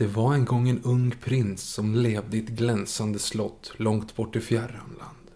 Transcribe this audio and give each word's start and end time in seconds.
Det 0.00 0.06
var 0.06 0.34
en 0.34 0.44
gång 0.44 0.68
en 0.68 0.82
ung 0.82 1.14
prins 1.20 1.62
som 1.62 1.94
levde 1.94 2.36
i 2.36 2.40
ett 2.40 2.48
glänsande 2.48 3.18
slott 3.18 3.72
långt 3.76 4.16
bort 4.16 4.36
i 4.36 4.40
fjärran 4.40 4.96
land. 4.98 5.30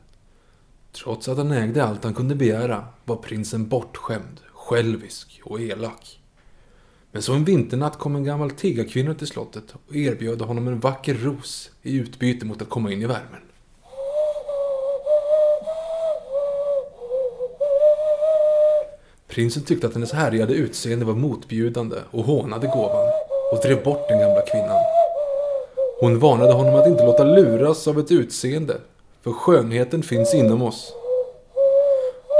Trots 0.92 1.28
att 1.28 1.38
han 1.38 1.50
ägde 1.50 1.84
allt 1.84 2.04
han 2.04 2.14
kunde 2.14 2.34
begära 2.34 2.84
var 3.04 3.16
prinsen 3.16 3.68
bortskämd, 3.68 4.40
självisk 4.52 5.40
och 5.44 5.60
elak. 5.60 6.20
Men 7.12 7.22
så 7.22 7.34
en 7.34 7.44
vinternatt 7.44 7.98
kom 7.98 8.16
en 8.16 8.24
gammal 8.24 8.50
tiggarkvinna 8.50 9.14
till 9.14 9.26
slottet 9.26 9.74
och 9.86 9.96
erbjöd 9.96 10.40
honom 10.40 10.68
en 10.68 10.80
vacker 10.80 11.14
ros 11.14 11.70
i 11.82 11.96
utbyte 11.96 12.46
mot 12.46 12.62
att 12.62 12.70
komma 12.70 12.92
in 12.92 13.02
i 13.02 13.06
värmen. 13.06 13.40
Prinsen 19.28 19.62
tyckte 19.62 19.86
att 19.86 19.94
hennes 19.94 20.12
härjade 20.12 20.54
utseende 20.54 21.04
var 21.04 21.14
motbjudande 21.14 21.96
och 22.10 22.24
hånade 22.24 22.66
gåvan 22.66 23.23
och 23.52 23.60
drev 23.62 23.82
bort 23.82 24.08
den 24.08 24.20
gamla 24.20 24.40
kvinnan. 24.40 24.84
Hon 26.00 26.18
varnade 26.18 26.52
honom 26.52 26.74
att 26.74 26.86
inte 26.86 27.04
låta 27.04 27.24
luras 27.24 27.88
av 27.88 27.98
ett 27.98 28.12
utseende, 28.12 28.76
för 29.24 29.32
skönheten 29.32 30.02
finns 30.02 30.34
inom 30.34 30.62
oss. 30.62 30.94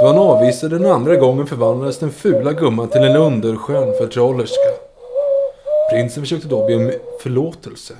Då 0.01 0.07
han 0.07 0.17
avvisade 0.17 0.77
den 0.77 0.91
andra 0.91 1.15
gången 1.15 1.47
förvandlades 1.47 1.99
den 1.99 2.11
fula 2.11 2.53
gumman 2.53 2.87
till 2.87 3.01
en 3.01 3.15
underskön 3.15 3.93
förtrollerska. 3.97 4.69
Prinsen 5.91 6.23
försökte 6.23 6.47
då 6.47 6.65
be 6.65 6.75
om 6.75 6.91
förlåtelse. 7.21 7.93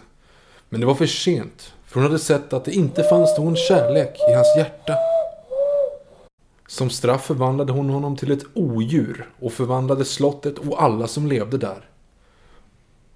Men 0.69 0.79
det 0.79 0.87
var 0.87 0.95
för 0.95 1.05
sent, 1.05 1.73
för 1.87 1.95
hon 1.95 2.03
hade 2.03 2.19
sett 2.19 2.53
att 2.53 2.65
det 2.65 2.71
inte 2.71 3.03
fanns 3.03 3.37
någon 3.37 3.55
kärlek 3.55 4.19
i 4.29 4.33
hans 4.33 4.57
hjärta. 4.57 4.93
Som 6.67 6.89
straff 6.89 7.25
förvandlade 7.25 7.71
hon 7.71 7.89
honom 7.89 8.17
till 8.17 8.31
ett 8.31 8.43
odjur 8.53 9.29
och 9.41 9.53
förvandlade 9.53 10.05
slottet 10.05 10.57
och 10.57 10.83
alla 10.83 11.07
som 11.07 11.27
levde 11.27 11.57
där. 11.57 11.89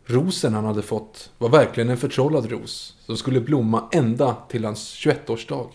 Rosen 0.09 0.53
han 0.53 0.65
hade 0.65 0.81
fått 0.81 1.31
var 1.37 1.49
verkligen 1.49 1.89
en 1.89 1.97
förtrollad 1.97 2.51
ros 2.51 2.97
som 3.05 3.17
skulle 3.17 3.41
blomma 3.41 3.89
ända 3.91 4.37
till 4.49 4.65
hans 4.65 4.95
21-årsdag. 4.95 5.67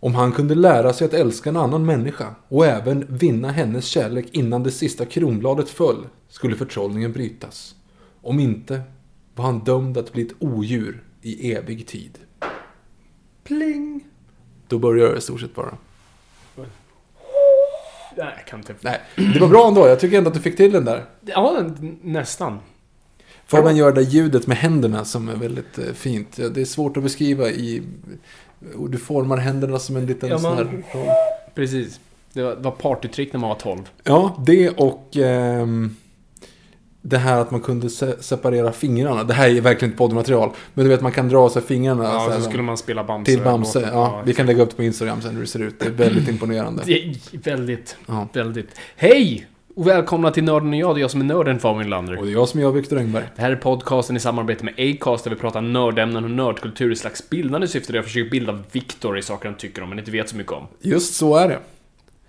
Om 0.00 0.14
han 0.14 0.32
kunde 0.32 0.54
lära 0.54 0.92
sig 0.92 1.04
att 1.04 1.14
älska 1.14 1.50
en 1.50 1.56
annan 1.56 1.86
människa 1.86 2.34
och 2.48 2.66
även 2.66 3.06
vinna 3.08 3.50
hennes 3.50 3.84
kärlek 3.86 4.26
innan 4.32 4.62
det 4.62 4.70
sista 4.70 5.04
kronbladet 5.04 5.68
föll 5.68 6.06
skulle 6.28 6.56
förtrollningen 6.56 7.12
brytas. 7.12 7.74
Om 8.22 8.40
inte 8.40 8.82
var 9.34 9.44
han 9.44 9.58
dömd 9.58 9.98
att 9.98 10.12
bli 10.12 10.22
ett 10.22 10.34
odjur 10.38 11.04
i 11.22 11.52
evig 11.52 11.86
tid. 11.86 12.18
Pling! 13.44 14.04
Då 14.68 14.78
börjar 14.78 15.12
det 15.12 15.18
i 15.18 15.20
stort 15.20 15.40
sett 15.40 15.54
bara. 15.54 15.76
Nej, 16.56 18.34
jag 18.36 18.46
kan 18.46 18.58
inte... 18.58 18.74
Nej, 18.80 19.00
det 19.16 19.40
var 19.40 19.48
bra 19.48 19.68
ändå. 19.68 19.88
Jag 19.88 20.00
tycker 20.00 20.18
ändå 20.18 20.28
att 20.28 20.34
du 20.34 20.40
fick 20.40 20.56
till 20.56 20.72
den 20.72 20.84
där. 20.84 21.04
Ja, 21.20 21.70
nästan. 22.02 22.58
Får 23.46 23.62
man 23.62 23.76
göra 23.76 23.92
det 23.92 24.02
ljudet 24.02 24.46
med 24.46 24.56
händerna 24.56 25.04
som 25.04 25.28
är 25.28 25.36
väldigt 25.36 25.78
eh, 25.78 25.84
fint. 25.94 26.38
Ja, 26.38 26.48
Det 26.48 26.60
är 26.60 26.64
svårt 26.64 26.96
att 26.96 27.02
beskriva 27.02 27.48
i... 27.50 27.82
Och 28.76 28.90
du 28.90 28.98
formar 28.98 29.36
händerna 29.36 29.78
som 29.78 29.96
en 29.96 30.06
liten 30.06 30.28
Ja, 30.28 30.38
sån 30.38 30.56
man- 30.56 30.82
här... 30.92 31.08
Precis. 31.54 32.00
Det 32.32 32.42
var, 32.54 32.70
partytrick 32.70 33.32
när 33.32 33.40
man 33.40 33.48
var 33.48 33.56
12. 33.56 33.78
Ja, 34.04 34.42
det 34.46 34.70
och... 34.70 35.16
ehm, 35.16 35.96
det 37.06 37.18
här 37.18 37.40
att 37.40 37.50
man 37.50 37.60
kunde 37.60 37.90
se 37.90 38.22
separera 38.22 38.72
fingrarna. 38.72 39.24
Det 39.24 39.34
här 39.34 39.48
är 39.48 39.60
verkligen 39.60 39.90
inte 39.90 39.98
poddmaterial. 39.98 40.50
Men 40.74 40.84
du 40.84 40.88
vet, 40.90 41.00
man 41.00 41.12
kan 41.12 41.28
dra 41.28 41.50
sig 41.50 41.62
fingrarna 41.62 42.04
Ja, 42.04 42.30
så 42.30 42.40
så 42.42 42.48
skulle 42.48 42.62
man 42.62 42.76
spela 42.76 43.04
Bamse. 43.04 43.32
till 43.32 43.40
Bamse. 43.42 43.78
låten. 43.80 43.94
Ja, 43.94 44.22
vi 44.26 44.34
kan 44.34 44.46
lägga 44.46 44.62
upp 44.62 44.70
det 44.70 44.76
på 44.76 44.82
Instagram 44.82 45.22
sen 45.22 45.34
hur 45.34 45.40
det 45.40 45.46
ser 45.46 45.62
ut. 45.62 45.80
Det 45.80 45.86
är 45.86 45.90
väldigt 45.90 46.28
imponerande. 46.28 46.82
Det 46.86 46.92
är 47.04 47.16
väldigt, 47.32 47.96
Ja. 48.06 48.28
väldigt. 48.32 48.68
Hej! 48.96 49.46
Och 49.76 49.86
välkomna 49.86 50.30
till 50.30 50.44
Nörden 50.44 50.68
och 50.68 50.76
jag. 50.76 50.96
Det 50.96 50.98
är 50.98 51.00
jag 51.00 51.10
som 51.10 51.20
är 51.20 51.24
nörden, 51.24 51.58
Fabian 51.58 51.90
Lander. 51.90 52.18
Och 52.18 52.24
det 52.24 52.30
är 52.30 52.32
jag 52.32 52.48
som 52.48 52.60
är 52.60 52.64
jag, 52.64 52.72
Viktor 52.72 52.98
Engberg. 52.98 53.24
Det 53.36 53.42
här 53.42 53.50
är 53.50 53.56
podcasten 53.56 54.16
i 54.16 54.20
samarbete 54.20 54.64
med 54.64 54.74
Acast 54.78 55.24
där 55.24 55.30
vi 55.30 55.36
pratar 55.36 55.60
nördämnen 55.60 56.24
och 56.24 56.30
nördkultur 56.30 56.92
i 56.92 56.96
slags 56.96 57.30
bildande 57.30 57.68
syfte 57.68 57.92
där 57.92 57.98
jag 57.98 58.04
försöker 58.04 58.30
bilda 58.30 58.58
Viktor 58.72 59.18
i 59.18 59.22
saker 59.22 59.48
han 59.48 59.58
tycker 59.58 59.82
om 59.82 59.88
men 59.88 59.98
inte 59.98 60.10
vet 60.10 60.28
så 60.28 60.36
mycket 60.36 60.52
om. 60.52 60.66
Just 60.80 61.14
så 61.14 61.36
är 61.36 61.48
det. 61.48 61.58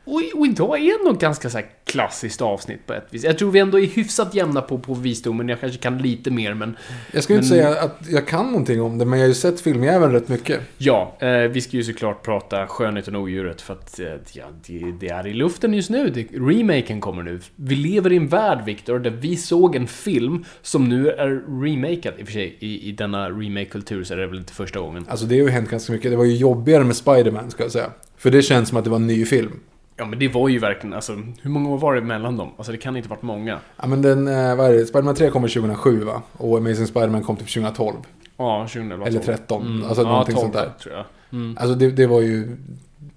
Och, 0.06 0.22
och 0.36 0.46
idag 0.46 0.80
är 0.80 1.06
nog 1.06 1.20
ganska 1.20 1.50
så 1.50 1.58
här 1.58 1.68
klassiskt 1.84 2.42
avsnitt 2.42 2.88
på 2.88 2.94
ett 2.94 3.08
vis. 3.10 3.24
Jag 3.24 3.38
tror 3.38 3.52
vi 3.52 3.60
ändå 3.60 3.80
är 3.80 3.86
hyfsat 3.86 4.36
jämna 4.36 4.62
på, 4.62 4.80
på 4.80 4.94
visdomen. 4.94 5.50
Jag 5.50 5.60
kanske 5.60 5.78
kan 5.80 5.98
lite 5.98 6.32
mer 6.32 6.54
men... 6.54 6.78
Jag 7.12 7.24
ju 7.30 7.36
inte 7.36 7.48
säga 7.48 7.80
att 7.80 7.98
jag 8.10 8.28
kan 8.28 8.46
någonting 8.46 8.82
om 8.82 8.98
det, 8.98 9.06
men 9.06 9.20
jag 9.20 9.26
har 9.26 9.30
ju 9.30 9.36
sett 9.36 9.62
filmjäveln 9.62 10.14
rätt 10.14 10.28
mycket. 10.28 10.62
Ja, 10.78 11.18
eh, 11.20 11.30
vi 11.30 11.62
ska 11.62 11.78
ju 11.78 11.84
såklart 11.84 12.24
prata 12.24 12.68
Skönheten 12.68 13.16
och 13.16 13.22
odjuret 13.22 13.62
för 13.62 13.74
att 13.74 14.00
eh, 14.00 14.08
ja, 14.34 14.46
det, 14.68 14.92
det 15.00 15.10
är 15.10 15.28
i 15.28 15.34
luften 15.34 15.74
just 15.74 15.90
nu. 15.90 16.10
Det, 16.10 16.28
remaken 16.34 17.02
kommer 17.02 17.24
nu. 17.24 17.40
Vi 17.56 17.76
lever 17.76 18.12
i 18.12 18.18
en 18.18 18.28
värld, 18.28 18.66
Victor, 18.66 19.00
där 19.00 19.12
vi 19.12 19.38
såg 19.38 19.76
en 19.76 19.88
film 19.88 20.46
som 20.62 20.90
nu 20.90 21.10
är 21.10 21.62
remakad. 21.62 22.14
I 22.18 22.24
och 22.24 22.26
för 22.26 22.34
sig, 22.34 22.58
i, 22.60 22.90
i 22.90 22.92
denna 22.92 23.30
remake-kultur 23.30 24.04
så 24.04 24.14
är 24.14 24.18
det 24.18 24.28
väl 24.28 24.38
inte 24.38 24.54
första 24.54 24.80
gången. 24.80 25.06
Alltså 25.10 25.26
det 25.26 25.40
har 25.40 25.46
ju 25.46 25.52
hänt 25.52 25.70
ganska 25.70 25.94
mycket. 25.94 26.12
Det 26.12 26.18
var 26.18 26.26
ju 26.26 26.36
jobbigare 26.36 26.84
med 26.84 26.96
Spider-Man 26.96 27.52
ska 27.52 27.64
jag 27.64 27.72
säga. 27.72 27.90
För 28.18 28.32
det 28.32 28.42
känns 28.42 28.70
som 28.70 28.78
att 28.78 28.84
det 28.84 28.90
var 28.90 28.98
en 28.98 29.08
ny 29.08 29.26
film. 29.26 29.60
Ja, 29.98 30.06
men 30.06 30.20
det 30.20 30.28
var 30.28 30.50
ju 30.50 30.60
verkligen, 30.60 30.94
alltså, 30.94 31.14
hur 31.42 31.50
många 31.50 31.70
år 31.70 31.78
var 31.78 31.96
det 31.96 32.02
mellan 32.02 32.38
dem? 32.38 32.52
Alltså, 32.58 32.72
det 32.72 32.78
kan 32.78 32.98
inte 32.98 33.10
varit 33.10 33.22
många. 33.22 33.60
Ja 33.82 33.88
men 33.88 34.02
den, 34.02 34.28
eh, 34.28 34.56
vad 34.56 34.66
är 34.70 34.74
det? 34.74 34.86
Spider-Man 34.86 35.16
3 35.16 35.30
kommer 35.30 35.48
2007 35.48 36.04
va? 36.04 36.22
Och 36.38 36.58
Amazing 36.58 36.88
Spider-Man 36.88 37.24
kom 37.24 37.36
typ 37.38 37.48
2012. 37.54 37.96
Ja, 38.38 38.68
2011. 38.68 39.06
Eller 39.08 39.20
12. 39.20 39.26
13. 39.38 39.84
Alltså 39.88 40.04
någonting 40.04 40.36
sånt 40.36 40.54
där. 40.54 40.72
tror 40.84 40.96
jag. 40.96 41.06
Mm. 41.32 41.58
Alltså 41.60 41.76
det, 41.76 41.92
det 41.92 42.08
var 42.08 42.22
ju 42.22 42.58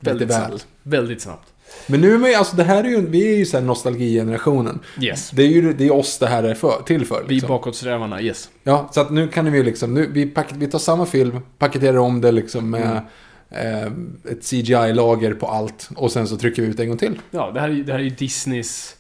Väldigt 0.00 0.28
väl. 0.30 0.36
snabbt. 0.46 0.66
Väldigt 0.82 1.20
snabbt. 1.22 1.48
Men 1.86 2.00
nu 2.00 2.14
är 2.14 2.18
man 2.18 2.28
ju, 2.30 2.34
alltså 2.36 2.56
det 2.56 2.64
här 2.64 2.84
är 2.84 2.88
ju, 2.88 3.06
vi 3.06 3.32
är 3.34 3.36
ju 3.38 3.46
såhär 3.46 3.64
nostalgigenerationen. 3.64 4.78
Yes. 5.00 5.30
Det 5.30 5.42
är 5.42 5.46
ju 5.48 5.72
det 5.72 5.86
är 5.86 5.92
oss 5.94 6.18
det 6.18 6.26
här 6.26 6.42
är 6.42 6.54
för, 6.54 6.82
till 6.86 7.06
för. 7.06 7.24
Vi 7.28 7.34
Liksom. 7.34 7.48
bakåtsträvarna, 7.48 8.22
yes. 8.22 8.50
Ja, 8.62 8.88
så 8.92 9.00
att 9.00 9.10
nu 9.10 9.28
kan 9.28 9.52
vi 9.52 9.62
liksom, 9.62 9.94
nu, 9.94 10.06
vi, 10.12 10.26
pack, 10.26 10.46
vi 10.54 10.66
tar 10.66 10.78
samma 10.78 11.06
film, 11.06 11.40
paketerar 11.58 11.96
om 11.98 12.20
det 12.20 12.32
liksom 12.32 12.70
med 12.70 12.90
Mm. 12.90 13.02
Eh, 13.50 13.86
ett 14.30 14.44
CGI-lager 14.44 15.34
på 15.34 15.46
allt. 15.46 15.90
Och 15.96 16.12
sen 16.12 16.28
så 16.28 16.36
trycker 16.36 16.62
vi 16.62 16.68
ut 16.68 16.80
en 16.80 16.88
gång 16.88 16.98
till. 16.98 17.18
Ja, 17.30 17.50
det 17.50 17.60
här, 17.60 17.68
är, 17.68 17.74
det 17.74 17.92
här 17.92 17.98
är 17.98 18.04
ju 18.04 18.10
Disneys 18.10 18.96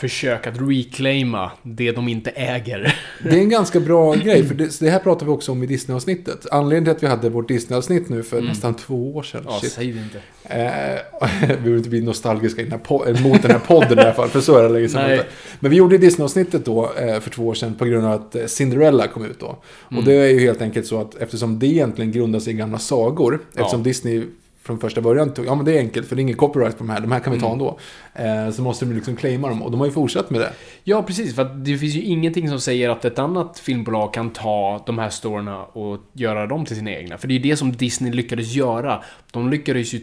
försök 0.00 0.46
att 0.46 0.54
reclaima 0.60 1.52
det 1.62 1.92
de 1.92 2.08
inte 2.08 2.30
äger. 2.30 2.96
Det 3.22 3.28
är 3.28 3.38
en 3.38 3.48
ganska 3.48 3.80
bra 3.80 4.14
grej, 4.24 4.44
för 4.44 4.54
det, 4.54 4.80
det 4.80 4.90
här 4.90 4.98
pratar 4.98 5.26
vi 5.26 5.32
också 5.32 5.52
om 5.52 5.62
i 5.62 5.66
Disney-avsnittet. 5.66 6.46
Anledningen 6.50 6.84
till 6.84 6.92
att 6.92 7.02
vi 7.02 7.16
hade 7.16 7.28
vårt 7.28 7.48
Disney-avsnitt 7.48 8.08
nu 8.08 8.22
för 8.22 8.40
nästan 8.42 8.74
två 8.74 9.16
år 9.16 9.22
sedan. 9.22 9.40
Mm. 9.40 9.52
Ja, 9.52 9.60
shit. 9.60 9.72
säg 9.72 9.92
det 9.92 10.00
inte. 10.00 10.18
Eh, 10.44 11.28
vi 11.40 11.46
behöver 11.46 11.76
inte 11.76 11.90
bli 11.90 12.00
nostalgiska 12.02 12.62
po- 12.62 13.22
mot 13.22 13.42
den 13.42 13.50
här 13.50 13.58
podden 13.58 13.98
i 13.98 14.02
alla 14.02 14.12
fall, 14.14 14.28
för 14.28 14.40
så 14.40 14.58
är 14.58 14.62
det 14.62 14.68
länge 14.68 14.88
sedan. 14.88 15.02
Nej. 15.08 15.20
Men 15.60 15.70
vi 15.70 15.76
gjorde 15.76 15.98
Disney-avsnittet 15.98 16.64
då 16.64 16.92
eh, 16.98 17.20
för 17.20 17.30
två 17.30 17.46
år 17.46 17.54
sedan 17.54 17.74
på 17.74 17.84
grund 17.84 18.06
av 18.06 18.12
att 18.12 18.34
eh, 18.34 18.46
Cinderella 18.46 19.06
kom 19.06 19.24
ut 19.24 19.40
då. 19.40 19.46
Mm. 19.90 19.98
Och 19.98 20.04
det 20.04 20.12
är 20.12 20.26
ju 20.26 20.40
helt 20.40 20.62
enkelt 20.62 20.86
så 20.86 21.00
att 21.00 21.14
eftersom 21.14 21.58
det 21.58 21.66
egentligen 21.66 22.12
grundar 22.12 22.40
sig 22.40 22.52
i 22.52 22.56
gamla 22.56 22.78
sagor, 22.78 23.40
eftersom 23.54 23.82
Disney 23.82 24.24
från 24.62 24.80
första 24.80 25.00
början 25.00 25.34
tog, 25.34 25.46
ja 25.46 25.54
men 25.54 25.64
det 25.64 25.72
är 25.72 25.78
enkelt 25.78 26.08
för 26.08 26.16
det 26.16 26.20
är 26.20 26.22
ingen 26.22 26.36
copyright 26.36 26.78
på 26.78 26.84
de 26.84 26.90
här, 26.90 27.00
de 27.00 27.12
här 27.12 27.20
kan 27.20 27.32
vi 27.32 27.40
ta 27.40 27.46
Mm. 27.46 27.52
ändå. 27.52 27.78
Eh, 28.14 28.50
så 28.50 28.62
måste 28.62 28.84
de 28.84 28.94
liksom 28.94 29.16
claima 29.16 29.48
dem 29.48 29.62
och 29.62 29.70
de 29.70 29.80
har 29.80 29.86
ju 29.86 29.92
fortsatt 29.92 30.30
med 30.30 30.40
det. 30.40 30.52
Ja, 30.84 31.02
precis. 31.02 31.34
För 31.34 31.44
det 31.44 31.78
finns 31.78 31.94
ju 31.94 32.02
ingenting 32.02 32.48
som 32.48 32.60
säger 32.60 32.88
att 32.88 33.04
ett 33.04 33.18
annat 33.18 33.58
filmbolag 33.58 34.14
kan 34.14 34.30
ta 34.30 34.82
de 34.86 34.98
här 34.98 35.10
storyna 35.10 35.64
och 35.64 35.98
göra 36.12 36.46
dem 36.46 36.64
till 36.64 36.76
sina 36.76 36.90
egna. 36.90 37.18
För 37.18 37.28
det 37.28 37.34
är 37.34 37.38
ju 37.38 37.50
det 37.50 37.56
som 37.56 37.72
Disney 37.72 38.12
lyckades 38.12 38.54
göra. 38.54 39.02
De 39.32 39.50
lyckades 39.50 39.94
ju 39.94 40.00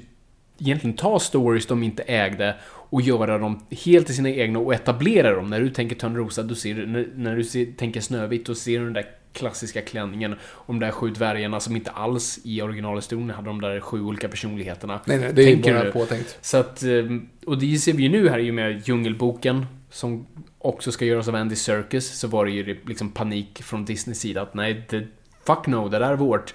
egentligen 0.60 0.96
ta 0.96 1.20
stories 1.20 1.66
de 1.66 1.84
inte 1.84 2.04
ägde 2.04 2.56
och 2.90 3.02
göra 3.02 3.38
dem 3.38 3.66
helt 3.86 4.06
till 4.06 4.16
sina 4.16 4.30
egna 4.30 4.60
och 4.60 4.74
etablera 4.74 5.36
dem. 5.36 5.50
När 5.50 5.60
du 5.60 5.70
tänker 5.70 5.96
Törnrosa, 5.96 6.56
ser 6.56 6.86
när, 6.86 7.08
när 7.16 7.36
du 7.36 7.44
ser, 7.44 7.66
tänker 7.66 8.02
Snövit, 8.02 8.46
då 8.46 8.56
ser 8.56 8.80
du 8.80 8.86
den 8.86 8.94
där 8.94 9.06
klassiska 9.38 9.82
klänningen 9.82 10.34
och 10.42 10.74
de 10.74 10.80
där 10.80 10.92
sju 10.92 11.10
dvärgarna 11.10 11.60
som 11.60 11.76
inte 11.76 11.92
alls 11.92 12.40
i 12.44 12.62
originalhistorien 12.62 13.30
hade 13.30 13.48
de 13.48 13.62
där 13.62 13.80
sju 13.80 14.02
olika 14.02 14.28
personligheterna. 14.28 15.00
Nej, 15.06 15.18
nej, 15.18 15.34
det 15.34 15.42
är 15.42 15.46
Tänker 15.46 15.74
bara 15.74 15.84
du? 15.84 15.92
påtänkt. 15.92 16.38
Så 16.42 16.58
att, 16.58 16.84
eh, 16.84 16.90
och 17.46 17.58
det 17.58 17.78
ser 17.78 17.94
vi 17.94 18.04
ju 18.04 18.10
nu 18.10 18.30
här 18.30 18.40
i 18.40 18.52
och 18.52 18.56
med 18.56 18.88
Djungelboken, 18.88 19.66
som 19.92 20.26
också 20.60 20.92
ska 20.92 21.06
göras 21.06 21.28
av 21.28 21.36
Andy 21.36 21.56
Serkis, 21.56 22.20
så 22.20 22.28
var 22.28 22.46
det 22.46 22.52
ju 22.52 22.78
liksom 22.86 23.12
panik 23.12 23.62
från 23.64 23.86
Disneys 23.86 24.20
sida 24.20 24.42
att 24.42 24.54
nej, 24.54 24.86
det, 24.90 25.08
fuck 25.46 25.68
no, 25.68 25.90
det 25.90 26.00
där 26.00 26.12
är 26.12 26.16
vårt. 26.16 26.54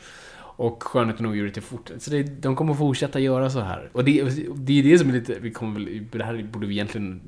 Och 0.57 0.83
Skönheten 0.83 1.27
och 1.27 1.33
odjuret 1.33 1.57
är 1.57 1.61
fort. 1.61 1.91
Så 1.99 2.11
det, 2.11 2.23
de 2.23 2.57
kommer 2.57 2.75
fortsätta 2.75 3.21
göra 3.21 3.51
så 3.51 3.61
här. 3.61 3.91
Och 3.93 4.05
det, 4.05 4.23
det 4.57 4.79
är 4.79 4.83
det 4.83 4.99
som 4.99 5.09
är 5.09 5.13
lite, 5.13 5.37
vi 5.41 5.51
kommer 5.51 5.81
väl, 5.81 6.07
det 6.13 6.25
här 6.25 6.43
borde 6.53 6.67
vi 6.67 6.75
egentligen... 6.75 7.21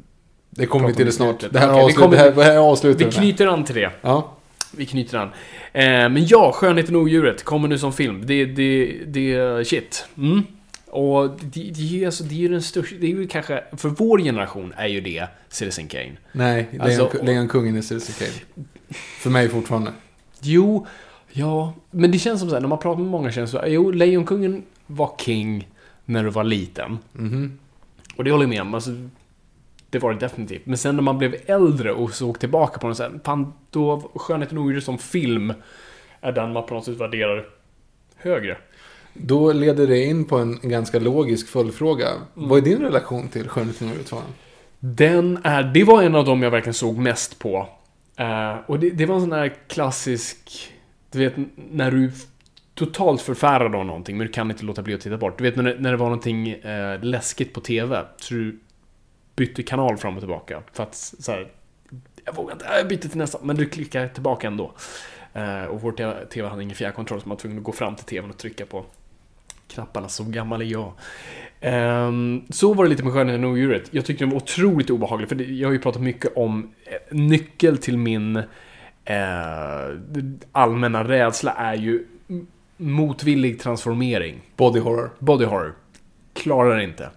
Det 0.50 0.66
kommer 0.66 0.88
vi 0.88 0.94
till 0.94 1.12
snart. 1.12 1.44
Det 1.50 1.58
här, 1.58 1.68
vi 1.72 1.80
avslut, 1.80 1.96
kommer- 1.96 2.16
det 2.16 2.22
här, 2.22 2.32
det 2.32 2.44
här 2.44 2.56
avslutar 2.56 3.04
Vi 3.04 3.12
knyter 3.12 3.46
an 3.46 3.64
till 3.64 3.74
det. 3.74 3.90
Ja. 4.00 4.36
Vi 4.76 4.86
knyter 4.86 5.18
an. 5.18 5.28
Eh, 5.72 5.84
men 5.84 6.26
ja, 6.26 6.52
Skönheten 6.54 6.96
och 6.96 7.02
odjuret 7.02 7.44
kommer 7.44 7.68
nu 7.68 7.78
som 7.78 7.92
film. 7.92 8.26
Det, 8.26 8.44
det, 8.44 9.00
det 9.06 9.34
är 9.34 9.64
shit. 9.64 10.06
Mm. 10.18 10.42
Och 10.86 11.30
det, 11.40 11.70
det, 11.74 12.02
är 12.02 12.06
alltså, 12.06 12.24
det 12.24 12.34
är 12.34 12.38
ju 12.38 12.48
den 12.48 12.62
största, 12.62 12.96
det 13.00 13.06
är 13.06 13.10
ju 13.10 13.26
kanske, 13.26 13.64
för 13.76 13.88
vår 13.88 14.18
generation 14.18 14.72
är 14.76 14.86
ju 14.86 15.00
det 15.00 15.26
Citizen 15.48 15.88
Kane. 15.88 16.12
Nej, 16.32 16.68
Alltså, 16.80 17.10
Lejonkungen 17.22 17.76
är 17.76 17.80
Citizen 17.80 18.14
Kane. 18.18 18.66
För 19.18 19.30
mig 19.30 19.48
fortfarande. 19.48 19.92
Jo, 20.40 20.86
ja, 21.32 21.74
men 21.90 22.10
det 22.10 22.18
känns 22.18 22.40
som 22.40 22.48
så 22.48 22.54
här, 22.54 22.60
när 22.60 22.68
man 22.68 22.78
pratar 22.78 23.00
med 23.00 23.10
många 23.10 23.32
känns 23.32 23.52
det 23.52 23.58
så 23.58 23.64
jo, 23.66 23.90
Lejonkungen 23.90 24.62
var 24.86 25.10
king 25.18 25.68
när 26.04 26.24
du 26.24 26.30
var 26.30 26.44
liten. 26.44 26.98
Mhm. 27.12 27.58
Och 28.16 28.24
det 28.24 28.30
håller 28.30 28.42
jag 28.44 28.50
med 28.50 28.60
om, 28.62 28.74
alltså, 28.74 28.90
det 29.94 29.98
var 29.98 30.12
det 30.12 30.18
definitivt. 30.18 30.66
Men 30.66 30.78
sen 30.78 30.96
när 30.96 31.02
man 31.02 31.18
blev 31.18 31.36
äldre 31.46 31.92
och 31.92 32.14
såg 32.14 32.38
tillbaka 32.38 32.78
på 32.78 32.86
den 32.86 32.96
sen, 32.96 33.20
fan, 33.24 33.52
då 33.70 34.10
Skönheten 34.14 34.58
och 34.58 34.64
odjuret 34.64 34.84
som 34.84 34.98
film 34.98 35.52
är 36.20 36.32
den 36.32 36.52
man 36.52 36.66
på 36.66 36.74
något 36.74 36.84
sätt 36.84 36.96
värderar 36.96 37.44
högre. 38.16 38.56
Då 39.12 39.52
leder 39.52 39.86
det 39.86 40.04
in 40.04 40.24
på 40.24 40.38
en 40.38 40.58
ganska 40.62 40.98
logisk 40.98 41.48
följdfråga. 41.48 42.08
Mm. 42.08 42.48
Vad 42.48 42.58
är 42.58 42.62
din 42.62 42.78
relation 42.78 43.28
till 43.28 43.48
Skönheten 43.48 43.88
och 43.88 43.92
odjuret? 43.92 44.24
Den 44.80 45.38
är, 45.44 45.62
det 45.62 45.84
var 45.84 46.02
en 46.02 46.14
av 46.14 46.24
dem 46.24 46.42
jag 46.42 46.50
verkligen 46.50 46.74
såg 46.74 46.98
mest 46.98 47.38
på. 47.38 47.68
Eh, 48.16 48.56
och 48.66 48.78
det, 48.78 48.90
det 48.90 49.06
var 49.06 49.14
en 49.14 49.20
sån 49.20 49.30
där 49.30 49.54
klassisk, 49.68 50.72
du 51.10 51.18
vet 51.18 51.34
när 51.70 51.90
du 51.90 52.12
totalt 52.74 53.20
förfärad 53.20 53.74
av 53.74 53.86
någonting 53.86 54.16
men 54.16 54.26
du 54.26 54.32
kan 54.32 54.50
inte 54.50 54.64
låta 54.64 54.82
bli 54.82 54.94
att 54.94 55.00
titta 55.00 55.16
bort. 55.16 55.38
Du 55.38 55.44
vet 55.44 55.56
när 55.56 55.62
det, 55.62 55.76
när 55.78 55.90
det 55.90 55.96
var 55.96 56.06
någonting 56.06 56.48
eh, 56.48 57.02
läskigt 57.02 57.52
på 57.52 57.60
TV 57.60 58.04
så 58.16 58.34
du 58.34 58.58
bytte 59.36 59.62
kanal 59.62 59.96
fram 59.96 60.14
och 60.14 60.20
tillbaka. 60.20 60.62
För 60.72 60.82
att 60.82 60.94
så 60.94 61.32
här, 61.32 61.48
jag 62.24 62.34
vågar 62.34 62.52
inte, 62.52 62.64
jag 62.64 62.88
byter 62.88 62.98
till 62.98 63.18
nästa, 63.18 63.38
men 63.42 63.56
du 63.56 63.66
klickar 63.66 64.08
tillbaka 64.08 64.46
ändå. 64.46 64.72
Eh, 65.32 65.64
och 65.64 65.80
vår 65.80 65.92
TV, 66.26 66.48
hade 66.48 66.62
ingen 66.62 66.76
fjärrkontroll 66.76 67.20
så 67.20 67.28
man 67.28 67.36
var 67.36 67.40
tvungen 67.40 67.58
att 67.58 67.64
gå 67.64 67.72
fram 67.72 67.96
till 67.96 68.04
TVn 68.04 68.30
och 68.30 68.38
trycka 68.38 68.66
på 68.66 68.84
knapparna. 69.68 70.08
Så 70.08 70.24
gammal 70.24 70.60
är 70.62 70.66
jag. 70.66 70.92
Ehm, 71.60 72.42
så 72.50 72.74
var 72.74 72.84
det 72.84 72.90
lite 72.90 73.04
med 73.04 73.12
Skönheten 73.12 73.44
och 73.44 73.50
odjuret. 73.50 73.88
Jag 73.90 74.04
tyckte 74.04 74.24
den 74.24 74.30
var 74.30 74.36
otroligt 74.36 74.90
obehaglig, 74.90 75.28
för 75.28 75.36
jag 75.42 75.68
har 75.68 75.72
ju 75.72 75.78
pratat 75.78 76.02
mycket 76.02 76.36
om 76.36 76.70
eh, 76.84 77.16
nyckel 77.16 77.78
till 77.78 77.98
min 77.98 78.36
eh, 79.04 79.14
allmänna 80.52 81.08
rädsla 81.08 81.52
är 81.52 81.74
ju 81.74 82.06
motvillig 82.76 83.60
transformering. 83.60 84.40
Body 84.56 84.80
horror. 84.80 85.10
Body 85.18 85.44
horror. 85.44 85.74
Klarar 86.32 86.80
inte. 86.80 87.10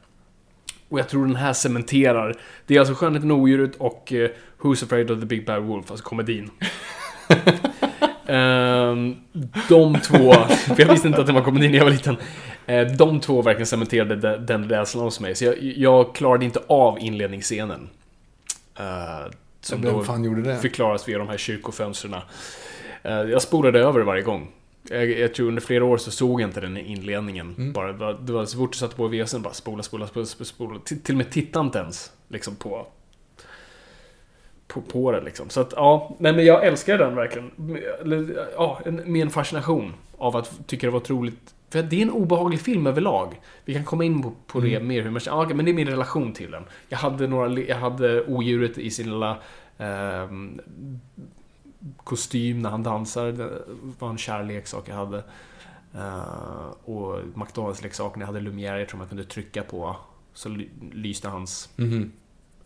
Och 0.89 1.00
jag 1.00 1.10
tror 1.10 1.25
den 1.25 1.36
här 1.36 1.54
cementerar. 1.54 2.36
Det 2.66 2.75
är 2.75 2.80
alltså 2.80 2.94
Skönheten 2.95 3.31
och 3.31 3.38
odjuret 3.38 3.75
och 3.75 4.13
eh, 4.13 4.30
Who's 4.60 4.84
Afraid 4.84 5.12
of 5.12 5.19
the 5.19 5.25
Big 5.25 5.45
Bad 5.45 5.63
Wolf, 5.63 5.92
alltså 5.92 6.06
komedin. 6.06 6.50
Ehm, 8.30 9.16
de 9.69 10.00
två, 10.00 10.34
för 10.48 10.80
jag 10.80 10.88
visste 10.92 11.07
inte 11.07 11.22
att 11.22 11.28
det 11.28 11.34
var 11.34 11.42
komedi 11.42 11.68
när 11.69 11.78
jag 11.78 11.84
var 11.86 11.92
liten. 11.92 12.18
Eh, 12.66 12.88
de 12.88 13.19
två 13.19 13.42
verkligen 13.42 13.68
cementerade 13.68 14.16
de- 14.16 14.45
den 14.45 14.69
rädslan 14.69 15.04
hos 15.04 15.19
mig. 15.19 15.36
Så 15.36 15.45
jag, 15.45 15.56
jag 15.62 16.16
klarade 16.16 16.45
inte 16.45 16.60
av 16.68 17.00
inledningsscenen. 17.00 17.89
Uh, 18.80 19.31
som 19.62 19.81
Vem 19.81 19.94
då 19.94 20.04
fan 20.04 20.24
gjorde 20.24 20.42
det? 20.42 20.57
förklaras 20.57 21.07
via 21.07 21.18
de 21.18 21.28
här 21.28 21.38
kyrkofönstren. 21.38 22.13
Eh, 23.04 23.13
jag 23.13 23.42
spolade 23.42 23.80
över 23.80 24.01
varje 24.01 24.22
gång. 24.22 24.51
Jag, 24.89 25.10
jag 25.19 25.34
tror 25.34 25.48
under 25.48 25.62
flera 25.62 25.86
år 25.86 25.98
så 25.98 26.12
såg 26.12 26.42
jag 26.42 26.50
inte 26.50 26.62
den 26.62 26.78
i 26.78 26.92
inledningen. 26.92 27.56
Mm. 27.57 27.74
Bara, 27.74 27.92
det, 27.92 27.98
var, 27.98 28.13
det 28.22 28.34
var 28.34 28.45
så 28.45 28.57
fort 28.57 28.72
du 28.72 28.78
satte 28.78 28.95
på 28.95 29.07
VSen 29.07 29.42
bara 29.42 29.54
spola, 29.54 29.84
spola, 29.84 30.07
spola, 30.07 30.25
spola, 30.25 30.45
spola. 30.45 30.80
Till, 30.80 31.13
och 31.13 31.18
med 31.18 31.31
tittade 31.31 31.66
inte 31.66 31.80
ens 31.80 32.12
liksom 32.28 32.56
på, 32.56 32.88
på, 34.68 34.81
på 34.81 35.12
det 35.12 35.22
liksom. 35.22 35.50
Så 35.50 35.62
att 35.62 35.74
ja, 35.75 36.16
nej 36.19 36.34
men 36.34 36.45
jag 36.45 36.66
älskar 36.66 36.98
den 36.98 37.16
verkligen. 37.16 37.51
Ja, 38.56 38.81
med 38.86 39.22
en 39.22 39.30
fascination 39.30 39.94
av 40.18 40.36
att 40.36 40.68
tycka 40.68 40.88
det 40.88 40.92
var 40.92 41.00
otroligt. 41.00 41.54
För 41.69 41.84
det 41.84 41.98
är 41.98 42.01
en 42.01 42.12
obehaglig 42.12 42.62
film 42.62 42.88
överlag. 42.88 43.42
Vi 43.66 43.74
kan 43.74 43.86
komma 43.86 44.04
in 44.04 44.22
på, 44.22 44.34
på 44.48 44.60
det 44.60 44.80
mer, 44.80 45.01
hur 45.01 45.12
man 45.12 45.19
känner, 45.19 45.38
ja, 45.38 45.56
men 45.56 45.66
det 45.66 45.72
är 45.72 45.74
min 45.74 45.88
relation 45.88 46.34
till 46.34 46.51
den. 46.51 46.63
Jag 46.89 46.98
hade 46.98 47.28
några, 47.28 47.60
jag 47.60 47.75
hade 47.75 48.24
odjuret 48.25 48.78
i 48.78 48.92
sin 48.92 49.06
lilla 49.06 49.38
ehm, 49.78 50.62
kostym 52.03 52.62
när 52.62 52.69
han 52.69 52.83
dansar. 52.83 53.25
Det 53.31 53.50
var 54.00 54.09
en 54.09 54.18
kär 54.18 54.44
leksak 54.44 54.83
jag 54.89 54.95
hade. 54.95 55.24
Eh, 55.95 56.91
och 56.94 57.19
McDonalds-leksaken, 57.35 58.19
jag 58.19 58.27
hade 58.27 58.39
Lumière, 58.39 58.77
jag 58.79 58.89
tror 58.89 58.97
man 58.97 59.07
kunde 59.07 59.24
trycka 59.24 59.63
på. 59.63 59.95
Så 60.33 60.50
ly- 60.50 60.69
lyste 60.94 61.27
hans 61.27 61.69
Mhm. 61.75 62.12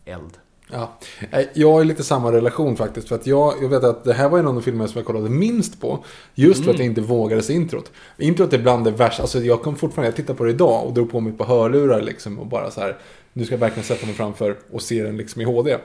eld. 0.04 0.38
Ja. 0.70 0.92
Nej, 1.32 1.50
Jag 1.54 1.72
har 1.72 1.84
lite 1.84 2.04
samma 2.04 2.32
relation 2.32 2.76
faktiskt. 2.76 3.08
För 3.08 3.14
att 3.14 3.26
jag, 3.26 3.54
jag 3.62 3.68
vet 3.68 3.84
att 3.84 4.04
det 4.04 4.12
här 4.14 4.28
var 4.28 4.38
en 4.38 4.46
av 4.46 4.54
de 4.54 4.62
filmer 4.62 4.86
som 4.86 4.98
jag 4.98 5.06
kollade 5.06 5.28
minst 5.30 5.80
på. 5.80 6.04
Just 6.34 6.64
för 6.64 6.70
att 6.70 6.78
jag 6.78 6.86
inte 6.86 7.00
vågade 7.00 7.42
se 7.42 7.52
introt. 7.52 7.92
Introt 8.18 8.52
är 8.52 8.58
bland 8.58 8.84
det 8.84 8.90
värsta. 8.90 9.22
Alltså 9.22 9.38
jag 9.40 9.64
kan 9.64 9.76
fortfarande, 9.76 10.06
jag 10.08 10.16
tittar 10.16 10.34
på 10.34 10.44
det 10.44 10.50
idag 10.50 10.86
och 10.86 10.92
drog 10.94 11.10
på 11.10 11.20
mig 11.20 11.32
på 11.32 11.44
hörlurar 11.44 12.02
liksom. 12.02 12.38
Och 12.38 12.46
bara 12.46 12.70
så 12.70 12.80
här. 12.80 12.98
Nu 13.32 13.44
ska 13.44 13.54
jag 13.54 13.60
verkligen 13.60 13.84
sätta 13.84 14.06
mig 14.06 14.14
framför 14.14 14.56
och 14.70 14.82
se 14.82 15.02
den 15.02 15.16
liksom 15.16 15.40
i 15.42 15.44
HD. 15.44 15.78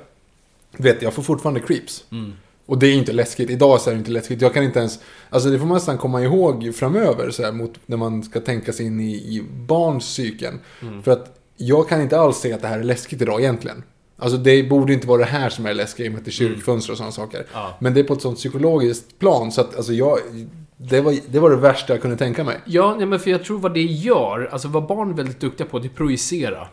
Du 0.78 0.84
vet, 0.84 1.02
jag 1.02 1.14
får 1.14 1.24
fortfarande 1.24 1.60
creeps. 1.60 2.06
Och 2.68 2.80
det 2.80 2.88
är 2.88 2.94
inte 2.94 3.14
läskigt. 3.14 3.50
Idag 3.50 3.82
så 3.82 3.90
är 3.90 3.94
det 3.94 4.00
inte 4.00 4.12
läskigt. 4.12 4.42
Jag 4.42 4.54
kan 4.54 4.64
inte 4.64 4.80
ens... 4.80 5.00
Alltså 5.30 5.50
det 5.50 5.60
får 5.60 5.66
man 5.66 5.76
nästan 5.76 5.98
komma 5.98 6.22
ihåg 6.22 6.76
framöver 6.76 7.32
så 7.32 7.44
här, 7.44 7.52
mot, 7.52 7.80
när 7.86 7.98
man 7.98 8.24
ska 8.24 8.40
tänka 8.40 8.74
sig 8.74 8.86
in 8.86 9.00
i, 9.00 9.12
i 9.12 9.44
barns 9.68 10.04
psyken. 10.04 10.60
För 11.04 11.12
att 11.12 11.38
jag 11.58 11.90
kan 11.90 12.02
inte 12.02 12.20
alls 12.20 12.38
se 12.38 12.54
att 12.54 12.62
det 12.62 12.68
här 12.68 12.80
är 12.80 12.84
läskigt 12.84 13.22
idag 13.22 13.40
egentligen. 13.40 13.84
Alltså 14.18 14.38
det 14.38 14.64
borde 14.64 14.94
inte 14.94 15.08
vara 15.08 15.18
det 15.18 15.26
här 15.26 15.50
som 15.50 15.66
är 15.66 15.74
läskigt 15.74 16.06
i 16.06 16.10
och 16.10 16.12
med 16.12 16.20
att 16.20 16.26
det 16.26 16.30
är 16.30 16.32
kyrkfönster 16.32 16.92
och 16.92 16.98
sådana 16.98 17.12
saker. 17.12 17.46
Ja. 17.54 17.78
Men 17.80 17.94
det 17.94 18.00
är 18.00 18.04
på 18.04 18.14
ett 18.14 18.22
sånt 18.22 18.38
psykologiskt 18.38 19.20
plan 19.20 19.52
så 19.52 19.62
att 19.62 19.76
alltså 19.76 19.94
jag... 19.94 20.18
Det 20.80 21.02
var, 21.02 21.16
det 21.28 21.40
var 21.40 21.50
det 21.50 21.56
värsta 21.56 21.94
jag 21.94 22.02
kunde 22.02 22.18
tänka 22.18 22.44
mig. 22.44 22.58
Ja, 22.66 22.96
nej, 22.98 23.06
men 23.06 23.20
för 23.20 23.32
jag 23.32 23.44
tror 23.44 23.60
vad 23.60 23.74
det 23.74 23.84
gör, 23.84 24.50
alltså 24.52 24.68
vad 24.68 24.88
barn 24.88 25.12
är 25.12 25.14
väldigt 25.14 25.40
duktiga 25.40 25.68
på, 25.68 25.80
det 25.80 25.88
är 25.88 25.90
projicera. 25.90 26.68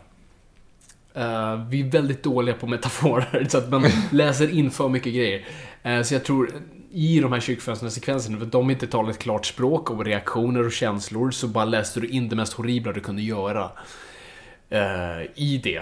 Eh, 1.13 1.65
vi 1.69 1.81
är 1.81 1.91
väldigt 1.91 2.23
dåliga 2.23 2.55
på 2.55 2.67
metaforer, 2.67 3.47
så 3.49 3.57
att 3.57 3.69
man 3.69 3.85
läser 4.11 4.53
in 4.53 4.71
för 4.71 4.89
mycket 4.89 5.13
grejer. 5.13 5.45
Eh, 5.85 6.01
så 6.01 6.13
jag 6.13 6.23
tror, 6.23 6.49
i 6.91 7.19
de 7.19 7.31
här 7.33 7.39
kyrkfönstersekvenserna, 7.39 8.39
för 8.39 8.45
de 8.45 8.71
inte 8.71 8.87
talar 8.87 9.09
ett 9.09 9.19
klart 9.19 9.45
språk 9.45 9.91
om 9.91 10.03
reaktioner 10.03 10.65
och 10.65 10.71
känslor, 10.71 11.31
så 11.31 11.47
bara 11.47 11.65
läste 11.65 11.99
du 11.99 12.07
in 12.07 12.29
det 12.29 12.35
mest 12.35 12.53
horribla 12.53 12.91
du 12.91 12.99
kunde 12.99 13.21
göra 13.21 13.71
eh, 14.69 15.21
i 15.35 15.61
det. 15.63 15.81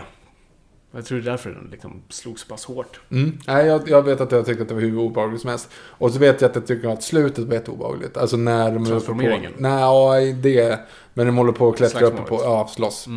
Jag 0.95 1.05
tror 1.05 1.17
det 1.17 1.23
är 1.27 1.31
därför 1.31 1.49
den 1.49 1.67
liksom 1.71 2.01
slog 2.09 2.39
så 2.39 2.47
pass 2.47 2.65
hårt. 2.65 2.99
Mm. 3.11 3.37
Nej, 3.47 3.65
jag, 3.65 3.89
jag 3.89 4.01
vet 4.01 4.21
att 4.21 4.31
jag 4.31 4.45
tyckte 4.45 4.61
att 4.61 4.67
det 4.69 4.73
var 4.75 4.81
hur 4.81 4.97
obehagligt 4.97 5.41
som 5.41 5.49
helst. 5.49 5.69
Och 5.75 6.11
så 6.11 6.19
vet 6.19 6.41
jag 6.41 6.49
att 6.49 6.55
jag 6.55 6.67
tycker 6.67 6.89
att 6.89 7.03
slutet 7.03 7.45
var 7.45 7.53
jätteobehagligt. 7.53 8.17
Alltså 8.17 8.37
när 8.37 8.71
de... 8.71 8.85
Transformeringen? 8.85 9.53
På, 9.53 9.61
nej, 9.61 10.33
det... 10.33 10.79
Men 11.13 11.25
de 11.25 11.37
håller 11.37 11.51
på 11.51 11.69
att 11.69 11.77
klättra 11.77 11.99
Slagsmålet. 11.99 12.27
på... 12.29 12.35
Ja, 12.35 12.67
slåss. 12.75 13.07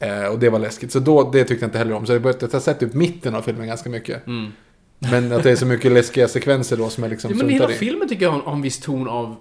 Eh, 0.00 0.24
och 0.26 0.38
det 0.38 0.48
var 0.50 0.58
läskigt. 0.58 0.92
Så 0.92 0.98
då, 0.98 1.30
det 1.30 1.44
tyckte 1.44 1.64
jag 1.64 1.68
inte 1.68 1.78
heller 1.78 1.94
om. 1.94 2.06
Så 2.06 2.12
jag 2.12 2.22
började- 2.22 2.46
jag 2.46 2.52
har 2.52 2.60
sett 2.60 2.80
typ 2.80 2.94
mitten 2.94 3.34
av 3.34 3.42
filmen 3.42 3.66
ganska 3.66 3.90
mycket. 3.90 4.22
Men 5.10 5.32
att 5.32 5.42
det 5.42 5.50
är 5.50 5.56
så 5.56 5.66
mycket 5.66 5.92
läskiga 5.92 6.28
sekvenser 6.28 6.76
då 6.76 6.88
som 6.88 7.02
jag 7.02 7.10
liksom 7.10 7.30
Ja, 7.30 7.36
men 7.36 7.48
hela 7.48 7.70
i. 7.70 7.74
filmen 7.74 8.08
tycker 8.08 8.22
jag 8.24 8.30
har 8.30 8.38
en, 8.38 8.44
har 8.44 8.52
en 8.52 8.62
viss 8.62 8.80
ton 8.80 9.08
av... 9.08 9.36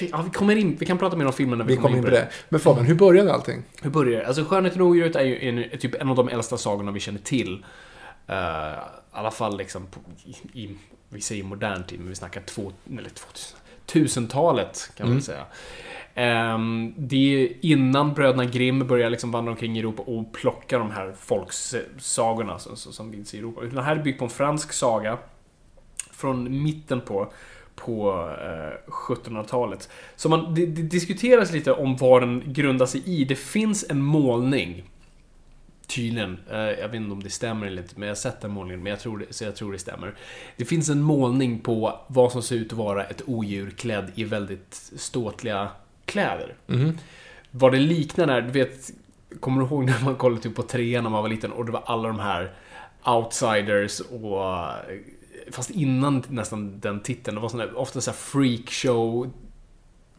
Ja, 0.00 0.22
vi 0.22 0.30
kommer 0.30 0.56
in, 0.56 0.76
vi 0.80 0.86
kan 0.86 0.98
prata 0.98 1.16
mer 1.16 1.26
om 1.26 1.32
filmen 1.32 1.58
när 1.58 1.64
vi, 1.64 1.76
Vi 1.76 1.82
kommer 1.82 1.96
in 1.96 2.04
på 2.04 2.10
det. 2.10 2.28
Men 2.48 2.60
Fabian, 2.60 2.86
hur 2.86 2.94
började 2.94 3.32
allting? 3.34 3.62
Hur 3.82 3.90
börjar 3.90 4.20
det? 4.20 4.26
Alltså 4.26 4.44
Skönheten 4.44 4.80
och 4.80 4.86
odjuret 4.86 5.16
är 5.16 5.24
ju 5.24 5.48
en, 5.48 5.78
typ 5.78 5.94
en 5.94 6.08
av 6.08 6.16
de 6.16 6.28
äldsta 6.28 6.58
sagorna 6.58 6.92
vi 6.92 7.00
känner 7.00 7.20
till. 7.20 7.64
Eh, 8.26 8.36
I 8.36 8.74
alla 9.12 9.30
fall 9.30 9.58
liksom 9.58 9.86
på, 9.86 10.00
i, 10.24 10.60
i, 10.62 10.76
vi 11.08 11.20
säger 11.20 11.44
modern 11.44 11.84
tid, 11.84 11.98
men 12.00 12.08
vi 12.08 12.14
snackar 12.14 12.40
två, 12.40 12.72
eller 12.98 13.10
2000, 13.10 14.24
1000-talet, 14.26 14.90
kan 14.96 15.08
man 15.08 15.22
säga. 15.22 15.44
Ehm, 16.18 16.94
det 16.96 17.16
är 17.16 17.48
innan 17.60 18.14
bröderna 18.14 18.44
Grimm 18.44 18.86
börjar 18.86 19.10
liksom 19.10 19.30
vandra 19.30 19.50
omkring 19.52 19.76
i 19.76 19.78
Europa 19.78 20.02
och 20.02 20.32
plocka 20.32 20.78
de 20.78 20.90
här 20.90 21.14
folksagorna 21.18 22.58
som, 22.58 22.76
som 22.76 23.12
finns 23.12 23.34
i 23.34 23.38
Europa. 23.38 23.60
Den 23.60 23.84
här 23.84 23.96
är 23.96 24.02
byggt 24.02 24.18
på 24.18 24.24
en 24.24 24.30
fransk 24.30 24.72
saga 24.72 25.18
från 26.10 26.62
mitten 26.62 27.00
på, 27.00 27.32
på 27.74 28.10
eh, 28.40 28.90
1700-talet. 28.92 29.90
Så 30.16 30.28
man, 30.28 30.54
det, 30.54 30.66
det 30.66 30.82
diskuteras 30.82 31.52
lite 31.52 31.72
om 31.72 31.96
vad 31.96 32.22
den 32.22 32.42
grundar 32.46 32.86
sig 32.86 33.02
i. 33.06 33.24
Det 33.24 33.36
finns 33.36 33.90
en 33.90 34.02
målning 34.02 34.84
Tydligen. 35.86 36.38
Eh, 36.50 36.58
Jag 36.58 36.88
vet 36.88 36.94
inte 36.94 37.12
om 37.12 37.22
det 37.22 37.30
stämmer 37.30 37.66
eller 37.66 37.82
inte, 37.82 37.94
men 37.96 38.08
jag 38.08 38.14
har 38.14 38.18
sett 38.18 38.40
den 38.40 38.50
målningen, 38.50 38.82
men 38.82 38.90
jag 38.90 39.00
tror 39.00 39.18
det, 39.18 39.26
så 39.30 39.44
jag 39.44 39.56
tror 39.56 39.72
det 39.72 39.78
stämmer. 39.78 40.14
Det 40.56 40.64
finns 40.64 40.88
en 40.88 41.02
målning 41.02 41.58
på 41.58 42.00
vad 42.08 42.32
som 42.32 42.42
ser 42.42 42.56
ut 42.56 42.72
att 42.72 42.78
vara 42.78 43.04
ett 43.04 43.22
odjur 43.26 43.70
klädd 43.70 44.12
i 44.14 44.24
väldigt 44.24 44.74
ståtliga 44.96 45.68
kläder. 46.08 46.54
Vad 47.50 47.72
det 47.72 47.78
liknar 47.78 48.28
är, 48.28 48.42
du 48.42 48.50
vet, 48.50 48.90
kommer 49.40 49.60
du 49.60 49.66
ihåg 49.66 49.84
när 49.84 50.04
man 50.04 50.14
kollade 50.16 50.42
typ 50.42 50.54
på 50.54 50.62
trean 50.62 51.04
när 51.04 51.10
man 51.10 51.22
var 51.22 51.28
liten 51.28 51.52
och 51.52 51.64
det 51.64 51.72
var 51.72 51.82
alla 51.86 52.08
de 52.08 52.18
här 52.18 52.52
outsiders 53.04 54.00
och 54.00 54.66
Fast 55.50 55.70
innan 55.70 56.22
nästan 56.28 56.80
den 56.80 57.00
titeln, 57.00 57.34
det 57.34 57.40
var 57.40 57.58
där, 57.58 57.78
ofta 57.78 58.00
så 58.00 58.10
här 58.10 58.16
freakshow 58.18 59.30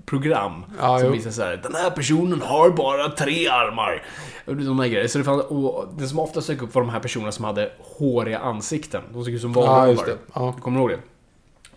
program 0.06 0.66
Ja, 0.80 1.00
som 1.00 1.08
jo. 1.08 1.14
visar 1.14 1.32
så 1.32 1.42
här, 1.42 1.58
den 1.64 1.76
här 1.76 1.90
personen 1.90 2.42
har 2.42 2.70
bara 2.70 3.10
tre 3.10 3.48
armar. 3.48 4.04
De 4.46 4.80
här 4.80 4.88
grejer. 4.88 5.08
Så 5.08 5.18
det, 5.18 5.24
fanns, 5.24 5.44
och 5.44 5.88
det 5.98 6.08
som 6.08 6.20
ofta 6.20 6.40
dök 6.40 6.62
upp 6.62 6.76
var 6.76 6.82
de 6.82 6.90
här 6.90 7.00
personerna 7.00 7.32
som 7.32 7.46
hade 7.46 7.72
håriga 7.80 8.40
ansikten. 8.40 9.04
De 9.14 9.24
såg 9.26 9.34
ut 9.34 9.42
som 9.42 9.54
valrovar. 9.54 9.88
just 9.88 10.06
det. 10.06 10.18
Ja. 10.34 10.54
Du 10.56 10.62
kommer 10.62 10.80
ihåg 10.80 10.90
det? 10.90 11.00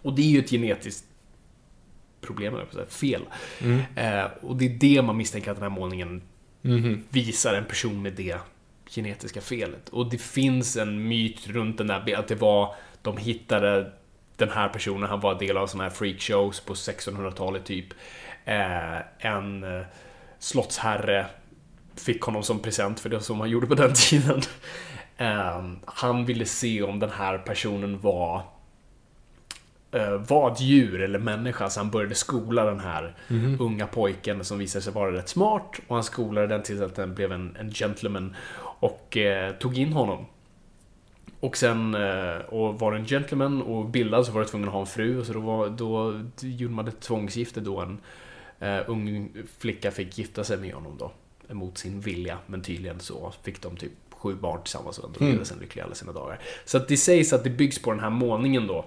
Och 0.02 0.12
det 0.12 0.22
är 0.22 0.26
ju 0.26 0.38
ett 0.38 0.50
genetiskt 0.50 1.04
problem, 2.26 2.54
eller 2.72 2.86
fel. 2.86 3.22
Mm. 3.60 3.80
Eh, 3.96 4.30
och 4.40 4.56
det 4.56 4.64
är 4.64 4.68
det 4.78 5.02
man 5.02 5.16
misstänker 5.16 5.50
att 5.50 5.56
den 5.56 5.62
här 5.72 5.78
målningen 5.80 6.22
Mhm. 6.64 7.04
visar 7.10 7.54
en 7.54 7.64
person 7.64 8.02
med 8.02 8.12
det 8.12 8.36
genetiska 8.90 9.40
felet. 9.40 9.88
Och 9.88 10.10
det 10.10 10.18
finns 10.18 10.76
en 10.76 11.08
myt 11.08 11.46
runt 11.48 11.78
den 11.78 11.86
där, 11.86 12.14
att 12.18 12.28
det 12.28 12.34
var, 12.34 12.74
de 13.02 13.16
hittade 13.16 13.92
den 14.36 14.50
här 14.50 14.68
personen, 14.68 15.08
han 15.10 15.20
var 15.20 15.38
del 15.38 15.56
av 15.56 15.66
sådana 15.66 15.84
här 15.88 15.90
freakshows 15.96 16.60
på 16.60 16.74
1600-talet 16.74 17.64
typ. 17.64 17.86
Eh, 18.44 19.26
en 19.26 19.64
eh, 19.78 19.82
slottsherre 20.38 21.26
fick 21.96 22.22
honom 22.22 22.42
som 22.42 22.58
present, 22.58 23.00
för 23.00 23.08
det 23.08 23.20
så 23.20 23.34
man 23.34 23.50
gjorde 23.50 23.66
på 23.66 23.74
den 23.74 23.92
tiden. 24.10 24.40
Eh, 25.16 25.62
han 25.84 26.24
ville 26.24 26.44
se 26.46 26.82
om 26.82 26.98
den 26.98 27.10
här 27.10 27.38
personen 27.38 28.00
var 28.00 28.42
eh, 29.92 30.46
ett 30.52 30.60
djur 30.60 31.00
eller 31.00 31.18
människa, 31.18 31.70
så 31.70 31.80
han 31.80 31.90
började 31.90 32.14
skola 32.14 32.64
den 32.64 32.80
här 32.80 33.16
unga 33.60 33.86
pojken 33.86 34.44
som 34.44 34.58
visade 34.58 34.82
sig 34.82 34.92
vara 34.92 35.12
rätt 35.12 35.28
smart 35.28 35.80
och 35.86 35.94
han 35.94 36.04
skolade 36.04 36.46
den 36.46 36.62
tills 36.62 36.80
att 36.80 36.94
den 36.94 37.14
blev 37.14 37.32
en, 37.32 37.56
en 37.60 37.70
gentleman 37.70 38.36
och 38.58 39.16
eh, 39.16 39.52
tog 39.52 39.78
in 39.78 39.92
honom. 39.92 40.26
Och 41.40 41.56
sen, 41.56 41.94
eh, 41.94 42.36
och 42.36 42.80
var 42.80 42.92
en 42.92 43.06
gentleman 43.06 43.62
och 43.62 43.84
bildad 43.84 44.26
så 44.26 44.32
var 44.32 44.40
det 44.40 44.46
tvungen 44.46 44.68
att 44.68 44.74
ha 44.74 44.80
en 44.80 44.86
fru, 44.86 45.24
så 45.24 45.32
då, 45.32 45.40
var, 45.40 45.68
då 45.68 46.20
gjorde 46.40 46.74
man 46.74 46.88
ett 46.88 47.00
tvångsgifte 47.00 47.60
då 47.60 47.80
en 47.80 47.98
eh, 48.60 48.80
ung 48.86 49.32
flicka 49.58 49.90
fick 49.90 50.18
gifta 50.18 50.44
sig 50.44 50.58
med 50.58 50.74
honom 50.74 50.96
då. 50.98 51.12
Emot 51.48 51.78
sin 51.78 52.00
vilja, 52.00 52.38
men 52.46 52.62
tydligen 52.62 53.00
så 53.00 53.32
fick 53.42 53.62
de 53.62 53.76
typ 53.76 53.92
sju 54.10 54.34
barn 54.34 54.62
tillsammans 54.62 54.98
och 54.98 55.10
de 55.18 55.30
levde 55.30 55.44
sen 55.44 55.58
lyckliga 55.58 55.84
alla 55.84 55.94
sina 55.94 56.12
dagar. 56.12 56.40
Så 56.64 56.76
att 56.76 56.88
det 56.88 56.96
sägs 56.96 57.32
att 57.32 57.44
det 57.44 57.50
byggs 57.50 57.82
på 57.82 57.90
den 57.90 58.00
här 58.00 58.10
målningen 58.10 58.66
då. 58.66 58.84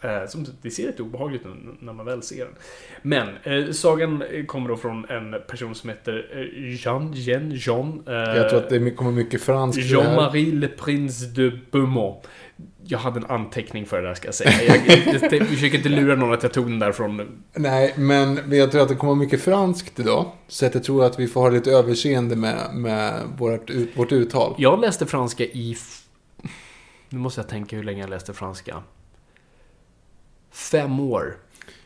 Eh, 0.00 0.28
som, 0.28 0.46
det 0.62 0.70
ser 0.70 0.86
lite 0.86 1.02
obehagligt 1.02 1.46
ut 1.46 1.52
när 1.80 1.92
man 1.92 2.06
väl 2.06 2.22
ser 2.22 2.44
den. 2.44 2.54
Men 3.02 3.28
eh, 3.42 3.72
sagan 3.72 4.24
kommer 4.46 4.68
då 4.68 4.76
från 4.76 5.04
en 5.10 5.34
person 5.48 5.74
som 5.74 5.90
heter 5.90 6.26
eh, 6.32 6.74
Jean, 6.84 7.12
Jean, 7.12 7.50
Jean. 7.50 8.02
Eh, 8.06 8.12
Jag 8.14 8.48
tror 8.48 8.58
att 8.58 8.68
det 8.68 8.90
kommer 8.90 9.12
mycket 9.12 9.42
franskt. 9.42 9.82
Jean-Marie 9.82 10.54
Le 10.54 10.68
Prince 10.68 11.26
de 11.26 11.60
Beaumont. 11.70 12.26
Jag 12.84 12.98
hade 12.98 13.16
en 13.20 13.26
anteckning 13.26 13.86
för 13.86 14.02
det 14.02 14.08
där 14.08 14.14
ska 14.14 14.28
jag 14.28 14.34
säga. 14.34 14.50
Jag, 14.66 14.76
jag, 14.86 15.32
jag 15.32 15.46
försöker 15.48 15.76
inte 15.76 15.88
lura 15.88 16.14
någon 16.16 16.32
att 16.32 16.42
jag 16.42 16.52
tog 16.52 16.66
den 16.66 16.78
där 16.78 16.92
från... 16.92 17.42
Nej, 17.54 17.94
men 17.96 18.52
jag 18.52 18.70
tror 18.70 18.82
att 18.82 18.88
det 18.88 18.94
kommer 18.94 19.14
mycket 19.14 19.42
franskt 19.42 20.00
idag. 20.00 20.30
Så 20.48 20.66
att 20.66 20.74
jag 20.74 20.84
tror 20.84 21.04
att 21.04 21.18
vi 21.20 21.26
får 21.26 21.40
ha 21.40 21.48
lite 21.48 21.70
överseende 21.70 22.36
med, 22.36 22.74
med 22.74 23.22
vårt, 23.38 23.70
vårt 23.94 24.12
uttal. 24.12 24.54
Jag 24.58 24.80
läste 24.80 25.06
franska 25.06 25.44
i... 25.44 25.76
Nu 27.08 27.18
måste 27.18 27.40
jag 27.40 27.48
tänka 27.48 27.76
hur 27.76 27.84
länge 27.84 28.00
jag 28.00 28.10
läste 28.10 28.32
franska. 28.34 28.82
Fem 30.50 31.00
år. 31.00 31.36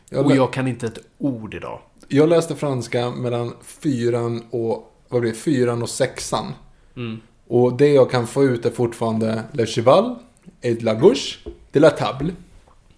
Jag, 0.09 0.25
Och 0.25 0.35
jag 0.35 0.53
kan 0.53 0.67
inte 0.67 0.85
ett 0.85 0.99
ord 1.17 1.53
idag. 1.53 1.79
jag 2.07 2.29
läste 2.29 2.55
franska 2.55 3.09
mellan 3.11 3.53
fyran 3.63 4.43
och, 4.49 4.93
vad 5.07 5.21
blir 5.21 5.31
det, 5.31 5.37
fyran 5.37 5.81
och 5.81 5.89
sexan. 5.89 6.53
Mm. 6.95 7.21
Och 7.47 7.73
det 7.77 7.87
jag 7.93 8.11
kan 8.11 8.27
få 8.27 8.43
ut 8.43 8.65
är 8.65 8.71
fortfarande 8.71 9.43
Le 9.51 9.65
Cheval, 9.65 10.15
et 10.61 10.81
la 10.81 10.93
gauche, 10.93 11.37
de 11.71 11.79
la 11.79 11.89
table. 11.89 12.31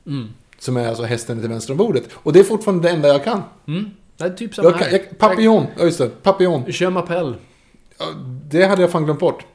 Mm. 0.07 0.27
Som 0.59 0.77
är 0.77 0.87
alltså 0.87 1.03
hästen 1.03 1.39
till 1.39 1.49
vänster 1.49 1.71
om 1.73 1.77
bordet. 1.77 2.03
Och 2.13 2.33
det 2.33 2.39
är 2.39 2.43
fortfarande 2.43 2.87
det 2.87 2.93
enda 2.93 3.07
jag 3.07 3.23
kan. 3.23 3.41
Mm. 3.67 3.89
Det 4.17 4.23
är 4.23 4.29
typ 4.29 4.55
samma 4.55 4.69
Jag 4.69 4.79
kan 4.79 4.91
jag, 4.91 5.17
papillon, 5.17 5.65
ja 5.77 5.83
just 5.83 5.97
det, 5.97 6.09
papillon. 6.23 6.63
Je 6.67 6.89
m'appelle. 6.89 7.33
Ja, 7.97 8.05
Det 8.49 8.65
hade 8.65 8.81
jag 8.81 8.91
fan 8.91 9.03
glömt 9.05 9.19
bort. 9.19 9.45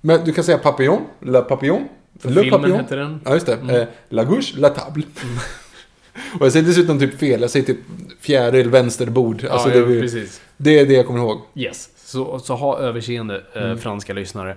Men 0.00 0.24
du 0.24 0.32
kan 0.32 0.44
säga 0.44 0.58
papillon, 0.58 1.00
la 1.20 1.40
papillon, 1.42 1.88
le 2.22 2.42
filmen 2.42 2.50
papillon. 2.50 2.78
hette 2.78 2.96
den. 2.96 3.20
Ja, 3.24 3.34
just 3.34 3.46
det. 3.46 3.80
Eh, 3.80 3.88
la 4.08 4.24
gauche, 4.24 4.52
la 4.56 4.68
table. 4.68 5.02
Och 6.38 6.46
jag 6.46 6.52
säger 6.52 6.66
dessutom 6.66 6.98
typ 6.98 7.18
fel. 7.18 7.40
Jag 7.40 7.50
säger 7.50 7.66
typ 7.66 7.78
fjäril, 8.20 8.70
vänsterbord. 8.70 9.44
Alltså 9.44 9.68
ja, 9.68 9.86
det, 9.86 10.00
precis. 10.00 10.40
det 10.56 10.78
är 10.78 10.86
det 10.86 10.94
jag 10.94 11.06
kommer 11.06 11.20
ihåg. 11.20 11.40
Yes. 11.54 11.88
Så, 11.96 12.38
så 12.38 12.54
ha 12.54 12.78
överseende, 12.78 13.42
eh, 13.54 13.76
franska 13.76 14.12
lyssnare. 14.12 14.56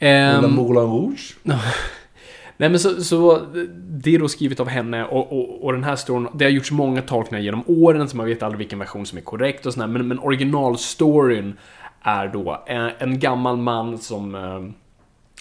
la 0.00 0.06
Ehm, 0.06 0.54
Moulin 0.54 0.82
Rouge. 0.82 1.36
Nej 2.56 2.68
men 2.68 2.78
så, 2.78 3.04
så 3.04 3.40
det 3.76 4.14
är 4.14 4.18
då 4.18 4.28
skrivet 4.28 4.60
av 4.60 4.68
henne 4.68 5.04
och, 5.04 5.32
och, 5.32 5.64
och 5.64 5.72
den 5.72 5.84
här 5.84 5.96
storyn, 5.96 6.28
det 6.34 6.44
har 6.44 6.50
gjorts 6.50 6.70
många 6.70 7.02
tolkningar 7.02 7.44
genom 7.44 7.64
åren 7.66 8.08
så 8.08 8.16
man 8.16 8.26
vet 8.26 8.42
aldrig 8.42 8.58
vilken 8.58 8.78
version 8.78 9.06
som 9.06 9.18
är 9.18 9.22
korrekt 9.22 9.66
och 9.66 9.74
sådär. 9.74 9.86
Men, 9.86 10.08
men 10.08 10.18
originalstoryn 10.18 11.56
är 12.02 12.28
då 12.28 12.62
en, 12.66 12.90
en 12.98 13.18
gammal 13.18 13.56
man 13.56 13.98
som, 13.98 14.34
eh, 14.34 14.60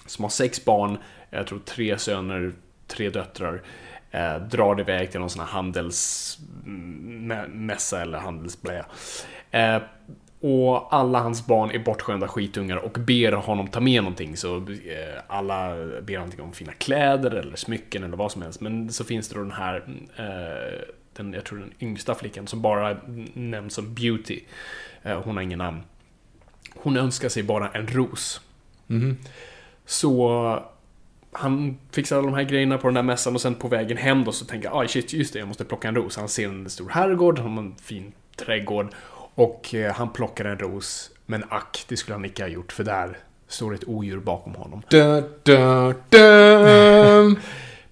som 0.06 0.24
har 0.24 0.30
sex 0.30 0.66
barn, 0.66 0.98
jag 1.30 1.48
tror 1.48 1.60
tre 1.60 1.98
söner, 1.98 2.54
tre 2.88 3.10
döttrar, 3.10 3.62
eh, 4.12 4.36
drar 4.36 4.80
iväg 4.80 5.12
till 5.12 5.20
någon 5.20 5.30
sån 5.30 5.46
här 5.46 5.52
handelsmässa 5.52 8.02
eller 8.02 8.18
handelsblä. 8.18 8.86
Eh, 9.52 9.82
och 10.42 10.94
alla 10.94 11.20
hans 11.20 11.46
barn 11.46 11.72
är 11.72 11.80
bortskämda 11.80 12.28
skitungar 12.28 12.78
och 12.78 12.92
ber 12.92 13.32
honom 13.32 13.68
ta 13.68 13.80
med 13.80 14.04
någonting. 14.04 14.38
Så 14.38 14.58
eh, 14.58 15.22
alla 15.28 15.76
ber 16.02 16.18
antingen 16.18 16.46
om 16.46 16.54
fina 16.54 16.72
kläder 16.72 17.32
eller 17.32 17.56
smycken 17.56 18.04
eller 18.04 18.18
vad 18.18 18.32
som 18.32 18.42
helst. 18.42 18.62
Men 18.62 18.92
så 18.92 19.04
finns 19.04 19.30
det 19.30 19.36
då 19.36 19.42
den 19.42 19.52
här, 19.52 19.84
eh, 20.18 20.80
den, 21.14 21.34
jag 21.34 21.46
tror 21.46 21.60
den 21.60 21.74
yngsta 21.80 22.16
flickan 22.16 22.48
som 22.48 22.62
bara 22.62 22.98
nämns 23.34 23.74
som 23.74 23.94
Beauty. 23.94 24.40
Eh, 25.04 25.22
hon 25.22 25.36
har 25.36 25.44
ingen 25.44 25.60
namn. 25.60 25.82
Hon 26.76 26.98
önskar 26.98 27.30
sig 27.30 27.44
bara 27.44 27.70
en 27.70 27.88
ros. 27.88 28.42
Så 29.86 30.64
han 31.32 31.78
fixar 31.92 32.18
alla 32.18 32.26
de 32.26 32.34
här 32.36 32.44
grejerna 32.44 32.78
på 32.78 32.88
den 32.88 32.94
där 32.94 33.04
mässan 33.04 33.36
och 33.36 33.42
sen 33.42 33.56
på 33.56 33.68
vägen 33.68 33.98
hem 33.98 34.24
då 34.24 34.32
så 34.32 34.46
tänker 34.46 34.70
jag, 34.70 34.78
ah 34.78 34.88
shit, 34.88 35.14
just 35.14 35.34
det, 35.34 35.40
jag 35.40 35.48
måste 35.48 35.66
plocka 35.66 35.88
en 35.88 35.96
ros. 35.96 36.18
Han 36.18 36.30
ser 36.30 36.48
en 36.48 36.70
stor 36.70 36.90
herrgård, 36.90 37.40
han 37.40 37.58
har 37.58 37.64
en 37.64 37.76
fin 37.76 38.12
trädgård 38.36 38.88
och 39.36 39.76
eh, 39.76 39.94
han 39.94 40.10
plockar 40.10 40.46
en 40.46 40.58
ros. 40.60 41.12
Men 41.26 41.44
ack, 41.50 41.86
det 41.88 41.98
skulle 41.98 42.16
han 42.16 42.26
inte 42.26 42.44
ha 42.44 42.50
gjort 42.50 42.72
för 42.72 42.84
där 42.84 43.18
står 43.48 43.74
ett 43.74 43.88
odjur 43.88 44.20
bakom 44.20 44.56
honom. 44.56 44.82
Da, 44.90 45.22
da, 45.44 45.94
da. 46.10 47.36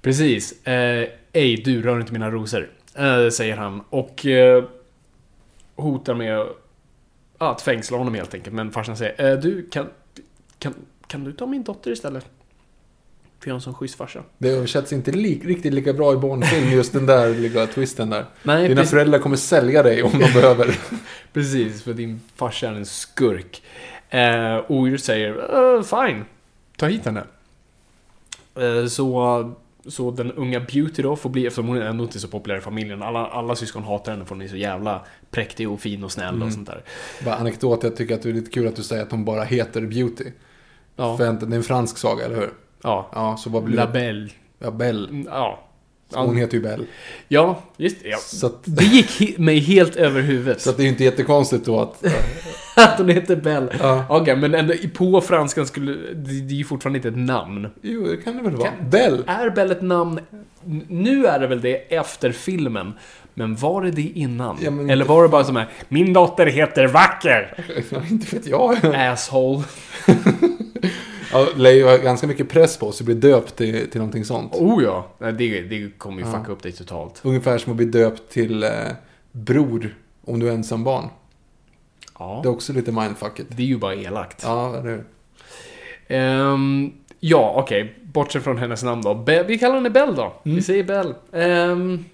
Precis. 0.01 0.67
Eh, 0.67 1.09
Ej, 1.33 1.57
du 1.57 1.81
rör 1.81 1.99
inte 1.99 2.13
mina 2.13 2.31
rosor. 2.31 2.69
Eh, 2.95 3.29
säger 3.29 3.57
han. 3.57 3.81
Och 3.89 4.25
eh, 4.25 4.63
hotar 5.75 6.13
med 6.13 6.47
att 7.37 7.61
fängsla 7.61 7.97
honom 7.97 8.13
helt 8.15 8.33
enkelt. 8.33 8.55
Men 8.55 8.71
farsan 8.71 8.97
säger, 8.97 9.31
eh, 9.31 9.39
du, 9.39 9.69
kan, 9.69 9.87
kan, 10.59 10.73
kan 11.07 11.23
du 11.23 11.33
ta 11.33 11.45
min 11.45 11.63
dotter 11.63 11.91
istället? 11.91 12.25
För 13.39 13.49
jag 13.49 13.53
är 13.53 13.55
en 13.55 13.61
sån 13.61 13.73
schysst 13.73 13.95
farsa. 13.95 14.23
Det 14.37 14.49
översätts 14.49 14.93
inte 14.93 15.11
li, 15.11 15.41
riktigt 15.45 15.73
lika 15.73 15.93
bra 15.93 16.13
i 16.13 16.17
barnfilm, 16.17 16.71
just 16.71 16.93
den 16.93 17.05
där 17.05 17.29
lilla 17.29 17.67
twisten 17.67 18.09
där. 18.09 18.25
Nej, 18.43 18.67
Dina 18.67 18.83
föräldrar 18.83 19.19
kommer 19.19 19.35
sälja 19.35 19.83
dig 19.83 20.03
om 20.03 20.11
de 20.11 20.17
behöver. 20.33 20.79
Precis, 21.33 21.83
för 21.83 21.93
din 21.93 22.21
farsa 22.35 22.67
är 22.67 22.73
en 22.73 22.85
skurk. 22.85 23.63
Eh, 24.09 24.71
Odjur 24.71 24.97
säger 24.97 25.75
eh, 25.75 25.83
fine, 25.83 26.25
ta 26.77 26.85
hit 26.85 27.05
henne. 27.05 27.23
Eh, 28.55 28.85
så, 28.87 29.53
så 29.87 30.11
den 30.11 30.31
unga 30.31 30.59
Beauty 30.59 31.01
då 31.01 31.15
får 31.15 31.29
bli, 31.29 31.45
eftersom 31.47 31.67
hon 31.67 31.77
är 31.77 31.81
ändå 31.81 32.03
inte 32.03 32.19
så 32.19 32.27
populär 32.27 32.57
i 32.57 32.61
familjen, 32.61 33.03
alla, 33.03 33.27
alla 33.27 33.55
syskon 33.55 33.83
hatar 33.83 34.11
henne 34.11 34.25
för 34.25 34.35
hon 34.35 34.41
är 34.41 34.47
så 34.47 34.55
jävla 34.55 35.05
präktig 35.31 35.69
och 35.69 35.79
fin 35.79 36.03
och 36.03 36.11
snäll 36.11 36.43
och 36.43 36.53
sånt 36.53 36.67
där. 36.67 36.83
Bara 37.25 37.35
anekdot, 37.35 37.83
jag 37.83 37.95
tycker 37.95 38.15
att 38.15 38.21
det 38.21 38.29
är 38.29 38.33
lite 38.33 38.51
kul 38.51 38.67
att 38.67 38.75
du 38.75 38.83
säger 38.83 39.03
att 39.03 39.11
hon 39.11 39.25
bara 39.25 39.43
heter 39.43 39.81
Beauty. 39.81 40.25
Ja, 40.95 41.17
För 41.17 41.33
det 41.33 41.45
är 41.45 41.57
en 41.57 41.63
fransk 41.63 41.97
saga, 41.97 42.25
eller 42.25 42.35
hur? 42.35 42.53
Ja. 42.83 43.09
Ja, 43.13 43.37
så 43.37 43.49
vad 43.49 43.63
blir 43.63 43.77
det? 43.77 43.87
Belle. 43.93 44.29
Ja, 44.59 44.71
Belle. 44.71 45.09
Mm, 45.09 45.27
Ja. 45.31 45.63
Hon 46.13 46.37
heter 46.37 46.53
ju 46.57 46.63
Bell. 46.63 46.85
Ja, 47.27 47.59
just 47.77 48.03
det. 48.03 48.09
Ja. 48.09 48.17
Så 48.17 48.47
att, 48.47 48.59
Det 48.65 48.83
gick 48.85 49.09
he- 49.21 49.39
mig 49.41 49.59
helt 49.59 49.95
över 49.95 50.21
huvudet. 50.21 50.61
så 50.61 50.69
att 50.69 50.77
det 50.77 50.81
är 50.81 50.85
ju 50.85 50.89
inte 50.89 51.03
jättekonstigt 51.03 51.65
då 51.65 51.79
att... 51.79 52.03
att 52.75 52.97
hon 52.97 53.09
heter 53.09 53.35
Bell. 53.35 53.73
Ja. 53.79 54.05
Okej, 54.09 54.35
men 54.35 54.55
ändå 54.55 54.73
på 54.93 55.21
franskan 55.21 55.65
skulle... 55.67 55.91
Det, 56.13 56.41
det 56.41 56.53
är 56.53 56.57
ju 56.57 56.63
fortfarande 56.63 56.97
inte 56.97 57.07
ett 57.07 57.17
namn. 57.17 57.67
Jo, 57.81 58.07
det 58.07 58.17
kan 58.17 58.37
det 58.37 58.43
väl 58.43 58.55
vara. 58.55 58.69
Bell. 58.89 59.23
Är 59.27 59.49
Bell 59.49 59.71
ett 59.71 59.81
namn? 59.81 60.19
N- 60.65 60.85
Nu 60.87 61.25
är 61.25 61.39
det 61.39 61.47
väl 61.47 61.61
det 61.61 61.75
efter 61.95 62.31
filmen. 62.31 62.93
Men 63.33 63.55
var 63.55 63.81
det 63.81 63.91
det 63.91 64.01
innan? 64.01 64.57
Ja, 64.61 64.71
men- 64.71 64.89
Eller 64.89 65.05
var 65.05 65.23
det 65.23 65.29
bara 65.29 65.43
som 65.43 65.55
här, 65.55 65.67
min 65.89 66.13
dotter 66.13 66.45
heter 66.45 66.87
Vacker? 66.87 67.53
Inte 68.11 68.35
vet 68.35 68.47
jag. 68.47 68.85
Asshole. 68.95 69.63
Ja, 71.31 71.47
lär 71.55 71.71
ju 71.71 71.83
ha 71.85 71.97
ganska 71.97 72.27
mycket 72.27 72.49
press 72.49 72.77
på 72.77 72.91
sig 72.91 73.03
att 73.03 73.05
bli 73.05 73.15
döpt 73.15 73.55
till, 73.55 73.89
till 73.89 73.99
någonting 73.99 74.25
sånt. 74.25 74.53
Oh 74.55 74.83
ja. 74.83 75.07
Nej, 75.17 75.33
Det, 75.33 75.61
det 75.61 75.97
kommer 75.97 76.21
ju 76.21 76.31
fucka 76.31 76.51
upp 76.51 76.63
dig 76.63 76.71
totalt. 76.71 77.21
Ungefär 77.23 77.57
som 77.57 77.71
att 77.71 77.77
bli 77.77 77.85
döpt 77.85 78.29
till 78.29 78.63
eh, 78.63 78.69
bror 79.31 79.95
om 80.25 80.39
du 80.39 80.47
är 80.49 80.51
ensam 80.53 80.83
barn. 80.83 81.09
Ja. 82.19 82.39
Det 82.43 82.49
är 82.49 82.51
också 82.51 82.73
lite 82.73 82.91
mindfucket. 82.91 83.45
Det 83.49 83.63
är 83.63 83.67
ju 83.67 83.77
bara 83.77 83.95
elakt. 83.95 84.43
Ja, 84.43 84.75
eller 84.77 84.89
hur? 84.89 85.03
Ehm, 86.07 86.91
ja, 87.19 87.53
okej. 87.55 87.95
Bortsett 88.03 88.43
från 88.43 88.57
hennes 88.57 88.83
namn 88.83 89.01
då. 89.01 89.13
Be- 89.15 89.43
vi 89.43 89.57
kallar 89.59 89.75
henne 89.75 89.89
Bell 89.89 90.15
då. 90.15 90.33
Mm. 90.45 90.55
Vi 90.55 90.61
säger 90.61 90.83
Bell. 90.83 91.13
Ehm, 91.31 92.05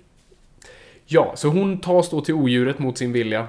ja, 1.05 1.31
så 1.35 1.47
hon 1.47 1.77
tas 1.81 2.09
då 2.09 2.21
till 2.21 2.33
odjuret 2.33 2.79
mot 2.79 2.97
sin 2.97 3.11
vilja. 3.11 3.47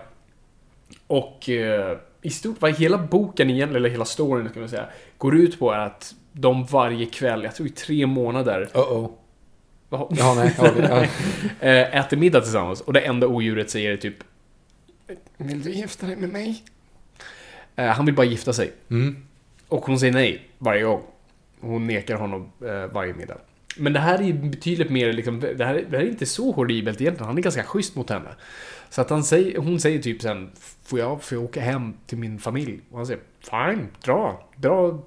Och 1.07 1.49
eh, 1.49 1.97
i 2.23 2.31
stort, 2.31 2.57
vad 2.59 2.75
hela 2.75 2.99
boken 2.99 3.51
igen, 3.51 3.77
eller 3.77 3.89
hela 3.91 4.05
storyn 4.05 4.49
ska 4.51 4.61
man 4.61 4.69
säga, 4.69 4.87
går 5.25 5.37
ut 5.37 5.59
på 5.59 5.73
är 5.73 5.79
att 5.79 6.15
de 6.33 6.65
varje 6.65 7.07
kväll, 7.07 7.45
jag 7.45 7.55
tror 7.55 7.69
i 7.69 7.71
tre 7.71 8.07
månader, 8.07 8.69
Uh-oh. 8.73 9.11
Jaha. 9.91 10.07
Ja, 10.11 10.35
nej. 10.35 10.55
Ja, 10.59 10.73
ja. 10.79 11.03
eh, 11.69 12.01
äter 12.01 12.17
middag 12.17 12.41
tillsammans. 12.41 12.81
Och 12.81 12.93
det 12.93 13.01
enda 13.01 13.27
odjuret 13.27 13.71
säger 13.71 13.93
är 13.93 13.97
typ 13.97 14.15
Vill 15.37 15.63
du 15.63 15.71
gifta 15.71 16.07
dig 16.07 16.17
med 16.17 16.29
mig? 16.29 16.63
Eh, 17.77 17.87
han 17.87 18.07
vill 18.07 18.15
bara 18.15 18.27
gifta 18.27 18.53
sig. 18.53 18.73
Mm. 18.91 19.17
Och 19.69 19.87
hon 19.87 19.99
säger 19.99 20.13
nej 20.13 20.49
varje 20.59 20.83
gång. 20.83 21.03
Hon 21.61 21.87
nekar 21.87 22.17
honom 22.17 22.53
eh, 22.65 22.93
varje 22.93 23.15
middag. 23.15 23.39
Men 23.77 23.93
det 23.93 24.01
här 24.01 24.19
är 24.19 24.23
ju 24.23 24.33
betydligt 24.33 24.91
mer 24.91 25.13
liksom, 25.13 25.41
det 25.41 25.65
här, 25.65 25.85
det 25.91 25.97
här 25.97 26.05
är 26.05 26.09
inte 26.09 26.27
så 26.27 26.53
horribelt 26.53 27.01
egentligen. 27.01 27.27
Han 27.27 27.39
är 27.39 27.43
ganska 27.43 27.65
schysst 27.65 27.97
mot 27.97 28.11
henne. 28.11 28.29
Så 28.91 29.01
att 29.01 29.11
han 29.11 29.25
säger, 29.25 29.59
hon 29.59 29.81
säger 29.81 30.03
typ 30.03 30.23
sen, 30.23 30.51
får 30.83 30.99
jag, 30.99 31.23
får 31.23 31.39
jag 31.39 31.45
åka 31.45 31.61
hem 31.61 31.95
till 32.07 32.19
min 32.19 32.39
familj? 32.39 32.81
Och 32.91 32.97
han 32.97 33.07
säger, 33.07 33.21
fine, 33.41 33.89
dra, 34.05 34.49
dra 34.57 35.03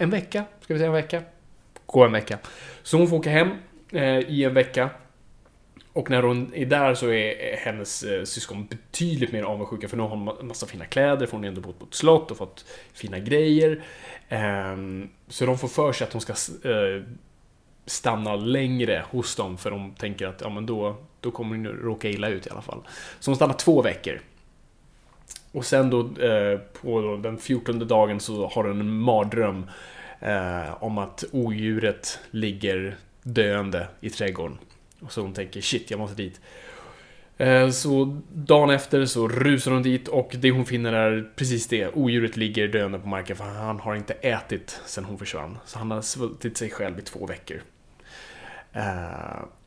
en 0.00 0.10
vecka, 0.10 0.44
ska 0.60 0.74
vi 0.74 0.78
säga 0.78 0.88
en 0.88 0.94
vecka? 0.94 1.22
Gå 1.86 2.04
en 2.04 2.12
vecka. 2.12 2.38
Så 2.82 2.96
hon 2.96 3.08
får 3.08 3.16
åka 3.16 3.30
hem 3.30 3.48
eh, 3.92 4.18
i 4.18 4.44
en 4.44 4.54
vecka. 4.54 4.90
Och 5.92 6.10
när 6.10 6.22
hon 6.22 6.54
är 6.54 6.66
där 6.66 6.94
så 6.94 7.10
är 7.10 7.56
hennes 7.56 8.02
eh, 8.02 8.24
syskon 8.24 8.66
betydligt 8.66 9.32
mer 9.32 9.42
avundsjuka 9.42 9.88
för 9.88 9.96
nu 9.96 10.02
har 10.02 10.10
hon 10.10 10.46
massa 10.46 10.66
fina 10.66 10.84
kläder 10.84 11.26
för 11.26 11.32
hon 11.32 11.42
har 11.42 11.48
ändå 11.48 11.60
bott 11.60 11.78
på 11.78 11.84
ett 11.86 11.94
slott 11.94 12.30
och 12.30 12.36
fått 12.36 12.64
fina 12.92 13.18
grejer. 13.18 13.82
Eh, 14.28 14.76
så 15.28 15.46
de 15.46 15.58
får 15.58 15.68
för 15.68 15.92
sig 15.92 16.06
att 16.06 16.12
hon 16.12 16.22
ska 16.22 16.32
eh, 16.70 17.02
stanna 17.86 18.36
längre 18.36 19.04
hos 19.10 19.36
dem 19.36 19.58
för 19.58 19.70
de 19.70 19.94
tänker 19.94 20.26
att 20.26 20.40
ja, 20.40 20.48
men 20.48 20.66
då, 20.66 20.96
då 21.20 21.30
kommer 21.30 21.56
hon 21.56 21.66
råka 21.66 22.08
illa 22.08 22.28
ut 22.28 22.46
i 22.46 22.50
alla 22.50 22.62
fall. 22.62 22.82
Så 23.20 23.30
hon 23.30 23.36
stannar 23.36 23.54
två 23.54 23.82
veckor. 23.82 24.20
Och 25.52 25.64
sen 25.64 25.90
då 25.90 26.00
eh, 26.00 26.58
på 26.58 27.00
då 27.00 27.16
den 27.16 27.38
14 27.38 27.88
dagen 27.88 28.20
så 28.20 28.46
har 28.46 28.64
hon 28.64 28.80
en 28.80 28.90
mardröm 28.90 29.66
eh, 30.20 30.82
om 30.82 30.98
att 30.98 31.24
odjuret 31.32 32.18
ligger 32.30 32.96
döende 33.22 33.88
i 34.00 34.10
trädgården. 34.10 34.58
Och 35.00 35.12
så 35.12 35.20
hon 35.20 35.34
tänker 35.34 35.60
shit, 35.60 35.90
jag 35.90 36.00
måste 36.00 36.16
dit. 36.16 36.40
Eh, 37.36 37.70
så 37.70 38.20
dagen 38.32 38.70
efter 38.70 39.04
så 39.04 39.28
rusar 39.28 39.72
hon 39.72 39.82
dit 39.82 40.08
och 40.08 40.36
det 40.38 40.50
hon 40.50 40.66
finner 40.66 40.92
är 40.92 41.30
precis 41.36 41.68
det. 41.68 41.88
Odjuret 41.94 42.36
ligger 42.36 42.68
döende 42.68 42.98
på 42.98 43.08
marken 43.08 43.36
för 43.36 43.44
han 43.44 43.80
har 43.80 43.94
inte 43.94 44.12
ätit 44.14 44.80
sen 44.86 45.04
hon 45.04 45.18
försvann. 45.18 45.58
Så 45.66 45.78
han 45.78 45.90
har 45.90 46.02
svultit 46.02 46.56
sig 46.56 46.70
själv 46.70 46.98
i 46.98 47.02
två 47.02 47.26
veckor. 47.26 47.62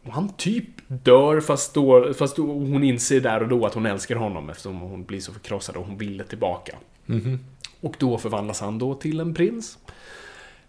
Och 0.03 0.13
han 0.13 0.29
typ 0.37 0.65
dör 0.87 1.41
fast, 1.41 1.73
då, 1.73 2.13
fast 2.13 2.35
då 2.35 2.43
hon 2.43 2.83
inser 2.83 3.21
där 3.21 3.43
och 3.43 3.49
då 3.49 3.65
att 3.65 3.73
hon 3.73 3.85
älskar 3.85 4.15
honom 4.15 4.49
eftersom 4.49 4.79
hon 4.79 5.03
blir 5.03 5.19
så 5.19 5.33
förkrossad 5.33 5.75
och 5.75 5.85
hon 5.85 5.97
ville 5.97 6.23
tillbaka. 6.23 6.75
Mhm. 7.05 7.39
Och 7.81 7.95
då 7.99 8.17
förvandlas 8.17 8.61
han 8.61 8.79
då 8.79 8.95
till 8.95 9.19
en 9.19 9.33
prins. 9.33 9.77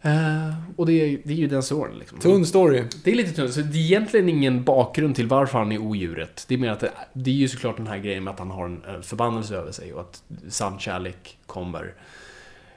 Eh, 0.02 0.54
och 0.76 0.86
det 0.86 0.92
är, 0.92 1.18
det 1.24 1.32
är 1.32 1.36
ju 1.36 1.46
den 1.46 1.62
storyn 1.62 1.98
liksom. 1.98 2.18
Tunn 2.18 2.46
story. 2.46 2.84
Det 3.04 3.10
är 3.10 3.14
lite 3.14 3.32
tunt, 3.32 3.52
så 3.52 3.60
det 3.60 3.78
är 3.78 3.82
egentligen 3.82 4.28
ingen 4.28 4.64
bakgrund 4.64 5.16
till 5.16 5.26
varför 5.26 5.58
han 5.58 5.72
är 5.72 5.78
odjuret. 5.78 6.44
Det 6.48 6.54
är 6.54 6.58
mer 6.58 6.70
att 6.70 6.80
det, 6.80 6.90
det 7.12 7.30
är 7.30 7.34
ju 7.34 7.48
såklart 7.48 7.76
den 7.76 7.86
här 7.86 7.98
grejen 7.98 8.24
med 8.24 8.32
att 8.32 8.38
han 8.38 8.50
har 8.50 8.64
en 8.64 9.02
förbannelse 9.02 9.56
över 9.56 9.72
sig 9.72 9.92
och 9.92 10.00
att 10.00 10.22
sann 10.48 10.78
kärlek 10.78 11.38
kommer 11.46 11.94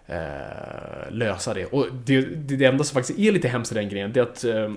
eh, 0.05 1.11
lösa 1.11 1.53
det. 1.53 1.65
Och 1.65 1.87
det, 2.05 2.21
det, 2.21 2.55
det 2.55 2.65
enda 2.65 2.83
som 2.83 2.93
faktiskt 2.93 3.19
är 3.19 3.31
lite 3.31 3.47
hemskt 3.47 3.71
i 3.71 3.75
den 3.75 3.89
grejen, 3.89 4.13
det 4.13 4.19
är 4.19 4.23
att... 4.23 4.43
Eh, 4.43 4.71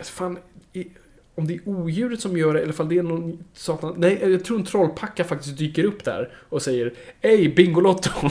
alltså 0.00 0.12
fan, 0.12 0.38
i, 0.72 0.86
om 1.34 1.46
det 1.46 1.54
är 1.54 1.68
odjuret 1.68 2.20
som 2.20 2.36
gör 2.36 2.54
det, 2.54 2.60
eller 2.60 2.72
fall 2.72 2.88
det 2.88 2.98
är 2.98 3.02
någon 3.02 3.44
satan... 3.52 3.94
Nej, 3.96 4.18
jag 4.22 4.44
tror 4.44 4.58
en 4.58 4.64
trollpacka 4.64 5.24
faktiskt 5.24 5.58
dyker 5.58 5.84
upp 5.84 6.04
där 6.04 6.32
och 6.48 6.62
säger 6.62 6.92
Ey, 7.20 7.54
Bingolotto! 7.54 8.10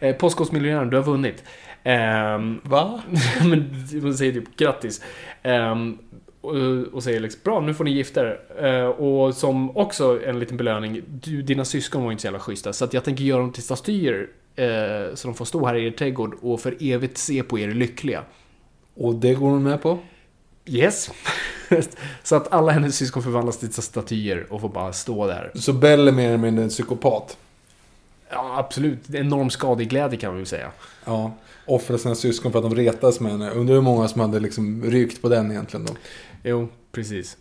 Eh, 0.00 0.16
Postkodmiljonären, 0.16 0.90
du 0.90 0.96
har 0.96 1.04
vunnit. 1.04 1.44
Ehm, 1.84 2.60
Va? 2.62 3.02
men 3.42 3.86
hon 4.02 4.14
säger 4.14 4.32
typ 4.32 4.56
grattis. 4.56 5.02
Ehm, 5.42 5.98
och, 6.40 6.54
och 6.92 7.02
säger 7.02 7.20
liksom 7.20 7.40
bra, 7.44 7.60
nu 7.60 7.74
får 7.74 7.84
ni 7.84 7.90
gifta 7.90 8.20
er. 8.20 8.40
Eh, 8.64 8.86
och 8.86 9.34
som 9.34 9.76
också 9.76 10.24
en 10.24 10.38
liten 10.38 10.56
belöning, 10.56 11.02
du, 11.06 11.42
dina 11.42 11.64
syskon 11.64 12.04
var 12.04 12.12
inte 12.12 12.20
så 12.20 12.26
jävla 12.26 12.40
schyssta. 12.40 12.72
Så 12.72 12.84
att 12.84 12.94
jag 12.94 13.04
tänker 13.04 13.24
göra 13.24 13.40
dem 13.40 13.52
till 13.52 13.62
statyer. 13.62 14.28
Eh, 14.56 15.14
så 15.14 15.28
de 15.28 15.34
får 15.34 15.44
stå 15.44 15.66
här 15.66 15.74
i 15.74 15.86
er 15.86 15.90
trädgård 15.90 16.34
och 16.40 16.60
för 16.60 16.76
evigt 16.80 17.18
se 17.18 17.42
på 17.42 17.58
er 17.58 17.68
lyckliga. 17.68 18.22
Och 18.94 19.14
det 19.14 19.34
går 19.34 19.50
hon 19.50 19.62
med 19.62 19.82
på? 19.82 19.98
Yes. 20.68 21.10
så 22.22 22.36
att 22.36 22.52
alla 22.52 22.72
hennes 22.72 22.96
syskon 22.96 23.22
förvandlas 23.22 23.58
till 23.58 23.72
statyer 23.72 24.46
och 24.50 24.60
får 24.60 24.68
bara 24.68 24.92
stå 24.92 25.26
där. 25.26 25.50
Så 25.54 25.72
Bell 25.72 26.08
är 26.08 26.12
mer 26.12 26.28
eller 26.28 26.38
mindre 26.38 26.64
en 26.64 26.70
psykopat? 26.70 27.36
Ja, 28.30 28.58
absolut. 28.58 29.14
Enorm 29.14 29.50
skadeglädje 29.50 30.18
kan 30.18 30.30
man 30.30 30.36
väl 30.36 30.46
säga. 30.46 30.70
Ja. 31.04 31.32
Offra 31.66 31.98
sina 31.98 32.14
syskon 32.14 32.52
för 32.52 32.58
att 32.58 32.70
de 32.70 32.74
retas 32.74 33.20
med 33.20 33.32
henne. 33.32 33.50
Undrar 33.50 33.74
hur 33.74 33.82
många 33.82 34.08
som 34.08 34.20
hade 34.20 34.40
liksom 34.40 34.82
rykt 34.84 35.22
på 35.22 35.28
den 35.28 35.50
egentligen 35.50 35.86
då. 35.86 35.92
Jo, 36.42 36.68
precis. 36.92 37.36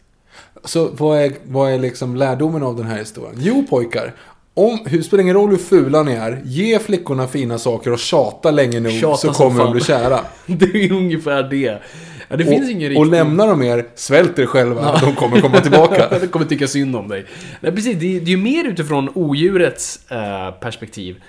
Så 0.64 0.90
vad 0.94 1.20
är, 1.20 1.34
vad 1.44 1.72
är 1.72 1.80
liksom 1.80 2.16
lärdomen 2.16 2.64
av 2.64 2.76
den 2.76 2.86
här 2.86 2.98
historien? 2.98 3.36
Jo 3.40 3.66
pojkar, 3.70 4.14
om, 4.54 4.80
hur 4.86 5.02
spelar 5.02 5.22
ingen 5.22 5.36
roll 5.36 5.50
hur 5.50 5.58
fula 5.58 6.04
ni 6.04 6.12
är, 6.12 6.42
ge 6.46 6.80
flickorna 6.80 7.28
fina 7.28 7.58
saker 7.58 7.92
och 7.92 8.00
tjata 8.00 8.52
länge 8.52 8.80
nog 8.80 8.92
Tjata 8.92 9.18
så 9.18 9.34
kommer 9.34 9.64
de 9.64 9.72
bli 9.72 9.82
kära. 9.82 10.20
Det 10.46 10.66
är 10.66 10.92
ungefär 10.92 11.44
det. 11.44 11.82
Ja, 12.28 12.36
det 12.36 12.46
finns 12.46 12.70
ingen 12.70 12.86
och, 12.86 12.90
riktig... 12.90 13.00
och 13.00 13.06
lämnar 13.06 13.48
de 13.48 13.62
er, 13.62 13.86
svält 13.96 14.40
er 14.40 14.46
själva, 14.46 15.00
de 15.02 15.16
kommer 15.16 15.42
komma 15.42 15.62
tillbaka. 15.62 16.20
de 16.22 16.28
kommer 16.28 16.46
tycka 16.46 16.68
synd 16.68 16.96
om 16.96 17.08
dig. 17.08 17.26
Nej, 17.62 17.72
precis. 17.72 18.00
Det 18.00 18.18
är, 18.18 18.20
det 18.20 18.32
är 18.32 18.36
ju 18.36 18.38
mer 18.38 18.66
utifrån 18.66 19.10
odjurets 19.14 20.12
eh, 20.12 20.52
perspektiv. 20.52 21.24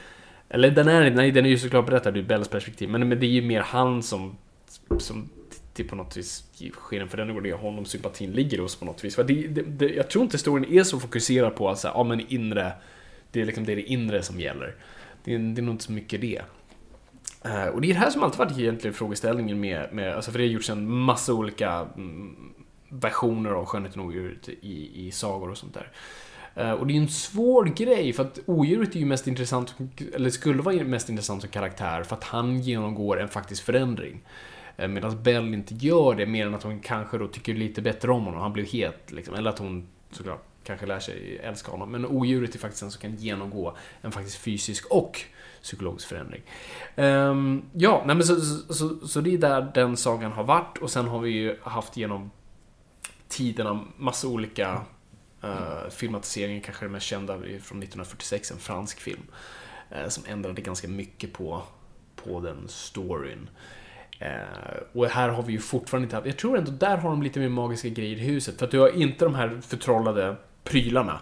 Eller 0.49 0.71
den 0.71 0.89
är, 0.89 1.11
nej, 1.11 1.31
den 1.31 1.47
är 1.47 1.51
ju 1.51 1.59
såklart 1.59 1.87
berättad 1.87 2.17
ur 2.17 2.23
Bells 2.23 2.49
perspektiv. 2.49 2.89
Men, 2.89 3.09
men 3.09 3.21
det 3.21 3.27
är 3.27 3.31
ju 3.31 3.43
mer 3.43 3.61
han 3.61 4.03
som, 4.03 4.37
som 4.99 5.29
på 5.89 5.97
något 5.97 6.17
vis 6.17 6.45
sker 6.73 7.01
en 7.01 7.09
förändring 7.09 7.37
och 7.37 7.43
det 7.43 7.51
är 7.51 7.55
honom 7.55 7.85
sympatin 7.85 8.33
ligger 8.33 8.59
hos 8.59 8.77
på 8.77 8.85
något 8.85 9.05
vis. 9.05 9.15
För 9.15 9.25
det, 9.25 9.35
det, 9.35 9.63
det, 9.63 9.89
jag 9.95 10.11
tror 10.11 10.25
inte 10.25 10.39
storyn 10.39 10.65
är 10.65 10.83
så 10.83 11.01
fokuserad 11.01 11.57
på 11.57 11.69
att 11.71 11.79
säga, 11.79 11.93
ja 11.95 12.05
men 12.05 12.21
inre, 12.29 12.73
det 13.33 13.41
är 13.41 13.45
liksom 13.45 13.65
det, 13.65 13.73
är 13.73 13.77
det 13.77 13.83
inre 13.83 14.23
som 14.23 14.41
gäller. 14.41 14.75
Det 15.25 15.35
är, 15.35 15.39
det 15.39 15.61
är 15.61 15.63
nog 15.63 15.75
inte 15.75 15.85
så 15.85 15.93
mycket 15.93 16.21
det. 16.21 16.43
Eh, 17.45 17.67
och 17.67 17.81
det 17.81 17.91
är 17.91 17.95
det 17.95 18.01
här 18.01 18.11
som 18.11 18.23
alltid 18.23 18.39
varit 18.39 18.59
egentligen 18.59 18.95
frågeställningen 18.95 19.61
med, 19.61 19.93
med 19.93 20.15
alltså 20.15 20.31
för 20.31 20.39
det 20.39 20.45
har 20.45 20.51
gjorts 20.51 20.71
en 20.71 20.89
massa 20.91 21.35
olika 21.35 21.87
mm, 21.97 22.37
versioner 22.89 23.51
av 23.51 23.65
Skönheten 23.65 24.01
och 24.01 24.07
odjuret 24.07 24.49
i, 24.49 25.07
i 25.07 25.11
sagor 25.13 25.51
och 25.51 25.59
sånt 25.59 25.75
där. 25.75 25.91
Eh, 26.55 26.73
och 26.73 26.87
det 26.87 26.93
är 26.93 26.95
ju 26.95 27.03
en 27.03 27.09
svår 27.09 27.65
grej 27.65 28.13
för 28.13 28.23
att 28.23 28.39
odjuret 28.47 28.95
är 28.95 28.99
ju 28.99 29.07
mest 29.07 29.27
intressant, 29.27 29.75
eller 30.15 30.31
skulle 30.31 30.63
vara 30.63 30.85
mest 30.85 31.09
intressant 31.09 31.43
som 31.43 31.51
karaktär 31.51 32.03
för 32.03 32.17
att 32.17 32.25
han 32.25 32.61
genomgår 32.61 33.21
en 33.21 33.29
faktisk 33.29 33.65
förändring. 33.65 34.21
Eh, 34.77 34.89
Medan 34.89 35.23
Bell 35.23 35.55
inte 35.55 35.75
gör 35.75 36.15
det 36.15 36.27
mer 36.27 36.47
än 36.47 36.55
att 36.55 36.63
hon 36.63 36.81
kanske 36.81 37.19
då 37.19 37.29
tycker 37.29 37.55
lite 37.55 37.83
bättre 37.83 38.13
om 38.13 38.25
honom, 38.25 38.41
han 38.41 38.53
blev 38.53 38.67
het 38.67 39.13
liksom. 39.13 39.35
Eller 39.35 39.51
att 39.51 39.59
hon 39.59 39.89
såklart 40.11 40.48
kanske 40.65 40.87
lär 40.87 41.01
sig 41.01 41.39
älska 41.43 41.71
honom. 41.71 41.91
Men 41.91 42.07
odjuret 42.07 42.55
är 42.55 42.59
faktiskt 42.59 42.83
den 42.83 42.91
som 42.91 43.01
kan 43.01 43.17
genomgå 43.17 43.77
en 44.03 44.13
faktiskt 44.13 44.37
fysisk 44.37 44.87
och 44.87 45.21
psykologisk 45.63 46.09
förändring. 46.09 46.43
Um, 46.97 47.71
ja, 47.73 48.03
nej 48.07 48.17
men 48.17 48.27
så, 48.27 48.41
så, 48.41 48.75
så, 48.75 49.07
så 49.07 49.21
det 49.21 49.35
är 49.35 49.39
där 49.39 49.71
den 49.75 49.97
sagan 49.97 50.33
har 50.33 50.45
varit 50.45 50.79
och 50.79 50.91
sen 50.91 51.09
har 51.09 51.19
vi 51.19 51.31
ju 51.31 51.57
haft 51.63 51.97
genom 51.97 52.31
tiderna 53.29 53.85
massa 53.97 54.29
olika 54.29 54.81
uh, 55.45 55.91
filmatiseringar, 55.91 56.61
kanske 56.61 56.85
den 56.85 56.93
mest 56.93 57.07
kända 57.07 57.35
från 57.39 57.49
1946, 57.49 58.51
en 58.51 58.59
fransk 58.59 59.01
film. 59.01 59.23
Uh, 59.93 60.09
som 60.09 60.25
ändrade 60.27 60.63
ganska 60.63 60.89
mycket 60.89 61.33
på, 61.33 61.63
på 62.17 62.41
den 62.41 62.69
storyn. 62.69 63.51
Uh, 64.23 64.83
och 64.93 65.07
här 65.07 65.29
har 65.29 65.43
vi 65.43 65.53
ju 65.53 65.59
fortfarande 65.59 66.05
inte 66.05 66.17
haft, 66.17 66.27
jag 66.27 66.39
tror 66.39 66.59
ändå 66.59 66.71
där 66.71 66.97
har 66.97 67.11
de 67.11 67.23
lite 67.23 67.41
mer 67.41 67.49
magiska 67.49 67.89
grejer 67.89 68.17
i 68.17 68.21
huset. 68.21 68.59
För 68.59 68.65
att 68.65 68.71
du 68.71 68.79
har 68.79 68.89
inte 68.89 69.25
de 69.25 69.35
här 69.35 69.61
förtrollade 69.61 70.37
prylarna 70.69 71.21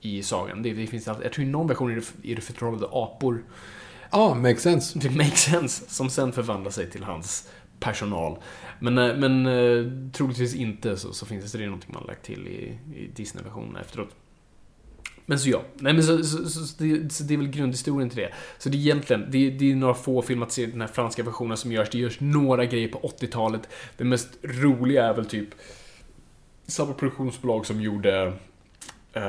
i 0.00 0.22
sagan. 0.22 0.62
Det, 0.62 0.72
det 0.72 0.86
finns, 0.86 1.06
jag 1.06 1.32
tror 1.32 1.46
i 1.46 1.48
någon 1.48 1.66
version 1.66 1.90
är 1.90 1.96
det, 1.96 2.32
är 2.32 2.36
det 2.36 2.42
förtrollade 2.42 2.86
apor. 2.92 3.44
Ja, 4.10 4.34
makes 4.34 4.62
sense. 4.62 4.98
Det 4.98 5.10
makes 5.10 5.40
sense. 5.40 5.90
Som 5.90 6.10
sen 6.10 6.32
förvandlar 6.32 6.70
sig 6.70 6.90
till 6.90 7.04
hans 7.04 7.48
personal. 7.80 8.38
Men, 8.78 8.98
eh, 8.98 9.16
men 9.16 9.46
eh, 9.46 10.12
troligtvis 10.12 10.54
inte 10.54 10.96
så, 10.96 11.12
så 11.12 11.26
finns 11.26 11.52
det, 11.52 11.58
det 11.58 11.66
någonting 11.66 11.94
man 11.94 12.04
lagt 12.06 12.24
till 12.24 12.46
i, 12.48 12.78
i 12.96 13.10
Disney-versionen 13.14 13.76
efteråt. 13.76 14.14
Men 15.26 15.38
så 15.38 15.48
ja, 15.48 15.62
nej 15.74 15.92
men 15.92 16.02
så, 16.02 16.24
så, 16.24 16.48
så, 16.48 16.66
så, 16.66 16.84
det, 16.84 17.12
så 17.12 17.24
det 17.24 17.34
är 17.34 17.38
väl 17.38 17.48
grundhistorien 17.48 18.10
till 18.10 18.18
det. 18.18 18.32
Så 18.58 18.68
det 18.68 18.76
är 18.76 18.80
egentligen, 18.80 19.26
det, 19.30 19.50
det 19.50 19.70
är 19.70 19.76
några 19.76 19.94
få 19.94 20.22
filmatiseringar, 20.22 20.72
den 20.72 20.80
här 20.80 20.88
franska 20.88 21.22
versionen 21.22 21.56
som 21.56 21.72
görs. 21.72 21.90
Det 21.90 21.98
görs 21.98 22.20
några 22.20 22.64
grejer 22.64 22.88
på 22.88 22.98
80-talet. 22.98 23.68
Det 23.96 24.04
mest 24.04 24.28
roliga 24.42 25.04
är 25.04 25.14
väl 25.14 25.26
typ 25.26 25.48
samma 26.66 26.92
produktionsbolag 26.92 27.66
som 27.66 27.80
gjorde 27.80 28.32
uh, 29.16 29.22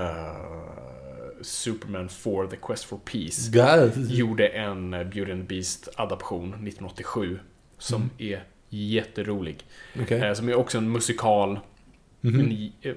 Superman 1.41 2.09
4, 2.09 2.47
The 2.47 2.55
Quest 2.55 2.85
for 2.85 2.97
Peace. 3.05 3.49
God. 3.51 4.11
Gjorde 4.11 4.47
en 4.47 4.93
eh, 4.93 5.03
Beauty 5.03 5.31
and 5.31 5.47
the 5.47 5.55
Beast-adaption 5.55 6.47
1987. 6.49 7.39
Som 7.77 8.01
Mm. 8.01 8.09
är 8.17 8.43
jätterolig. 8.69 9.65
Okej. 10.01 10.21
Eh, 10.21 10.33
Som 10.33 10.49
är 10.49 10.55
också 10.55 10.77
en 10.77 10.91
musikal. 10.91 11.59
Mhm. 12.21 12.37
Men 12.37 12.51
i- 12.51 12.73
eh, 12.81 12.93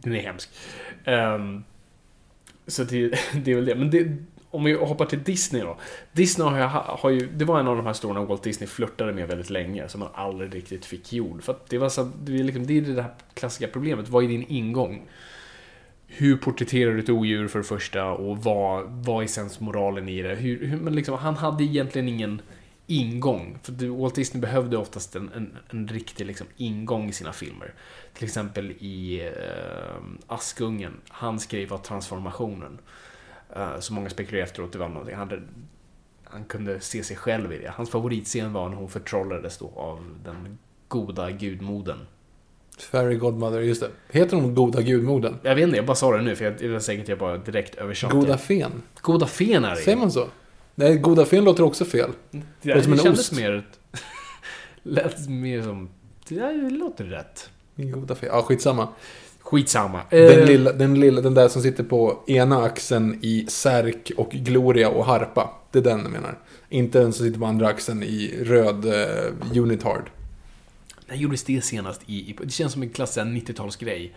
den 0.00 0.14
är 0.14 0.20
hemsk. 0.20 0.50
Ehm, 1.04 1.64
så 2.66 2.84
det, 2.84 3.08
det 3.44 3.50
är 3.50 3.54
väl 3.54 3.64
det. 3.64 3.74
Men 3.74 3.90
det, 3.90 4.16
om 4.50 4.64
vi 4.64 4.72
hoppar 4.72 5.06
till 5.06 5.22
Disney 5.22 5.62
då. 5.62 5.78
Disney 6.12 6.48
har, 6.48 6.58
ju- 6.58 6.64
har 6.98 7.10
ju, 7.10 7.28
det 7.32 7.44
var 7.44 7.60
en 7.60 7.68
av 7.68 7.76
de 7.76 7.86
här 7.86 7.92
storna 7.92 8.24
Walt 8.24 8.42
Disney 8.42 8.66
flörtade 8.68 9.12
med 9.12 9.28
väldigt 9.28 9.50
länge, 9.50 9.88
som 9.88 10.00
man 10.00 10.08
aldrig 10.14 10.54
riktigt 10.54 10.84
fick 10.84 11.12
gjord. 11.12 11.42
För 11.42 11.52
att 11.52 11.68
det 11.70 11.78
var 11.78 11.88
så, 11.88 12.10
det 12.24 12.38
är, 12.40 12.44
liksom, 12.44 12.66
det 12.66 12.78
är 12.78 12.80
det 12.82 13.02
här 13.02 13.14
klassiska 13.34 13.68
problemet, 13.68 14.08
vad 14.08 14.24
är 14.24 14.28
din 14.28 14.44
ingång? 14.48 15.02
Hur 16.10 16.36
porträtterar 16.36 16.92
du 16.92 16.98
ett 17.00 17.08
odjur 17.08 17.48
för 17.48 17.58
det 17.58 17.64
första 17.64 18.10
och 18.10 18.38
vad, 18.38 18.84
vad 18.84 19.24
är 19.24 19.28
sensmoralen 19.28 20.08
i 20.08 20.22
det? 20.22 20.34
Hur, 20.34 20.66
hur, 20.66 20.76
men 20.76 20.94
liksom, 20.94 21.18
han 21.18 21.36
hade 21.36 21.64
egentligen 21.64 22.08
ingen 22.08 22.42
ingång. 22.86 23.58
För 23.62 23.88
Walt 24.00 24.14
Disney 24.14 24.40
behövde 24.40 24.76
oftast 24.76 25.16
en, 25.16 25.30
en, 25.34 25.58
en 25.70 25.88
riktig 25.88 26.26
liksom, 26.26 26.46
ingång 26.56 27.08
i 27.08 27.12
sina 27.12 27.32
filmer. 27.32 27.74
Till 28.14 28.24
exempel 28.24 28.70
i 28.70 29.26
eh, 29.26 30.02
Askungen. 30.26 30.92
Han 31.08 31.40
skrev 31.40 31.68
var 31.68 31.78
transformationen. 31.78 32.78
Eh, 33.56 33.78
så 33.80 33.92
många 33.92 34.10
spekulerar 34.10 34.44
efteråt 34.44 34.72
det 34.72 34.78
var 34.78 34.88
någonting. 34.88 35.16
Han, 35.16 35.30
hade, 35.30 35.42
han 36.24 36.44
kunde 36.44 36.80
se 36.80 37.04
sig 37.04 37.16
själv 37.16 37.52
i 37.52 37.58
det. 37.58 37.70
Hans 37.70 37.90
favoritscen 37.90 38.52
var 38.52 38.68
när 38.68 38.76
hon 38.76 38.90
förtrollades 38.90 39.58
då 39.58 39.72
av 39.76 40.04
den 40.24 40.58
goda 40.88 41.30
gudmodern. 41.30 41.98
Fairy 42.82 43.16
Godmother, 43.16 43.60
just 43.60 43.80
det. 43.80 43.90
Heter 44.10 44.36
hon 44.36 44.54
Goda 44.54 44.82
Gudmodern? 44.82 45.34
Jag 45.42 45.54
vet 45.54 45.64
inte, 45.64 45.76
jag 45.76 45.86
bara 45.86 45.94
sa 45.96 46.16
det 46.16 46.22
nu 46.22 46.36
för 46.36 46.44
jag, 46.44 46.54
det 46.58 46.68
var 46.68 46.80
säkert 46.80 47.08
jag 47.08 47.18
bara 47.18 47.36
direkt 47.36 47.74
översatte. 47.74 48.16
Goda 48.16 48.38
Fen? 48.38 48.82
goda 49.00 49.26
fen 49.26 49.64
är 49.64 49.70
det 49.70 49.76
Säger 49.76 49.98
man 49.98 50.12
så? 50.12 50.26
Nej, 50.74 50.96
Goda 50.98 51.24
Fen 51.24 51.44
låter 51.44 51.62
också 51.62 51.84
fel. 51.84 52.10
Det, 52.30 52.38
låter 52.62 52.74
det 52.74 52.82
som 52.82 52.92
en 52.92 52.98
kändes 52.98 53.20
ost. 53.20 53.40
mer... 53.40 53.66
lät 54.82 55.28
mer 55.28 55.62
som... 55.62 55.88
Det 56.28 56.70
låter 56.70 57.04
rätt. 57.04 57.50
Goda 57.76 58.14
Fen. 58.14 58.28
Ja, 58.32 58.42
skitsamma. 58.42 58.88
Skitsamma. 59.40 60.00
Den 60.10 60.40
Eh, 60.40 60.46
lilla, 60.46 60.72
den 60.72 61.00
lilla, 61.00 61.20
den 61.20 61.34
där 61.34 61.48
som 61.48 61.62
sitter 61.62 61.84
på 61.84 62.18
ena 62.26 62.62
axeln 62.62 63.18
i 63.22 63.46
Särk 63.48 64.10
och 64.16 64.30
Gloria 64.30 64.88
och 64.88 65.04
Harpa. 65.04 65.50
Det 65.72 65.78
är 65.78 65.82
den 65.82 66.00
jag 66.02 66.10
menar. 66.10 66.38
Inte 66.68 66.98
den 66.98 67.12
som 67.12 67.26
sitter 67.26 67.40
på 67.40 67.46
andra 67.46 67.68
axeln 67.68 68.02
i 68.02 68.34
röd 68.42 68.84
uh, 68.84 69.58
Unitard. 69.62 70.10
När 71.08 71.16
gjordes 71.16 71.44
det 71.44 71.64
senast 71.64 72.00
i, 72.06 72.14
i... 72.30 72.36
Det 72.44 72.50
känns 72.50 72.72
som 72.72 72.82
en 72.82 72.90
klassisk 72.90 73.26
90-talsgrej. 73.26 74.10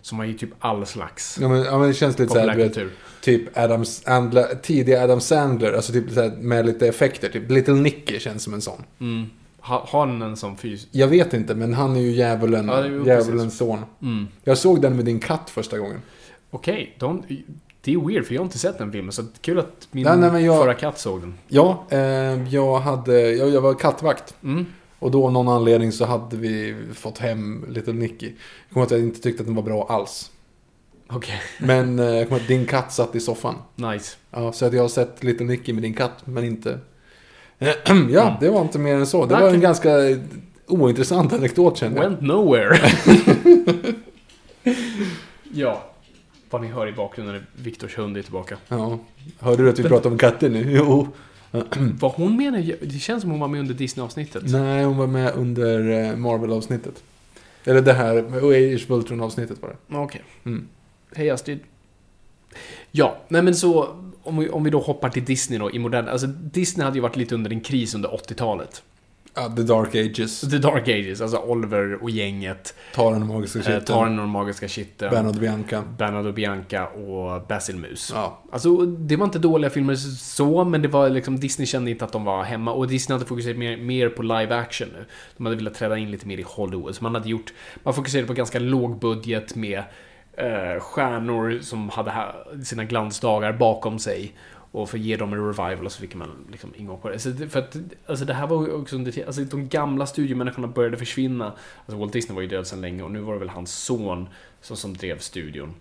Som 0.00 0.18
har 0.18 0.26
ju 0.26 0.32
typ 0.34 0.50
all 0.58 0.86
slags 0.86 1.38
Ja 1.40 1.48
men, 1.48 1.62
ja, 1.62 1.78
men 1.78 1.88
det 1.88 1.94
känns 1.94 2.18
lite 2.18 2.32
såhär, 2.32 2.56
vet, 2.56 2.78
typ 3.20 3.58
Adams, 3.58 4.02
Andla, 4.06 4.42
tidiga 4.42 5.02
Adam 5.04 5.20
Sandler, 5.20 5.72
alltså 5.72 5.92
typ 5.92 6.10
så 6.10 6.20
här, 6.22 6.30
med 6.30 6.66
lite 6.66 6.88
effekter. 6.88 7.28
Typ 7.28 7.50
Little 7.50 7.74
Nicky 7.74 8.20
känns 8.20 8.42
som 8.42 8.54
en 8.54 8.62
sån. 8.62 8.84
Mm. 9.00 9.26
Ha, 9.60 9.86
har 9.88 10.06
den 10.06 10.22
en 10.22 10.36
sån 10.36 10.56
fys... 10.56 10.86
Jag 10.90 11.08
vet 11.08 11.34
inte, 11.34 11.54
men 11.54 11.74
han 11.74 11.96
är 11.96 12.00
ju 12.00 12.10
djävulen, 12.10 12.68
Ja, 12.68 12.86
ju 12.86 13.04
djävulens 13.06 13.56
son. 13.56 13.78
Mm. 14.02 14.28
Jag 14.44 14.58
såg 14.58 14.82
den 14.82 14.96
med 14.96 15.04
din 15.04 15.20
katt 15.20 15.50
första 15.50 15.78
gången. 15.78 16.02
Okej, 16.50 16.96
de... 16.98 17.22
Det 17.84 17.92
är 17.92 18.06
weird 18.06 18.26
för 18.26 18.34
jag 18.34 18.40
har 18.40 18.44
inte 18.44 18.58
sett 18.58 18.78
den 18.78 18.92
filmen. 18.92 19.12
Så 19.12 19.24
kul 19.40 19.58
att 19.58 19.88
min 19.90 20.04
Nej, 20.04 20.30
nej, 20.32 20.44
jag- 20.44 20.62
förra 20.62 20.74
katt 20.74 20.98
såg 20.98 21.20
den. 21.20 21.34
Ja, 21.48 21.86
eh, 21.90 21.98
jag 22.54 22.78
hade, 22.78 23.30
jag, 23.32 23.50
jag 23.50 23.60
var 23.60 23.74
kattvakt. 23.74 24.34
Mm. 24.42 24.66
Och 25.02 25.10
då 25.10 25.26
av 25.26 25.32
någon 25.32 25.48
anledning 25.48 25.92
så 25.92 26.04
hade 26.04 26.36
vi 26.36 26.76
fått 26.94 27.18
hem 27.18 27.64
Little 27.68 27.92
Nicky. 27.92 28.26
Jag 28.26 28.72
kommer 28.72 28.86
att 28.86 28.90
jag 28.90 29.00
inte 29.00 29.20
tyckte 29.20 29.42
att 29.42 29.46
den 29.46 29.54
var 29.54 29.62
bra 29.62 29.86
alls. 29.88 30.30
Okej, 31.08 31.40
Men 31.58 31.98
eh, 31.98 32.04
jag 32.04 32.28
kommer 32.28 32.40
att 32.40 32.48
din 32.48 32.66
katt 32.66 32.92
satt 32.92 33.14
i 33.14 33.20
soffan. 33.20 33.54
nice. 33.74 34.16
Ja, 34.30 34.52
så 34.52 34.66
att 34.66 34.72
jag 34.72 34.82
har 34.82 34.88
sett 34.88 35.24
Little 35.24 35.46
Nicky 35.46 35.72
med 35.72 35.82
din 35.82 35.94
katt, 35.94 36.26
men 36.26 36.44
inte... 36.44 36.78
ja, 38.10 38.36
det 38.40 38.48
var 38.50 38.60
inte 38.60 38.78
mer 38.78 38.94
än 38.94 39.06
så. 39.06 39.26
Det 39.26 39.34
var 39.34 39.50
en 39.50 39.60
ganska 39.60 39.90
ointressant 40.66 41.32
anekdot 41.32 41.76
kände 41.76 42.02
jag. 42.02 42.08
Went 42.08 42.20
nowhere. 42.20 42.78
ja. 45.52 45.82
Vad 46.50 46.62
ni 46.62 46.68
hör 46.68 46.88
i 46.88 46.92
bakgrunden 46.92 47.34
är 47.34 47.46
Viktors 47.56 47.98
hund 47.98 48.16
är 48.16 48.22
tillbaka. 48.22 48.56
Ja. 48.68 48.98
Hörde 49.38 49.62
du 49.62 49.70
att 49.70 49.78
vi 49.78 49.82
pratade 49.88 50.08
om 50.08 50.18
katter 50.18 50.50
nu? 50.50 50.72
Jo. 50.72 51.08
Vad 52.00 52.12
hon 52.12 52.36
menar, 52.36 52.74
det 52.80 52.98
känns 52.98 53.20
som 53.22 53.30
hon 53.30 53.40
var 53.40 53.48
med 53.48 53.60
under 53.60 53.74
Disney-avsnittet. 53.74 54.42
Nej, 54.46 54.84
hon 54.84 54.96
var 54.96 55.06
med 55.06 55.32
under 55.34 55.90
eh, 55.90 56.16
Marvel-avsnittet. 56.16 57.02
Eller 57.64 57.80
det 57.80 57.92
här, 57.92 58.16
Age 58.16 58.90
Voltron-avsnittet 58.90 59.62
var 59.62 59.68
det. 59.68 59.96
Okej. 59.96 60.22
Mm. 60.44 60.68
Hej 61.14 61.30
Astrid. 61.30 61.58
Ja, 62.90 63.18
nej 63.28 63.42
men 63.42 63.54
så 63.54 63.96
om 64.22 64.38
vi, 64.38 64.48
om 64.48 64.64
vi 64.64 64.70
då 64.70 64.80
hoppar 64.80 65.10
till 65.10 65.24
Disney 65.24 65.58
då 65.58 65.70
i 65.70 65.78
modern... 65.78 66.08
Alltså 66.08 66.26
Disney 66.26 66.84
hade 66.84 66.96
ju 66.96 67.02
varit 67.02 67.16
lite 67.16 67.34
under 67.34 67.50
en 67.50 67.60
kris 67.60 67.94
under 67.94 68.08
80-talet. 68.08 68.82
Ja, 69.34 69.52
The 69.56 69.62
Dark 69.62 69.94
Ages. 69.94 70.40
The 70.40 70.58
Dark 70.58 70.88
Ages, 70.88 71.20
alltså 71.20 71.36
Oliver 71.38 72.02
och 72.02 72.10
gänget. 72.10 72.74
Och 72.96 73.12
magiska 73.26 73.58
Eh, 73.58 73.64
kitteln. 73.64 73.98
Och 73.98 74.06
den 74.06 74.28
magiska 74.28 74.68
kitteln. 74.68 75.10
Bernard 75.10 75.38
Bianca. 75.38 75.84
Bernard 75.98 76.26
och 76.26 76.34
Bianca 76.34 76.86
och 76.86 77.46
Basil 77.46 77.76
Mus. 77.76 78.10
Ja. 78.14 78.42
Alltså, 78.52 78.76
det 78.86 79.16
var 79.16 79.24
inte 79.24 79.38
dåliga 79.38 79.70
filmer 79.70 79.94
så, 79.94 80.64
men 80.64 80.82
det 80.82 80.88
var 80.88 81.10
liksom, 81.10 81.40
Disney 81.40 81.66
kände 81.66 81.90
inte 81.90 82.04
att 82.04 82.12
de 82.12 82.24
var 82.24 82.42
hemma. 82.42 82.72
Och 82.72 82.88
Disney 82.88 83.14
hade 83.14 83.26
fokuserat 83.26 83.56
mer, 83.56 83.76
mer 83.76 84.08
på 84.08 84.22
live 84.22 84.54
action 84.54 84.88
nu. 84.92 85.04
De 85.36 85.46
hade 85.46 85.56
velat 85.56 85.74
träda 85.74 85.98
in 85.98 86.10
lite 86.10 86.26
mer 86.26 86.38
i 86.38 86.44
Hollywood. 86.46 86.94
Så 86.94 87.02
man 87.04 87.14
hade 87.14 87.28
gjort, 87.28 87.52
man 87.82 87.94
fokuserade 87.94 88.26
på 88.26 88.34
ganska 88.34 88.58
låg 88.58 88.98
budget 88.98 89.54
med 89.54 89.82
eh, 90.36 90.80
stjärnor 90.80 91.58
som 91.62 91.88
hade 91.88 92.10
ha, 92.10 92.34
sina 92.64 92.84
glansdagar 92.84 93.52
bakom 93.52 93.98
sig. 93.98 94.32
Och 94.72 94.90
för 94.90 94.98
att 94.98 95.04
ge 95.04 95.16
dem 95.16 95.32
en 95.32 95.46
revival 95.46 95.90
så 95.90 96.00
fick 96.00 96.14
man 96.14 96.46
liksom 96.50 96.72
ingång 96.76 97.00
på 97.00 97.08
det. 97.08 97.18
Så 97.18 97.28
det 97.28 97.48
för 97.48 97.58
att, 97.58 97.76
alltså 98.06 98.24
det 98.24 98.34
här 98.34 98.46
var 98.46 98.74
också 98.74 98.96
under 98.96 99.26
alltså 99.26 99.44
de 99.44 99.68
gamla 99.68 100.06
studiomänniskorna 100.06 100.68
började 100.68 100.96
försvinna. 100.96 101.52
Alltså 101.86 101.98
Walt 101.98 102.12
Disney 102.12 102.34
var 102.34 102.42
ju 102.42 102.48
död 102.48 102.66
sedan 102.66 102.80
länge 102.80 103.02
och 103.02 103.10
nu 103.10 103.20
var 103.20 103.32
det 103.32 103.38
väl 103.38 103.48
hans 103.48 103.74
son 103.74 104.28
som, 104.60 104.76
som 104.76 104.96
drev 104.96 105.18
studion. 105.18 105.74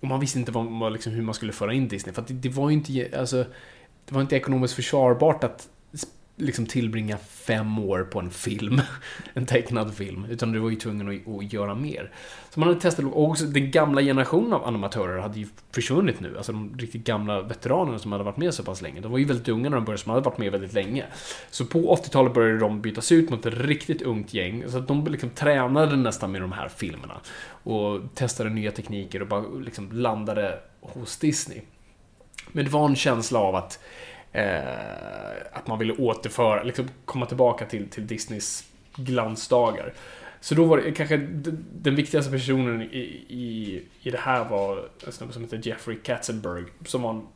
Och 0.00 0.08
man 0.08 0.20
visste 0.20 0.38
inte 0.38 0.52
vad, 0.52 0.66
vad, 0.66 0.92
liksom, 0.92 1.12
hur 1.12 1.22
man 1.22 1.34
skulle 1.34 1.52
föra 1.52 1.72
in 1.72 1.88
Disney. 1.88 2.14
För 2.14 2.22
att 2.22 2.28
det, 2.28 2.34
det 2.34 2.48
var 2.48 2.70
ju 2.70 2.74
inte, 2.74 3.18
alltså, 3.18 3.44
det 4.04 4.14
var 4.14 4.20
inte 4.20 4.36
ekonomiskt 4.36 4.74
försvarbart 4.74 5.44
att 5.44 5.68
liksom 6.36 6.66
tillbringa 6.66 7.18
fem 7.18 7.78
år 7.78 8.02
på 8.02 8.20
en 8.20 8.30
film. 8.30 8.80
En 9.34 9.46
tecknad 9.46 9.94
film. 9.94 10.26
Utan 10.30 10.52
du 10.52 10.58
var 10.58 10.70
ju 10.70 10.76
tvungen 10.76 11.08
att, 11.08 11.34
att 11.34 11.52
göra 11.52 11.74
mer. 11.74 12.10
Så 12.50 12.60
man 12.60 12.68
hade 12.68 12.80
testat, 12.80 13.04
och 13.04 13.24
också 13.24 13.44
den 13.44 13.70
gamla 13.70 14.02
generationen 14.02 14.52
av 14.52 14.64
animatörer 14.64 15.18
hade 15.18 15.38
ju 15.38 15.46
försvunnit 15.70 16.20
nu. 16.20 16.36
Alltså 16.36 16.52
de 16.52 16.78
riktigt 16.78 17.04
gamla 17.04 17.42
veteranerna 17.42 17.98
som 17.98 18.12
hade 18.12 18.24
varit 18.24 18.36
med 18.36 18.54
så 18.54 18.62
pass 18.62 18.82
länge. 18.82 19.00
De 19.00 19.12
var 19.12 19.18
ju 19.18 19.24
väldigt 19.24 19.48
unga 19.48 19.68
när 19.68 19.76
de 19.76 19.84
började, 19.84 20.02
som 20.02 20.10
hade 20.10 20.24
varit 20.24 20.38
med 20.38 20.52
väldigt 20.52 20.72
länge. 20.72 21.04
Så 21.50 21.66
på 21.66 21.96
80-talet 21.96 22.34
började 22.34 22.58
de 22.58 22.80
bytas 22.80 23.12
ut 23.12 23.30
mot 23.30 23.46
ett 23.46 23.54
riktigt 23.54 24.02
ungt 24.02 24.34
gäng. 24.34 24.64
Så 24.68 24.78
att 24.78 24.88
de 24.88 25.06
liksom 25.06 25.30
tränade 25.30 25.96
nästan 25.96 26.32
med 26.32 26.40
de 26.40 26.52
här 26.52 26.68
filmerna. 26.68 27.20
Och 27.62 28.00
testade 28.14 28.50
nya 28.50 28.70
tekniker 28.70 29.22
och 29.22 29.28
bara 29.28 29.44
liksom 29.64 29.92
landade 29.92 30.58
hos 30.80 31.18
Disney. 31.18 31.60
Men 32.52 32.64
det 32.64 32.70
var 32.70 32.88
en 32.88 32.96
känsla 32.96 33.38
av 33.38 33.54
att, 33.54 33.80
att 35.52 35.66
man 35.66 35.78
ville 35.78 35.92
återföra, 35.92 36.62
liksom 36.62 36.88
komma 37.04 37.26
tillbaka 37.26 37.66
till, 37.66 37.88
till 37.88 38.06
Disneys 38.06 38.64
glansdagar. 38.96 39.92
Så 40.40 40.54
då 40.54 40.64
var 40.64 40.76
det 40.76 40.92
kanske 40.92 41.16
den 41.72 41.94
viktigaste 41.94 42.30
personen 42.30 42.82
i, 42.82 43.24
i, 43.28 43.82
i 44.02 44.10
det 44.10 44.18
här 44.18 44.44
var 44.44 44.88
en 45.06 45.12
snubbe 45.12 45.32
som 45.32 45.42
heter 45.42 45.60
Jeffrey 45.64 45.98
Katzenberg. 46.02 46.64
Som 46.84 47.02
var 47.02 47.10
en 47.10 47.26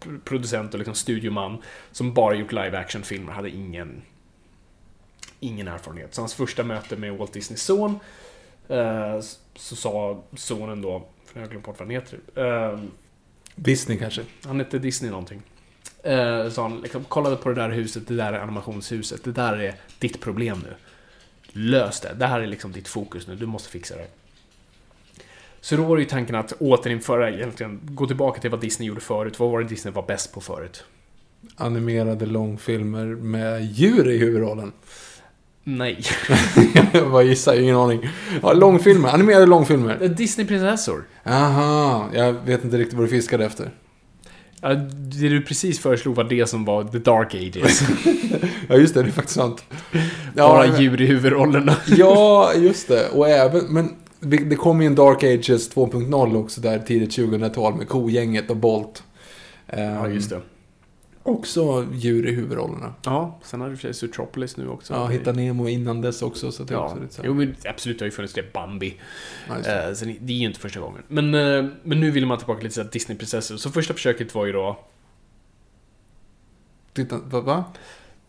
pr- 0.00 0.20
producent 0.24 0.74
och 0.74 0.78
liksom 0.78 0.94
studioman. 0.94 1.62
Som 1.92 2.14
bara 2.14 2.34
gjort 2.34 2.52
live 2.52 2.78
action-filmer, 2.78 3.32
hade 3.32 3.50
ingen, 3.50 4.02
ingen 5.40 5.68
erfarenhet. 5.68 6.14
Så 6.14 6.22
hans 6.22 6.34
första 6.34 6.62
möte 6.62 6.96
med 6.96 7.16
Walt 7.16 7.32
Disneys 7.32 7.62
son 7.62 7.98
eh, 8.68 9.20
så 9.54 9.76
sa 9.76 10.22
sonen 10.36 10.82
då, 10.82 11.08
för 11.24 11.40
jag 11.40 11.46
har 11.46 11.50
glömt 11.50 11.66
bort 11.66 11.78
vad 11.78 11.88
han 11.88 11.94
heter. 11.94 12.18
Eh, 12.34 12.80
Disney 13.54 13.98
kanske. 13.98 14.22
han 14.44 14.58
hette 14.58 14.78
Disney 14.78 15.10
någonting. 15.10 15.42
Eh, 16.04 16.48
så 16.50 16.62
han 16.62 16.80
liksom, 16.80 17.04
kollade 17.04 17.36
på 17.36 17.48
det 17.48 17.54
där 17.54 17.70
huset, 17.70 18.08
det 18.08 18.14
där 18.16 18.32
är 18.32 18.40
animationshuset, 18.40 19.24
det 19.24 19.32
där 19.32 19.58
är 19.58 19.74
ditt 19.98 20.20
problem 20.20 20.58
nu. 20.64 20.74
Lös 21.46 22.00
det, 22.00 22.14
det 22.18 22.26
här 22.26 22.40
är 22.40 22.46
liksom 22.46 22.72
ditt 22.72 22.88
fokus 22.88 23.26
nu, 23.26 23.34
du 23.34 23.46
måste 23.46 23.70
fixa 23.70 23.96
det. 23.96 24.06
Så 25.60 25.76
då 25.76 25.82
var 25.82 25.96
det 25.96 26.02
ju 26.02 26.08
tanken 26.08 26.36
att 26.36 26.52
återinföra 26.58 27.30
egentligen, 27.30 27.80
gå 27.82 28.06
tillbaka 28.06 28.40
till 28.40 28.50
vad 28.50 28.60
Disney 28.60 28.88
gjorde 28.88 29.00
förut. 29.00 29.40
Vad 29.40 29.50
var 29.50 29.60
det 29.60 29.68
Disney 29.68 29.94
var 29.94 30.02
bäst 30.02 30.32
på 30.32 30.40
förut? 30.40 30.84
Animerade 31.56 32.26
långfilmer 32.26 33.04
med 33.04 33.64
djur 33.64 34.10
i 34.10 34.18
huvudrollen. 34.18 34.72
Nej. 35.64 36.02
jag 36.92 37.10
bara 37.10 37.22
gissar, 37.22 37.60
ingen 37.60 37.76
aning. 37.76 38.08
Ja, 38.42 38.52
långfilmer, 38.52 39.08
animerade 39.08 39.46
långfilmer. 39.46 40.08
Disney-prinsessor. 40.08 41.04
Aha, 41.24 42.08
jag 42.14 42.32
vet 42.32 42.64
inte 42.64 42.78
riktigt 42.78 42.94
vad 42.94 43.04
du 43.04 43.10
fiskade 43.10 43.44
efter. 43.44 43.70
Ja, 44.66 44.74
det 44.74 45.28
du 45.28 45.42
precis 45.42 45.78
föreslog 45.78 46.14
var 46.14 46.24
det 46.24 46.46
som 46.46 46.64
var 46.64 46.84
The 46.84 46.98
Dark 46.98 47.34
Ages. 47.34 47.80
Ja, 48.68 48.76
just 48.76 48.94
det, 48.94 49.02
det 49.02 49.08
är 49.08 49.12
faktiskt 49.12 49.36
sant. 49.38 49.64
Bara 50.36 50.66
men- 50.66 50.80
djur 50.82 51.00
i 51.00 51.06
huvudrollerna. 51.06 51.76
Ja, 51.96 52.52
just 52.56 52.88
det. 52.88 53.08
Och 53.08 53.28
även, 53.28 53.64
men 53.64 53.88
det 54.20 54.56
kom 54.56 54.80
ju 54.80 54.86
en 54.86 54.94
Dark 54.94 55.22
Ages 55.24 55.74
2.0 55.74 56.36
också 56.36 56.60
där 56.60 56.78
tidigt 56.78 57.10
2000-tal 57.18 57.74
med 57.74 57.88
Kogänget 57.88 58.50
och 58.50 58.56
Bolt. 58.56 59.02
Ehm, 59.68 59.94
Ja, 59.94 60.08
just 60.08 60.30
det. 60.30 60.40
Också 61.26 61.86
djur 61.92 62.26
i 62.26 62.34
huvudrollerna. 62.34 62.94
Ja, 63.02 63.38
sen 63.42 63.60
har 63.60 63.68
du 63.68 63.72
i 63.72 63.76
och 63.76 63.80
för 63.80 63.88
sig 63.88 63.94
Zootropolis 63.94 64.56
nu 64.56 64.68
också. 64.68 64.94
Ja, 64.94 65.06
Hitta 65.06 65.32
Nemo 65.32 65.68
innan 65.68 66.00
dess 66.00 66.22
också. 66.22 66.52
Så 66.52 66.64
det 66.64 66.74
Ja, 66.74 66.84
också 66.84 67.02
lite 67.02 67.14
så 67.14 67.22
jo 67.24 67.34
men 67.34 67.56
absolut, 67.64 67.98
det 67.98 68.02
har 68.02 68.06
ju 68.06 68.10
funnits 68.12 68.34
det. 68.34 68.52
Bambi. 68.52 69.00
Ja, 69.48 69.54
det. 69.64 69.84
Eh, 70.02 70.08
det 70.20 70.32
är 70.32 70.36
ju 70.36 70.46
inte 70.46 70.60
första 70.60 70.80
gången. 70.80 71.02
Men, 71.08 71.34
eh, 71.34 71.64
men 71.82 72.00
nu 72.00 72.10
vill 72.10 72.26
man 72.26 72.38
tillbaka 72.38 72.62
lite 72.62 72.74
såhär 72.74 72.90
Disney-prinsessor. 72.90 73.56
Så 73.56 73.70
första 73.70 73.94
försöket 73.94 74.34
var 74.34 74.46
ju 74.46 74.52
då... 74.52 74.78
Titta, 76.92 77.18
va? 77.18 77.40
va? 77.40 77.64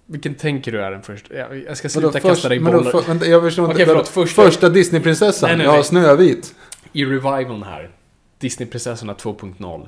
Vilken 0.05 0.36
tänker 0.36 0.71
du 0.71 0.81
är 0.81 0.91
den 0.91 1.01
första? 1.01 1.36
Jag, 1.36 1.77
ska 1.77 1.89
sluta 1.89 2.19
kasta 2.19 2.49
dig 2.49 2.60
men 2.60 2.71
då 2.71 2.77
bollar. 2.77 2.91
för, 2.91 3.01
vänta, 3.08 3.25
jag 3.25 3.41
förstår 3.41 3.65
inte. 3.65 3.75
Okej, 3.75 3.86
förlåt, 3.86 4.08
första- 4.08 4.43
första 4.43 4.69
Disneyprinsessan? 4.69 5.60
Ja. 5.60 5.84
Snövit. 5.84 6.55
I 6.93 7.05
revivalen 7.05 7.63
här. 7.63 7.89
Disney-prinsessorna 8.39 9.13
2.0. 9.13 9.88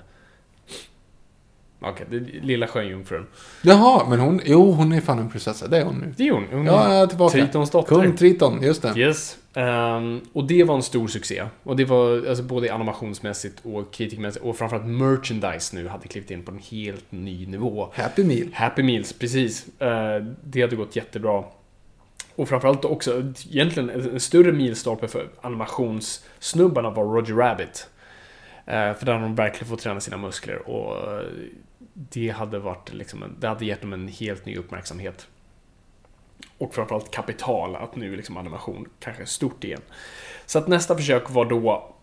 Okej, 1.79 2.05
det 2.09 2.17
är 2.17 2.41
Lilla 2.41 2.67
Sjöjungfrun. 2.67 3.25
Jaha, 3.61 4.09
men 4.09 4.19
hon, 4.19 4.41
jo, 4.45 4.71
hon 4.71 4.91
är 4.91 5.01
fan 5.01 5.19
en 5.19 5.29
prinsessa. 5.29 5.67
Det 5.67 5.77
är 5.77 5.83
hon 5.83 5.95
nu. 5.97 6.13
Det 6.17 6.27
är 6.27 6.31
hon. 6.31 6.45
hon 6.51 6.65
Ja, 6.65 6.87
är 6.87 7.07
tillbaka. 7.07 7.37
Tritons 7.37 7.69
dotter. 7.69 7.95
Kung 7.95 8.15
Triton, 8.15 8.61
just 8.61 8.81
det. 8.81 8.93
Yes. 8.97 9.37
Ehm, 9.53 10.21
och 10.33 10.43
det 10.43 10.63
var 10.63 10.75
en 10.75 10.83
stor 10.83 11.07
succé. 11.07 11.43
Och 11.63 11.75
det 11.75 11.85
var 11.85 12.27
alltså, 12.29 12.43
både 12.43 12.73
animationsmässigt 12.73 13.65
och 13.65 13.93
kritikmässigt 13.93 14.45
och 14.45 14.57
framförallt 14.57 14.85
merchandise 14.85 15.75
nu 15.75 15.87
hade 15.87 16.07
klivit 16.07 16.31
in 16.31 16.43
på 16.43 16.51
en 16.51 16.59
helt 16.71 17.05
ny 17.11 17.45
nivå. 17.47 17.89
Happy 17.93 18.23
Meal. 18.23 18.47
Happy 18.53 18.83
Meals, 18.83 19.13
precis. 19.13 19.81
Eh, 19.81 20.23
det 20.43 20.61
hade 20.61 20.75
gått 20.75 20.95
jättebra. 20.95 21.43
Och 22.35 22.49
framförallt 22.49 22.85
också, 22.85 23.23
egentligen 23.51 23.89
en 23.89 24.19
större 24.19 24.51
milstolpe 24.51 25.07
för 25.07 25.27
animationssnubbarna 25.41 26.89
var 26.89 27.03
Roger 27.03 27.35
Rabbit. 27.35 27.87
Eh, 28.65 28.93
för 28.93 29.05
där 29.05 29.13
har 29.13 29.21
de 29.21 29.35
verkligen 29.35 29.67
fått 29.67 29.79
träna 29.79 29.99
sina 29.99 30.17
muskler 30.17 30.69
och 30.69 31.21
det 31.99 32.29
hade 32.29 32.59
varit 32.59 32.93
liksom, 32.93 33.35
det 33.39 33.47
hade 33.47 33.65
gett 33.65 33.81
dem 33.81 33.93
en 33.93 34.07
helt 34.07 34.45
ny 34.45 34.57
uppmärksamhet. 34.57 35.27
Och 36.57 36.73
framförallt 36.73 37.11
kapital, 37.11 37.75
att 37.75 37.95
nu 37.95 38.15
liksom 38.15 38.37
animation 38.37 38.89
kanske 38.99 39.23
är 39.23 39.27
stort 39.27 39.63
igen. 39.63 39.81
Så 40.45 40.59
att 40.59 40.67
nästa 40.67 40.95
försök 40.95 41.29
var 41.29 41.45
då 41.45 41.95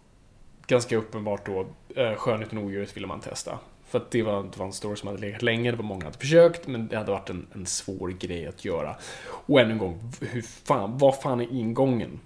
ganska 0.67 0.97
uppenbart 0.97 1.47
då 1.47 1.67
eh, 1.97 2.15
Skönheten 2.15 2.59
och 2.59 2.65
odjuret 2.65 2.97
ville 2.97 3.07
man 3.07 3.21
testa. 3.21 3.59
För 3.87 3.99
att 3.99 4.11
det 4.11 4.23
var, 4.23 4.43
det 4.43 4.57
var 4.57 4.67
en 4.67 4.73
story 4.73 4.97
som 4.97 5.07
hade 5.07 5.21
legat 5.21 5.43
länge, 5.43 5.71
det 5.71 5.77
var 5.77 5.85
många 5.85 6.01
som 6.01 6.07
hade 6.07 6.19
försökt, 6.19 6.67
men 6.67 6.89
det 6.89 6.97
hade 6.97 7.11
varit 7.11 7.31
en, 7.31 7.47
en 7.55 7.67
svår 7.67 8.09
grej 8.09 8.47
att 8.47 8.65
göra. 8.65 8.97
Och 9.27 9.61
ännu 9.61 9.73
en 9.73 9.79
gång, 9.79 10.13
hur 10.21 10.43
fan, 10.43 10.99
vad 10.99 11.21
fan 11.21 11.41
är 11.41 11.53
ingången 11.53 12.21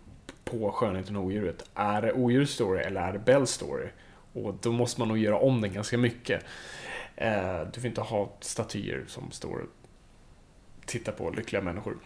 på 0.44 0.72
Skönheten 0.72 1.16
och 1.16 1.24
odjuret? 1.24 1.64
Är 1.74 2.02
det 2.02 2.12
odjurets 2.12 2.52
story 2.52 2.80
eller 2.80 3.00
är 3.00 3.12
det 3.12 3.18
Bells 3.18 3.50
story? 3.50 3.88
Och 4.32 4.54
då 4.62 4.72
måste 4.72 5.00
man 5.00 5.08
nog 5.08 5.18
göra 5.18 5.38
om 5.38 5.60
den 5.60 5.72
ganska 5.72 5.98
mycket. 5.98 6.44
Eh, 7.20 7.60
du 7.72 7.80
får 7.80 7.88
inte 7.88 8.00
ha 8.00 8.32
statyer 8.40 9.04
som 9.06 9.30
står 9.30 9.56
och 9.58 9.68
tittar 10.86 11.12
på 11.12 11.30
lyckliga 11.30 11.62
människor. 11.62 11.96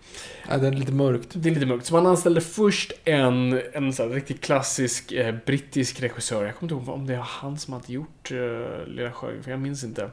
Ja, 0.49 0.59
det 0.59 0.67
är 0.67 0.73
lite 0.73 0.93
mörkt. 0.93 1.29
Det 1.33 1.49
är 1.49 1.55
lite 1.55 1.67
mörkt. 1.67 1.87
Så 1.87 1.95
man 1.95 2.07
anställde 2.07 2.41
först 2.41 2.93
en, 3.05 3.61
en 3.73 3.93
så 3.93 4.09
riktigt 4.09 4.41
klassisk 4.41 5.13
eh, 5.13 5.35
brittisk 5.47 6.01
regissör. 6.03 6.45
Jag 6.45 6.57
kommer 6.57 6.73
inte 6.73 6.91
ihåg 6.91 6.99
om 6.99 7.07
det 7.07 7.17
var 7.17 7.25
han 7.25 7.59
som 7.59 7.75
hade 7.75 7.93
gjort 7.93 8.31
eh, 8.31 8.87
Lilla 8.87 9.13
Sjöjungfrun, 9.13 9.43
för 9.43 9.51
jag 9.51 9.61
minns 9.61 9.85
inte. 9.85 10.11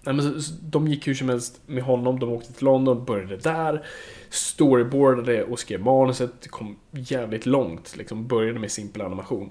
Nej, 0.00 0.14
men 0.14 0.22
så, 0.22 0.42
så, 0.42 0.54
de 0.62 0.88
gick 0.88 1.08
hur 1.08 1.14
som 1.14 1.28
helst 1.28 1.60
med 1.66 1.82
honom, 1.82 2.18
de 2.18 2.32
åkte 2.32 2.52
till 2.52 2.64
London, 2.64 3.04
började 3.04 3.36
där, 3.36 3.86
storyboardade 4.30 5.44
och 5.44 5.58
skrev 5.58 5.80
manuset, 5.80 6.50
kom 6.50 6.76
jävligt 6.90 7.46
långt, 7.46 7.96
liksom 7.96 8.26
började 8.26 8.58
med 8.58 8.70
simpel 8.70 9.02
animation. 9.02 9.50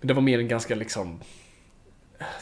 Men 0.00 0.08
det 0.08 0.14
var 0.14 0.22
mer 0.22 0.38
en 0.38 0.48
ganska 0.48 0.74
liksom... 0.74 1.20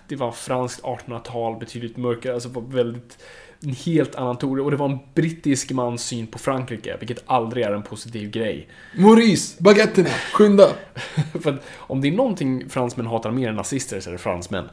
Det 0.08 0.16
var 0.16 0.32
franskt 0.32 0.82
1800-tal, 0.82 1.58
betydligt 1.58 1.96
mörkare, 1.96 2.34
alltså 2.34 2.48
var 2.48 2.62
väldigt... 2.62 3.18
En 3.64 3.72
helt 3.72 4.14
annan 4.14 4.38
ton, 4.38 4.60
och 4.60 4.70
det 4.70 4.76
var 4.76 4.88
en 4.88 4.98
brittisk 5.14 5.70
mans 5.70 6.02
syn 6.04 6.26
på 6.26 6.38
Frankrike, 6.38 6.96
vilket 7.00 7.22
aldrig 7.26 7.64
är 7.64 7.72
en 7.72 7.82
positiv 7.82 8.30
grej. 8.30 8.68
Maurice, 8.98 9.56
baguetterna, 9.62 10.08
skynda! 10.32 10.68
För 11.42 11.52
att 11.54 11.62
om 11.76 12.00
det 12.00 12.08
är 12.08 12.12
någonting 12.12 12.68
fransmän 12.68 13.06
hatar 13.06 13.30
mer 13.30 13.48
än 13.48 13.56
nazister 13.56 14.00
så 14.00 14.10
är 14.10 14.12
det 14.12 14.18
fransmän. 14.18 14.64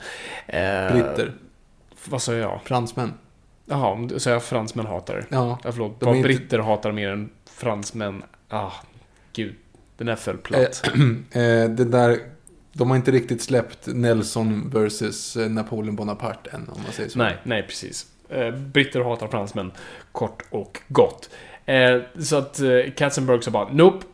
Eh, 0.47 0.91
Britter, 0.91 1.33
Vad 2.05 2.21
sa 2.21 2.33
jag? 2.33 2.59
fransmän. 2.63 3.13
Jaha, 3.65 4.09
så 4.17 4.29
jag 4.29 4.43
fransmän 4.43 4.85
hatar? 4.85 5.25
Ja. 5.29 5.59
Ja, 5.63 5.71
förlåt. 5.71 5.95
Vad 5.99 6.15
inte- 6.15 6.27
britter 6.27 6.59
hatar 6.59 6.91
mer 6.91 7.09
än 7.09 7.29
fransmän? 7.51 8.23
Ah, 8.49 8.71
gud. 9.33 9.55
Den 9.97 10.07
där 10.07 10.15
föll 10.15 10.37
platt. 10.37 10.81
Eh, 10.87 10.99
det 11.69 11.85
där, 11.85 12.19
de 12.73 12.89
har 12.89 12.97
inte 12.97 13.11
riktigt 13.11 13.41
släppt 13.41 13.87
Nelson 13.87 14.69
versus 14.69 15.35
eh, 15.35 15.49
Napoleon 15.49 15.95
Bonaparte 15.95 16.49
än, 16.49 16.69
om 16.69 16.81
man 16.83 16.91
säger 16.91 17.09
så. 17.09 17.19
nej, 17.19 17.37
nej 17.43 17.63
precis. 17.63 18.07
Eh, 18.29 18.51
britter 18.51 19.01
hatar 19.01 19.27
fransmän, 19.27 19.71
kort 20.11 20.43
och 20.49 20.79
gott. 20.87 21.29
Eh, 21.65 22.01
så 22.19 22.35
att 22.35 22.59
Katzenberg 22.95 23.43
sa 23.43 23.51
bara, 23.51 23.69
nope. 23.71 24.05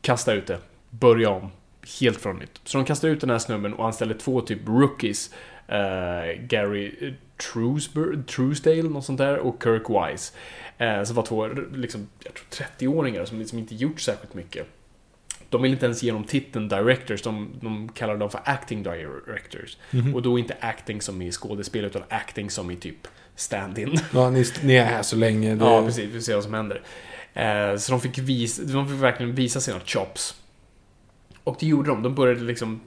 Kasta 0.00 0.32
ut 0.32 0.46
det. 0.46 0.58
Börja 0.90 1.30
om. 1.30 1.50
Helt 2.00 2.20
från 2.20 2.36
nytt. 2.36 2.60
Så 2.64 2.78
de 2.78 2.84
kastade 2.84 3.12
ut 3.12 3.20
den 3.20 3.30
här 3.30 3.38
snubben 3.38 3.74
och 3.74 3.86
anställde 3.86 4.14
två 4.14 4.40
typ 4.40 4.68
rookies. 4.68 5.30
Gary 6.40 6.94
eh, 7.00 7.12
Truesdale, 8.26 8.82
något 8.82 9.04
sånt 9.04 9.18
där, 9.18 9.38
och 9.38 9.62
Kirk 9.62 9.82
Wise. 9.90 10.32
Som 11.06 11.16
var 11.16 11.22
två, 11.22 11.46
liksom, 11.74 12.08
jag 12.24 12.34
tror 12.34 12.66
30-åringar 12.66 13.24
som 13.24 13.38
liksom 13.38 13.58
inte 13.58 13.74
gjort 13.74 14.00
särskilt 14.00 14.34
mycket. 14.34 14.66
De 15.50 15.62
vill 15.62 15.72
inte 15.72 15.86
ens 15.86 16.02
ge 16.02 16.12
dem 16.12 16.24
titeln 16.24 16.68
directors, 16.68 17.22
de, 17.22 17.50
de 17.60 17.88
kallar 17.88 18.16
dem 18.16 18.30
för 18.30 18.40
acting 18.44 18.82
directors. 18.82 19.76
Och 20.14 20.22
då 20.22 20.38
inte 20.38 20.56
acting 20.60 21.00
som 21.00 21.22
i 21.22 21.32
skådespel, 21.32 21.84
utan 21.84 22.02
acting 22.08 22.50
som 22.50 22.70
i 22.70 22.76
typ 22.76 23.08
stand-in. 23.34 23.98
Ja, 24.14 24.30
ni, 24.30 24.44
ni 24.62 24.74
är 24.74 24.84
här 24.84 25.02
så 25.02 25.16
länge. 25.16 25.54
Det, 25.54 25.64
Ja, 25.64 25.82
precis. 25.84 26.04
Vi 26.04 26.12
får 26.12 26.20
se 26.20 26.34
vad 26.34 26.44
som 26.44 26.54
händer. 26.54 26.82
Eh, 27.34 27.76
så 27.76 27.92
de 27.92 28.00
fick, 28.00 28.18
visa, 28.18 28.62
de 28.62 28.88
fick 28.88 29.02
verkligen 29.02 29.34
visa 29.34 29.60
sina 29.60 29.80
chops. 29.80 30.34
Och 31.44 31.56
det 31.60 31.66
gjorde 31.66 31.90
de. 31.90 32.02
De 32.02 32.14
började 32.14 32.40
liksom 32.40 32.80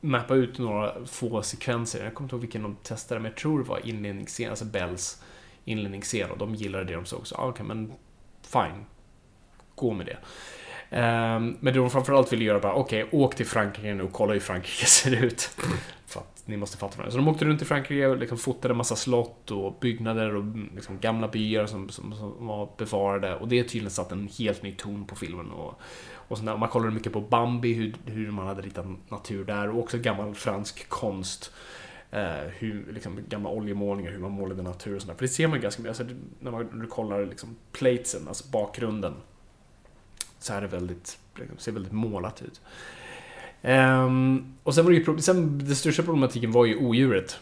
mappa 0.00 0.34
ut 0.34 0.58
några 0.58 1.06
få 1.06 1.42
sekvenser. 1.42 2.04
Jag 2.04 2.14
kommer 2.14 2.26
inte 2.26 2.34
ihåg 2.34 2.40
vilken 2.40 2.62
de 2.62 2.76
testade, 2.82 3.20
men 3.20 3.30
jag 3.30 3.36
tror 3.36 3.58
det 3.58 3.68
var 3.68 3.86
inledningsscen, 3.86 4.50
alltså 4.50 4.64
Bells 4.64 5.22
inledningsscen. 5.64 6.30
Och 6.30 6.38
de 6.38 6.54
gillade 6.54 6.84
det 6.84 6.94
de 6.94 7.04
såg. 7.04 7.26
Så 7.26 7.34
ah, 7.34 7.48
okej, 7.48 7.66
men 7.66 7.92
fine. 8.42 8.84
Gå 9.74 9.92
med 9.92 10.06
det. 10.06 10.16
Um, 10.92 11.56
men 11.60 11.64
det 11.64 11.72
de 11.72 11.90
framförallt 11.90 12.32
ville 12.32 12.44
göra 12.44 12.58
var, 12.58 12.72
okej, 12.72 13.08
åk 13.12 13.34
till 13.34 13.46
Frankrike 13.46 13.94
nu 13.94 14.02
och 14.02 14.12
kolla 14.12 14.32
hur 14.32 14.40
Frankrike 14.40 14.86
ser 14.86 15.24
ut. 15.24 15.50
För 16.06 16.20
att 16.20 16.42
ni 16.44 16.56
måste 16.56 16.76
fatta 16.76 16.96
vad 16.98 17.06
det. 17.06 17.10
Så 17.10 17.16
de 17.16 17.28
åkte 17.28 17.44
runt 17.44 17.62
i 17.62 17.64
Frankrike 17.64 18.06
och 18.06 18.16
liksom 18.16 18.38
fotade 18.38 18.72
en 18.72 18.76
massa 18.76 18.96
slott 18.96 19.50
och 19.50 19.78
byggnader 19.80 20.34
och 20.34 20.42
mm, 20.42 20.70
liksom 20.74 20.98
gamla 20.98 21.28
byar 21.28 21.66
som, 21.66 21.88
som, 21.88 22.12
som 22.12 22.46
var 22.46 22.68
bevarade. 22.78 23.36
Och 23.36 23.48
det 23.48 23.62
tydligen 23.62 23.90
satt 23.90 24.12
en 24.12 24.28
helt 24.38 24.62
ny 24.62 24.72
ton 24.72 25.04
på 25.04 25.16
filmen. 25.16 25.50
Och, 25.50 25.80
och 26.28 26.38
sådär. 26.38 26.56
Man 26.56 26.68
kollade 26.68 26.92
mycket 26.92 27.12
på 27.12 27.20
Bambi, 27.20 27.72
hur, 27.72 27.94
hur 28.04 28.30
man 28.30 28.46
hade 28.46 28.62
ritat 28.62 28.86
natur 29.08 29.44
där. 29.44 29.70
Och 29.70 29.78
också 29.78 29.98
gammal 29.98 30.34
fransk 30.34 30.88
konst. 30.88 31.52
Uh, 32.14 32.48
hur, 32.58 32.92
liksom, 32.92 33.18
gamla 33.28 33.50
oljemålningar, 33.50 34.10
hur 34.10 34.18
man 34.18 34.32
målade 34.32 34.62
natur 34.62 34.96
och 34.96 35.02
sådär. 35.02 35.14
För 35.14 35.22
det 35.22 35.28
ser 35.28 35.48
man 35.48 35.60
ganska 35.60 35.82
mycket, 35.82 36.00
alltså, 36.00 36.16
när, 36.40 36.50
man, 36.50 36.68
när 36.72 36.82
du 36.82 36.86
kollar 36.86 37.26
liksom, 37.26 37.56
platesen, 37.72 38.28
alltså 38.28 38.50
bakgrunden. 38.50 39.14
Så 40.42 40.52
är 40.52 40.60
det 40.60 40.66
väldigt, 40.66 41.18
liksom, 41.36 41.58
ser 41.58 41.72
väldigt 41.72 41.92
målat 41.92 42.42
ut. 42.42 42.60
Ehm, 43.62 44.54
och 44.62 44.74
sen 44.74 44.84
var 44.84 44.92
det 44.92 44.98
ju, 44.98 45.18
sen, 45.18 45.58
den 45.58 45.76
största 45.76 46.02
problematiken 46.02 46.52
var 46.52 46.64
ju 46.64 46.76
odjuret. 46.76 47.40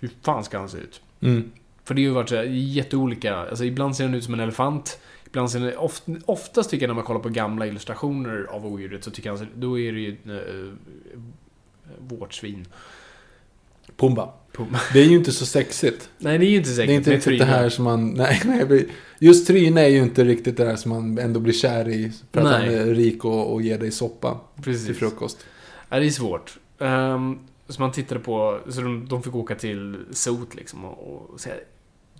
Hur 0.00 0.10
fan 0.22 0.44
ska 0.44 0.58
han 0.58 0.68
se 0.68 0.78
ut? 0.78 1.02
Mm. 1.20 1.50
För 1.84 1.94
det 1.94 2.02
har 2.02 2.08
ju 2.08 2.14
varit 2.14 2.28
så 2.28 2.36
här, 2.36 2.44
jätteolika. 2.44 3.36
Alltså 3.36 3.64
ibland 3.64 3.96
ser 3.96 4.04
den 4.04 4.14
ut 4.14 4.24
som 4.24 4.34
en 4.34 4.40
elefant. 4.40 5.00
Ibland 5.26 5.50
ser 5.50 5.60
den, 5.60 5.78
oft, 5.78 6.04
oftast 6.26 6.70
tycker 6.70 6.84
jag 6.84 6.88
när 6.88 6.94
man 6.94 7.04
kollar 7.04 7.20
på 7.20 7.28
gamla 7.28 7.66
illustrationer 7.66 8.46
av 8.50 8.66
odjuret 8.66 9.04
så 9.04 9.10
tycker 9.10 9.30
jag, 9.30 9.46
då 9.54 9.78
är 9.78 9.92
det 9.92 10.00
ju 10.00 10.16
äh, 10.24 10.72
vårtsvin. 11.98 12.66
Pumba. 14.00 14.28
Pumba. 14.52 14.80
Det 14.92 15.00
är 15.00 15.04
ju 15.04 15.16
inte 15.16 15.32
så 15.32 15.46
sexigt. 15.46 16.10
Nej, 16.18 16.38
det 16.38 16.46
är 16.46 16.50
ju 16.50 16.56
inte 16.56 16.68
säkert. 16.70 16.86
Det 16.88 16.92
är 16.92 16.96
inte 16.96 17.10
riktigt 17.10 17.38
det 17.38 17.44
här 17.44 17.68
som 17.68 17.84
man... 17.84 18.10
Nej, 18.10 18.42
nej, 18.68 18.88
just 19.18 19.46
Tryne 19.46 19.80
är 19.80 19.88
ju 19.88 19.98
inte 20.02 20.24
riktigt 20.24 20.56
det 20.56 20.64
här 20.64 20.76
som 20.76 20.90
man 20.90 21.18
ändå 21.18 21.40
blir 21.40 21.52
kär 21.52 21.88
i. 21.88 22.12
För 22.32 22.40
att 22.40 22.46
Nej. 22.46 22.76
han 22.78 22.88
är 22.88 22.94
rik 22.94 23.24
och, 23.24 23.52
och 23.52 23.62
ger 23.62 23.78
dig 23.78 23.90
soppa 23.90 24.40
Precis. 24.62 24.86
till 24.86 24.94
frukost. 24.94 25.46
Ja, 25.88 25.98
det 26.00 26.06
är 26.06 26.10
svårt. 26.10 26.58
Um, 26.78 27.38
så 27.68 27.80
man 27.82 27.92
tittade 27.92 28.20
på, 28.20 28.60
så 28.68 28.80
de, 28.80 29.06
de 29.08 29.22
fick 29.22 29.34
åka 29.34 29.54
till 29.54 29.96
Sot 30.12 30.54
liksom 30.54 30.84
och, 30.84 31.30
och 31.30 31.40
säga, 31.40 31.54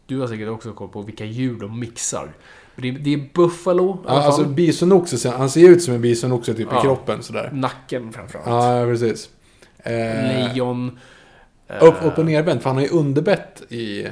du 0.06 0.18
har 0.20 0.26
säkert 0.28 0.48
också 0.48 0.72
koll 0.72 0.88
på 0.88 1.02
vilka 1.02 1.24
djur 1.24 1.58
de 1.60 1.80
mixar. 1.80 2.32
Det, 2.76 2.88
är- 2.88 2.92
det 2.92 3.14
är 3.14 3.28
buffalo 3.34 4.04
Ja, 4.06 4.10
alltså 4.22 4.44
bisonoxe, 4.44 5.30
han 5.30 5.50
ser 5.50 5.68
ut 5.68 5.82
som 5.82 5.94
en 5.94 6.00
bisonoxe 6.00 6.54
typ 6.54 6.68
Ja. 6.70 6.78
i 6.78 6.82
kroppen 6.82 7.22
sådär. 7.22 7.50
Nacken 7.52 8.12
framförallt. 8.12 8.46
Ja, 8.48 8.84
precis. 8.92 9.28
Eh, 9.78 9.92
Lejon. 9.92 10.98
Eh, 11.70 11.84
upp, 11.84 11.94
upp 12.04 12.18
och 12.18 12.24
nervänt, 12.24 12.62
för 12.62 12.70
han 12.70 12.76
har 12.76 12.82
ju 12.84 12.90
underbett 12.90 13.62
i, 13.68 14.06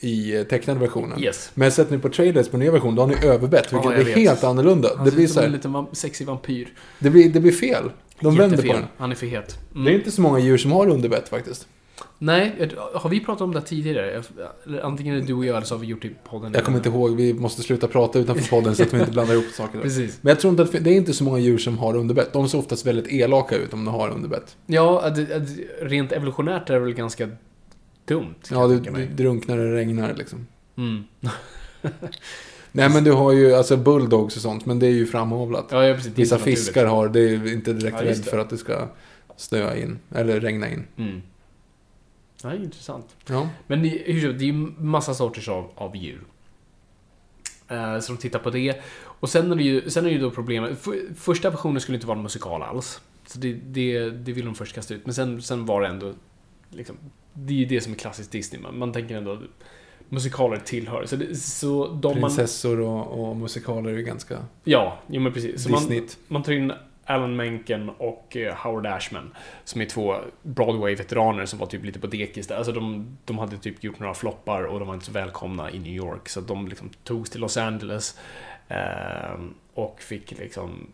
i 0.00 0.44
tecknade 0.50 0.80
versionen. 0.80 1.22
Yes. 1.22 1.50
Men 1.54 1.72
sätter 1.72 1.92
ni 1.96 2.02
på 2.02 2.08
trailers 2.08 2.48
på 2.48 2.56
nya 2.56 2.70
version, 2.70 2.94
då 2.94 3.02
har 3.02 3.06
ni 3.08 3.26
överbett, 3.26 3.72
vilket 3.72 3.90
Ja, 3.90 3.94
jag 3.96 4.04
blir 4.04 4.14
vet. 4.14 4.24
helt 4.28 4.44
annorlunda. 4.44 4.88
Han 4.96 5.04
Det 5.04 5.10
ser 5.10 5.16
blir, 5.16 5.24
ut 5.24 5.30
så 5.30 5.34
som 5.34 5.44
en 5.44 5.50
här, 5.50 5.56
liten 5.56 5.86
sexig 5.92 6.26
vampyr. 6.26 6.68
det, 6.98 7.10
blir, 7.10 7.28
det 7.32 7.40
blir 7.40 7.52
fel. 7.52 7.90
De 8.20 8.36
vänder 8.36 8.56
på 8.56 8.62
Jättefel. 8.66 8.80
den. 8.80 8.90
Han 8.98 9.10
är 9.10 9.14
för 9.14 9.26
het. 9.26 9.58
Mm. 9.74 9.84
Det 9.84 9.90
är 9.90 9.94
inte 9.94 10.10
så 10.10 10.20
många 10.20 10.38
djur 10.38 10.58
som 10.58 10.72
har 10.72 10.88
underbett 10.88 11.28
faktiskt. 11.28 11.66
Nej, 12.22 12.70
har 12.94 13.10
vi 13.10 13.20
pratat 13.20 13.40
om 13.40 13.54
det 13.54 13.60
tidigare? 13.60 14.22
Antingen 14.82 15.14
är 15.14 15.20
det 15.20 15.26
du 15.26 15.34
och 15.34 15.44
jag 15.44 15.56
eller 15.56 15.66
så 15.66 15.74
har 15.74 15.80
vi 15.80 15.86
gjort 15.86 16.02
det 16.02 16.08
i 16.08 16.14
podden. 16.24 16.52
Jag 16.54 16.64
kommer 16.64 16.78
inte 16.78 16.88
ihåg, 16.88 17.16
vi 17.16 17.34
måste 17.34 17.62
sluta 17.62 17.88
prata 17.88 18.18
utanför 18.18 18.48
podden 18.48 18.76
så 18.76 18.82
att 18.82 18.94
vi 18.94 18.98
inte 18.98 19.10
blandar 19.12 19.34
ihop 19.34 19.52
saker. 19.52 19.78
Precis. 19.82 20.18
Men 20.20 20.30
jag 20.30 20.40
tror 20.40 20.50
inte 20.50 20.62
att 20.62 20.84
det 20.84 20.90
är 20.90 20.94
inte 20.96 21.12
så 21.12 21.24
många 21.24 21.38
djur 21.38 21.58
som 21.58 21.78
har 21.78 21.96
underbett. 21.96 22.32
De 22.32 22.48
ser 22.48 22.58
oftast 22.58 22.86
väldigt 22.86 23.12
elaka 23.12 23.56
ut 23.56 23.72
om 23.72 23.84
de 23.84 23.94
har 23.94 24.10
underbett. 24.10 24.56
Ja, 24.66 25.14
rent 25.80 26.12
evolutionärt 26.12 26.70
är 26.70 26.74
det 26.74 26.80
väl 26.80 26.94
ganska 26.94 27.28
dumt. 28.04 28.34
Ja, 28.50 28.66
du, 28.66 28.80
du 28.80 29.06
drunknar 29.06 29.56
när 29.56 29.64
det 29.64 29.74
regnar 29.76 30.14
liksom. 30.14 30.46
Mm. 30.76 31.04
Nej 32.72 32.88
men 32.88 33.04
du 33.04 33.12
har 33.12 33.32
ju 33.32 33.54
alltså 33.54 33.76
bulldogs 33.76 34.36
och 34.36 34.42
sånt, 34.42 34.66
men 34.66 34.78
det 34.78 34.86
är 34.86 34.90
ju 34.90 35.06
framavlat. 35.06 35.66
Ja, 35.70 35.86
ja, 35.86 35.94
precis. 35.94 36.12
Vissa 36.18 36.38
fiskar 36.38 36.86
har, 36.86 37.08
det 37.08 37.20
är 37.20 37.52
inte 37.52 37.72
direkt 37.72 37.96
Ja, 38.00 38.06
rädd 38.06 38.24
för 38.24 38.38
att 38.38 38.50
det 38.50 38.58
ska 38.58 38.88
snöa 39.36 39.76
in, 39.76 39.98
eller 40.14 40.40
regna 40.40 40.68
in. 40.70 40.84
Mm. 40.96 41.22
Ja, 42.42 42.50
är 42.50 42.56
intressant. 42.56 43.16
Ja. 43.26 43.48
Men 43.66 43.82
det, 43.82 43.88
hur 43.88 44.20
som 44.20 44.28
helst, 44.28 44.38
det 44.38 44.44
är 44.44 44.46
ju 44.46 44.72
massa 44.78 45.14
sorters 45.14 45.48
av, 45.48 45.70
av 45.74 45.96
djur. 45.96 46.24
Eh, 47.68 47.98
så 47.98 48.12
de 48.12 48.18
tittar 48.18 48.38
på 48.38 48.50
det. 48.50 48.82
Och 49.04 49.28
sen 49.28 49.52
är 49.52 49.56
det 49.56 49.62
ju, 49.62 49.90
sen 49.90 50.04
är 50.04 50.08
det 50.08 50.14
ju 50.14 50.20
då 50.20 50.30
problemet. 50.30 50.78
För, 50.78 51.14
första 51.14 51.50
versionen 51.50 51.80
skulle 51.80 51.96
inte 51.96 52.06
vara 52.06 52.16
en 52.16 52.22
musikal 52.22 52.62
alls. 52.62 53.00
Så 53.26 53.38
det, 53.38 53.52
det, 53.52 54.10
det 54.10 54.32
vill 54.32 54.44
de 54.44 54.54
först 54.54 54.74
kasta 54.74 54.94
ut. 54.94 55.06
Men 55.06 55.14
sen, 55.14 55.42
sen 55.42 55.66
var 55.66 55.82
det 55.82 55.88
ändå... 55.88 56.14
Liksom, 56.70 56.96
det 57.32 57.54
är 57.54 57.58
ju 57.58 57.64
det 57.64 57.80
som 57.80 57.92
är 57.92 57.96
klassiskt 57.96 58.32
Disney. 58.32 58.62
Man, 58.62 58.78
man 58.78 58.92
tänker 58.92 59.16
ändå 59.16 59.32
att 59.32 59.40
musikaler 60.08 60.58
tillhör. 60.58 61.06
Så, 61.06 61.16
det, 61.16 61.36
så 61.36 61.86
de 61.88 62.20
man... 62.20 62.30
Prinsessor 62.30 62.80
och, 62.80 63.28
och 63.28 63.36
musikaler 63.36 63.90
är 63.90 63.96
ju 63.96 64.02
ganska 64.02 64.38
Ja, 64.64 64.98
jo 65.06 65.20
men 65.20 65.32
precis. 65.32 65.62
Så 65.62 65.70
man, 65.70 66.08
man 66.28 66.42
tar 66.42 66.52
in 66.52 66.72
Alan 67.04 67.36
Menken 67.36 67.88
och 67.88 68.36
eh, 68.36 68.54
Howard 68.56 68.86
Ashman 68.86 69.34
som 69.64 69.80
är 69.80 69.86
två 69.86 70.16
Broadway-veteraner 70.42 71.46
som 71.46 71.58
var 71.58 71.66
typ 71.66 71.84
lite 71.84 71.98
på 72.00 72.06
dekis 72.06 72.46
där. 72.46 72.56
Alltså 72.56 72.72
de, 72.72 73.16
de 73.24 73.38
hade 73.38 73.58
typ 73.58 73.84
gjort 73.84 73.98
några 73.98 74.14
floppar 74.14 74.62
och 74.62 74.78
de 74.78 74.88
var 74.88 74.94
inte 74.94 75.06
så 75.06 75.12
välkomna 75.12 75.70
i 75.70 75.78
New 75.78 75.92
York. 75.92 76.28
Så 76.28 76.40
de 76.40 76.68
liksom 76.68 76.90
togs 77.04 77.30
till 77.30 77.40
Los 77.40 77.56
Angeles 77.56 78.18
eh, 78.68 79.40
och 79.74 80.00
fick 80.00 80.38
liksom 80.38 80.86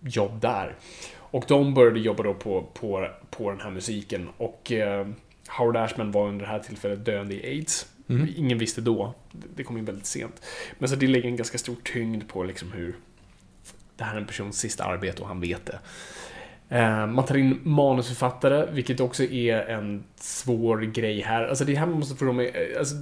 jobb 0.00 0.40
där. 0.40 0.74
Och 1.16 1.44
de 1.48 1.74
började 1.74 2.00
jobba 2.00 2.22
då 2.22 2.34
på, 2.34 2.62
på, 2.74 3.08
på 3.30 3.50
den 3.50 3.60
här 3.60 3.70
musiken 3.70 4.28
och 4.36 4.72
eh, 4.72 5.06
Howard 5.48 5.76
Ashman 5.76 6.12
var 6.12 6.28
under 6.28 6.44
det 6.46 6.50
här 6.52 6.58
tillfället 6.58 7.04
döende 7.04 7.34
i 7.34 7.46
AIDS. 7.58 7.86
Mm. 8.08 8.28
Ingen 8.36 8.58
visste 8.58 8.80
då. 8.80 9.14
Det- 9.32 9.46
Det 9.56 9.64
kom 9.64 9.76
in 9.78 9.84
väldigt 9.84 10.06
sent. 10.06 10.42
Men 10.78 10.88
så 10.88 10.96
det 10.96 11.06
lägger 11.06 11.28
en 11.28 11.36
ganska 11.36 11.58
stor 11.58 11.76
tyngd 11.84 12.28
på 12.28 12.44
liksom 12.44 12.72
hur 12.72 12.94
det 14.00 14.04
här 14.06 14.14
är 14.14 14.20
en 14.20 14.26
persons 14.26 14.58
sista 14.58 14.84
arbete 14.84 15.22
och 15.22 15.28
han 15.28 15.40
vet 15.40 15.66
det. 15.66 15.78
Eh, 16.68 17.06
Man 17.06 17.24
tar 17.24 17.36
in 17.36 17.60
manusförfattare, 17.62 18.66
vilket 18.72 19.00
också 19.00 19.22
är 19.24 19.56
en 19.60 20.04
svår 20.16 20.78
grej 20.80 21.20
här. 21.20 21.44
Alltså 21.48 21.64
det 21.64 21.74
här 21.74 21.86
man 21.86 21.98
måste 21.98 22.14
förstå 22.14 22.32
med, 22.32 22.50
alltså, 22.78 22.94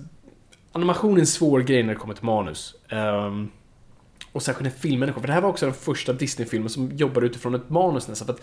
animation 0.72 1.16
är 1.16 1.20
en 1.20 1.26
svår 1.26 1.60
grej 1.60 1.82
när 1.82 1.94
det 1.94 2.00
kommer 2.00 2.14
till 2.14 2.24
manus. 2.24 2.74
Ehm, 2.88 3.50
och 4.32 4.42
särskilt 4.42 4.72
när 4.74 4.80
filmen 4.80 5.12
kom. 5.12 5.22
För 5.22 5.26
det 5.26 5.32
här 5.32 5.40
var 5.40 5.48
också 5.48 5.66
den 5.66 5.74
första 5.74 6.12
Disney-filmen 6.12 6.68
som 6.68 6.90
jobbade 6.96 7.26
utifrån 7.26 7.54
ett 7.54 7.70
manus 7.70 8.08
nästan. 8.08 8.26
För 8.26 8.34
att 8.34 8.40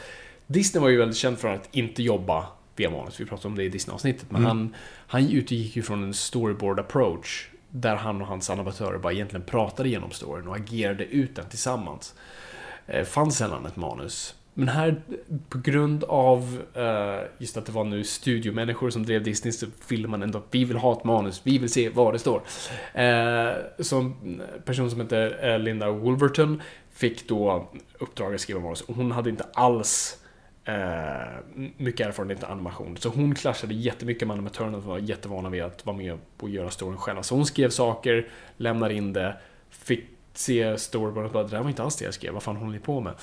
Disney 0.47 0.81
var 0.81 0.89
ju 0.89 0.97
väldigt 0.97 1.17
känd 1.17 1.37
för 1.39 1.47
att 1.47 1.69
inte 1.75 2.03
jobba 2.03 2.47
via 2.75 2.89
manus. 2.89 3.19
Vi 3.19 3.25
pratade 3.25 3.47
om 3.47 3.55
det 3.55 3.63
i 3.63 3.69
Disney-avsnittet. 3.69 4.25
Men 4.31 4.41
Mm. 4.41 4.47
han, 4.47 4.75
han 5.07 5.29
utgick 5.29 5.75
ju 5.75 5.81
från 5.83 6.03
en 6.03 6.13
storyboard 6.13 6.79
approach. 6.79 7.47
Där 7.69 7.95
han 7.95 8.21
och 8.21 8.27
hans 8.27 8.49
animatörer 8.49 8.97
bara 8.97 9.13
egentligen 9.13 9.45
pratade 9.45 9.89
genom 9.89 10.11
storyn 10.11 10.47
och 10.47 10.55
agerade 10.55 11.05
ut 11.05 11.35
den 11.35 11.45
tillsammans. 11.45 12.15
Eh, 12.87 13.03
fanns 13.03 13.37
sällan 13.37 13.65
ett 13.65 13.75
manus. 13.75 14.35
Men 14.57 14.67
här, 14.67 15.01
på 15.49 15.57
grund 15.57 16.03
av 16.03 16.61
eh, 16.73 17.27
just 17.37 17.57
att 17.57 17.65
det 17.65 17.71
var 17.71 17.83
nu 17.83 18.03
studiomänniskor 18.03 18.89
som 18.89 19.05
drev 19.05 19.23
Disney, 19.23 19.51
så 19.51 19.65
ville 19.89 20.07
man 20.07 20.23
ändå, 20.23 20.41
vi 20.51 20.65
vill 20.65 20.77
ha 20.77 20.93
ett 20.93 21.03
manus, 21.03 21.41
vi 21.43 21.57
vill 21.57 21.69
se 21.69 21.89
vad 21.89 22.13
det 22.13 22.19
står. 22.19 22.41
Eh, 22.93 23.49
så 23.79 23.99
en 23.99 24.41
person 24.65 24.91
som 24.91 25.01
heter 25.01 25.49
eh, 25.49 25.59
Linda 25.59 25.91
Wolverton 25.91 26.61
fick 26.91 27.27
då 27.27 27.69
uppdrag 27.99 28.35
att 28.35 28.41
skriva 28.41 28.59
manus 28.59 28.81
och 28.81 28.95
hon 28.95 29.11
hade 29.11 29.29
inte 29.29 29.45
alls 29.53 30.17
eh, 30.65 31.63
mycket 31.77 32.07
erfarenhet 32.07 32.43
av 32.43 32.51
animation. 32.51 32.97
Så 32.97 33.09
hon 33.09 33.35
clashade 33.35 33.73
jättemycket 33.73 34.27
med 34.27 34.33
animatörerna 34.33 34.81
som 34.81 34.89
var 34.89 34.97
jättevana 34.97 35.49
vid 35.49 35.63
att 35.63 35.85
vara 35.85 35.97
med 35.97 36.17
och 36.39 36.49
göra 36.49 36.69
storyn 36.69 36.97
själva. 36.97 37.23
Så 37.23 37.35
hon 37.35 37.45
skrev 37.45 37.69
saker, 37.69 38.27
lämnade 38.57 38.93
in 38.93 39.13
det, 39.13 39.37
fick 39.69 40.14
se 40.37 40.77
storyboarden 40.77 41.25
och 41.25 41.31
bara 41.31 41.43
det 41.43 41.49
där 41.49 41.61
var 41.61 41.69
inte 41.69 41.83
alls 41.83 41.95
det 41.95 42.05
jag 42.05 42.13
skrev, 42.13 42.33
vad 42.33 42.43
fan 42.43 42.55
håller 42.55 42.71
ni 42.71 42.79
på 42.79 43.01
med? 43.01 43.13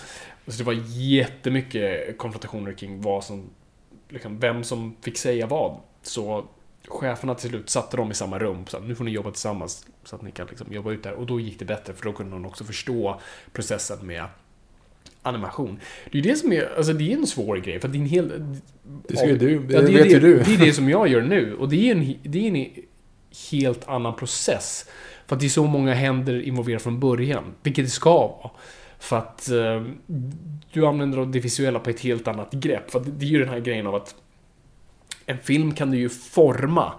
Så 0.46 0.58
det 0.58 0.64
var 0.64 0.82
jättemycket 0.86 2.18
konfrontationer 2.18 2.72
kring 2.72 3.00
vad 3.00 3.24
som, 3.24 3.50
liksom, 4.08 4.38
vem 4.38 4.64
som 4.64 4.96
fick 5.00 5.18
säga 5.18 5.46
vad. 5.46 5.80
Så 6.02 6.44
cheferna 6.88 7.34
till 7.34 7.48
slut 7.48 7.70
satte 7.70 7.96
dem 7.96 8.10
i 8.10 8.14
samma 8.14 8.38
rum, 8.38 8.66
så 8.66 8.80
nu 8.80 8.94
får 8.94 9.04
ni 9.04 9.10
jobba 9.10 9.30
tillsammans 9.30 9.86
så 10.04 10.16
att 10.16 10.22
ni 10.22 10.30
kan 10.30 10.46
liksom 10.46 10.72
jobba 10.72 10.92
ut 10.92 11.02
det 11.02 11.08
här. 11.08 11.16
Och 11.16 11.26
då 11.26 11.40
gick 11.40 11.58
det 11.58 11.64
bättre, 11.64 11.94
för 11.94 12.04
då 12.04 12.12
kunde 12.12 12.32
de 12.32 12.46
också 12.46 12.64
förstå 12.64 13.20
processen 13.52 14.06
med 14.06 14.24
animation. 15.22 15.80
Det 16.04 16.18
är 16.18 16.22
ju 16.22 16.30
det 16.30 16.36
som 16.36 16.52
är, 16.52 16.76
alltså 16.76 16.92
det 16.92 17.12
är 17.12 17.16
en 17.16 17.26
svår 17.26 17.56
grej, 17.56 17.80
för 17.80 17.88
det 17.88 17.98
är 17.98 18.00
en 18.00 18.06
hel... 18.06 18.56
Det 19.08 19.16
ska 19.16 19.26
ju 19.26 19.38
du, 19.38 19.58
det 19.58 19.74
Ja, 19.74 19.80
är 19.80 19.86
vet 19.86 20.02
det, 20.02 20.08
ju 20.08 20.20
du. 20.20 20.42
Det 20.42 20.54
är 20.54 20.58
det 20.58 20.72
som 20.72 20.88
jag 20.88 21.08
gör 21.08 21.22
nu, 21.22 21.54
och 21.54 21.68
det 21.68 21.90
är 21.90 21.94
en, 21.94 22.14
det 22.22 22.48
är 22.48 22.56
en 22.56 22.66
helt 23.50 23.88
annan 23.88 24.16
process. 24.16 24.86
För 25.26 25.36
att 25.36 25.40
det 25.40 25.46
är 25.46 25.50
så 25.50 25.66
många 25.66 25.94
händer 25.94 26.42
involverade 26.42 26.82
från 26.82 27.00
början, 27.00 27.44
vilket 27.62 27.84
det 27.84 27.90
ska 27.90 28.12
vara. 28.12 28.50
För 28.98 29.18
att 29.18 29.48
eh, 29.48 29.82
du 30.72 30.86
använder 30.86 31.26
det 31.26 31.40
visuella 31.40 31.78
på 31.78 31.90
ett 31.90 32.00
helt 32.00 32.28
annat 32.28 32.52
grepp. 32.52 32.90
För 32.90 33.00
att 33.00 33.20
det 33.20 33.26
är 33.26 33.28
ju 33.28 33.38
den 33.38 33.48
här 33.48 33.60
grejen 33.60 33.86
av 33.86 33.94
att 33.94 34.14
en 35.26 35.38
film 35.38 35.74
kan 35.74 35.90
du 35.90 35.98
ju 35.98 36.08
forma. 36.08 36.92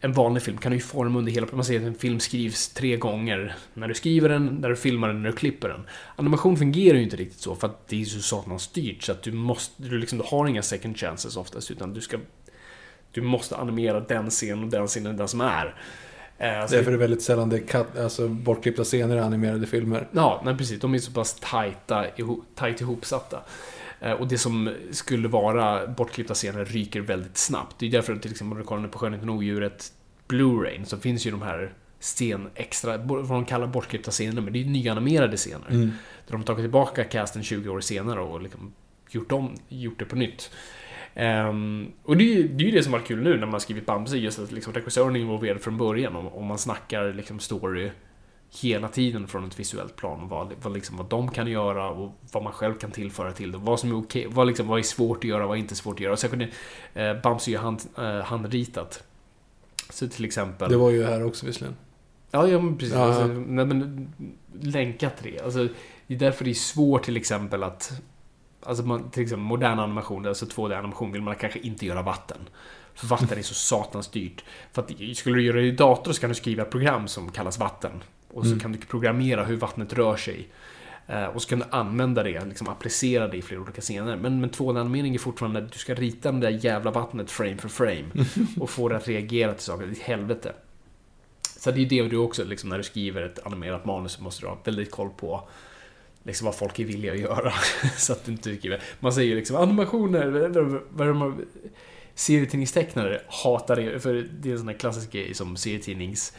En 0.00 0.12
vanlig 0.12 0.42
film 0.42 0.58
kan 0.58 0.70
du 0.70 0.76
ju 0.76 0.82
forma 0.82 1.18
under 1.18 1.32
hela... 1.32 1.46
Man 1.52 1.64
säger 1.64 1.80
att 1.80 1.86
en 1.86 1.94
film 1.94 2.20
skrivs 2.20 2.68
tre 2.68 2.96
gånger. 2.96 3.56
När 3.74 3.88
du 3.88 3.94
skriver 3.94 4.28
den, 4.28 4.46
när 4.46 4.68
du 4.68 4.76
filmar 4.76 5.08
den, 5.08 5.22
när 5.22 5.30
du 5.30 5.36
klipper 5.36 5.68
den. 5.68 5.80
Animation 6.16 6.56
fungerar 6.56 6.96
ju 6.96 7.02
inte 7.02 7.16
riktigt 7.16 7.40
så, 7.40 7.54
för 7.54 7.66
att 7.66 7.88
det 7.88 8.00
är 8.00 8.04
så 8.04 8.20
satans 8.20 8.62
styrt. 8.62 9.02
Så 9.02 9.12
att 9.12 9.22
du 9.22 9.32
måste... 9.32 9.82
Du, 9.82 9.98
liksom, 9.98 10.18
du 10.18 10.24
har 10.26 10.46
inga 10.46 10.62
second 10.62 10.98
chances 10.98 11.36
oftast, 11.36 11.70
utan 11.70 11.94
du 11.94 12.00
ska... 12.00 12.18
Du 13.12 13.22
måste 13.22 13.56
animera 13.56 14.00
den 14.00 14.30
scenen 14.30 14.64
och 14.64 14.70
den 14.70 14.86
scenen, 14.86 15.16
den 15.16 15.28
som 15.28 15.40
är. 15.40 15.74
Eh, 16.38 16.66
så 16.66 16.74
Därför 16.74 16.86
är 16.86 16.90
det 16.90 16.96
väldigt 16.96 17.22
sällan 17.22 17.48
det 17.48 17.56
är 17.56 17.66
cut, 17.66 17.98
alltså 17.98 18.28
bortklippta 18.28 18.84
scener 18.84 19.16
i 19.16 19.20
animerade 19.20 19.66
filmer. 19.66 20.08
Ja, 20.12 20.42
nej 20.44 20.56
precis. 20.56 20.80
De 20.80 20.94
är 20.94 20.98
så 20.98 21.12
pass 21.12 21.36
tajta, 21.40 22.04
ihop, 22.16 22.44
tajt 22.54 22.80
ihopsatta. 22.80 23.40
Eh, 24.00 24.12
Och 24.12 24.28
det 24.28 24.38
som 24.38 24.74
skulle 24.90 25.28
vara 25.28 25.86
bortklippta 25.86 26.34
scener 26.34 26.64
ryker 26.64 27.00
väldigt 27.00 27.36
snabbt. 27.36 27.76
Det 27.78 27.86
är 27.86 27.90
därför 27.90 28.16
till 28.16 28.30
exempel 28.30 28.52
om 28.56 28.58
du 28.62 28.66
kollar 28.66 28.88
på 28.88 28.98
Skönheten 28.98 29.28
och 29.28 29.36
odjuret 29.36 29.92
Blu-ray 30.28 30.84
så 30.84 30.96
finns 30.96 31.26
ju 31.26 31.30
de 31.30 31.42
här 31.42 31.72
scen 32.00 32.48
extra, 32.54 32.96
vad 32.96 33.28
de 33.28 33.44
kallar 33.44 33.66
bortklippta 33.66 34.10
scener, 34.10 34.42
men 34.42 34.52
det 34.52 34.58
är 34.58 34.62
ju 34.62 34.70
nyanimerade 34.70 35.36
scener. 35.36 35.70
Mm. 35.70 35.86
Där 36.26 36.32
de 36.32 36.36
har 36.36 36.44
tagit 36.46 36.62
tillbaka 36.62 37.04
casten 37.04 37.42
20 37.42 37.68
år 37.68 37.80
senare 37.80 38.20
och 38.20 38.40
liksom 38.42 38.72
gjort, 39.10 39.32
om, 39.32 39.54
gjort 39.68 39.98
det 39.98 40.04
på 40.04 40.16
nytt. 40.16 40.50
Ehm, 41.18 41.92
och 42.02 42.16
det 42.16 42.24
är 42.24 42.36
ju 42.36 42.48
det, 42.48 42.64
är 42.64 42.66
ju 42.66 42.76
det 42.76 42.82
som 42.82 42.92
var 42.92 43.00
kul 43.00 43.22
nu 43.22 43.38
när 43.38 43.46
man 43.46 43.60
skrivit 43.60 43.86
Bamse, 43.86 44.16
just 44.16 44.38
att 44.38 44.52
liksom 44.52 44.72
regissören 44.72 45.16
är 45.16 45.20
involverad 45.20 45.60
från 45.60 45.78
början 45.78 46.16
och, 46.16 46.36
och 46.36 46.42
man 46.42 46.58
snackar 46.58 47.12
liksom 47.12 47.38
story 47.38 47.90
hela 48.62 48.88
tiden 48.88 49.26
från 49.26 49.44
ett 49.44 49.60
visuellt 49.60 49.96
plan. 49.96 50.20
och 50.20 50.28
Vad, 50.28 50.52
vad, 50.62 50.72
liksom, 50.72 50.96
vad 50.96 51.06
de 51.06 51.30
kan 51.30 51.46
göra 51.46 51.90
och 51.90 52.12
vad 52.32 52.42
man 52.42 52.52
själv 52.52 52.74
kan 52.74 52.90
tillföra 52.90 53.32
till 53.32 53.52
det. 53.52 53.58
Vad 53.58 53.80
som 53.80 53.90
är 53.90 53.98
okej, 53.98 54.26
vad, 54.30 54.46
liksom, 54.46 54.66
vad 54.66 54.78
är 54.78 54.82
svårt 54.82 55.18
att 55.18 55.24
göra, 55.24 55.46
vad 55.46 55.56
är 55.56 55.60
inte 55.60 55.74
svårt 55.74 55.94
att 55.94 56.00
göra. 56.00 56.12
Och 56.12 56.18
särskilt 56.18 56.52
eh, 56.94 57.14
Bamse 57.22 57.50
är 57.50 57.52
ju 57.52 57.58
hand, 57.58 57.82
eh, 57.98 58.20
handritat. 58.20 59.04
Så 59.90 60.08
till 60.08 60.24
exempel... 60.24 60.70
Det 60.70 60.76
var 60.76 60.90
ju 60.90 61.04
här 61.04 61.24
också 61.24 61.46
visserligen. 61.46 61.76
Ja, 62.30 62.48
ja 62.48 62.60
men 62.60 62.78
precis. 62.78 62.94
Ja. 62.94 63.00
Alltså, 63.00 63.26
nej, 63.26 63.66
men, 63.66 64.08
länka 64.60 65.10
till 65.10 65.32
det. 65.32 65.44
Alltså, 65.44 65.68
det 66.06 66.14
är 66.14 66.18
därför 66.18 66.44
det 66.44 66.50
är 66.50 66.54
svårt 66.54 67.02
till 67.02 67.16
exempel 67.16 67.62
att 67.62 67.92
Alltså 68.66 68.84
man, 68.84 69.10
till 69.10 69.22
exempel 69.22 69.44
modern 69.44 69.78
animation, 69.78 70.26
alltså 70.26 70.46
2D-animation, 70.46 71.12
vill 71.12 71.22
man 71.22 71.36
kanske 71.36 71.58
inte 71.58 71.86
göra 71.86 72.02
vatten. 72.02 72.38
För 72.94 73.06
vatten 73.06 73.38
är 73.38 73.42
så 73.42 73.54
satans 73.54 74.08
dyrt. 74.08 74.44
För 74.72 74.82
att 74.82 75.16
skulle 75.16 75.36
du 75.36 75.42
göra 75.42 75.56
det 75.56 75.66
i 75.66 75.70
dator 75.70 76.12
så 76.12 76.20
kan 76.20 76.28
du 76.28 76.34
skriva 76.34 76.62
ett 76.62 76.70
program 76.70 77.08
som 77.08 77.30
kallas 77.30 77.58
vatten. 77.58 78.02
Och 78.28 78.46
så 78.46 78.58
kan 78.58 78.72
du 78.72 78.78
programmera 78.78 79.44
hur 79.44 79.56
vattnet 79.56 79.92
rör 79.92 80.16
sig. 80.16 80.48
Eh, 81.06 81.24
och 81.24 81.42
så 81.42 81.48
kan 81.48 81.58
du 81.58 81.64
använda 81.70 82.22
det, 82.22 82.44
liksom 82.44 82.68
applicera 82.68 83.28
det 83.28 83.36
i 83.36 83.42
flera 83.42 83.60
olika 83.60 83.80
scener. 83.80 84.16
Men, 84.16 84.40
men 84.40 84.50
2D-animering 84.50 85.14
är 85.14 85.18
fortfarande 85.18 85.58
att 85.58 85.72
du 85.72 85.78
ska 85.78 85.94
rita 85.94 86.32
det 86.32 86.40
där 86.40 86.64
jävla 86.64 86.90
vattnet 86.90 87.30
frame 87.30 87.56
för 87.56 87.68
frame. 87.68 88.04
Och 88.60 88.70
få 88.70 88.88
det 88.88 88.96
att 88.96 89.08
reagera 89.08 89.54
till 89.54 89.64
saker. 89.64 89.86
Det 89.86 90.00
är 90.00 90.04
helvete. 90.04 90.52
Så 91.58 91.70
det 91.70 91.80
är 91.80 91.86
det 91.86 92.08
du 92.08 92.16
också, 92.16 92.44
liksom, 92.44 92.70
när 92.70 92.78
du 92.78 92.84
skriver 92.84 93.22
ett 93.22 93.46
animerat 93.46 93.84
manus 93.84 94.12
så 94.12 94.22
måste 94.22 94.42
du 94.42 94.48
ha 94.48 94.58
väldigt 94.64 94.90
koll 94.90 95.10
på 95.10 95.48
liksom, 96.26 96.44
vad 96.44 96.54
folk 96.54 96.78
är 96.78 96.84
villiga 96.84 97.12
att 97.12 97.18
göra. 97.18 97.52
så 97.96 98.12
att 98.12 98.24
det 98.24 98.32
inte 98.32 98.56
skriver... 98.56 98.82
Man 99.00 99.12
säger 99.12 99.28
ju 99.28 99.34
liksom 99.34 99.56
animationer, 99.56 100.82
vad 100.90 101.44
serietidningstecknare 102.14 103.20
hatar 103.28 103.76
det, 103.76 104.00
för 104.00 104.28
det 104.30 104.48
är 104.48 104.52
en 104.52 104.58
sån 104.58 104.68
här 104.68 104.78
klassisk 104.78 105.12
grej 105.12 105.34
som 105.34 105.56
serietidnings 105.56 106.32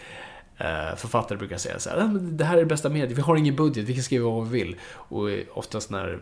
eh, 0.58 0.96
författare 0.96 1.38
brukar 1.38 1.58
säga 1.58 1.80
så 1.80 1.90
här, 1.90 2.08
det 2.20 2.46
här 2.46 2.58
är 2.58 2.60
det 2.60 2.66
bästa 2.66 2.90
mediet, 2.90 3.18
vi 3.18 3.22
har 3.22 3.36
ingen 3.36 3.56
budget, 3.56 3.86
vi 3.86 3.94
kan 3.94 4.04
skriva 4.04 4.30
vad 4.30 4.48
vi 4.48 4.60
vill. 4.60 4.76
Och 4.94 5.30
oftast 5.54 5.90
när 5.90 6.20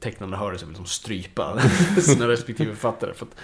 tecknarna 0.00 0.36
hör 0.36 0.52
det 0.52 0.58
så 0.58 0.66
vill 0.66 0.76
de 0.76 0.86
strypa 0.86 1.60
sina 2.00 2.28
respektive 2.28 2.70
författare. 2.70 3.14
För 3.14 3.26
att, 3.26 3.34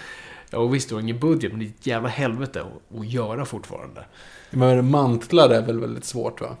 ja, 0.49 0.65
visst, 0.67 0.89
du 0.89 0.95
har 0.95 1.01
ingen 1.01 1.19
budget, 1.19 1.51
men 1.51 1.59
det 1.59 1.65
är 1.65 1.69
ett 1.69 1.87
jävla 1.87 2.09
helvete 2.09 2.61
att, 2.61 2.99
att 2.99 3.07
göra 3.07 3.45
fortfarande. 3.45 4.05
Men 4.49 4.91
mantlar 4.91 5.49
är 5.49 5.61
väl 5.61 5.79
väldigt 5.79 6.05
svårt 6.05 6.41
va? 6.41 6.57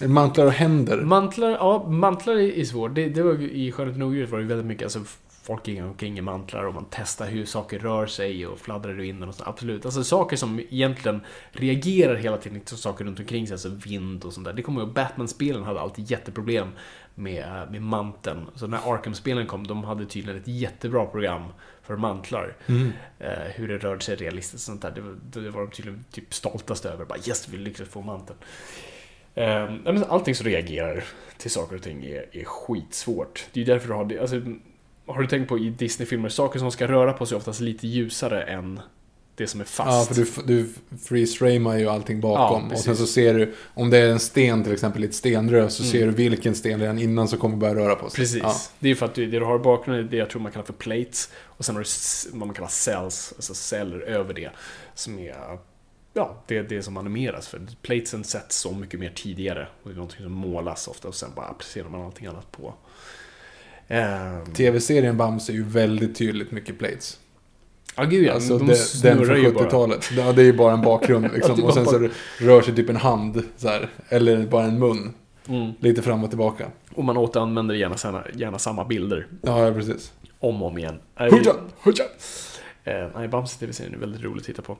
Mantlar 0.00 0.46
och 0.46 0.52
händer. 0.52 1.00
Mantlar, 1.00 1.50
ja, 1.50 1.88
mantlar 1.88 2.38
är 2.38 2.64
svårt. 2.64 2.94
Det, 2.94 3.08
det 3.08 3.22
var, 3.22 3.42
I 3.42 3.72
Skönheten 3.72 4.02
och 4.02 4.08
odjuret 4.08 4.30
var 4.30 4.38
det 4.38 4.44
väldigt 4.44 4.66
mycket, 4.66 4.84
alltså 4.84 5.00
folk 5.42 5.68
gick 5.68 5.80
omkring 5.80 6.18
i 6.18 6.20
mantlar 6.20 6.64
och 6.64 6.74
man 6.74 6.86
testar 6.90 7.26
hur 7.26 7.44
saker 7.44 7.78
rör 7.78 8.06
sig 8.06 8.46
och 8.46 8.58
fladdrar 8.58 8.94
du 8.94 9.06
in 9.06 9.22
och 9.22 9.34
så. 9.34 9.44
Absolut. 9.46 9.84
Alltså 9.84 10.04
saker 10.04 10.36
som 10.36 10.60
egentligen 10.60 11.20
reagerar 11.52 12.14
hela 12.14 12.36
tiden 12.36 12.60
till 12.60 12.76
saker 12.76 13.04
runt 13.04 13.18
omkring 13.18 13.46
sig, 13.46 13.54
alltså 13.54 13.68
vind 13.68 14.24
och 14.24 14.32
sånt 14.32 14.44
där. 14.44 14.52
Det 14.52 14.62
kommer 14.62 14.80
ihåg, 14.80 14.92
Batman-spelen 14.92 15.62
hade 15.62 15.80
alltid 15.80 16.10
jätteproblem 16.10 16.68
med, 17.14 17.68
med 17.70 17.82
manteln. 17.82 18.46
Så 18.54 18.66
när 18.66 18.94
Arkham-spelen 18.94 19.46
kom, 19.46 19.66
de 19.66 19.84
hade 19.84 20.06
tydligen 20.06 20.40
ett 20.40 20.48
jättebra 20.48 21.06
program 21.06 21.42
för 21.82 21.96
mantlar. 21.96 22.56
Mm. 22.66 22.92
Eh, 23.18 23.28
hur 23.54 23.68
det 23.68 23.78
rörde 23.78 24.00
sig 24.00 24.16
realistiskt 24.16 24.54
och 24.54 24.72
sånt 24.72 24.82
där. 24.82 24.90
Det, 24.90 25.00
var, 25.00 25.16
det 25.42 25.50
var 25.50 25.60
de 25.60 25.70
tydligen 25.70 26.04
typ 26.10 26.34
stoltaste 26.34 26.90
över. 26.90 27.04
Bara 27.04 27.18
yes, 27.18 27.48
vi 27.48 27.56
lyckades 27.56 27.92
få 27.92 28.00
manteln. 28.00 28.38
Eh, 29.34 29.70
allting 30.08 30.34
som 30.34 30.46
reagerar 30.46 31.04
till 31.38 31.50
saker 31.50 31.76
och 31.76 31.82
ting 31.82 32.04
är, 32.04 32.26
är 32.32 32.44
skitsvårt. 32.44 33.46
Det 33.52 33.60
är 33.60 33.64
ju 33.64 33.72
därför 33.72 33.88
du 33.88 33.94
har 33.94 34.04
det. 34.04 34.18
Alltså, 34.18 34.40
har 35.06 35.20
du 35.22 35.26
tänkt 35.28 35.48
på 35.48 35.58
i 35.58 35.70
Disney-filmer, 35.70 36.28
saker 36.28 36.58
som 36.58 36.70
ska 36.72 36.88
röra 36.88 37.12
på 37.12 37.26
sig 37.26 37.34
är 37.34 37.38
oftast 37.38 37.60
lite 37.60 37.86
ljusare 37.86 38.42
än 38.42 38.80
det 39.34 39.46
som 39.46 39.60
är 39.60 39.64
fast. 39.64 40.10
Ja, 40.10 40.14
för 40.14 40.42
du, 40.44 40.54
du 40.56 40.72
freeze-framar 40.98 41.78
ju 41.78 41.88
allting 41.88 42.20
bakom. 42.20 42.66
Ja, 42.68 42.74
och 42.74 42.80
sen 42.80 42.96
så 42.96 43.06
ser 43.06 43.34
du, 43.34 43.54
om 43.74 43.90
det 43.90 43.98
är 43.98 44.08
en 44.10 44.20
sten 44.20 44.64
till 44.64 44.72
exempel 44.72 45.04
i 45.04 45.06
ett 45.06 45.14
stenrör, 45.14 45.68
så 45.68 45.82
Mm. 45.82 45.92
ser 45.92 46.06
du 46.06 46.12
vilken 46.12 46.54
sten 46.54 46.80
redan 46.80 46.98
innan 46.98 47.28
som 47.28 47.38
kommer 47.38 47.56
börja 47.56 47.74
röra 47.74 47.94
på 47.94 48.10
sig. 48.10 48.16
Precis. 48.16 48.42
Ja. 48.42 48.54
Det 48.78 48.86
är 48.86 48.88
ju 48.88 48.96
för 48.96 49.06
att 49.06 49.14
du, 49.14 49.26
det 49.26 49.38
du 49.38 49.44
har 49.44 49.56
i 49.56 49.58
bakgrunden 49.58 50.06
är 50.06 50.10
det 50.10 50.16
jag 50.16 50.30
tror 50.30 50.42
man 50.42 50.52
kallar 50.52 50.66
för 50.66 50.72
plates. 50.72 51.30
Och 51.44 51.64
sen 51.64 51.74
har 51.76 51.82
du 51.82 51.88
vad 52.38 52.46
man 52.46 52.54
kallar 52.54 52.68
cells, 52.68 53.32
alltså 53.36 53.54
celler 53.54 54.00
över 54.00 54.34
det. 54.34 54.50
Som 54.94 55.18
är, 55.18 55.34
ja, 56.12 56.42
det 56.46 56.56
är 56.56 56.62
det 56.62 56.82
som 56.82 56.96
animeras. 56.96 57.48
För 57.48 57.60
platesen 57.82 58.24
sätts 58.24 58.56
så 58.56 58.72
mycket 58.72 59.00
mer 59.00 59.12
tidigare. 59.14 59.68
Och 59.82 59.88
det 59.88 59.94
är 59.94 59.96
någonting 59.96 60.22
som 60.22 60.32
målas 60.32 60.88
ofta 60.88 61.08
och 61.08 61.14
sen 61.14 61.30
bara 61.36 61.46
applicerar 61.46 61.88
man 61.88 62.02
allting 62.02 62.26
annat 62.26 62.52
på. 62.52 62.74
Ehm, 63.88 64.46
Tv-serien 64.54 65.16
Bamse 65.16 65.52
är 65.52 65.54
ju 65.54 65.64
väldigt 65.64 66.16
tydligt 66.16 66.50
mycket 66.50 66.78
plates. 66.78 67.18
Ja, 67.96 68.04
gud 68.04 68.24
ja. 68.24 68.32
Alltså 68.32 68.58
de 68.58 68.66
det, 68.68 69.02
den 69.02 69.26
från 69.26 69.42
ju 69.42 69.52
bara. 69.52 69.64
70-talet. 69.64 70.10
Ja, 70.16 70.32
det 70.32 70.42
är 70.42 70.46
ju 70.46 70.52
bara 70.52 70.72
en 70.72 70.82
bakgrund 70.82 71.28
liksom. 71.34 71.64
och 71.64 71.74
sen 71.74 71.86
så 71.86 72.08
rör 72.40 72.62
sig 72.62 72.74
typ 72.74 72.88
en 72.88 72.96
hand 72.96 73.42
så 73.56 73.68
här. 73.68 73.88
Eller 74.08 74.46
bara 74.46 74.64
en 74.64 74.78
mun. 74.78 75.14
Mm. 75.48 75.72
Lite 75.80 76.02
fram 76.02 76.24
och 76.24 76.30
tillbaka. 76.30 76.66
Och 76.94 77.04
man 77.04 77.16
återanvänder 77.16 77.74
gärna, 77.74 77.96
samma- 77.96 78.24
gärna 78.34 78.58
samma 78.58 78.84
bilder. 78.84 79.26
Ja, 79.42 79.66
ja 79.66 79.74
precis. 79.74 80.12
Om 80.38 80.62
och 80.62 80.68
om 80.68 80.78
igen. 80.78 81.00
Hurra! 81.14 81.52
Hurra! 81.82 82.04
Eh, 82.84 83.08
nej, 83.14 83.28
Bamse 83.28 83.58
TV-serien 83.58 83.94
är 83.94 83.98
väldigt 83.98 84.22
roligt 84.22 84.42
att 84.42 84.46
titta 84.46 84.62
på. 84.62 84.78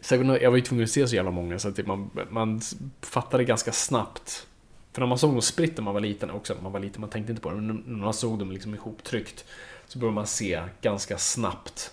Särskilt 0.00 0.42
jag 0.42 0.50
var 0.50 0.56
ju 0.56 0.62
tvungen 0.62 0.84
att 0.84 0.90
se 0.90 1.08
så 1.08 1.14
jävla 1.16 1.30
många 1.30 1.58
så 1.58 1.68
att 1.68 1.76
det- 1.76 1.86
man, 1.86 2.10
man 2.30 2.60
fattade 3.02 3.44
ganska 3.44 3.72
snabbt. 3.72 4.46
För 4.92 5.00
när 5.00 5.06
man 5.08 5.18
såg 5.18 5.32
dem 5.32 5.42
spritt 5.42 5.76
när 5.76 5.84
man 5.84 5.94
var 5.94 6.00
liten 6.00 6.30
också, 6.30 6.54
när 6.54 6.62
man 6.62 6.72
var 6.72 6.80
liten, 6.80 7.00
man 7.00 7.10
tänkte 7.10 7.32
inte 7.32 7.42
på 7.42 7.50
det, 7.50 7.56
men 7.56 7.82
när 7.86 8.04
man 8.04 8.14
såg 8.14 8.38
dem 8.38 8.52
liksom 8.52 8.74
ihoptryckt 8.74 9.44
så 9.86 9.98
började 9.98 10.14
man 10.14 10.26
se 10.26 10.62
ganska 10.82 11.18
snabbt 11.18 11.90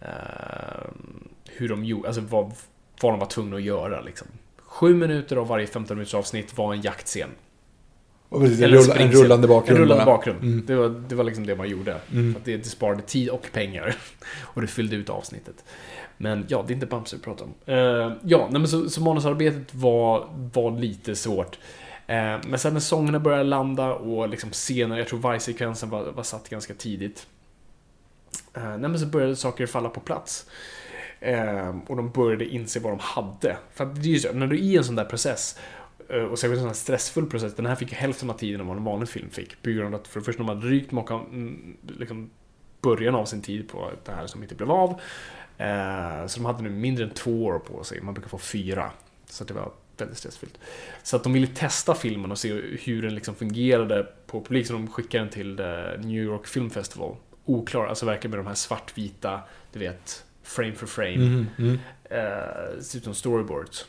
eh, 0.00 0.08
hur 1.48 1.68
de 1.68 1.84
gjorde, 1.84 2.08
alltså 2.08 2.20
vad, 2.20 2.52
vad 3.00 3.12
de 3.12 3.18
var 3.20 3.26
tvungna 3.26 3.56
att 3.56 3.62
göra 3.62 4.00
liksom. 4.00 4.26
Sju 4.58 4.94
minuter 4.94 5.36
av 5.36 5.46
varje 5.48 5.66
15 5.66 5.96
minuters 5.96 6.14
avsnitt 6.14 6.58
var 6.58 6.74
en 6.74 6.80
jaktscen. 6.82 7.30
Och 8.28 8.40
precis, 8.40 8.60
en, 8.60 8.70
rulla, 8.70 8.94
en 8.94 9.12
rullande 9.12 9.48
bakgrund 9.48 9.76
En 9.78 9.82
rullande 9.82 10.04
bakgrund. 10.04 10.42
Mm. 10.42 10.66
Det, 10.66 10.74
var, 10.74 10.88
det 10.88 11.14
var 11.14 11.24
liksom 11.24 11.46
det 11.46 11.56
man 11.56 11.68
gjorde. 11.68 11.96
Mm. 12.12 12.34
Det, 12.44 12.56
det 12.56 12.64
sparade 12.64 13.02
tid 13.02 13.28
och 13.28 13.46
pengar. 13.52 13.96
Och 14.42 14.60
det 14.60 14.66
fyllde 14.66 14.96
ut 14.96 15.10
avsnittet. 15.10 15.64
Men 16.22 16.44
ja, 16.48 16.64
det 16.66 16.72
är 16.72 16.74
inte 16.74 16.86
Bamse 16.86 17.16
vi 17.16 17.22
pratar 17.22 17.44
om. 17.44 17.74
Uh, 17.74 18.12
ja, 18.22 18.48
nej, 18.50 18.60
men 18.60 18.68
så, 18.68 18.90
så 18.90 19.00
manusarbetet 19.00 19.74
var, 19.74 20.28
var 20.54 20.78
lite 20.78 21.16
svårt. 21.16 21.58
Uh, 22.08 22.48
men 22.48 22.58
sen 22.58 22.72
när 22.72 22.80
sångerna 22.80 23.20
började 23.20 23.44
landa 23.44 23.94
och 23.94 24.28
liksom 24.28 24.50
scener, 24.50 24.98
jag 24.98 25.08
tror 25.08 25.18
vargsekvensen 25.18 25.90
var, 25.90 26.04
var 26.04 26.22
satt 26.22 26.48
ganska 26.48 26.74
tidigt. 26.74 27.26
Uh, 28.56 28.68
nej, 28.68 28.90
men 28.90 28.98
så 28.98 29.06
började 29.06 29.36
saker 29.36 29.66
falla 29.66 29.88
på 29.88 30.00
plats. 30.00 30.46
Och 31.86 31.96
de 31.96 32.10
började 32.10 32.44
inse 32.44 32.80
vad 32.80 32.92
de 32.92 32.98
hade. 33.00 33.56
För 33.72 33.84
att 33.84 33.94
det 33.94 34.08
är 34.08 34.12
ju 34.12 34.18
så, 34.18 34.32
när 34.32 34.46
du 34.46 34.56
är 34.56 34.60
i 34.60 34.76
en 34.76 34.84
sån 34.84 34.94
där 34.94 35.04
process 35.04 35.58
och 36.30 36.38
särskilt 36.38 36.52
en 36.52 36.58
sån 36.58 36.66
här 36.66 36.74
stressfull 36.74 37.26
process. 37.26 37.54
Den 37.54 37.66
här 37.66 37.74
fick 37.74 37.92
ju 37.92 37.96
hälften 37.96 38.30
av 38.30 38.34
tiden 38.34 38.60
än 38.60 38.66
vad 38.66 38.76
en 38.76 38.84
vanlig 38.84 39.08
film 39.08 39.30
fick. 39.30 39.62
På 39.62 39.70
grund 39.70 39.94
av 39.94 40.00
att 40.00 40.08
för 40.08 40.20
det 40.20 40.24
första 40.24 40.42
de 40.42 40.48
hade 40.48 40.60
drygt 40.60 40.92
mocka, 40.92 41.20
liksom 41.98 42.30
början 42.82 43.14
av 43.14 43.24
sin 43.24 43.42
tid 43.42 43.68
på 43.68 43.90
det 44.04 44.12
här 44.12 44.26
som 44.26 44.42
inte 44.42 44.54
blev 44.54 44.70
av. 44.70 45.00
Eh, 45.58 46.26
så 46.26 46.38
de 46.38 46.44
hade 46.44 46.62
nu 46.62 46.70
mindre 46.70 47.04
än 47.04 47.10
två 47.10 47.44
år 47.44 47.58
på 47.58 47.84
sig. 47.84 48.00
Man 48.00 48.14
brukar 48.14 48.28
få 48.28 48.38
fyra. 48.38 48.90
Så 49.26 49.44
det 49.44 49.54
var 49.54 49.72
väldigt 49.96 50.18
stressfyllt. 50.18 50.58
Så 51.02 51.16
att 51.16 51.24
de 51.24 51.32
ville 51.32 51.46
testa 51.46 51.94
filmen 51.94 52.30
och 52.30 52.38
se 52.38 52.52
hur 52.84 53.02
den 53.02 53.14
liksom 53.14 53.34
fungerade 53.34 54.06
på 54.26 54.40
publik. 54.40 54.66
Så 54.66 54.72
de 54.72 54.88
skickade 54.88 55.24
den 55.24 55.32
till 55.32 55.54
New 56.08 56.22
York 56.22 56.46
Film 56.46 56.70
Festival. 56.70 57.16
Oklar, 57.44 57.86
alltså 57.86 58.06
verkligen 58.06 58.30
med 58.30 58.38
de 58.38 58.46
här 58.46 58.54
svartvita, 58.54 59.40
du 59.72 59.78
vet, 59.78 60.24
frame 60.42 60.72
for 60.72 60.86
frame. 60.86 61.46
Mm. 61.58 61.78
Eh, 62.04 62.80
ser 62.80 62.98
ut 62.98 63.04
som 63.04 63.14
storyboards. 63.14 63.86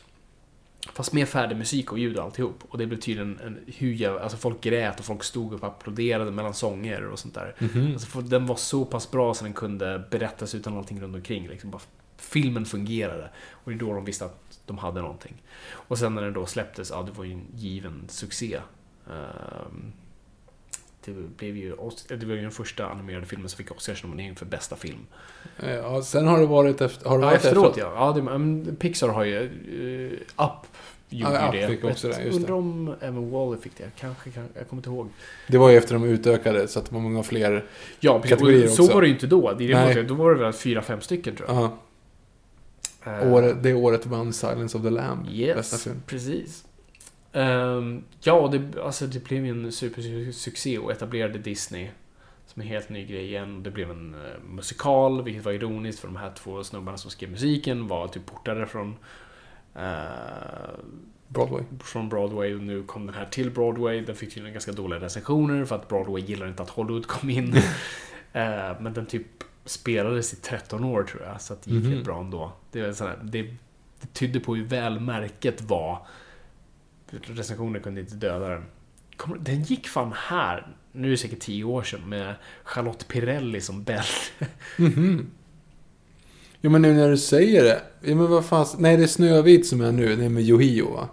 Fast 0.92 1.12
med 1.12 1.28
färdig 1.28 1.56
musik 1.56 1.92
och 1.92 1.98
ljud 1.98 2.18
och 2.18 2.24
alltihop. 2.24 2.64
Och 2.68 2.78
det 2.78 2.86
blev 2.86 2.98
tydligen 2.98 3.40
en 3.40 3.58
hur 3.66 3.92
jävla, 3.92 4.20
alltså 4.20 4.38
folk 4.38 4.60
grät 4.60 4.98
och 4.98 5.04
folk 5.04 5.24
stod 5.24 5.52
upp 5.52 5.62
och 5.62 5.68
applåderade 5.68 6.30
mellan 6.30 6.54
sånger 6.54 7.06
och 7.06 7.18
sånt 7.18 7.34
där. 7.34 7.54
Mhm. 7.58 7.92
Alltså 7.92 8.20
den 8.20 8.46
var 8.46 8.56
så 8.56 8.84
pass 8.84 9.10
bra 9.10 9.34
så 9.34 9.44
den 9.44 9.52
kunde 9.52 10.04
berättas 10.10 10.54
utan 10.54 10.76
allting 10.76 11.00
runt 11.00 11.14
omkring. 11.14 11.48
Liksom 11.48 11.70
bara, 11.70 11.82
filmen 12.16 12.64
fungerade. 12.66 13.30
Och 13.50 13.70
det 13.70 13.76
är 13.76 13.78
då 13.78 13.92
de 13.92 14.04
visste 14.04 14.24
att 14.24 14.60
de 14.66 14.78
hade 14.78 15.00
någonting. 15.00 15.42
Och 15.70 15.98
sen 15.98 16.14
när 16.14 16.22
den 16.22 16.32
då 16.32 16.46
släpptes, 16.46 16.90
ja 16.90 17.02
det 17.02 17.12
var 17.12 17.24
ju 17.24 17.32
en 17.32 17.46
given 17.54 18.04
succé. 18.08 18.60
Ehm, 19.10 19.92
det 21.04 21.12
blev 21.36 21.56
ju, 21.56 21.76
det 22.08 22.26
var 22.26 22.34
ju 22.34 22.42
den 22.42 22.50
första 22.50 22.86
animerade 22.86 23.26
filmen 23.26 23.48
som 23.48 23.56
fick 23.56 23.70
Oscarsnominering 23.76 24.36
för 24.36 24.46
bästa 24.46 24.76
film. 24.76 25.06
Ja, 25.62 26.02
sen 26.02 26.26
har 26.26 26.38
det 26.40 26.46
varit 26.46 26.80
efter... 26.80 27.08
Har 27.08 27.18
det 27.18 27.24
Ja, 27.24 27.30
varit 27.30 27.44
efteråt 27.44 27.76
ja. 27.76 27.92
ja 27.96 28.12
det, 28.12 28.22
men 28.22 28.76
Pixar 28.76 29.08
har 29.08 29.24
ju... 29.24 29.38
Uh, 29.38 30.44
Up 30.46 30.66
gjorde 31.08 31.34
Ja, 31.34 31.54
ju 31.54 31.76
det. 31.76 31.90
också 31.90 32.08
det, 32.08 32.30
Undrar 32.30 32.54
om 32.54 32.94
även 33.00 33.30
Wall-E 33.30 33.58
fick 33.62 33.76
det. 33.76 33.90
Kanske, 33.96 34.30
kan, 34.30 34.48
jag 34.54 34.68
kommer 34.68 34.80
inte 34.80 34.90
ihåg. 34.90 35.08
Det 35.48 35.58
var 35.58 35.70
ju 35.70 35.76
efter 35.76 35.94
de 35.94 36.04
utökade 36.04 36.68
så 36.68 36.78
att 36.78 36.84
det 36.86 36.94
var 36.94 37.00
många 37.00 37.22
fler. 37.22 37.64
Ja. 38.00 38.22
Kategorier 38.22 38.64
Och 38.64 38.70
Så 38.70 38.82
också. 38.82 38.94
var 38.94 39.00
det 39.02 39.08
ju 39.08 39.14
inte 39.14 39.26
då. 39.26 39.52
Det 39.52 39.72
är 39.72 39.94
det 39.94 40.02
då 40.02 40.14
var 40.14 40.34
det 40.34 40.40
väl 40.40 40.52
fyra, 40.52 40.82
fem 40.82 41.00
stycken 41.00 41.36
tror 41.36 41.48
jag. 41.48 41.56
Ja, 41.56 41.78
Eh, 43.06 43.32
året, 43.32 43.62
det 43.62 43.74
året 43.74 44.06
vann 44.06 44.32
Silence 44.32 44.78
of 44.78 44.84
the 44.84 44.90
Lamb. 44.90 45.22
Bästa 45.24 45.34
Yes, 45.36 45.84
film. 45.84 46.02
precis. 46.06 46.64
Ehm, 47.34 48.04
ja, 48.20 48.48
det, 48.52 48.80
alltså, 48.80 49.06
det 49.06 49.24
blev 49.24 49.44
en 49.44 49.72
supersuccé 49.72 50.78
och 50.78 50.92
etablerade 50.92 51.38
Disney 51.38 51.88
som 52.46 52.62
en 52.62 52.68
helt 52.68 52.88
ny 52.88 53.06
grej 53.06 53.24
igen. 53.24 53.62
Det 53.62 53.70
blev 53.70 53.90
en 53.90 54.14
eh, 54.14 54.40
musikal, 54.48 55.22
vilket 55.24 55.44
var 55.44 55.52
ironiskt 55.52 56.00
för 56.00 56.08
de 56.08 56.16
här 56.16 56.32
två 56.36 56.64
snubbarna 56.64 56.98
som 56.98 57.10
skrev 57.10 57.30
musiken 57.30 57.88
var 57.88 58.08
typ 58.08 58.26
portade 58.26 58.66
från 58.66 58.96
eh, 59.74 59.82
Broadway. 61.28 61.62
från 61.80 62.08
Broadway 62.08 62.54
och 62.54 62.60
nu 62.60 62.82
kom 62.82 63.06
den 63.06 63.14
här 63.14 63.24
till 63.26 63.50
Broadway. 63.50 64.00
Den 64.00 64.16
fick 64.16 64.28
tydligen 64.34 64.52
ganska 64.52 64.72
dåliga 64.72 65.00
recensioner 65.00 65.64
för 65.64 65.76
att 65.76 65.88
Broadway 65.88 66.22
gillar 66.22 66.48
inte 66.48 66.62
att 66.62 66.70
Hollywood 66.70 67.06
kom 67.06 67.30
in. 67.30 67.54
Eh, 68.36 68.80
men 68.80 68.92
den 68.94 69.06
typ 69.06 69.26
spelades 69.64 70.32
i 70.32 70.36
13 70.36 70.84
år 70.84 71.02
tror 71.02 71.22
jag, 71.22 71.40
så 71.40 71.54
det 71.64 71.70
gick 71.70 71.84
Mhm. 71.84 71.92
helt 71.92 72.04
bra 72.04 72.20
ändå. 72.20 72.52
Det, 72.70 72.82
var 72.82 72.92
sån 72.92 73.06
här, 73.06 73.18
det, 73.22 73.42
det 74.00 74.06
tydde 74.12 74.40
på 74.40 74.54
hur 74.54 74.64
väl 74.64 75.00
märket 75.00 75.60
var. 75.62 76.06
Recensioner 77.22 77.80
kunde 77.80 78.00
inte 78.00 78.14
döda 78.14 78.48
den. 78.48 78.64
Den 79.40 79.62
gick 79.62 79.88
fan 79.88 80.12
här 80.16 80.66
nu 80.96 81.06
är 81.06 81.10
det 81.10 81.16
säkert 81.16 81.40
tio 81.40 81.64
år 81.64 81.82
sedan, 81.82 82.00
med 82.08 82.34
Charlotte 82.64 83.08
Pirelli 83.08 83.60
som 83.60 83.84
Belle. 83.84 84.02
Jo 86.60 86.70
men 86.70 86.82
nu 86.82 86.92
när 86.92 87.10
du 87.10 87.18
säger 87.18 87.64
det. 87.64 87.82
Ja 88.00 88.14
men 88.14 88.30
vad 88.30 88.44
fan. 88.44 88.66
Nej 88.78 88.96
det 88.96 89.02
är 89.02 89.06
Snövit 89.06 89.66
som 89.66 89.80
är 89.80 89.92
nu. 89.92 90.16
Det 90.16 90.24
är 90.24 90.28
med 90.28 90.42
Yohio 90.42 90.92
va? 90.92 91.08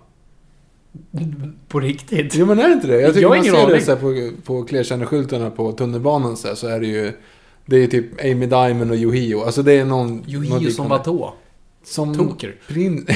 På 1.67 1.79
riktigt? 1.79 2.35
Jo 2.35 2.45
men 2.45 2.59
är 2.59 2.67
det 2.67 2.73
inte 2.73 2.87
det? 2.87 3.01
Jag 3.01 3.13
tycker 3.13 3.21
Jag 3.21 3.35
man 3.35 3.43
ser 3.43 3.67
det 3.67 3.81
så 3.81 3.95
på, 3.95 4.31
på 4.43 4.63
Klerkärneskyltarna 4.63 5.49
på 5.49 5.71
tunnelbanan 5.71 6.37
så, 6.37 6.47
här, 6.47 6.55
så 6.55 6.67
är 6.67 6.79
det 6.79 6.87
ju... 6.87 7.13
Det 7.65 7.77
är 7.77 7.87
typ 7.87 8.21
Amy 8.21 8.45
Diamond 8.45 8.91
och 8.91 8.97
Yohio. 8.97 9.43
Alltså 9.43 9.63
det 9.63 9.73
är 9.73 9.85
någon... 9.85 10.23
Yohio 10.27 10.71
som 10.71 10.89
vadå? 10.89 11.33
Som... 11.83 12.15
Toker. 12.15 12.55
Prin... 12.67 13.07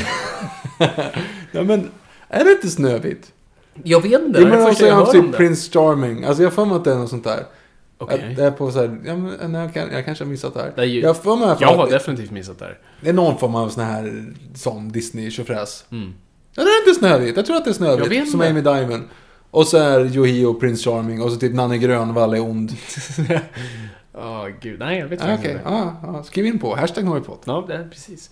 ja 1.52 1.64
men... 1.64 1.90
Är 2.30 2.46
det 2.46 2.52
inte 2.52 2.70
Snövit? 2.70 3.32
Jag 3.84 4.02
vet 4.02 4.12
inte, 4.22 4.26
Jo 4.26 4.32
det 4.32 4.40
är 4.40 4.42
men 4.42 4.52
det 4.52 4.56
alltså 4.66 4.70
första 4.70 4.88
jag 4.88 4.96
har 4.96 5.12
typ. 5.12 5.36
Prince 5.36 5.72
Charming. 5.72 6.24
Alltså 6.24 6.44
jag 6.44 6.50
har 6.50 6.56
för 6.56 6.66
mig 6.66 6.76
att 6.76 6.84
det 6.84 6.92
är 6.92 6.96
något 6.98 7.10
sånt 7.10 7.24
där. 7.24 7.44
Okej. 7.98 8.26
Att 8.30 8.36
det 8.38 8.44
är 8.44 8.52
på 8.52 8.72
så 8.72 8.80
här, 8.80 8.98
ja 9.06 9.16
men 9.18 9.52
nej, 9.52 9.62
jag, 9.62 9.74
kan, 9.74 9.92
jag 9.92 10.06
kanske 10.06 10.24
har 10.24 10.30
missat 10.32 10.54
det 10.54 10.60
här. 10.62 10.72
Det 10.76 10.82
är 10.82 10.86
ju- 10.86 11.02
jag 11.02 11.18
för 11.18 11.36
mig 11.36 11.56
Jag 11.60 11.68
har 11.76 11.90
definitivt 11.90 12.32
missat 12.32 12.60
det 12.60 12.66
här. 12.66 12.78
det 13.02 13.10
är 13.10 13.14
någon 13.14 13.38
form 13.38 13.56
av 13.56 13.70
sån 13.70 13.84
här 13.84 14.26
sån 14.56 14.90
disney 14.92 15.32
tjofräs 15.32 15.86
Mm. 15.92 16.14
Ja, 16.56 16.64
det 16.64 16.70
är 16.70 16.88
inte 16.88 17.00
Snövit. 17.00 17.36
Jag 17.38 17.46
tror 17.46 17.56
att 17.58 17.64
det 17.66 17.72
är 17.72 17.74
Snövit. 17.74 18.32
Som. 18.32 18.42
Amy 18.42 18.62
Diamond. 18.62 19.04
Och 19.52 19.68
så 19.68 19.78
är 19.78 20.16
Yohio 20.16 20.54
Prince 20.54 20.90
Charming 20.90 21.22
och 21.22 21.32
så 21.32 21.38
typ 21.38 21.54
Nanne 21.54 21.78
Grönvall 21.78 22.34
är 22.34 22.40
ond. 22.42 22.72
Åh 24.18 24.48
gud, 24.62 24.80
nej 24.80 25.00
jag 25.00 25.08
vet 25.08 25.22
Ah, 25.22 25.32
inte. 25.32 25.42
Okej, 25.44 25.58
ja, 25.66 25.96
ja. 26.04 26.24
skriv 26.24 26.46
in 26.46 26.60
på. 26.60 26.76
Hashtag 26.76 27.06
Norrpott. 27.06 27.42
Ja, 27.46 27.64
det 27.68 27.74
är 27.74 27.88
precis. 27.92 28.30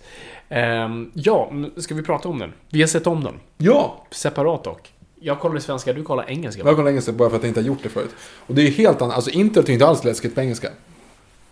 Ehm, 0.48 1.10
ja, 1.14 1.52
ska 1.76 1.94
vi 1.94 2.02
prata 2.02 2.28
om 2.28 2.38
den? 2.38 2.52
Vi 2.70 2.80
har 2.80 2.86
sett 2.88 3.06
om 3.06 3.24
den. 3.24 3.34
Ja! 3.58 4.04
Separat 4.10 4.64
dock. 4.64 4.92
Jag 5.20 5.40
kollar 5.40 5.58
svenska, 5.60 5.92
du 5.92 6.02
kollar 6.02 6.30
engelska. 6.30 6.62
Jag 6.64 6.76
kollar 6.76 6.90
engelska 6.90 7.12
bara 7.12 7.30
för 7.30 7.36
att 7.36 7.42
jag 7.42 7.50
inte 7.50 7.60
har 7.60 7.66
gjort 7.66 7.82
det 7.82 7.88
förut. 7.88 8.10
Och 8.46 8.54
det 8.54 8.62
är 8.62 8.70
helt 8.70 9.02
annat. 9.02 9.14
Alltså 9.16 9.30
introt 9.30 9.68
är 9.68 9.72
inte 9.72 9.86
alls 9.86 10.04
läskigt 10.04 10.34
på 10.34 10.40
engelska. 10.40 10.68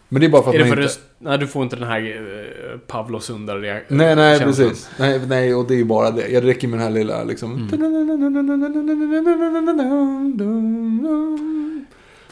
Men 0.09 0.20
det 0.20 0.26
är 0.26 0.28
bara 0.28 0.43
för 0.43 0.49
att 0.51 0.55
Är 0.55 0.59
det 0.59 0.64
man 0.64 0.68
för 0.76 0.76
inte... 0.83 0.87
röst... 0.87 1.01
Nej, 1.18 1.39
du 1.39 1.47
får 1.47 1.62
inte 1.62 1.76
den 1.76 1.89
här 1.89 2.01
uh, 2.01 2.78
Pavlo 2.87 3.20
sundar 3.20 3.59
Nej, 3.59 4.16
nej, 4.16 4.39
känslan. 4.39 4.68
precis. 4.68 4.91
Nej, 4.99 5.20
nej, 5.26 5.55
och 5.55 5.66
det 5.66 5.74
är 5.74 5.78
ju 5.78 5.85
bara 5.85 6.11
det. 6.11 6.28
Jag 6.28 6.47
räcker 6.47 6.68
med 6.68 6.78
den 6.78 6.87
här 6.87 6.95
lilla 6.95 7.24
liksom... 7.24 7.68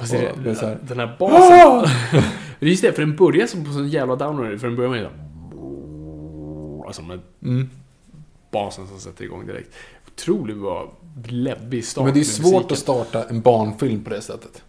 Fast 0.00 0.14
Och 0.14 0.42
det 0.44 0.54
så 0.54 0.66
här. 0.66 0.78
den 0.88 0.98
här 0.98 1.16
basen. 1.18 1.90
är 2.60 2.66
just 2.66 2.82
det, 2.82 2.92
för 2.92 3.02
den 3.02 3.16
börjar 3.16 3.46
som 3.46 3.64
på 3.64 3.72
sån 3.72 3.88
jävla 3.88 4.16
downer. 4.16 4.56
För 4.56 4.66
den 4.66 4.76
börjar 4.76 4.90
med 4.90 5.06
Alltså 6.86 7.02
med 7.02 7.20
Mm. 7.42 7.70
basen 8.52 8.86
som 8.86 8.98
sätter 9.00 9.24
igång 9.24 9.46
direkt. 9.46 9.70
Otroligt 10.14 10.56
bra 10.56 10.92
läbbig 11.28 11.84
start 11.84 12.04
Men 12.04 12.14
det 12.14 12.20
är 12.20 12.24
svårt 12.24 12.72
att 12.72 12.78
starta 12.78 13.24
en 13.28 13.40
barnfilm 13.40 14.04
på 14.04 14.10
det 14.10 14.20
sättet. 14.22 14.62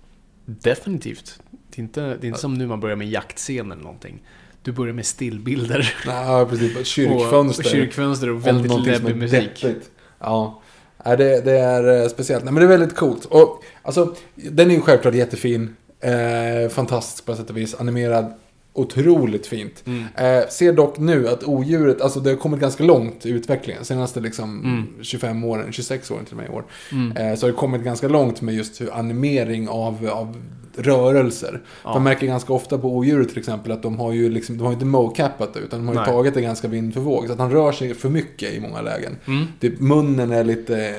Definitivt. 0.46 1.40
Det 1.70 1.80
är 1.82 1.84
inte, 1.84 2.02
det 2.02 2.24
är 2.24 2.26
inte 2.26 2.40
som 2.40 2.54
nu 2.54 2.68
man 2.68 2.80
börjar 2.80 2.96
med 2.96 3.10
jaktscen 3.10 3.72
eller 3.72 3.84
någonting. 3.84 4.22
Du 4.64 4.72
börjar 4.72 4.94
med 4.94 5.06
stillbilder. 5.06 5.96
Nej, 6.08 6.46
precis. 6.46 6.88
Kyrkfönster. 6.88 7.64
Och 7.66 7.70
kyrkfönster 7.72 8.30
och 8.30 8.48
väldigt 8.48 8.86
läbbig 8.86 9.16
musik. 9.16 9.62
deppigt. 9.62 9.90
Ja. 10.20 10.61
Nej, 11.06 11.18
det, 11.18 11.42
det 11.42 11.60
är 11.60 12.02
eh, 12.02 12.08
speciellt. 12.08 12.44
Nej, 12.44 12.54
men 12.54 12.62
det 12.62 12.74
är 12.74 12.78
väldigt 12.78 12.98
coolt. 12.98 13.26
Och, 13.26 13.64
alltså, 13.82 14.16
den 14.36 14.72
är 14.72 14.76
ju 14.76 14.82
självklart 14.82 15.14
jättefin. 15.14 15.76
Eh, 16.00 16.70
fantastisk 16.70 17.26
på 17.26 17.36
sätt 17.36 17.50
och 17.50 17.58
vis. 17.58 17.76
Animerad. 17.80 18.34
Otroligt 18.74 19.48
fint. 19.48 19.84
Mm. 19.86 20.04
Eh, 20.16 20.48
ser 20.50 20.74
dock 20.74 20.98
nu 21.00 21.28
att 21.28 21.44
odjuret, 21.44 22.02
alltså 22.02 22.20
det 22.20 22.30
har 22.30 22.38
kommit 22.38 22.60
ganska 22.60 22.84
långt 22.84 23.26
i 23.26 23.30
utvecklingen. 23.30 23.86
Senaste 23.86 24.20
liksom 24.20 24.60
Mm. 24.66 24.88
25 25.04 25.44
åren, 25.44 25.72
26 25.72 26.12
åren 26.12 26.26
till 26.26 26.34
och 26.34 26.38
med 26.38 26.50
i 26.50 26.54
år. 26.54 26.64
Mm. 26.92 27.18
Eh, 27.18 27.36
så 27.36 27.46
har 27.46 27.52
det 27.52 27.58
kommit 27.58 27.82
ganska 27.82 28.08
långt 28.08 28.42
med 28.42 28.56
just 28.56 28.82
hur 28.82 28.94
animering 28.94 29.70
av, 29.70 30.10
av 30.12 30.38
rörelser. 30.76 31.62
Ja. 31.84 31.94
Man 31.94 32.04
märker 32.04 32.28
ganska 32.28 32.54
ofta 32.54 32.78
på 32.78 32.88
odjuret 32.98 33.30
till 33.30 33.38
exempel 33.40 33.72
att 33.72 33.84
de 33.84 34.00
har 34.00 34.12
ju 34.14 34.30
liksom, 34.30 34.58
de 34.58 34.64
har 34.64 34.72
ju 34.72 34.74
inte 34.74 34.86
mocapat 34.86 35.54
det 35.54 35.60
utan 35.60 35.80
de 35.80 35.88
har 35.88 35.94
ju 35.94 36.00
Nej. 36.00 36.10
tagit 36.10 36.34
det 36.34 36.42
ganska 36.42 36.68
vind 36.68 36.94
för 36.94 37.02
våg. 37.02 37.28
Så 37.28 37.34
att 37.34 37.40
han 37.40 37.52
rör 37.52 37.72
sig 37.72 37.94
för 37.94 38.10
mycket 38.10 38.54
i 38.54 38.60
många 38.60 38.82
lägen. 38.82 39.18
Mm. 39.28 39.46
Typ 39.60 39.80
munnen 39.80 40.32
är 40.32 40.44
lite 40.44 40.96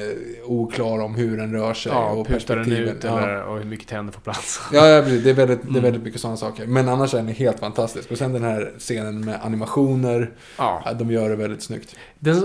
oklar 0.47 0.99
om 1.01 1.15
hur 1.15 1.37
den 1.37 1.53
rör 1.53 1.75
sig 1.75 1.93
Ja, 1.93 2.11
och 2.11 2.27
perspektiven. 2.27 2.89
ut 2.97 3.05
Ja. 3.05 3.45
och 3.45 3.59
hur 3.59 3.65
mycket 3.65 3.89
tänder 3.89 4.13
får 4.13 4.21
plats. 4.21 4.61
Ja, 4.73 4.87
ja 4.89 5.03
precis. 5.03 5.25
Det 5.25 5.31
är 5.31 5.35
väldigt, 5.35 5.63
det 5.63 5.67
är 5.67 5.71
Mm. 5.71 5.83
väldigt 5.83 6.03
mycket 6.03 6.21
sådana 6.21 6.37
saker. 6.37 6.67
Men 6.67 6.89
annars 6.89 7.15
är 7.15 7.19
den 7.19 7.29
helt 7.29 7.62
fantastisk. 7.63 8.11
Och 8.11 8.19
sen 8.19 8.33
den 8.33 8.43
här 8.45 8.73
scenen 8.79 9.25
med 9.25 9.41
animationer. 9.43 10.31
Ja. 10.59 10.93
De 10.99 11.11
gör 11.11 11.29
det 11.29 11.37
väldigt 11.37 11.63
snyggt. 11.63 11.97
Den, 12.19 12.37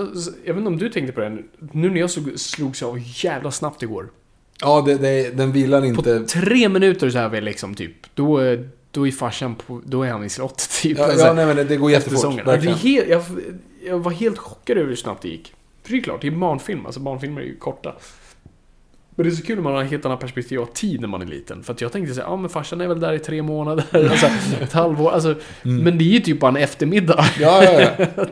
jag 0.45 0.53
vet 0.53 0.57
inte 0.57 0.67
om 0.67 0.77
du 0.77 0.89
tänkte 0.89 1.13
på 1.13 1.19
den. 1.21 1.43
Nu 1.71 1.89
när 1.89 1.99
jag 1.99 2.11
slog, 2.11 2.39
slogs 2.39 2.83
av 2.83 2.99
jävla 3.23 3.51
snabbt 3.51 3.83
igår. 3.83 4.09
Ja, 4.61 4.81
det, 4.85 4.97
det, 4.97 5.37
den 5.37 5.51
vilar 5.51 5.81
På 5.81 5.85
inte... 5.87 6.19
tre 6.23 6.69
minuter 6.69 7.09
så 7.09 7.17
här 7.17 7.29
väl 7.29 7.43
liksom 7.43 7.75
typ. 7.75 7.91
Då, 8.13 8.37
är- 8.37 8.69
då 8.91 9.07
är 9.07 9.11
farsan 9.11 9.55
på, 9.55 9.81
då 9.85 10.03
är 10.03 10.11
han 10.11 10.23
i 10.23 10.29
slottet 10.29 10.69
typ. 10.81 10.97
Ja, 10.97 11.03
Alltså, 11.05 11.25
ja 11.25 11.33
nej, 11.33 11.45
men 11.45 11.55
det, 11.55 11.63
det 11.63 11.77
går 11.77 11.91
jättefort. 11.91 12.45
Det 12.45 12.51
är 12.51 12.59
helt, 12.61 13.07
jag, 13.09 13.23
jag 13.85 13.99
var 13.99 14.11
helt 14.11 14.37
chockad 14.37 14.77
över 14.77 14.89
hur 14.89 14.95
snabbt 14.95 15.21
det 15.21 15.27
gick. 15.29 15.53
För 15.83 15.91
det 15.91 15.97
är 15.97 16.01
klart, 16.01 16.21
det 16.21 16.27
är 16.27 16.31
barnfilm. 16.31 16.85
Alltså 16.85 16.99
barnfilmer 16.99 17.41
är 17.41 17.45
ju 17.45 17.55
korta. 17.57 17.95
Men 19.17 19.25
det 19.25 19.31
är 19.31 19.35
så 19.35 19.43
kul 19.43 19.55
när 19.55 19.63
man 19.63 19.73
har 19.73 19.83
ett 19.83 19.91
helt 19.91 20.05
annat 20.05 20.19
perspektiv 20.19 20.59
av 20.59 20.65
tid 20.65 21.01
när 21.01 21.07
man 21.07 21.21
är 21.21 21.25
liten. 21.25 21.63
För 21.63 21.73
att 21.73 21.81
jag 21.81 21.91
tänkte 21.91 22.13
säga, 22.13 22.25
ja 22.25 22.35
men 22.35 22.49
farsan 22.49 22.81
är 22.81 22.87
väl 22.87 22.99
där 22.99 23.13
i 23.13 23.19
tre 23.19 23.41
månader. 23.41 23.85
Alltså, 24.11 24.27
ett 24.61 24.73
halvår. 24.73 25.11
Alltså, 25.11 25.35
Men 25.61 25.97
det 25.97 26.03
är 26.03 26.13
ju 26.13 26.19
typ 26.19 26.39
bara 26.39 26.51
en 26.51 26.57
eftermiddag. 26.57 27.25
Ja, 27.39 27.63
ja, 27.63 27.91
ja. 27.99 28.25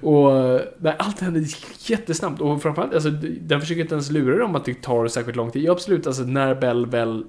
Och 0.08 0.60
nej, 0.78 0.94
allt 0.98 1.20
händer 1.20 1.44
jättesnabbt. 1.78 2.40
Och 2.40 2.62
framförallt, 2.62 2.94
alltså, 2.94 3.10
den 3.40 3.60
försöker 3.60 3.80
inte 3.80 3.94
ens 3.94 4.10
lura 4.10 4.38
dem 4.38 4.54
att 4.54 4.64
det 4.64 4.82
tar 4.82 5.08
särskilt 5.08 5.36
lång 5.36 5.50
tid. 5.50 5.62
Ja, 5.62 5.72
absolut, 5.72 6.06
alltså 6.06 6.22
när 6.22 6.54
Bell 6.54 6.86
väl 6.86 7.24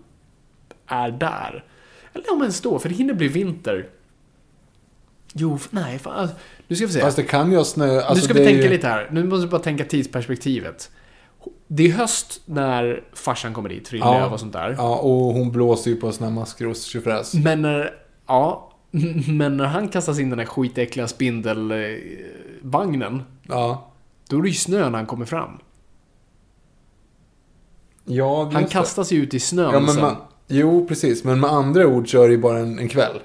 är 0.88 1.12
där. 1.12 1.64
Eller 2.14 2.34
om 2.34 2.42
ens 2.42 2.62
då, 2.62 2.80
för 2.80 2.90
det 2.90 2.96
hinner 2.96 3.14
bli 3.14 3.28
vinter. 3.28 3.88
Jo, 5.34 5.60
nej, 5.70 6.00
fan. 6.00 6.14
Alltså, 6.14 6.36
nu 6.68 6.76
ska 6.76 6.86
vi 6.86 6.94
se. 6.94 7.00
Fast 7.00 7.18
det 7.18 7.24
kan 7.24 7.52
ju 7.52 7.64
snö... 7.64 8.02
Alltså, 8.02 8.14
nu 8.14 8.22
ska 8.22 8.34
vi 8.34 8.46
tänka 8.46 8.64
ju... 8.64 8.70
lite 8.70 8.88
här. 8.88 9.08
Nu 9.12 9.24
måste 9.24 9.46
vi 9.46 9.52
bara 9.52 9.62
tänka 9.62 9.86
tidsperspektivet. 9.86 10.92
Det 11.68 11.88
är 11.88 11.92
höst 11.92 12.42
när 12.46 13.04
farsan 13.14 13.54
kommer 13.54 13.70
dit, 13.70 13.88
Fridlöv 13.88 14.14
Ja. 14.14 14.30
och 14.30 14.40
sånt 14.40 14.54
där. 14.54 14.76
Ja, 14.78 14.96
och 14.98 15.34
hon 15.34 15.52
blåser 15.52 15.92
ju 15.92 15.98
på 15.98 16.12
såna 16.12 16.30
maskros. 16.30 16.96
Men 17.34 17.62
när, 17.62 17.94
ja, 18.28 18.72
men 19.28 19.58
när 19.58 19.66
han 19.66 19.88
kastas 19.88 20.20
in 20.20 20.30
den 20.30 20.40
här 20.40 20.46
skitäckliga 20.46 21.08
spindelvagnen, 21.08 23.24
Ja. 23.44 23.92
då 24.30 24.38
är 24.38 24.42
det 24.42 24.48
ju 24.48 24.54
snö 24.54 24.90
när 24.90 24.98
han 24.98 25.06
kommer 25.06 25.26
fram. 25.26 25.50
Ja, 28.06 28.50
Han 28.54 28.68
kastas 28.68 29.12
ju 29.12 29.24
ut 29.24 29.34
i 29.34 29.40
snön 29.40 29.70
Ja, 29.74 29.80
men 29.80 30.00
man, 30.02 30.16
jo, 30.48 30.88
precis. 30.88 31.24
Men 31.24 31.40
med 31.40 31.50
andra 31.52 31.88
ord 31.88 32.12
så 32.12 32.22
är 32.24 32.28
det 32.28 32.34
ju 32.34 32.42
bara 32.42 32.60
en, 32.60 32.80
en 32.80 32.90
kväll. 32.90 33.20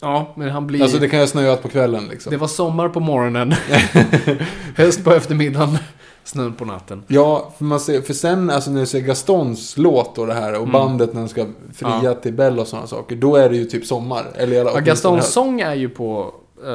Ja, 0.00 0.32
men 0.36 0.50
han 0.50 0.66
blir... 0.66 0.82
Alltså 0.82 0.98
det 0.98 1.08
kan 1.08 1.18
ju 1.18 1.22
ha 1.22 1.28
snöat 1.28 1.62
på 1.62 1.68
kvällen 1.68 2.04
liksom. 2.10 2.30
Det 2.30 2.36
var 2.36 2.48
sommar 2.48 2.88
på 2.88 3.00
morgonen. 3.00 3.52
Höst 4.76 5.04
på 5.04 5.12
eftermiddagen. 5.12 5.78
Snön 6.24 6.54
på 6.54 6.64
natten. 6.64 7.02
Ja, 7.06 7.52
för, 7.58 7.64
man 7.64 7.80
ser, 7.80 8.00
för 8.00 8.14
sen 8.14 8.50
alltså 8.50 8.70
när 8.70 8.80
du 8.80 8.86
ser 8.86 9.00
Gastons 9.00 9.76
låt 9.78 10.18
och 10.18 10.26
det 10.26 10.34
här 10.34 10.52
och 10.52 10.58
Mm. 10.62 10.72
bandet 10.72 11.12
när 11.14 11.20
de 11.20 11.28
ska 11.28 11.46
fria 11.74 12.00
Ja. 12.02 12.14
till 12.14 12.32
Bell 12.32 12.58
och 12.58 12.66
sådana 12.66 12.86
saker. 12.86 13.16
Då 13.16 13.36
är 13.36 13.48
det 13.50 13.56
ju 13.56 13.64
typ 13.64 13.86
sommar. 13.86 14.26
Eller 14.34 14.54
Ja, 14.54 14.60
alla, 14.60 14.70
åtminstone 14.72 15.16
Gastons 15.16 15.32
sång 15.32 15.60
är 15.60 15.74
ju 15.74 15.88
på, 15.88 16.34
eh, 16.64 16.68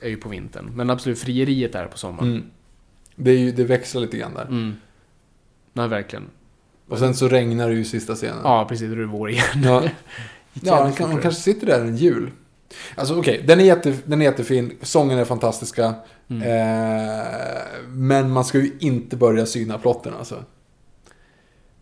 är 0.00 0.08
ju 0.08 0.16
på 0.16 0.28
vintern. 0.28 0.70
Men 0.74 0.90
absolut, 0.90 1.18
frieriet 1.18 1.74
är 1.74 1.86
på 1.86 1.98
sommaren. 1.98 2.30
Mm. 2.30 2.44
Det, 3.16 3.30
är 3.30 3.38
ju, 3.38 3.52
det 3.52 3.64
växlar 3.64 4.00
lite 4.02 4.16
grann 4.16 4.34
där. 4.34 4.44
Mm. 4.44 4.74
Nej, 5.72 5.88
verkligen. 5.88 6.24
Och 6.88 6.98
sen 6.98 7.14
så 7.14 7.28
regnar 7.28 7.68
det 7.68 7.74
ju 7.74 7.84
sista 7.84 8.14
scenen. 8.14 8.40
Ja, 8.44 8.66
precis. 8.68 8.86
Då 8.88 8.92
är 8.92 8.96
det 8.96 9.06
vår 9.06 9.30
igen. 9.30 9.44
Ja, 9.64 9.82
ja 10.52 10.84
de, 10.84 10.92
kan, 10.92 11.10
de 11.10 11.20
kanske 11.22 11.40
sitter 11.42 11.66
där 11.66 11.80
en 11.80 11.96
jul. 11.96 12.30
Alltså 12.94 13.18
okej, 13.18 13.44
den, 13.46 13.60
är 13.60 13.64
jätte, 13.64 13.96
den 14.04 14.20
är 14.22 14.24
jättefin. 14.24 14.72
Sången 14.82 15.18
är 15.18 15.24
fantastiska. 15.24 15.94
Mm. 16.28 16.42
Eh, 16.42 17.26
men 17.88 18.30
man 18.30 18.44
ska 18.44 18.58
ju 18.58 18.70
inte 18.78 19.16
börja 19.16 19.46
syna 19.46 19.78
plotten 19.78 20.14
alltså. 20.18 20.44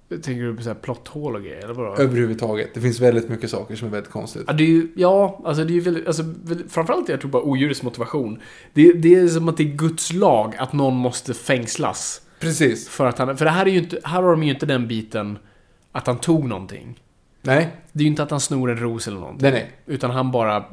Tänker 0.09 0.43
du 0.43 0.57
på 0.57 0.63
så 0.63 0.69
här 0.69 0.75
plotthål 0.75 1.35
och 1.35 1.43
grejer, 1.43 1.65
eller 1.65 1.75
vadå? 1.75 2.03
Överhuvudtaget. 2.03 2.75
Det 2.75 2.81
finns 2.81 3.01
väldigt 3.01 3.29
mycket 3.29 3.51
saker 3.51 3.77
som 3.77 3.89
är 3.89 3.93
väldigt 3.93 4.13
konstigt. 4.13 4.45
Ja, 4.47 4.53
det 4.53 4.63
är 4.63 4.69
ju, 4.69 4.89
ja, 4.97 5.41
alltså 5.45 5.65
det 5.65 5.73
är 5.73 5.75
ju 5.75 5.81
väldigt, 5.81 6.07
alltså, 6.07 6.23
framförallt 6.69 7.09
jag 7.09 7.21
tror 7.21 7.31
bara 7.31 7.43
odjurets 7.43 7.83
motivation. 7.83 8.41
Det, 8.75 8.93
det 8.93 9.15
är 9.15 9.29
som 9.29 9.49
att 9.49 9.57
det 9.57 9.63
är 9.63 9.77
Guds 9.77 10.13
lag 10.13 10.57
att 10.59 10.73
någon 10.73 10.95
måste 10.95 11.35
fängslas. 11.35 12.23
Precis. 12.41 12.89
För 12.89 13.07
att 13.07 13.19
han, 13.19 13.37
för 13.37 13.45
det 13.45 13.51
här 13.51 13.67
är 13.67 13.71
ju 13.71 13.79
inte, 13.79 14.01
här 14.05 14.23
har 14.23 14.31
de 14.31 14.43
ju 14.43 14.51
inte 14.51 14.67
den 14.67 14.89
biten 14.89 15.39
att 15.93 16.07
han 16.07 16.19
tog 16.19 16.49
någonting. 16.49 17.01
Nej, 17.43 17.69
Det 17.93 18.01
är 18.01 18.05
ju 18.05 18.09
inte 18.11 18.23
att 18.23 18.31
han 18.31 18.41
snor 18.41 18.71
en 18.71 18.77
ros 18.79 19.07
eller 19.09 19.19
någonting. 19.21 19.51
nej, 19.51 19.53
nej. 19.53 19.71
Utan 19.87 20.11
han 20.11 20.31
bara 20.31 20.65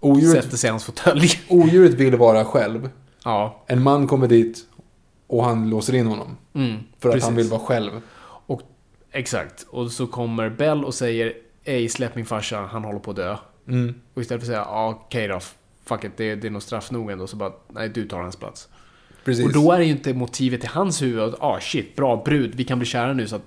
Odjuret, 0.00 0.44
sätter 0.44 0.56
sig 0.56 0.68
i 0.68 0.70
hans 0.70 0.84
fåtölj. 0.84 1.28
odjuret 1.48 1.94
vill 1.94 2.16
vara 2.16 2.44
själv. 2.44 2.90
Ja. 3.24 3.64
En 3.66 3.82
man 3.82 4.06
kommer 4.06 4.28
dit 4.28 4.58
och 5.26 5.44
han 5.44 5.70
låser 5.70 5.94
in 5.94 6.06
honom. 6.06 6.36
Mm, 6.54 6.78
För 6.98 7.08
att 7.08 7.12
precis. 7.12 7.24
han 7.24 7.36
vill 7.36 7.48
vara 7.48 7.60
själv. 7.60 7.90
Och, 8.22 8.62
exakt. 9.12 9.66
Och 9.70 9.92
så 9.92 10.06
kommer 10.06 10.50
Bell 10.50 10.84
och 10.84 10.94
säger 10.94 11.32
Ej, 11.64 11.88
släpp 11.88 12.14
min 12.16 12.26
farsa, 12.26 12.60
han 12.60 12.84
håller 12.84 12.98
på 12.98 13.10
att 13.10 13.16
dö. 13.16 13.36
Mm. 13.68 13.94
Och 14.14 14.22
istället 14.22 14.46
för 14.46 14.52
att 14.52 14.66
säga 14.66 14.88
okej 14.88 15.28
då, 15.28 15.40
fuck 15.84 16.04
it, 16.04 16.12
det, 16.16 16.34
det 16.34 16.46
är 16.46 16.50
nog 16.50 16.62
straff 16.62 16.90
nog 16.90 17.10
ändå. 17.10 17.26
Så 17.26 17.36
bara, 17.36 17.52
nej 17.68 17.88
du 17.88 18.08
tar 18.08 18.20
hans 18.20 18.36
plats. 18.36 18.68
Precis. 19.24 19.46
Och 19.46 19.52
då 19.52 19.72
är 19.72 19.78
det 19.78 19.84
ju 19.84 19.90
inte 19.90 20.14
motivet 20.14 20.64
i 20.64 20.66
hans 20.66 21.02
huvud 21.02 21.22
att 21.22 21.34
ah 21.40 21.60
shit, 21.60 21.96
bra 21.96 22.22
brud, 22.24 22.54
vi 22.54 22.64
kan 22.64 22.78
bli 22.78 22.86
kära 22.86 23.12
nu 23.12 23.28
så 23.28 23.36
att 23.36 23.42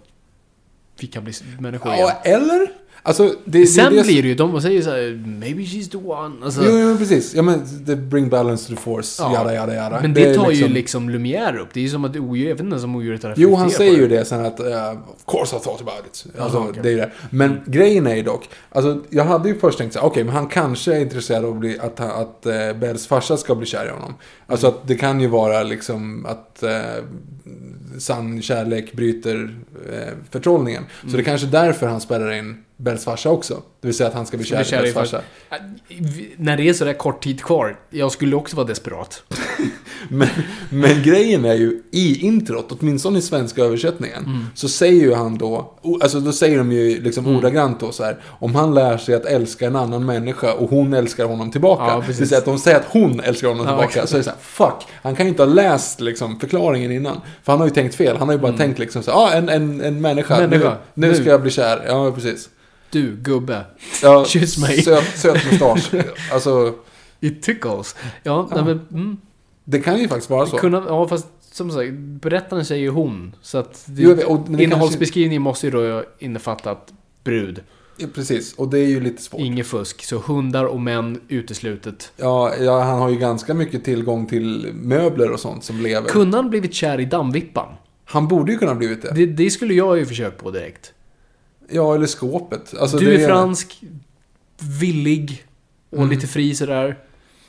fick 0.96 1.16
han 1.16 1.24
bli 1.24 1.34
människa 1.60 1.96
igen. 1.96 2.08
Ja, 2.08 2.22
eller? 2.24 2.72
Alltså, 3.06 3.24
det, 3.46 3.60
det, 3.60 3.68
Sen 3.68 3.96
det, 3.96 4.04
blir 4.04 4.22
det 4.22 4.28
ju, 4.28 4.36
de 4.36 4.62
säger 4.62 4.82
såhär, 4.82 5.24
maybe 5.40 5.62
she's 5.62 5.92
the 5.92 5.98
one. 5.98 6.46
Alltså, 6.46 6.62
Jo, 6.64 6.78
jo, 6.80 6.98
precis. 6.98 7.34
Ja, 7.36 7.42
men 7.42 7.62
det 7.86 7.96
bring 7.96 8.30
balance 8.30 8.68
to 8.68 8.76
the 8.76 8.82
force, 8.82 9.24
Ja. 9.24 9.34
jada, 9.34 9.54
jada, 9.54 9.74
jada. 9.76 10.02
men 10.02 10.14
det, 10.14 10.26
är 10.26 10.36
tar 10.36 10.52
ju 10.52 10.68
liksom 10.68 11.10
Lumière 11.10 11.58
upp. 11.58 11.68
Det 11.74 11.80
är 11.80 11.82
ju 11.82 11.90
som 11.90 12.06
att 12.06 12.16
odjur, 12.18 12.48
jag 12.50 12.56
vet 12.56 12.64
inte 12.64 12.84
om 12.84 12.96
odjuret 12.96 13.24
har 13.24 13.34
Jo, 13.38 13.56
han 13.56 13.70
säger 13.70 13.98
ju 13.98 14.08
det 14.08 14.26
sen 14.26 14.46
att 14.46 14.60
uh, 14.60 14.66
of 14.92 15.26
course 15.26 15.56
I 15.56 15.60
thought 15.60 15.82
about 15.82 16.06
it. 16.08 16.26
Alltså, 16.40 16.58
okej. 16.58 16.80
det 16.84 16.92
är 16.92 16.98
det. 16.98 17.12
Men 17.30 17.62
grejen 17.66 18.08
är 18.08 18.16
ju 18.16 18.24
dock, 18.24 18.50
alltså 18.72 19.02
jag 19.10 19.26
hade 19.26 19.50
ju 19.50 19.60
först 19.60 19.78
tänkt 19.78 19.94
så 19.94 20.00
här, 20.00 20.08
okej, 20.08 20.24
men 20.24 20.36
han 20.36 20.48
kanske 20.48 20.96
är 20.96 21.00
intresserad 21.00 21.46
av 21.46 21.52
att, 21.52 21.60
bli, 21.60 21.80
att, 21.80 22.00
att 22.00 22.46
uh, 22.46 22.80
Bells 22.80 23.08
farsa 23.08 23.38
ska 23.38 23.56
bli 23.56 23.66
kär 23.66 23.86
i 23.86 23.90
honom. 23.90 24.14
Alltså 24.48 24.68
att 24.68 24.88
det 24.88 24.96
kan 24.96 25.22
ju 25.22 25.28
vara 25.28 25.64
liksom 25.64 26.26
att 26.26 26.64
uh, 26.64 27.04
sann 28.00 28.42
kärlek 28.42 28.94
bryter 28.94 29.36
uh, 29.36 29.50
förtrollningen. 30.32 30.84
Så 31.02 31.08
Mm. 31.08 31.18
det 31.18 31.22
är 31.22 31.26
kanske 31.26 31.48
därför 31.48 31.88
han 31.88 32.02
spärrar 32.02 32.32
in 32.32 32.58
Bells 32.84 33.04
farsa 33.04 33.30
också. 33.30 33.54
Det 33.82 33.88
vill 33.88 33.98
säga 33.98 34.08
att 34.10 34.16
han 34.16 34.26
ska 34.26 34.38
bli 34.38 34.46
kär, 34.46 34.64
kär 34.64 34.78
i 34.80 34.82
Bells 34.82 34.94
farsa. 34.94 35.18
Äh, 35.52 35.58
När 36.38 36.58
det 36.58 36.70
är 36.70 36.74
sådär 36.74 36.94
kort 36.94 37.24
tid 37.24 37.42
kvar, 37.42 37.80
jag 37.90 38.12
skulle 38.12 38.36
också 38.36 38.56
vara 38.56 38.68
desperat. 38.68 39.24
Men, 40.10 40.28
men 40.70 41.04
grejen 41.04 41.46
är 41.46 41.54
ju, 41.54 41.82
i 41.92 42.20
introt, 42.26 42.72
åtminstone 42.80 43.20
i 43.20 43.22
svenska 43.22 43.62
översättningen, 43.64 44.24
Mm. 44.26 44.46
så 44.56 44.70
säger 44.70 45.02
ju 45.02 45.14
han 45.14 45.38
då, 45.38 45.74
alltså 46.02 46.20
då 46.20 46.32
säger 46.32 46.58
de 46.58 46.72
ju 46.72 47.02
liksom 47.02 47.26
Mm. 47.26 47.38
ordagrant 47.38 47.80
då 47.80 47.92
så 47.92 48.04
här, 48.04 48.18
om 48.40 48.56
han 48.56 48.74
lär 48.74 48.98
sig 48.98 49.16
att 49.16 49.26
älska 49.26 49.68
en 49.68 49.76
annan 49.76 50.06
människa 50.06 50.54
och 50.54 50.70
hon 50.70 50.94
älskar 50.94 51.26
honom 51.26 51.52
tillbaka. 51.52 51.84
Ja, 51.84 52.04
det 52.08 52.14
vill 52.14 52.28
säga 52.30 52.40
att 52.40 52.46
de 52.46 52.60
säger 52.60 52.78
att 52.78 52.86
hon 52.90 53.20
älskar 53.20 53.48
honom 53.48 53.66
Ja, 53.66 53.72
tillbaka. 53.72 53.88
exakt. 53.88 54.10
Så 54.10 54.16
är 54.16 54.18
det 54.18 54.24
så 54.24 54.30
här, 54.30 54.40
fuck, 54.42 54.88
han 55.04 55.16
kan 55.16 55.26
ju 55.26 55.30
inte 55.30 55.44
ha 55.44 55.54
läst 55.54 56.02
liksom 56.02 56.40
förklaringen 56.40 56.92
innan. 56.92 57.22
För 57.44 57.52
han 57.54 57.60
har 57.60 57.68
ju 57.68 57.74
tänkt 57.74 57.96
fel, 57.96 58.18
han 58.18 58.28
har 58.28 58.36
ju 58.36 58.42
bara 58.42 58.58
tänkt 58.58 58.80
liksom 58.80 59.04
så 59.04 59.12
här, 59.12 59.18
ah, 59.18 59.32
en, 59.32 59.50
en, 59.50 59.82
en 59.82 60.02
människa, 60.02 60.36
Mm. 60.38 60.50
Människa, 60.50 60.70
nu, 60.94 61.08
nu 61.08 61.14
nu. 61.14 61.16
ska 61.22 61.30
jag 61.30 61.42
bli 61.42 61.52
kär. 61.52 61.84
Ja, 61.88 62.12
precis. 62.12 62.50
Du, 62.94 63.16
gubbe. 63.16 63.66
Ja, 64.02 64.26
Kyss 64.26 64.58
mig. 64.58 64.82
Söt, 64.82 65.18
söt 65.18 65.52
mustasch. 65.52 65.92
alltså, 66.32 66.74
It 67.20 67.42
tickles. 67.42 67.96
Ja, 68.24 68.50
Nej, 68.56 68.64
men, 68.64 68.82
mm, 68.92 69.18
det 69.64 69.80
kan 69.80 70.00
ju 70.00 70.08
faktiskt 70.08 70.30
vara 70.30 70.46
så. 70.48 70.58
kunna, 70.58 70.84
ja, 70.88 71.08
fast 71.08 71.28
som 71.52 71.72
sagt, 71.72 71.92
berättaren 71.94 72.66
säger 72.66 72.82
ju 72.82 72.90
hon. 72.90 73.36
Så 73.42 73.58
att 73.58 73.84
det, 73.86 74.02
Jo, 74.02 74.14
vet, 74.14 74.60
innehållsbeskrivningen 74.62 75.42
måste 75.42 75.68
ju 75.68 75.72
då 75.72 76.04
innefatta 76.20 76.72
att 76.72 76.94
brud, 77.24 77.62
Ja, 77.98 78.08
precis, 78.16 78.54
och 78.54 78.70
det 78.70 78.80
är 78.80 78.88
ju 78.88 79.00
lite 79.00 79.22
svårt. 79.24 79.40
inget 79.42 79.68
fusk. 79.68 80.04
Så 80.04 80.18
hundar 80.18 80.66
och 80.66 80.82
män 80.82 81.22
uteslutet. 81.28 82.12
Ja, 82.18 82.56
ja, 82.60 82.82
han 82.82 83.00
har 83.00 83.10
ju 83.10 83.18
ganska 83.18 83.54
mycket 83.54 83.84
tillgång 83.86 84.26
till 84.28 84.70
möbler 84.74 85.32
och 85.32 85.40
sånt 85.40 85.64
som 85.64 85.82
lever. 85.82 86.10
Kunde 86.10 86.38
han 86.38 86.50
blivit 86.50 86.74
kär 86.74 87.00
i 87.00 87.06
dammvippan? 87.06 87.68
Han 88.06 88.28
borde 88.28 88.52
ju 88.52 88.58
kunna 88.58 88.76
blivit 88.76 89.02
det. 89.02 89.12
Det, 89.16 89.26
det 89.26 89.50
skulle 89.52 89.74
jag 89.74 89.98
ju 89.98 90.06
försökt 90.06 90.44
på 90.44 90.52
direkt. 90.52 90.94
Ja, 91.70 91.96
eller 91.96 92.08
skåpet. 92.08 92.74
Alltså, 92.80 92.98
du 92.98 93.06
det 93.06 93.24
är 93.24 93.28
fransk, 93.28 93.82
villig 94.80 95.44
och 95.90 95.98
Mm. 95.98 96.10
lite 96.10 96.28
fri 96.28 96.56
sådär. 96.56 96.98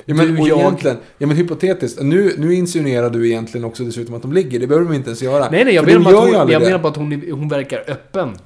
Ja, 0.06 0.14
men, 0.14 0.34
du, 0.34 0.48
jag- 0.48 0.58
egentligen, 0.58 0.96
ja 1.18 1.26
men 1.26 1.36
hypotetiskt. 1.36 2.02
Nu, 2.02 2.34
nu 2.38 2.54
insinuerar 2.54 3.10
du 3.10 3.26
egentligen 3.28 3.64
också 3.64 3.82
dessutom 3.84 4.14
att 4.14 4.22
de 4.22 4.32
ligger. 4.32 4.60
Det 4.60 4.66
behöver 4.66 4.88
de 4.90 4.94
inte 4.94 5.08
ens 5.10 5.22
göra. 5.22 5.50
Nej, 5.50 5.64
nej, 5.64 5.74
jag 5.74 5.86
menar 5.86 6.10
att, 6.12 6.16
hon, 6.18 6.50
jag 6.50 6.62
menar 6.62 6.78
bara 6.78 6.88
att 6.88 6.96
hon, 6.96 7.12
är- 7.12 7.32
hon 7.32 7.48
verkar 7.48 7.84
öppen. 7.88 8.36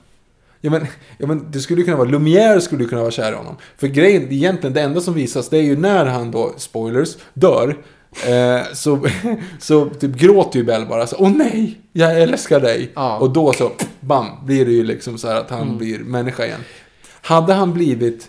Ja 0.61 0.71
men, 0.71 0.87
ja 1.19 1.27
men 1.27 1.51
det 1.51 1.59
skulle 1.61 1.81
ju 1.81 1.85
kunna 1.85 1.97
vara, 1.97 2.09
Lumière 2.09 2.61
skulle 2.61 2.83
ju 2.83 2.89
kunna 2.89 3.01
vara 3.01 3.11
kär 3.11 3.33
i 3.33 3.35
honom. 3.35 3.57
För 3.77 3.87
grejen, 3.87 4.33
egentligen 4.33 4.75
det 4.75 4.81
enda 4.81 5.01
som 5.01 5.15
visas 5.15 5.49
det 5.49 5.59
är 5.59 5.63
ju 5.63 5.77
när 5.77 6.07
han 6.07 6.31
då, 6.31 6.55
spoilers, 6.57 7.17
dör. 7.35 7.77
Eh, 8.27 8.61
så, 8.75 9.07
så 9.59 9.89
typ 9.91 10.17
gråter 10.17 10.59
ju 10.59 10.65
Bell 10.65 10.87
bara 10.87 11.07
så, 11.07 11.17
åh 11.19 11.31
nej, 11.31 11.81
jag 11.93 12.21
älskar 12.23 12.61
dig. 12.61 12.91
Ja. 12.95 13.19
Och 13.19 13.31
då 13.31 13.53
så, 13.53 13.73
bam, 14.01 14.27
blir 14.47 14.65
det 14.67 14.73
ju 14.73 14.85
liksom 14.85 15.19
så 15.19 15.29
här 15.29 15.37
att 15.41 15.51
han 15.51 15.63
Mm. 15.63 15.79
blir 15.79 15.99
människa 15.99 16.47
igen. 16.47 16.61
Hade 17.23 17.53
han 17.55 17.73
blivit 17.73 18.29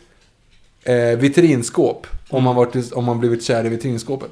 eh, 0.83 0.95
vitrinskåp, 1.19 2.07
om, 2.29 2.37
Mm. 2.37 2.45
han 2.47 2.55
varit, 2.55 2.91
om 2.93 3.07
han 3.07 3.19
blivit 3.19 3.43
kär 3.43 3.65
i 3.65 3.69
vitrinskåpet? 3.69 4.31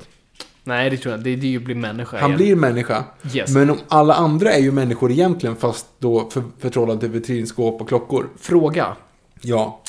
Nej, 0.63 0.89
det 0.89 0.97
tror 0.97 1.11
jag 1.11 1.19
inte. 1.19 1.29
Det, 1.29 1.35
det 1.35 1.47
är 1.47 1.49
ju 1.51 1.57
att 1.57 1.63
bli 1.63 1.75
människa 1.75 2.17
Han 2.19 2.29
igen. 2.29 2.37
blir 2.37 2.55
människa. 2.55 3.03
Yes. 3.33 3.49
Men 3.53 3.69
om 3.69 3.77
alla 3.87 4.13
andra 4.13 4.51
är 4.51 4.59
ju 4.61 4.71
människor 4.71 5.11
egentligen, 5.11 5.55
fast 5.55 5.87
då 5.99 6.29
för, 6.29 6.43
förtrollade 6.59 6.99
till 6.99 7.09
vitrinskåp 7.09 7.81
och 7.81 7.87
klockor. 7.87 8.29
Fråga. 8.39 8.95
Ja. 9.41 9.81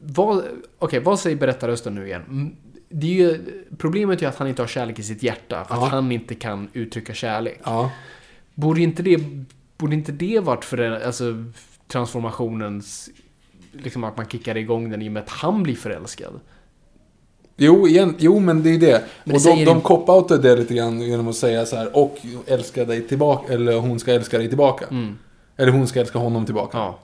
Vad, 0.00 0.44
okej, 0.78 1.00
vad 1.00 1.18
säger 1.20 1.36
berättarrösten 1.36 1.94
nu 1.94 2.06
igen? 2.06 2.56
Det 2.92 3.06
är 3.06 3.10
ju, 3.14 3.38
problemet 3.78 4.18
är 4.18 4.22
ju 4.22 4.28
att 4.28 4.36
han 4.38 4.48
inte 4.48 4.62
har 4.62 4.66
kärlek 4.66 4.98
i 4.98 5.02
sitt 5.02 5.22
hjärta. 5.22 5.64
För 5.64 5.74
Ja. 5.74 5.84
att 5.86 5.90
han 5.92 6.12
inte 6.12 6.34
kan 6.34 6.68
uttrycka 6.72 7.14
kärlek. 7.14 7.60
Ja. 7.64 7.90
Borde 8.54 8.80
inte 8.80 9.02
det, 9.02 9.18
borde 9.78 9.94
inte 9.94 10.12
det 10.12 10.40
varit 10.40 10.64
för 10.64 10.76
den, 10.76 11.02
alltså, 11.02 11.44
transformationens... 11.88 13.10
Liksom 13.72 14.04
att 14.04 14.16
man 14.16 14.26
kickar 14.28 14.56
igång 14.56 14.90
den 14.90 15.02
i 15.02 15.08
och 15.08 15.12
med 15.12 15.22
att 15.22 15.28
han 15.28 15.62
blir 15.62 15.74
förälskad? 15.74 16.40
Jo, 17.56 17.88
igen, 17.88 18.14
jo, 18.18 18.38
men 18.40 18.62
det 18.62 18.68
är 18.68 18.72
ju 18.72 18.78
det. 18.78 18.90
Men 18.92 19.00
det 19.24 19.24
och 19.24 19.32
de, 19.32 19.40
säger 19.40 19.66
de 19.66 19.76
inte- 19.76 19.86
cop-outar 19.88 20.38
det 20.38 20.56
lite 20.56 20.74
grann 20.74 21.00
genom 21.00 21.28
att 21.28 21.36
säga 21.36 21.66
så 21.66 21.76
här, 21.76 21.96
och 21.96 22.18
älska 22.46 22.84
dig 22.84 23.08
tillbaka, 23.08 23.52
eller 23.52 23.76
hon 23.78 24.00
ska 24.00 24.12
älska 24.12 24.38
dig 24.38 24.48
tillbaka. 24.48 24.86
Mm. 24.90 25.18
Eller 25.56 25.72
hon 25.72 25.86
ska 25.86 26.00
älska 26.00 26.18
honom 26.18 26.44
tillbaka. 26.44 26.78
Ja. 26.78 26.98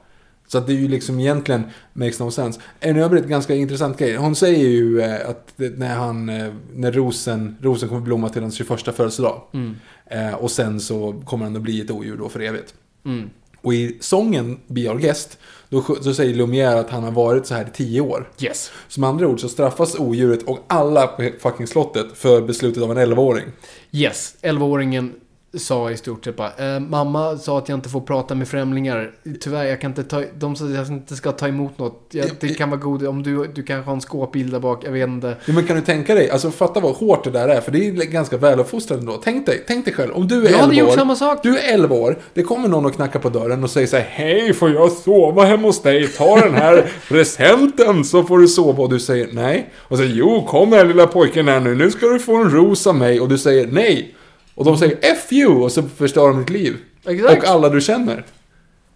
Så 0.48 0.58
att 0.58 0.66
det 0.66 0.72
är 0.72 0.76
ju 0.76 0.88
liksom 0.88 1.20
egentligen 1.20 1.62
makes 1.92 2.20
no 2.20 2.30
sense. 2.30 2.60
En 2.80 2.96
övrigt 2.96 3.24
ganska 3.24 3.54
intressant 3.54 3.98
grej. 3.98 4.16
Hon 4.16 4.36
säger 4.36 4.68
ju 4.68 5.00
eh, 5.00 5.30
att 5.30 5.52
när 5.56 5.94
han, 5.94 6.28
eh, 6.28 6.54
när 6.74 6.92
rosen, 6.92 7.56
rosen 7.60 7.88
kommer 7.88 8.00
blomma 8.00 8.28
till 8.28 8.42
hans 8.42 8.54
21 8.54 8.94
födelsedag. 8.96 9.42
Mm. 9.52 9.76
Eh, 10.06 10.34
och 10.34 10.50
sen 10.50 10.80
så 10.80 11.22
kommer 11.24 11.44
han 11.44 11.56
att 11.56 11.62
bli 11.62 11.80
ett 11.80 11.90
odjur 11.90 12.16
då 12.16 12.28
för 12.28 12.40
evigt. 12.40 12.74
Mm. 13.04 13.30
Och 13.62 13.74
i 13.74 13.98
sången 14.00 14.58
Be 14.66 14.88
Our 14.88 14.98
Guest, 14.98 15.38
då, 15.68 15.82
så 15.82 16.14
säger 16.14 16.34
Lumière 16.34 16.80
att 16.80 16.90
han 16.90 17.02
har 17.02 17.10
varit 17.10 17.46
så 17.46 17.54
här 17.54 17.62
i 17.62 17.70
10 17.72 18.00
år. 18.00 18.30
Yes. 18.40 18.70
Som 18.88 19.04
andra 19.04 19.28
ord 19.28 19.40
så 19.40 19.48
straffas 19.48 19.98
odjuret 19.98 20.42
och 20.42 20.58
alla 20.66 21.06
på 21.06 21.30
fucking 21.40 21.66
slottet 21.66 22.06
för 22.14 22.40
beslutet 22.40 22.82
av 22.82 22.98
en 22.98 23.12
11-åring. 23.12 23.46
Yes. 23.92 24.36
11-åringen 24.42 25.12
sa 25.56 25.90
i 25.90 25.96
stort 25.96 26.24
sett 26.24 26.36
bara 26.36 26.74
eh, 26.74 26.80
Mamma 26.80 27.38
sa 27.38 27.58
att 27.58 27.68
jag 27.68 27.76
inte 27.76 27.88
får 27.88 28.00
prata 28.00 28.34
med 28.34 28.48
främlingar. 28.48 29.10
Tyvärr, 29.40 29.64
jag 29.64 29.80
kan 29.80 29.90
inte 29.90 30.04
ta... 30.04 30.22
De 30.38 30.56
sa 30.56 30.64
att 30.64 30.74
jag 30.74 30.86
inte 30.86 31.16
ska 31.16 31.32
ta 31.32 31.48
emot 31.48 31.78
något. 31.78 32.08
Jag, 32.10 32.30
det 32.40 32.48
kan 32.48 32.70
vara 32.70 32.80
god 32.80 33.06
om 33.06 33.22
du, 33.22 33.46
du 33.54 33.62
kanske 33.62 33.88
har 33.88 33.94
en 33.94 34.00
skåpbil 34.00 34.50
där 34.50 34.58
bak. 34.60 34.84
Jag 34.84 34.92
vet 34.92 35.08
inte. 35.08 35.36
Ja, 35.44 35.52
men 35.52 35.66
kan 35.66 35.76
du 35.76 35.82
tänka 35.82 36.14
dig, 36.14 36.30
alltså 36.30 36.50
fatta 36.50 36.80
vad 36.80 36.94
hårt 36.94 37.24
det 37.24 37.30
där 37.30 37.48
är, 37.48 37.60
för 37.60 37.72
det 37.72 37.88
är 37.88 37.92
ganska 37.92 38.36
väluppfostrat 38.36 39.00
ändå. 39.00 39.20
Tänk 39.24 39.46
dig, 39.46 39.64
tänk 39.66 39.84
dig 39.84 39.94
själv, 39.94 40.12
om 40.14 40.28
du 40.28 40.46
är 40.46 40.50
Jag 40.50 40.58
hade 40.58 40.72
11 40.72 40.74
gjort 40.74 40.88
år, 40.88 40.94
samma 40.94 41.16
sak. 41.16 41.42
du 41.42 41.58
är 41.58 41.74
11 41.74 41.94
år, 41.94 42.18
det 42.34 42.42
kommer 42.42 42.68
någon 42.68 42.86
och 42.86 42.94
knackar 42.94 43.20
på 43.20 43.28
dörren 43.28 43.64
och 43.64 43.70
säger 43.70 43.86
så 43.86 43.96
här, 43.96 44.06
Hej, 44.08 44.54
får 44.54 44.70
jag 44.70 44.92
sova 44.92 45.44
hemma 45.44 45.62
hos 45.62 45.82
dig? 45.82 46.08
Ta 46.08 46.40
den 46.40 46.54
här 46.54 46.92
presenten 47.08 48.04
så 48.04 48.24
får 48.24 48.38
du 48.38 48.48
sova. 48.48 48.82
Och 48.82 48.90
du 48.90 49.00
säger 49.00 49.28
nej. 49.32 49.70
Och 49.76 49.98
så 49.98 50.04
jo, 50.04 50.46
kom 50.48 50.72
här 50.72 50.84
lilla 50.84 51.06
pojken 51.06 51.48
här 51.48 51.60
nu, 51.60 51.74
nu 51.74 51.90
ska 51.90 52.06
du 52.06 52.18
få 52.18 52.36
en 52.36 52.50
ros 52.50 52.86
av 52.86 52.94
mig. 52.94 53.20
Och 53.20 53.28
du 53.28 53.38
säger 53.38 53.66
nej. 53.66 54.14
Och 54.58 54.64
de 54.64 54.76
säger 54.76 54.98
F 55.02 55.32
you 55.32 55.62
och 55.62 55.72
så 55.72 55.82
förstör 55.82 56.28
de 56.28 56.38
ditt 56.38 56.50
liv. 56.50 56.76
Exakt. 57.06 57.42
Och 57.42 57.48
alla 57.48 57.68
du 57.68 57.80
känner. 57.80 58.24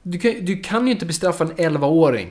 Du 0.02 0.18
kan, 0.18 0.34
du 0.44 0.56
kan 0.56 0.86
ju 0.86 0.92
inte 0.92 1.06
bestraffa 1.06 1.44
en 1.44 1.52
11-åring 1.52 2.28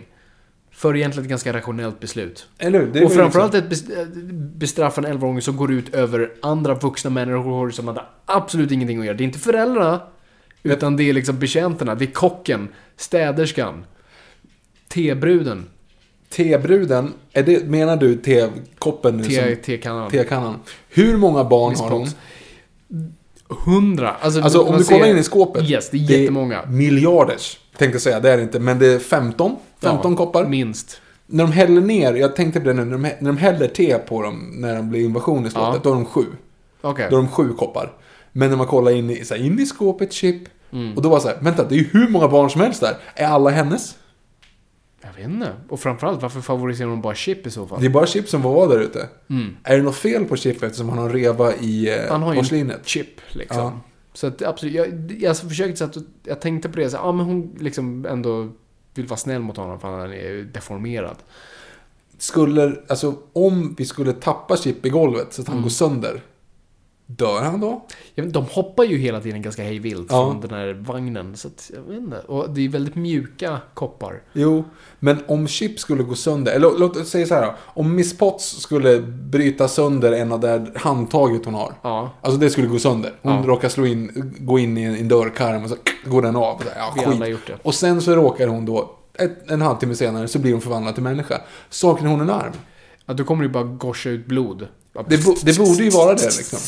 för 0.71 0.95
egentligen 0.95 1.25
ett 1.25 1.29
ganska 1.29 1.53
rationellt 1.53 1.99
beslut. 1.99 2.47
Eller 2.57 2.79
hur? 2.79 2.87
Och 2.87 3.11
väl 3.11 3.17
framförallt 3.17 3.53
liksom- 3.53 3.93
ett 3.93 3.99
äh, 3.99 4.05
bestraffa 4.33 5.01
en 5.01 5.17
11-åring 5.17 5.41
som 5.41 5.57
går 5.57 5.71
ut 5.71 5.95
över 5.95 6.31
andra 6.41 6.73
vuxna 6.73 7.09
människor 7.09 7.71
som 7.71 7.87
hade 7.87 8.01
absolut 8.25 8.71
ingenting 8.71 8.99
att 8.99 9.05
göra. 9.05 9.17
Det 9.17 9.23
är 9.23 9.25
inte 9.25 9.39
föräldrarna, 9.39 10.01
utan 10.63 10.97
det 10.97 11.09
är 11.09 11.13
liksom 11.13 11.39
betjänterna. 11.39 11.95
Det 11.95 12.05
är 12.05 12.11
kocken, 12.11 12.67
städerskan, 12.97 13.85
tebruden, 14.87 15.65
Tebruden, 16.29 17.13
är 17.33 17.43
det, 17.43 17.69
menar 17.69 17.97
du 17.97 18.15
tekoppen 18.15 19.17
nu? 19.17 19.23
te, 19.23 19.55
tekannan. 19.55 20.11
Tekannan. 20.11 20.59
Hur 20.89 21.17
många 21.17 21.43
barn 21.43 21.69
Miss 21.69 21.81
har 21.81 21.89
hon? 21.89 22.07
Hundra. 23.65 24.09
Alltså, 24.21 24.41
Alltså 24.41 24.61
om 24.61 24.77
du 24.77 24.83
ser- 24.83 24.93
kollar 24.95 25.07
in 25.07 25.17
i 25.17 25.23
skåpet. 25.23 25.69
Yes, 25.69 25.89
det 25.89 25.97
är 25.97 26.01
jättemånga. 26.19 26.65
miljarders. 26.69 27.57
Tänkte 27.77 27.99
säga, 27.99 28.19
det 28.19 28.31
är 28.31 28.37
det 28.37 28.43
inte. 28.43 28.59
Men 28.59 28.79
det 28.79 28.87
är 28.93 28.99
15. 28.99 29.55
15 29.81 30.11
Ja, 30.11 30.17
koppar. 30.17 30.45
Minst. 30.45 31.01
När 31.27 31.43
de 31.43 31.51
häller 31.51 31.81
ner, 31.81 32.13
jag 32.13 32.35
tänkte 32.35 32.59
på 32.59 32.67
det 32.67 32.73
nu, 32.73 32.85
när 32.85 32.91
de, 32.91 33.01
när 33.01 33.31
de 33.31 33.37
häller 33.37 33.67
te 33.67 33.97
på 33.97 34.21
dem 34.21 34.51
när 34.53 34.75
de 34.75 34.89
blir 34.89 35.01
invasion 35.05 35.45
i 35.45 35.49
slottet, 35.49 35.73
Ja. 35.73 35.79
då 35.83 35.89
har 35.89 35.95
de 35.95 36.05
sju. 36.05 36.25
Okej. 36.81 37.07
Då 37.09 37.15
har 37.15 37.23
de 37.23 37.29
sju 37.31 37.53
koppar. 37.53 37.91
Men 38.31 38.49
när 38.49 38.57
man 38.57 38.67
kollar 38.67 38.91
in 38.91 39.09
i, 39.09 39.25
så 39.25 39.33
här, 39.35 39.41
in 39.45 39.59
i 39.59 39.65
skåpet, 39.65 40.13
chip. 40.13 40.41
Mm. 40.73 40.93
Och 40.95 41.01
då 41.01 41.09
var 41.09 41.17
det 41.17 41.21
så 41.21 41.27
här, 41.27 41.37
vänta, 41.41 41.63
det 41.63 41.75
är 41.75 41.77
ju 41.77 41.87
hur 41.91 42.07
många 42.09 42.27
barn 42.27 42.49
som 42.49 42.61
helst 42.61 42.81
där. 42.81 42.97
Är 43.15 43.25
alla 43.27 43.49
hennes? 43.49 43.95
Jag 45.01 45.13
vet 45.13 45.25
inte. 45.33 45.53
Och 45.69 45.79
framförallt, 45.79 46.21
varför 46.21 46.41
favoriserar 46.41 46.89
de 46.89 47.01
bara 47.01 47.15
chip 47.15 47.47
i 47.47 47.51
så 47.51 47.67
fall? 47.67 47.79
Det 47.79 47.85
är 47.85 47.89
bara 47.89 48.05
Chip 48.05 48.29
som 48.29 48.41
var 48.41 48.67
där 48.69 48.79
ute. 48.79 49.09
Mm. 49.29 49.55
Är 49.63 49.77
det 49.77 49.83
något 49.83 49.95
fel 49.95 50.25
på 50.25 50.35
Chip 50.37 50.63
eftersom 50.63 50.89
han 50.89 50.97
har 50.97 51.05
en 51.05 51.13
reva 51.13 51.55
i 51.55 51.89
eh, 51.99 52.11
Han 52.11 52.21
har 52.23 52.33
ju 52.33 52.39
porslinet? 52.39 52.87
chip, 52.87 53.21
liksom. 53.29 53.57
Ja. 53.57 53.79
Så 54.13 54.27
att 54.27 54.41
absolut, 54.41 54.75
jag, 54.75 55.11
jag 55.19 55.37
försökte 55.37 55.77
så 55.77 55.83
att 55.83 55.97
jag 56.23 56.41
tänkte 56.41 56.69
på 56.69 56.77
det, 56.79 56.89
så, 56.89 56.97
ja 56.97 57.11
men 57.11 57.25
hon 57.25 57.55
liksom 57.59 58.05
ändå 58.05 58.49
vill 58.93 59.07
vara 59.07 59.17
snäll 59.17 59.41
mot 59.41 59.57
honom 59.57 59.79
för 59.79 59.87
han 59.87 60.11
är 60.13 60.15
ju 60.15 60.45
deformerad. 60.45 61.15
Skulle, 62.17 62.75
alltså 62.87 63.15
om 63.33 63.75
vi 63.77 63.85
skulle 63.85 64.13
tappa 64.13 64.57
Chip 64.57 64.85
i 64.85 64.89
golvet 64.89 65.33
så 65.33 65.41
att 65.41 65.47
han 65.47 65.55
Mm. 65.57 65.63
går 65.63 65.69
sönder. 65.69 66.21
Dör 67.17 67.41
han 67.41 67.59
då? 67.59 67.85
Jag 68.15 68.23
vet, 68.23 68.33
de 68.33 68.45
hoppar 68.45 68.83
ju 68.83 68.97
hela 68.97 69.21
tiden 69.21 69.41
ganska 69.41 69.63
hejvilt 69.63 70.07
Ja. 70.09 70.31
från 70.31 70.41
den 70.41 70.51
här 70.51 70.73
vagnen. 70.73 71.37
Så 71.37 71.47
att, 71.47 71.71
jag 71.75 71.81
vet 71.81 71.97
inte. 71.97 72.19
Och 72.19 72.49
det 72.49 72.65
är 72.65 72.69
väldigt 72.69 72.95
mjuka 72.95 73.57
koppar. 73.73 74.21
Jo, 74.33 74.63
men 74.99 75.17
om 75.27 75.47
Chip 75.47 75.79
skulle 75.79 76.03
gå 76.03 76.15
sönder, 76.15 76.51
eller 76.51 76.71
låt 76.79 76.97
oss 76.97 77.09
säga 77.09 77.25
så 77.25 77.33
här 77.35 77.41
då. 77.45 77.53
Om 77.63 77.95
Miss 77.95 78.17
Potts 78.17 78.61
skulle 78.61 78.99
bryta 79.01 79.67
sönder 79.67 80.11
en 80.11 80.31
av 80.31 80.39
det 80.39 80.47
här 80.47 80.71
handtaget 80.75 81.45
hon 81.45 81.53
har. 81.53 81.73
Ja. 81.81 82.09
Alltså 82.21 82.39
det 82.39 82.49
skulle 82.49 82.67
gå 82.67 82.79
sönder. 82.79 83.13
Hon 83.21 83.33
Ja. 83.33 83.43
råkar 83.47 83.69
slå 83.69 83.85
in, 83.85 84.33
gå 84.39 84.59
in 84.59 84.77
i 84.77 84.83
en, 84.83 84.95
en 84.95 85.07
dörrkarm 85.07 85.63
och 85.63 85.69
så 85.69 85.75
går 86.05 86.21
den 86.21 86.35
av. 86.35 86.57
Så 86.57 86.63
här, 86.69 86.77
Ja, 86.77 86.91
Vi 86.95 86.99
skit. 87.01 87.15
alla 87.15 87.27
gjort 87.27 87.47
det. 87.47 87.57
Och 87.63 87.75
sen 87.75 88.01
så 88.01 88.15
råkar 88.15 88.47
hon 88.47 88.65
då, 88.65 88.95
ett, 89.13 89.51
en 89.51 89.61
halvtimme 89.61 89.95
senare, 89.95 90.27
så 90.27 90.39
blir 90.39 90.51
hon 90.51 90.61
förvandlad 90.61 90.93
till 90.93 91.03
människa. 91.03 91.41
Saknar 91.69 92.09
hon 92.09 92.21
en 92.21 92.29
arm? 92.29 92.53
Ja, 93.05 93.13
då 93.13 93.23
kommer 93.23 93.43
det 93.43 93.47
ju 93.47 93.53
bara 93.53 93.63
gorsa 93.63 94.09
ut 94.09 94.25
blod. 94.25 94.67
Det, 95.09 95.25
bo, 95.25 95.35
det 95.43 95.57
borde 95.57 95.83
ju 95.83 95.89
vara 95.89 96.13
det 96.15 96.37
liksom. 96.37 96.59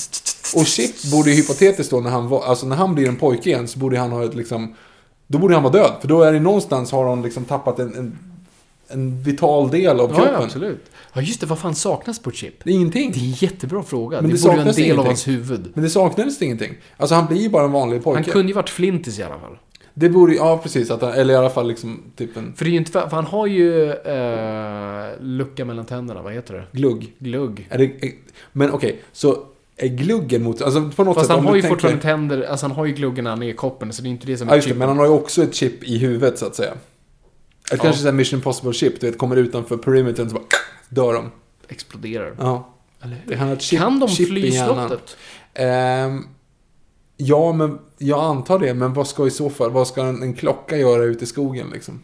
Och 0.60 0.66
Chip 0.66 1.04
borde 1.12 1.30
ju 1.30 1.36
hypotetiskt 1.36 1.92
då 1.92 2.00
när 2.00 2.10
han, 2.10 2.28
var, 2.30 2.44
alltså 2.44 2.66
när 2.66 2.76
han 2.76 2.96
blir 2.96 3.08
en 3.08 3.16
pojke 3.16 3.50
igen 3.50 3.68
så 3.68 3.80
borde 3.80 3.98
han 4.00 4.12
ha 4.12 4.26
ett 4.26 4.36
liksom... 4.36 4.76
Då 5.28 5.38
borde 5.38 5.54
han 5.54 5.64
vara 5.64 5.74
död. 5.74 5.92
För 6.02 6.08
då 6.08 6.22
är 6.24 6.34
det 6.34 6.40
någonstans 6.40 6.92
har 6.92 7.06
hon 7.06 7.22
liksom 7.22 7.46
tappat 7.46 7.80
en, 7.80 7.96
en, 7.96 8.18
en 8.88 9.24
vital 9.24 9.70
del 9.72 10.00
av 10.00 10.10
Ja, 10.10 10.16
kroppen. 10.16 10.34
ja, 10.34 10.44
absolut. 10.44 10.86
Ja, 11.14 11.22
just 11.22 11.40
det. 11.42 11.46
Vad 11.46 11.60
fan 11.60 11.76
saknas 11.76 12.20
på 12.20 12.32
Chip? 12.32 12.64
Det 12.64 12.70
är 12.70 12.74
ingenting. 12.74 13.12
Det 13.12 13.20
är 13.20 13.24
en 13.24 13.32
jättebra 13.32 13.84
fråga. 13.84 14.22
Men 14.22 14.32
det, 14.32 14.38
det 14.38 14.44
borde 14.44 14.56
ju 14.56 14.60
en 14.62 14.66
del 14.66 14.76
av 14.76 14.84
ingenting. 14.84 15.06
hans 15.06 15.28
huvud. 15.28 15.72
Men 15.74 15.84
det 15.84 15.90
saknades 15.90 16.42
ingenting. 16.42 16.74
Alltså 16.98 17.16
han 17.16 17.26
blir 17.28 17.42
ju 17.42 17.50
bara 17.50 17.64
en 17.66 17.72
vanlig 17.72 18.04
pojke. 18.04 18.18
Han 18.24 18.32
kunde 18.32 18.48
ju 18.48 18.54
varit 18.54 18.70
flintis 18.70 19.20
i 19.20 19.24
alla 19.24 19.40
fall. 19.40 19.58
Det 19.94 20.10
borde 20.10 20.32
ju, 20.32 20.38
ja 20.38 20.58
precis. 20.64 20.92
Att 20.92 21.02
han, 21.02 21.12
eller 21.14 21.34
i 21.34 21.38
alla 21.38 21.50
fall 21.50 21.68
liksom 21.68 22.04
typ 22.16 22.38
en 22.38 22.54
För 22.54 22.66
det 22.66 22.70
är 22.70 22.72
ju 22.72 22.78
inte 22.78 22.92
för, 22.92 23.08
han 23.12 23.26
har 23.26 23.48
ju 23.48 23.92
eh, 23.92 25.10
lucka 25.20 25.66
mellan 25.66 25.86
tänderna, 25.86 26.22
vad 26.22 26.34
heter 26.34 26.54
det? 26.54 26.66
glugg. 26.80 27.14
Glugg. 27.20 27.68
Är 27.72 27.78
det, 27.78 27.84
är, 27.86 28.12
men 28.52 28.72
okej, 28.72 29.02
så 29.12 29.38
är 29.78 29.88
gluggen 29.88 30.44
mot, 30.44 30.62
alltså 30.62 30.92
på 30.96 31.04
något 31.04 31.16
Fast 31.16 31.28
sätt 31.28 31.36
han 31.36 31.46
har 31.46 31.56
ju 31.56 31.62
tänker- 31.62 31.76
fortfarande 31.76 32.02
tänder, 32.02 32.42
alltså 32.44 32.66
han 32.66 32.76
har 32.76 32.86
ju 32.86 32.94
gluggen 32.94 33.24
när 33.24 33.32
han 33.32 33.44
är 33.44 33.48
i 33.50 33.54
koppen, 33.54 33.94
så 33.94 34.02
det 34.02 34.08
är 34.08 34.12
inte 34.12 34.28
det 34.28 34.38
som 34.38 34.48
Ja 34.48 34.54
är 34.54 34.56
just 34.56 34.68
det, 34.68 34.70
chipen. 34.70 34.80
men 34.80 34.88
han 34.88 34.98
har 34.98 35.06
ju 35.06 35.12
också 35.12 35.44
ett 35.44 35.56
chip 35.56 35.84
i 35.84 35.98
huvudet 35.98 36.40
så 36.40 36.46
att 36.46 36.56
säga. 36.56 36.72
Ett 36.72 36.78
Ja. 37.72 37.78
kanske 37.78 38.02
såhär 38.02 38.14
Mission 38.14 38.38
Impossible 38.38 38.74
chip, 38.74 39.00
du 39.02 39.08
vet, 39.08 39.18
kommer 39.18 39.36
utanför 39.36 39.78
perimetern 39.78 40.30
så 40.30 40.36
bara 40.36 40.44
dör 40.90 41.14
de. 41.14 41.32
exploderar. 41.68 42.36
Ja. 42.40 42.70
Eller 43.02 43.18
Det- 43.28 43.36
han 43.36 43.48
har 43.50 43.56
chip, 43.56 43.80
kan 43.80 44.00
de 44.00 44.10
fly 44.10 44.46
i 44.48 44.52
slottet? 44.52 45.18
Ehm, 45.54 46.26
ja, 47.26 47.54
men 47.54 47.80
jag 47.98 48.20
antar 48.24 48.60
det, 48.60 48.74
men 48.74 48.94
vad 48.94 49.08
ska 49.08 49.28
i 49.28 49.32
så 49.32 49.50
fall, 49.50 49.72
vad 49.72 49.88
ska 49.88 50.04
en, 50.04 50.24
en 50.24 50.34
klocka 50.34 50.78
göra 50.78 51.04
ute 51.04 51.24
i 51.24 51.28
skogen 51.28 51.70
liksom? 51.74 52.02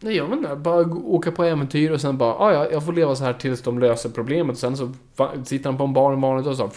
Nej, 0.00 0.16
jag 0.16 0.26
vet 0.26 0.38
inte. 0.38 0.56
Bara 0.56 0.80
åka 1.04 1.32
på 1.32 1.44
äventyr 1.44 1.90
och 1.90 2.00
sen 2.00 2.18
bara, 2.18 2.34
ah, 2.34 2.52
ja, 2.52 2.70
jag 2.70 2.84
får 2.84 2.92
leva 2.92 3.16
så 3.16 3.24
här 3.24 3.32
tills 3.32 3.62
de 3.62 3.78
löser 3.78 4.08
problemet. 4.10 4.58
Sen 4.58 4.76
så 4.76 4.92
sitter 5.44 5.70
han 5.70 5.78
på 5.78 5.84
en 5.84 5.92
bar 5.92 6.12
en 6.12 6.20
vanlig 6.20 6.46
och 6.46 6.56
så, 6.56 6.70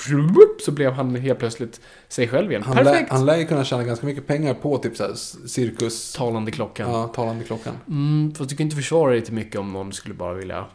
så 0.66 0.72
blev 0.72 0.92
han 0.92 1.16
helt 1.16 1.40
plötsligt 1.40 1.82
sig 2.08 2.28
själv 2.28 2.52
igen. 2.52 2.64
Han, 2.64 2.76
lär, 2.76 2.84
Perfekt! 2.84 3.12
han 3.12 3.26
lär 3.26 3.38
ju 3.38 3.46
kunna 3.46 3.64
tjäna 3.64 3.84
ganska 3.84 4.06
mycket 4.06 4.28
pengar 4.28 4.54
på 4.54 4.78
typ 4.78 4.98
såhär 4.98 5.14
cirkus, 5.48 6.14
Talande 6.14 6.52
klockan. 6.52 6.92
ja, 6.92 7.08
talande 7.08 7.44
klockan. 7.44 7.74
Mm, 7.88 8.34
fast 8.36 8.50
du 8.50 8.56
kan 8.56 8.64
inte 8.64 8.76
försvara 8.76 9.12
dig 9.12 9.22
till 9.22 9.34
mycket 9.34 9.60
om 9.60 9.74
någon 9.74 9.94
skulle 9.94 10.16
bara 10.16 10.34
vilja 10.34 10.66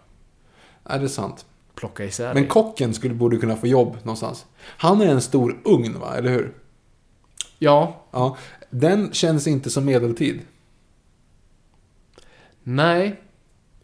Är 0.85 0.99
det 0.99 1.05
är 1.05 1.09
sant? 1.09 1.47
plocka 1.75 2.05
isär 2.05 2.35
Men 2.35 2.47
kocken 2.47 2.95
skulle, 2.95 3.15
borde 3.15 3.37
kunna 3.37 3.57
få 3.57 3.67
jobb 3.67 3.97
någonstans. 4.03 4.47
Han 4.61 5.01
är 5.01 5.07
en 5.07 5.21
stor 5.21 5.61
ugn 5.65 6.01
va, 6.01 6.17
eller 6.17 6.31
hur? 6.31 6.53
Ja, 7.63 8.05
Ja. 8.11 8.37
Den 8.71 9.13
känns 9.13 9.47
inte 9.47 9.71
som 9.71 9.85
medeltid. 9.85 10.41
nej. 12.63 13.21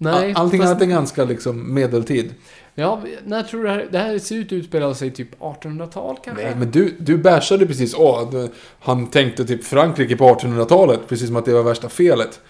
Nej. 0.01 0.33
Allting 0.37 0.61
fast- 0.61 0.71
annat 0.71 0.83
är 0.83 0.87
ganska 0.87 1.25
liksom 1.25 1.75
medeltid. 1.75 2.35
Ja, 2.75 3.03
när 3.25 3.43
tror 3.43 3.63
du 3.63 3.69
det 3.69 3.75
här, 3.75 3.89
det 3.93 3.99
här 3.99 4.19
ser 4.19 4.37
ut 4.37 4.47
att 4.47 4.53
utspela 4.53 4.95
sig 4.95 5.11
typ 5.11 5.41
1800-tal 5.41 6.17
kanske? 6.25 6.45
Nej, 6.45 6.55
men 6.57 6.71
du, 6.71 6.95
du 6.99 7.19
bashade 7.19 7.67
precis. 7.67 7.95
Åh, 7.95 8.31
du, 8.31 8.49
han 8.81 9.07
tänkte 9.07 9.45
typ 9.45 9.65
Frankrike 9.65 10.17
på 10.17 10.25
1800-talet. 10.29 11.01
Precis 11.09 11.27
som 11.27 11.37
att 11.37 11.45
det 11.45 11.53
var 11.53 11.63
värsta 11.63 11.89
felet. 11.89 12.41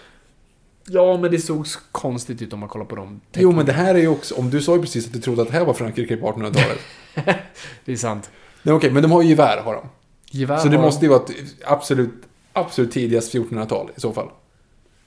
Ja, 0.86 1.16
men 1.16 1.30
det 1.30 1.38
såg 1.38 1.66
så 1.66 1.78
konstigt 1.92 2.42
ut 2.42 2.52
om 2.52 2.60
man 2.60 2.68
kollar 2.68 2.84
på 2.84 2.96
dem. 2.96 3.20
Jo, 3.32 3.52
men 3.52 3.66
det 3.66 3.72
här 3.72 3.94
är 3.94 3.98
ju 3.98 4.08
också... 4.08 4.34
Om 4.34 4.50
du 4.50 4.60
sa 4.62 4.74
ju 4.76 4.80
precis 4.80 5.06
att 5.06 5.12
du 5.12 5.18
trodde 5.20 5.42
att 5.42 5.48
det 5.48 5.54
här 5.54 5.64
var 5.64 5.74
Frankrike 5.74 6.16
på 6.16 6.32
1800-talet. 6.32 6.78
Det 7.84 7.92
är 7.92 7.96
sant. 7.96 8.30
Nej, 8.62 8.74
okej, 8.74 8.90
men 8.90 9.02
de 9.02 9.12
har 9.12 9.22
ju 9.22 9.28
gevär, 9.28 9.60
har 9.64 9.74
de. 9.74 9.88
Gevär 10.30 10.58
Så 10.58 10.68
det 10.68 10.76
har- 10.76 10.84
måste 10.84 11.04
ju 11.04 11.08
vara 11.08 11.20
ett 11.22 11.30
absolut, 11.64 12.10
absolut 12.52 12.92
tidigast 12.92 13.34
1400-tal 13.34 13.90
i 13.96 14.00
så 14.00 14.12
fall. 14.12 14.28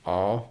Ja. 0.06 0.48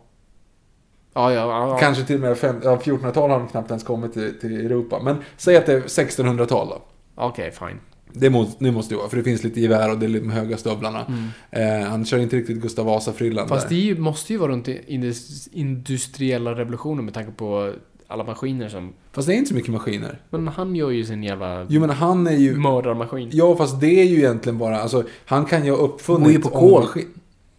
Ja, 1.15 1.33
ja, 1.33 1.41
ja. 1.41 1.69
ja. 1.69 1.79
Kanske 1.79 2.05
till 2.05 2.15
och 2.17 2.21
med 2.21 2.39
fem, 2.39 2.61
ja, 2.65 2.77
1400-tal 2.77 3.31
har 3.31 3.39
de 3.39 3.49
knappt 3.49 3.71
ens 3.71 3.85
kommit 3.85 4.13
till, 4.13 4.41
till 4.41 4.67
Europa. 4.67 5.01
Men 5.03 5.17
säg 5.37 5.57
att 5.57 5.67
det 5.67 5.73
är 5.73 5.81
1600-tal 5.81 6.69
då. 6.69 6.83
Okej, 7.15 7.51
fine. 7.53 7.81
Det 8.13 8.31
måste, 8.31 8.65
det 8.65 8.73
måste 8.73 8.95
det 8.95 8.99
vara, 8.99 9.09
för 9.09 9.17
det 9.17 9.23
finns 9.23 9.45
lite 9.45 9.61
gevär 9.61 9.91
och 9.91 9.99
det 9.99 10.07
är 10.07 10.09
lite 10.09 10.27
med 10.27 10.37
höga 10.37 10.57
stövlarna. 10.57 11.07
Eh, 11.51 11.81
han 11.89 12.05
kör 12.05 12.19
inte 12.19 12.37
riktigt 12.37 12.57
Gustav 12.63 12.87
Vasa-frillan 12.87 13.39
Mm. 13.45 13.49
Fast 13.49 13.69
där. 13.69 13.77
det 13.77 13.83
är 13.83 13.85
ju, 13.85 13.99
måste 13.99 14.33
ju 14.33 14.39
vara 14.39 14.53
runt 14.53 14.69
i 14.69 14.81
indus- 14.87 15.49
industriella 15.53 16.55
revolutionen 16.55 17.05
med 17.05 17.15
tanke 17.15 17.33
på 17.33 17.73
alla 18.11 18.25
maskiner 18.25 18.69
som... 18.69 18.93
Fast 19.13 19.29
det 19.29 19.35
är 19.35 19.37
inte 19.37 19.49
så 19.49 19.55
mycket 19.55 19.71
maskiner. 19.73 20.19
Men 20.31 20.49
han 20.49 20.75
gör 20.77 20.91
ju 20.91 21.05
sin 21.05 21.23
jävla 21.23 21.67
Jo 21.69 21.81
men 21.81 21.91
han 21.91 22.27
är 22.27 22.37
ju... 22.37 22.57
mördarmaskin. 22.57 23.29
Ja 23.33 23.57
fast 23.57 23.81
det 23.81 24.01
är 24.01 24.05
ju 24.05 24.17
egentligen 24.19 24.59
bara, 24.59 24.81
alltså 24.81 25.05
han 25.27 25.45
kan 25.47 25.65
ju 25.65 25.71
ha 25.71 25.79
uppfunnit... 25.79 26.23
Går 26.23 26.33
ju 26.33 26.41
på 26.41 26.49
kol. 26.49 26.83
maskin- 26.83 27.07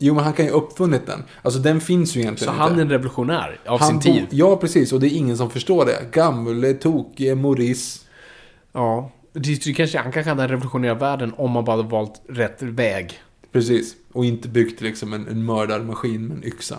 Jo 0.04 0.14
men 0.14 0.24
han 0.24 0.34
kan 0.34 0.46
ju 0.46 0.52
ha 0.52 0.58
uppfunnit 0.58 1.06
den. 1.06 1.24
Alltså 1.42 1.60
den 1.60 1.82
finns 1.82 2.10
ju 2.10 2.14
Så 2.14 2.20
egentligen 2.20 2.54
han 2.54 2.68
är 2.68 2.72
inte. 2.72 2.82
en 2.82 2.90
revolutionär 2.90 3.60
av 3.66 3.80
Han 3.80 3.88
sin 3.90 3.98
bo- 4.14 4.20
tid. 4.20 4.28
Ja 4.30 4.56
precis, 4.58 4.94
och 4.94 5.00
det 5.00 5.08
är 5.08 5.18
ingen 5.18 5.38
som 5.38 5.50
förstår 5.50 5.86
det. 5.86 6.12
Gamle, 6.12 6.74
tokige, 6.74 7.36
Maurice. 7.36 8.00
Ja. 8.74 9.12
Det, 9.34 9.64
det 9.66 9.74
kanske, 9.74 9.98
han 10.00 10.12
kanske 10.12 10.30
hade 10.30 10.48
revolutionerat 10.48 11.02
världen 11.02 11.34
om 11.38 11.52
man 11.52 11.66
bara 11.66 11.78
hade 11.78 11.90
valt 11.90 12.22
rätt 12.30 12.62
väg. 12.62 13.20
Precis. 13.52 13.96
Och 14.14 14.26
inte 14.26 14.48
byggt 14.48 14.82
liksom 14.82 15.14
en, 15.14 15.28
en 15.28 15.46
mördarmaskin 15.46 16.28
med 16.28 16.38
en 16.38 16.44
yxa. 16.44 16.78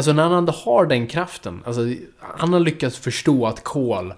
Alltså 0.00 0.12
när 0.12 0.28
han 0.28 0.48
har 0.48 0.86
den 0.86 1.06
kraften. 1.06 1.62
Alltså, 1.64 1.80
han 2.20 2.52
har 2.52 2.60
lyckats 2.60 2.98
förstå 2.98 3.46
att 3.46 3.64
kol 3.64 4.14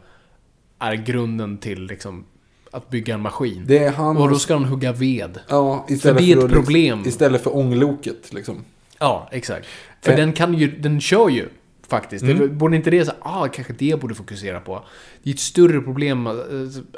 är 0.79 0.95
grunden 0.95 1.59
till 1.59 1.87
liksom, 1.87 2.25
att 2.71 2.91
bygga 2.91 3.15
en 3.15 3.21
maskin. 3.21 3.65
Det 3.67 3.79
är 3.79 3.93
han 3.93 4.17
Och 4.17 4.29
då 4.31 4.39
ska 4.39 4.55
han 4.55 4.65
hugga 4.65 4.93
ved. 4.93 5.41
Ja, 5.49 5.85
För 5.89 5.95
istället 5.95 6.19
det 6.19 6.33
är 6.33 6.35
för 6.35 6.39
ett 6.39 6.45
att 6.45 6.53
problem. 6.53 6.99
Liksom, 6.99 7.09
istället 7.09 7.43
för 7.43 7.57
ångloket 7.57 8.33
liksom. 8.33 8.65
Ja, 8.99 9.29
exakt. 9.33 9.67
För 10.01 10.11
Eh. 10.11 10.17
den 10.17 10.33
kan 10.33 10.55
ju, 10.55 10.81
den 10.81 11.01
kör 11.01 11.29
ju 11.29 11.49
faktiskt. 11.89 12.25
Mm. 12.25 12.39
Det, 12.39 12.49
borde 12.49 12.77
inte 12.77 12.91
det 12.91 13.05
så 13.05 13.13
ah, 13.21 13.49
kanske 13.49 13.73
det 13.73 14.01
borde 14.01 14.15
fokusera 14.15 14.61
på. 14.61 14.85
Det 15.23 15.31
är 15.31 15.35
ett 15.35 15.41
större 15.41 15.81
problem 15.81 16.27
att, 16.27 16.47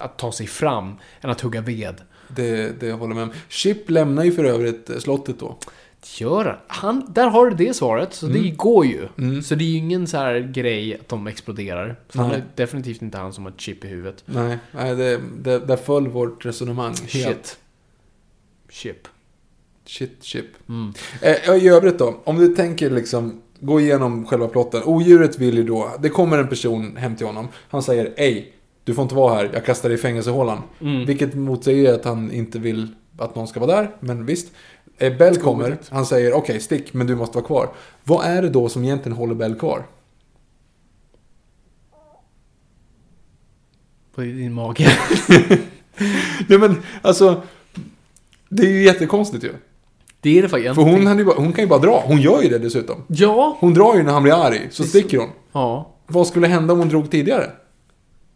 att 0.01 0.19
ta 0.19 0.33
sig 0.33 0.47
fram 0.47 0.95
än 1.21 1.31
att 1.31 1.41
hugga 1.41 1.61
ved. 1.61 2.01
Det, 2.29 2.81
det 2.81 2.87
jag 2.87 2.97
håller 2.97 3.15
med 3.15 3.25
om. 3.25 3.33
Chip 3.49 3.91
lämnar 3.91 4.25
ju 4.25 4.33
för 4.33 4.45
övrigt 4.45 4.91
eh, 4.91 4.99
slottet 4.99 5.41
då. 5.41 5.59
Gör 6.19 6.45
han? 6.45 6.57
han? 6.67 7.13
Där 7.13 7.29
har 7.29 7.51
du 7.51 7.57
det 7.67 7.75
svaret, 7.75 8.15
så 8.15 8.27
det 8.27 8.39
Mm. 8.39 8.57
går 8.57 8.87
ju. 8.87 9.09
Så 9.43 9.55
det 9.55 9.65
är 9.65 9.69
ju 9.69 9.77
ingen 9.77 10.07
så 10.07 10.17
här 10.17 10.41
grej 10.55 10.95
att 10.95 11.09
de 11.09 11.27
exploderar. 11.27 11.97
Så 12.09 12.19
han 12.19 12.29
Nej. 12.29 12.39
är 12.39 12.45
definitivt 12.55 13.03
inte 13.03 13.19
han 13.19 13.33
som 13.33 13.45
har 13.45 13.53
ett 13.53 13.61
chip 13.61 13.85
i 13.85 13.89
huvudet. 13.89 14.23
Nej, 14.27 14.59
nej 14.73 14.97
det, 14.97 15.21
det, 15.39 15.59
där 15.59 15.77
föll 15.77 16.09
vårt 16.09 16.47
resonemang 16.47 16.95
helt. 16.95 17.11
Shit. 17.11 17.59
Chip. 18.71 19.09
Shit, 19.87 20.23
chip. 20.25 20.47
Mm. 20.69 20.93
Eh, 21.23 21.55
I 21.65 21.69
övrigt 21.69 21.99
då, 21.99 22.21
om 22.25 22.39
du 22.39 22.49
tänker 22.55 22.91
liksom 22.91 23.43
gå 23.61 23.81
igenom 23.81 24.27
själva 24.27 24.49
plotten. 24.49 24.83
Odjuret 24.85 25.39
vill 25.39 25.57
ju 25.57 25.63
då, 25.65 25.91
det 26.01 26.09
kommer 26.09 26.39
en 26.39 26.49
person 26.49 26.97
hem 26.97 27.17
till 27.17 27.27
honom. 27.27 27.49
Han 27.69 27.83
säger 27.83 28.13
Ej, 28.17 28.53
du 28.85 28.95
får 28.95 29.03
inte 29.03 29.15
vara 29.15 29.35
här, 29.35 29.51
jag 29.53 29.65
kastar 29.65 29.89
dig 29.89 29.99
i 29.99 30.01
fängelsehålan. 30.01 30.63
Mm. 30.81 31.07
Vilket 31.07 31.35
motsäger 31.35 31.95
att 31.95 32.05
han 32.05 32.33
inte 32.33 32.59
vill 32.59 32.89
att 33.19 33.35
någon 33.35 33.49
ska 33.49 33.61
vara 33.61 33.77
där, 33.77 33.91
men 34.01 34.27
visst. 34.27 34.53
Eh, 34.99 35.17
Bell 35.17 35.37
kommer, 35.37 35.79
han 35.91 36.07
säger 36.07 36.33
okej 36.33 36.61
stick, 36.61 36.95
men 36.95 37.07
du 37.07 37.15
måste 37.15 37.37
vara 37.37 37.47
kvar. 37.47 37.69
Vad 38.05 38.27
är 38.27 38.43
det 38.43 38.51
då 38.51 38.69
som 38.69 38.85
egentligen 38.85 39.19
håller 39.19 39.35
Bell 39.35 39.55
kvar? 39.55 39.87
På 44.15 44.21
din 44.21 44.53
mage. 44.53 44.99
Nej 46.49 46.59
men 46.59 46.83
alltså, 47.03 47.43
det 48.49 48.63
är 48.63 48.71
ju 48.71 48.83
jättekonstigt 48.83 49.45
ju. 49.45 49.53
Det 50.21 50.39
är 50.39 50.43
det 50.43 50.49
faktiskt. 50.49 50.75
För 50.75 50.83
hon, 50.83 51.07
hade 51.07 51.21
ju 51.21 51.25
bara, 51.25 51.37
hon 51.37 51.53
kan 51.53 51.65
ju 51.65 51.69
bara 51.69 51.79
dra, 51.79 52.03
hon 52.07 52.21
gör 52.21 52.43
ju 52.43 52.49
det 52.49 52.59
dessutom. 52.59 53.05
Ja. 53.07 53.57
Hon 53.61 53.75
drar 53.75 53.97
ju 53.97 54.03
när 54.03 54.13
han 54.13 54.23
blir 54.23 54.47
arg, 54.47 54.69
så 54.71 54.85
sticker 54.85 55.19
hon. 55.19 55.31
Ja. 55.53 55.91
Vad 56.07 56.27
skulle 56.27 56.47
hända 56.47 56.73
om 56.73 56.79
hon 56.79 56.89
drog 56.89 57.11
tidigare? 57.11 57.51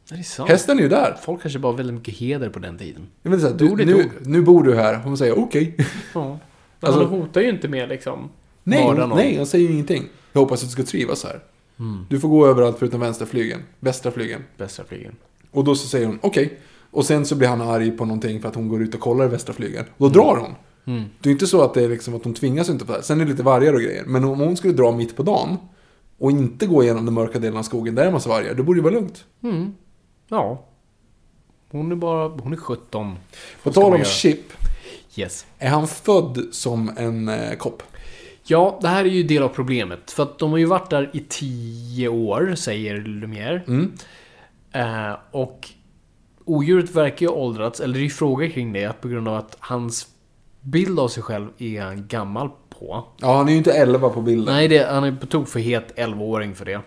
Det 0.09 0.14
är 0.14 0.22
sant. 0.22 0.50
Hästen 0.50 0.78
är 0.78 0.82
ju 0.82 0.88
där. 0.88 1.16
Folk 1.22 1.42
kanske 1.42 1.59
bara 1.59 1.72
har 1.72 1.76
väldigt 1.76 1.94
mycket 1.94 2.14
heder 2.14 2.48
på 2.48 2.59
den 2.59 2.78
tiden. 2.78 3.06
Jag 3.22 3.30
menar 3.30 3.42
så 3.42 3.48
här, 3.48 3.76
du, 3.76 3.84
nu, 3.84 4.11
nu 4.20 4.42
bor 4.42 4.62
du 4.62 4.76
här. 4.76 4.94
Hon 4.94 5.18
säger 5.18 5.38
okej. 5.38 5.76
Ja. 6.14 6.38
Men 6.81 6.91
Alltså- 6.91 7.07
han 7.07 7.20
hotar 7.20 7.41
ju 7.41 7.49
inte 7.49 7.68
med 7.68 7.89
liksom... 7.89 8.31
Nej, 8.64 8.95
nej, 9.14 9.37
han 9.37 9.47
säger 9.47 9.66
ju 9.66 9.72
ingenting. 9.72 10.05
Jag 10.33 10.41
hoppas 10.41 10.62
att 10.62 10.68
du 10.68 10.72
ska 10.72 10.83
trivas 10.83 11.24
här. 11.24 11.41
Mm. 11.79 12.07
Du 12.11 12.20
får 12.20 12.29
gå 12.29 12.47
överallt 12.47 12.79
förutom 12.79 13.01
vänstra 13.01 13.26
flygeln. 13.26 13.62
Västra 13.81 14.12
flygeln. 14.12 14.45
Bästa 14.57 14.85
flygen. 14.85 15.16
Och 15.51 15.64
då 15.64 15.74
så 15.74 15.89
säger 15.89 16.07
hon 16.07 16.18
okej. 16.22 16.59
Och 16.91 17.05
sen 17.07 17.26
så 17.26 17.37
blir 17.37 17.49
han 17.49 17.61
arg 17.61 17.91
på 17.91 18.05
någonting 18.05 18.41
för 18.41 18.49
att 18.49 18.55
hon 18.55 18.68
går 18.68 18.83
ut 18.83 18.95
och 18.95 19.01
kollar 19.01 19.24
i 19.24 19.29
västra 19.29 19.55
flygeln. 19.55 19.87
Då 19.99 20.09
drar 20.09 20.37
hon. 20.37 20.55
Mm. 20.97 21.09
Det 21.20 21.29
är 21.29 21.33
inte 21.33 21.47
så 21.47 21.62
att 21.62 21.74
det 21.74 21.85
är 21.85 21.89
liksom 21.89 22.14
att 22.14 22.24
hon 22.24 22.35
tvingas 22.35 22.68
inte 22.68 22.85
på 22.85 22.93
det 22.93 22.99
här. 22.99 23.03
Sen 23.03 23.20
är 23.20 23.24
det 23.24 23.31
lite 23.31 23.43
vargar 23.43 23.72
och 23.74 23.81
grejer. 23.81 24.05
Men 24.07 24.24
om 24.24 24.41
hon 24.41 24.57
skulle 24.57 24.72
dra 24.74 24.93
mitt 24.93 25.16
på 25.16 25.22
dagen 25.22 25.57
och 26.18 26.31
inte 26.31 26.66
gå 26.66 26.83
igenom 26.83 27.05
den 27.05 27.14
mörka 27.14 27.39
delen 27.39 27.59
av 27.59 27.62
skogen 27.62 27.95
där 27.95 28.03
är 28.03 28.07
en 28.07 28.12
massa 28.12 28.29
vargar, 28.29 28.55
då 28.55 28.62
borde 28.62 28.79
det 28.79 28.85
vara 28.85 28.95
lugnt. 28.95 29.24
Mm. 29.43 29.74
Ja. 30.29 30.64
Hon 31.70 31.93
är 31.93 31.97
bara, 31.97 32.29
hon 32.29 32.53
är 32.53 32.57
17. 32.57 33.16
På 33.62 33.72
tal 33.72 33.95
om? 33.95 34.05
Chip, 34.05 34.53
Yes. 35.19 35.47
är 35.59 35.69
han 35.69 35.89
född 35.89 36.49
som 36.51 36.93
en 36.97 37.29
eh, 37.29 37.57
kopp? 37.57 37.83
Ja, 38.45 38.79
det 38.83 38.89
här 38.89 39.05
är 39.05 39.09
ju 39.09 39.23
del 39.23 39.43
av 39.43 39.49
problemet. 39.49 40.11
För 40.11 40.23
att 40.23 40.39
de 40.39 40.51
har 40.51 40.59
ju 40.59 40.64
varit 40.64 40.91
där 40.91 41.11
i 41.12 41.25
10 41.29 42.09
år, 42.09 42.55
säger 42.57 43.01
Lumière. 43.01 43.61
Mm. 43.66 43.93
Eh, 44.73 45.16
och 45.31 45.69
odjuret 46.45 46.91
verkar 46.91 47.27
ju 47.27 47.33
åldrats, 47.33 47.81
eller 47.81 47.95
det 47.95 48.01
är 48.01 48.05
ju 48.05 48.11
frågor 48.11 48.49
kring 48.49 48.73
det, 48.73 49.01
på 49.01 49.09
grund 49.09 49.29
av 49.29 49.35
att 49.35 49.57
hans 49.61 50.09
bild 50.61 51.01
av 51.01 51.09
sig 51.09 51.23
själv 51.23 51.49
är 51.59 51.83
han 51.83 52.07
gammal 52.09 52.51
på. 52.69 53.05
Ja, 53.16 53.37
han 53.37 53.49
är 53.49 53.53
ju 53.53 53.59
inte 53.59 53.73
11 53.73 54.09
på 54.09 54.23
bilden. 54.23 54.55
Nej, 54.55 54.69
det, 54.69 54.87
han 54.91 55.05
är 55.05 55.12
på 55.12 55.27
tok 55.27 55.49
för 55.49 55.61
het 55.61 55.93
11-åring 55.97 56.55
för 56.55 56.64
det. 56.64 56.81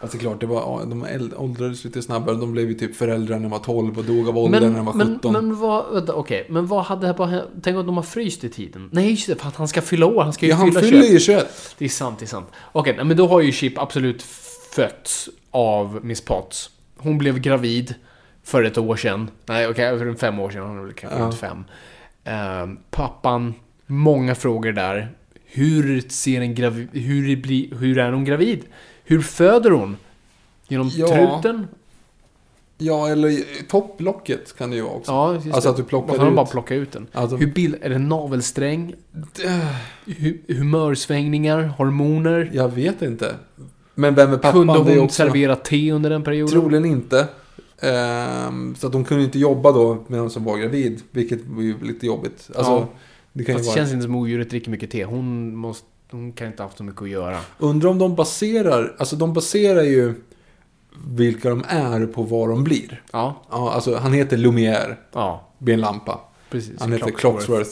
Alltså 0.00 0.18
klart, 0.18 0.40
det 0.40 0.46
var, 0.46 0.86
de 0.86 1.30
åldrades 1.36 1.84
lite 1.84 2.02
snabbare. 2.02 2.36
De 2.36 2.52
blev 2.52 2.68
ju 2.68 2.74
typ 2.74 2.96
föräldrar 2.96 3.36
när 3.36 3.42
de 3.42 3.50
var 3.50 3.58
12 3.58 3.98
och 3.98 4.04
dog 4.04 4.28
av 4.28 4.38
ålder 4.38 4.60
Men, 4.60 4.70
när 4.70 4.76
de 4.76 4.86
var 4.86 4.94
men, 4.94 5.14
17. 5.14 5.32
men 5.32 5.56
vad, 5.56 5.94
vänta, 5.94 6.14
okej, 6.14 6.46
men 6.50 6.66
vad 6.66 6.84
hade 6.84 7.06
det 7.06 7.14
bara 7.14 7.28
hänt? 7.28 7.48
Tänk 7.62 7.76
om 7.76 7.86
de 7.86 7.96
har 7.96 8.02
fryst 8.04 8.44
i 8.44 8.48
tiden? 8.48 8.88
Nej, 8.92 9.10
just 9.10 9.26
det, 9.26 9.36
för 9.36 9.48
att 9.48 9.56
han 9.56 9.68
ska 9.68 9.82
fylla 9.82 10.06
år, 10.06 10.22
han 10.22 10.32
ska 10.32 10.46
ju 10.46 10.50
ja, 10.52 10.56
han 10.56 10.68
fylla 10.68 10.80
fyller 10.80 11.00
21. 11.00 11.12
ju 11.12 11.18
21. 11.20 11.74
Det 11.78 11.84
är 11.84 11.88
sant, 11.88 12.18
det 12.18 12.24
är 12.24 12.26
sant. 12.26 12.48
Okej, 12.72 12.94
nej, 12.96 13.04
men 13.04 13.16
då 13.16 13.26
har 13.26 13.40
ju 13.40 13.52
Chip 13.52 13.78
absolut 13.78 14.22
fötts 14.72 15.28
av 15.50 16.00
Miss 16.02 16.20
Potts. 16.20 16.70
Hon 16.96 17.18
blev 17.18 17.38
gravid 17.38 17.94
för 18.44 18.62
ett 18.62 18.78
år 18.78 18.96
sedan. 18.96 19.30
Nej, 19.46 19.68
okej, 19.68 19.98
för 19.98 20.06
en 20.06 20.16
fem 20.16 20.38
år 20.38 20.50
sedan. 20.50 20.62
Hon 20.62 20.84
väl 20.84 20.92
kanske 20.92 21.18
Ja. 21.18 21.24
runt 21.24 21.34
fem. 21.38 21.64
Ehm, 22.24 22.78
pappan, 22.90 23.54
många 23.86 24.34
frågor 24.34 24.72
där. 24.72 25.08
Hur 25.44 26.00
ser 26.08 26.40
en 26.40 26.54
gravid... 26.54 26.88
Hur, 26.92 27.36
blir, 27.36 27.74
hur 27.74 27.98
är 27.98 28.12
hon 28.12 28.24
gravid? 28.24 28.64
Hur 29.06 29.20
föder 29.22 29.70
hon? 29.70 29.96
Genom 30.68 30.90
Ja. 30.96 31.06
truten? 31.06 31.68
Ja, 32.78 33.08
eller 33.08 33.40
topplocket 33.68 34.56
kan 34.58 34.70
det 34.70 34.76
ju 34.76 34.82
vara 34.82 34.92
också. 34.92 35.12
Ja, 35.12 35.34
Alltså 35.34 35.50
det. 35.60 35.68
att 35.70 35.76
du 35.76 35.82
plockar 35.84 36.16
Man 36.18 36.28
ut- 36.28 36.36
bara 36.36 36.46
plocka 36.46 36.74
ut 36.74 36.92
den. 36.92 37.06
Alltså- 37.12 37.36
Hur 37.36 37.46
bild, 37.52 37.76
är 37.80 37.88
det 37.90 37.98
navelsträng? 37.98 38.94
Hu, 40.06 40.38
humörsvängningar? 40.48 41.62
Hormoner? 41.62 42.50
Jag 42.54 42.68
vet 42.68 43.02
inte. 43.02 43.34
Men 43.94 44.14
vem 44.14 44.32
är 44.32 44.36
pappan? 44.36 44.52
Kunde 44.66 44.84
det 44.90 44.96
hon 44.96 45.04
också... 45.04 45.16
servera 45.16 45.56
te 45.56 45.92
under 45.92 46.10
den 46.10 46.22
perioden? 46.22 46.60
Troligen 46.60 46.84
inte. 46.84 47.28
Ehm, 47.80 48.74
så 48.78 48.86
att 48.86 48.92
de 48.92 49.04
kunde 49.04 49.24
inte 49.24 49.38
jobba 49.38 49.72
då 49.72 50.04
med 50.08 50.18
någon 50.18 50.30
som 50.30 50.44
var 50.44 50.58
gravid. 50.58 51.02
Vilket 51.10 51.46
var 51.46 51.62
ju 51.62 51.74
lite 51.82 52.06
jobbigt. 52.06 52.50
Alltså, 52.56 52.72
Ja. 52.72 52.88
det 53.32 53.44
kan 53.44 53.52
ju 53.54 53.58
Fast 53.58 53.64
det 53.64 53.68
vara... 53.70 53.76
känns 53.86 53.92
inte 53.92 54.02
som 54.04 54.16
odjuret 54.16 54.50
dricker 54.50 54.70
mycket 54.70 54.90
te. 54.90 55.04
Hon, 55.04 55.56
måste, 55.56 55.86
hon 56.10 56.32
kan 56.32 56.46
inte 56.46 56.62
ha 56.62 56.68
haft 56.68 56.78
så 56.78 56.84
mycket 56.84 57.02
att 57.02 57.08
göra. 57.08 57.38
Undrar 57.58 57.90
om 57.90 57.98
de 57.98 58.14
baserar... 58.14 58.96
Alltså 58.98 59.16
de 59.16 59.32
baserar 59.32 59.82
ju 59.82 60.14
vilka 61.06 61.48
de 61.50 61.64
är 61.68 62.06
på 62.06 62.22
vad 62.22 62.48
de 62.48 62.64
blir. 62.64 63.02
Ja, 63.12 63.42
Ja, 63.50 63.72
alltså 63.72 63.96
han 63.96 64.12
heter 64.12 64.36
Lumière, 64.36 64.96
ja, 65.12 65.48
blir 65.58 65.74
en 65.74 65.80
lampa. 65.80 66.20
precis. 66.50 66.80
Han 66.80 66.92
heter 66.92 67.10
Clocksworth, 67.10 67.70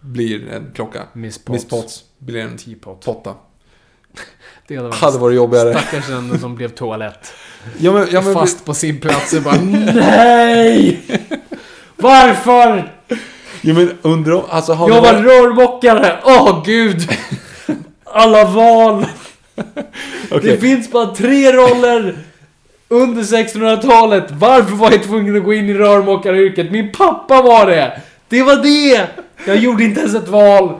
blir 0.00 0.48
en 0.48 0.70
klocka. 0.74 1.02
Miss 1.12 1.38
Potts. 1.38 1.52
Miss 1.52 1.68
Potts 1.70 2.04
blir 2.18 2.40
en 2.40 2.56
Teapot. 2.58 3.04
potta. 3.04 3.34
Det 4.68 4.76
hade 4.76 4.88
varit 4.88 4.98
Hade 5.00 5.18
varit 5.18 5.36
jobbigare. 5.36 5.72
Stackars 5.78 6.08
den 6.08 6.38
som 6.38 6.54
blev 6.54 6.68
toalett. 6.68 7.32
Ja, 7.78 7.92
men, 7.92 8.06
ja, 8.10 8.20
men, 8.22 8.34
Fast 8.34 8.64
på 8.64 8.74
sin 8.74 9.00
plats 9.00 9.32
och 9.32 9.42
bara 9.42 9.54
NEJ! 9.60 11.00
Varför? 11.96 12.92
ja, 13.62 13.74
men 13.74 13.90
undrar 14.02 14.32
om... 14.34 14.42
Alltså, 14.48 14.72
har 14.72 14.88
Jag 14.90 15.02
var 15.02 15.12
varit- 15.12 15.24
rörmokare! 15.24 16.18
Åh 16.24 16.62
gud! 16.66 17.08
Alla 18.12 18.44
val! 18.44 19.06
Okej. 20.30 20.50
Det 20.50 20.58
finns 20.58 20.90
bara 20.90 21.14
tre 21.14 21.52
roller 21.52 22.16
under 22.88 23.22
1600-talet. 23.22 24.24
Varför 24.30 24.76
var 24.76 24.90
jag 24.90 25.02
tvungen 25.02 25.36
att 25.36 25.44
gå 25.44 25.54
in 25.54 25.68
i 25.68 25.74
rörmokaryrket? 25.74 26.72
Min 26.72 26.92
pappa 26.92 27.42
var 27.42 27.66
det! 27.66 28.00
Det 28.28 28.42
var 28.42 28.56
det! 28.56 29.08
Jag 29.46 29.56
gjorde 29.56 29.84
inte 29.84 30.00
ens 30.00 30.14
ett 30.14 30.28
val. 30.28 30.78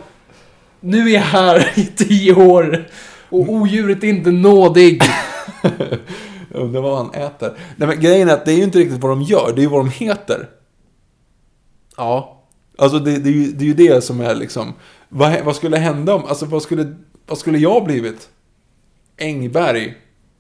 Nu 0.80 1.08
är 1.08 1.14
jag 1.14 1.20
här 1.20 1.72
i 1.74 1.86
tio 1.86 2.34
år. 2.34 2.84
Och 3.28 3.48
odjuret 3.48 4.04
är 4.04 4.08
inte 4.08 4.30
nådig. 4.30 5.02
Undrar 6.50 6.80
vad 6.80 6.96
han 6.96 7.14
äter. 7.14 7.52
Nej, 7.76 7.88
men 7.88 8.00
grejen 8.00 8.28
är 8.28 8.34
att 8.34 8.44
det 8.44 8.52
är 8.52 8.56
ju 8.56 8.64
inte 8.64 8.78
riktigt 8.78 9.00
vad 9.00 9.12
de 9.12 9.22
gör, 9.22 9.52
det 9.54 9.60
är 9.60 9.62
ju 9.62 9.68
vad 9.68 9.80
de 9.80 9.90
heter. 9.90 10.48
Ja. 11.96 12.42
Alltså 12.78 12.98
det, 12.98 13.18
det, 13.18 13.30
är, 13.30 13.32
ju, 13.32 13.46
det 13.52 13.64
är 13.64 13.68
ju 13.68 13.74
det 13.74 14.04
som 14.04 14.20
är 14.20 14.34
liksom... 14.34 14.74
Vad, 15.08 15.40
vad 15.44 15.56
skulle 15.56 15.76
hända 15.76 16.14
om... 16.14 16.24
Alltså 16.24 16.46
vad 16.46 16.62
skulle, 16.62 16.94
vad 17.26 17.38
skulle 17.38 17.58
jag 17.58 17.84
blivit? 17.84 18.28
Engberg? 19.18 19.94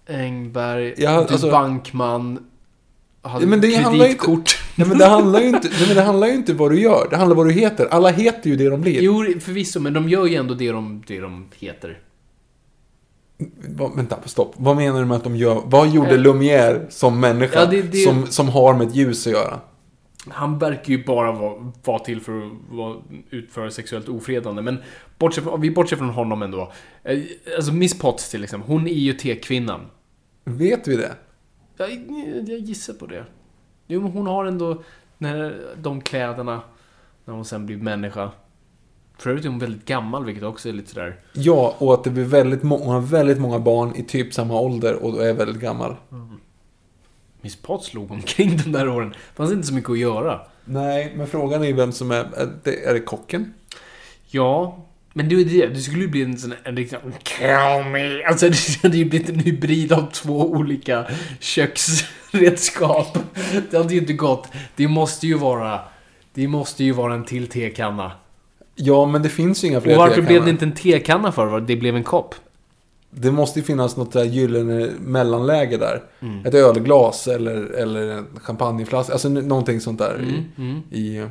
Engberg, 0.08 0.94
Ja, 0.96 1.10
du 1.10 1.16
alltså- 1.32 1.50
bankman, 1.50 2.46
hade 3.22 3.46
men 3.46 3.60
det 3.60 3.72
inte- 3.72 3.90
kreditkort. 3.90 4.58
Nej 4.76 4.88
men 4.88 4.98
det 4.98 5.06
handlar 5.06 5.40
ju 5.40 5.46
inte, 5.48 5.68
nej, 5.68 5.86
men 5.86 5.96
det 5.96 6.02
handlar 6.02 6.26
ju 6.26 6.34
inte 6.34 6.52
vad 6.54 6.70
du 6.70 6.80
gör. 6.80 7.06
Det 7.10 7.16
handlar 7.16 7.36
vad 7.36 7.46
du 7.46 7.52
heter. 7.52 7.86
Alla 7.90 8.08
heter 8.08 8.50
ju 8.50 8.56
det 8.56 8.68
de 8.68 8.80
blir. 8.80 9.02
Jo, 9.02 9.24
förvisso, 9.40 9.80
men 9.80 9.92
de 9.92 10.08
gör 10.08 10.26
ju 10.26 10.34
ändå 10.34 10.54
det 10.54 10.72
de, 10.72 11.02
det 11.06 11.20
de 11.20 11.48
heter. 11.58 11.98
Va, 13.68 13.90
vänta, 13.96 14.16
stopp. 14.24 14.54
Vad 14.56 14.76
menar 14.76 15.00
du 15.00 15.06
med 15.06 15.16
att 15.16 15.24
de 15.24 15.36
gör? 15.36 15.62
Vad 15.66 15.88
gjorde 15.88 16.10
Eh. 16.14 16.20
Lumière 16.20 16.80
som 16.90 17.20
människa? 17.20 17.60
Ja, 17.60 17.66
det- 17.66 17.82
det- 17.82 17.98
Som, 17.98 18.26
som 18.26 18.48
har 18.48 18.74
med 18.74 18.88
ett 18.88 18.94
ljus 18.94 19.26
att 19.26 19.32
göra? 19.32 19.60
Han 20.28 20.58
verkar 20.58 20.92
ju 20.92 21.04
bara 21.04 21.32
vara, 21.32 21.72
vara 21.84 21.98
till 21.98 22.20
för 22.20 22.46
att 22.46 22.52
vara, 22.70 22.96
utföra 23.30 23.70
sexuellt 23.70 24.08
ofredande, 24.08 24.62
men 24.62 24.78
bortsett 25.18 25.44
vi 25.58 25.70
bortser 25.70 25.96
från 25.96 26.08
honom 26.10 26.42
ändå. 26.42 26.72
Eh, 27.04 27.18
Alltså 27.56 27.72
Miss 27.72 27.98
Potts 27.98 28.30
till 28.30 28.44
exempel, 28.44 28.70
hon 28.70 28.86
är 28.86 28.92
ju 28.92 29.12
tekvinnan. 29.12 29.80
Vet 30.44 30.88
vi 30.88 30.96
det? 30.96 31.12
Jag, 31.76 31.90
jag 32.48 32.58
gissar 32.58 32.94
på 32.94 33.06
det. 33.06 33.24
Jo, 33.86 34.00
men 34.00 34.12
hon 34.12 34.26
har 34.26 34.44
ändå 34.44 34.82
när, 35.18 35.60
de 35.82 36.00
kläderna 36.00 36.60
när 37.24 37.34
hon 37.34 37.44
sen 37.44 37.66
blir 37.66 37.76
människa. 37.76 38.30
För 39.18 39.30
övrigt 39.30 39.44
är 39.44 39.48
hon 39.48 39.58
väldigt 39.58 39.84
gammal, 39.84 40.24
vilket 40.24 40.44
också 40.44 40.68
är 40.68 40.72
lite 40.72 40.90
sådär... 40.90 41.20
Ja, 41.32 41.74
och 41.78 41.94
att 41.94 42.04
det 42.04 42.10
blir 42.10 42.24
väldigt 42.24 42.62
många, 42.62 42.98
väldigt 43.00 43.40
många 43.40 43.58
barn 43.58 43.96
i 43.96 44.02
typ 44.02 44.34
samma 44.34 44.60
ålder 44.60 45.04
och 45.04 45.26
är 45.26 45.34
väldigt 45.34 45.62
gammal. 45.62 45.96
Miss 47.42 47.56
Potts 47.56 47.86
slog 47.86 48.10
omkring 48.10 48.56
de 48.56 48.72
där 48.72 48.88
åren. 48.88 49.10
Det 49.10 49.36
fanns 49.36 49.52
inte 49.52 49.66
så 49.66 49.74
mycket 49.74 49.90
att 49.90 49.98
göra. 49.98 50.40
Nej, 50.64 51.12
men 51.16 51.26
frågan 51.26 51.64
är 51.64 51.72
vem 51.72 51.92
som 51.92 52.10
är... 52.10 52.16
Är 52.16 52.48
det, 52.64 52.84
är 52.84 52.94
det 52.94 53.00
kocken? 53.00 53.54
Ja, 54.26 54.86
men 55.12 55.28
det 55.28 55.34
ju 55.34 55.44
det. 55.44 55.66
Det 55.66 55.80
skulle 55.80 56.02
ju 56.02 56.08
bli 56.08 56.22
en 56.22 56.38
sån 56.38 56.54
en 56.64 56.76
riktig... 56.76 56.98
Kill 57.22 57.90
me! 57.92 58.22
Alltså 58.24 58.48
det 58.48 58.82
hade 58.82 58.96
ju 58.96 59.04
blivit 59.04 59.28
en 59.28 59.38
hybrid 59.38 59.92
av 59.92 60.10
två 60.12 60.50
olika 60.50 61.06
köksredskap. 61.40 63.18
Det 63.70 63.76
hade 63.76 63.94
ju 63.94 64.00
inte 64.00 64.12
gått. 64.12 64.48
Det 64.76 64.88
måste 64.88 65.26
ju 65.26 65.34
vara... 65.34 65.80
Det 66.34 66.48
måste 66.48 66.84
ju 66.84 66.92
vara 66.92 67.14
en 67.14 67.24
till 67.24 67.46
tekanna. 67.46 68.12
Ja, 68.74 69.06
men 69.06 69.22
det 69.22 69.28
finns 69.28 69.64
ju 69.64 69.68
inga 69.68 69.80
fler 69.80 69.92
Och 69.92 69.98
varför 69.98 70.14
tekannor. 70.14 70.28
blev 70.28 70.44
det 70.44 70.50
inte 70.50 70.64
en 70.64 70.72
tekanna 70.72 71.32
för? 71.32 71.60
Det 71.60 71.76
blev 71.76 71.96
en 71.96 72.04
kopp. 72.04 72.34
Det 73.14 73.30
måste 73.30 73.58
ju 73.58 73.64
finnas 73.64 73.96
något 73.96 74.12
där 74.12 74.24
gyllene 74.24 74.90
mellanläge 75.00 75.76
där. 75.76 76.02
Mm. 76.20 76.46
Ett 76.46 76.54
ölglas 76.54 77.28
eller, 77.28 77.64
eller 77.72 78.10
en 78.10 78.26
champagneflaska. 78.42 79.12
Alltså 79.12 79.28
någonting 79.28 79.80
sånt 79.80 79.98
där. 79.98 80.14
Mm, 80.56 80.82
I, 80.90 80.98
i, 80.98 81.26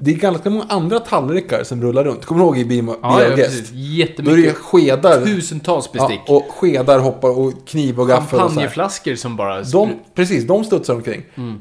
det 0.00 0.10
är 0.10 0.14
ganska 0.14 0.50
många 0.50 0.64
andra 0.68 1.00
tallrikar 1.00 1.64
som 1.64 1.82
rullar 1.82 2.04
runt. 2.04 2.24
Kommer 2.24 2.40
du 2.40 2.46
ihåg 2.46 2.58
i 2.58 2.82
My 2.82 2.92
Ja, 3.02 3.22
ja 3.22 3.36
precis. 3.36 3.70
Då 3.70 3.76
är 3.76 3.80
det 3.80 3.82
Jättemycket. 3.82 4.56
skedar. 4.56 5.24
Tusentals 5.24 5.92
bestick. 5.92 6.20
Ja, 6.26 6.34
och 6.36 6.54
skedar 6.54 6.98
hoppar 6.98 7.38
och 7.38 7.52
kniv 7.66 8.00
och 8.00 8.08
gaffel. 8.08 8.38
Champagneflaskor 8.38 9.14
som 9.14 9.36
bara... 9.36 9.62
De, 9.62 9.90
precis, 10.14 10.46
de 10.46 10.64
studsar 10.64 10.94
omkring. 10.94 11.22
Mm. 11.34 11.58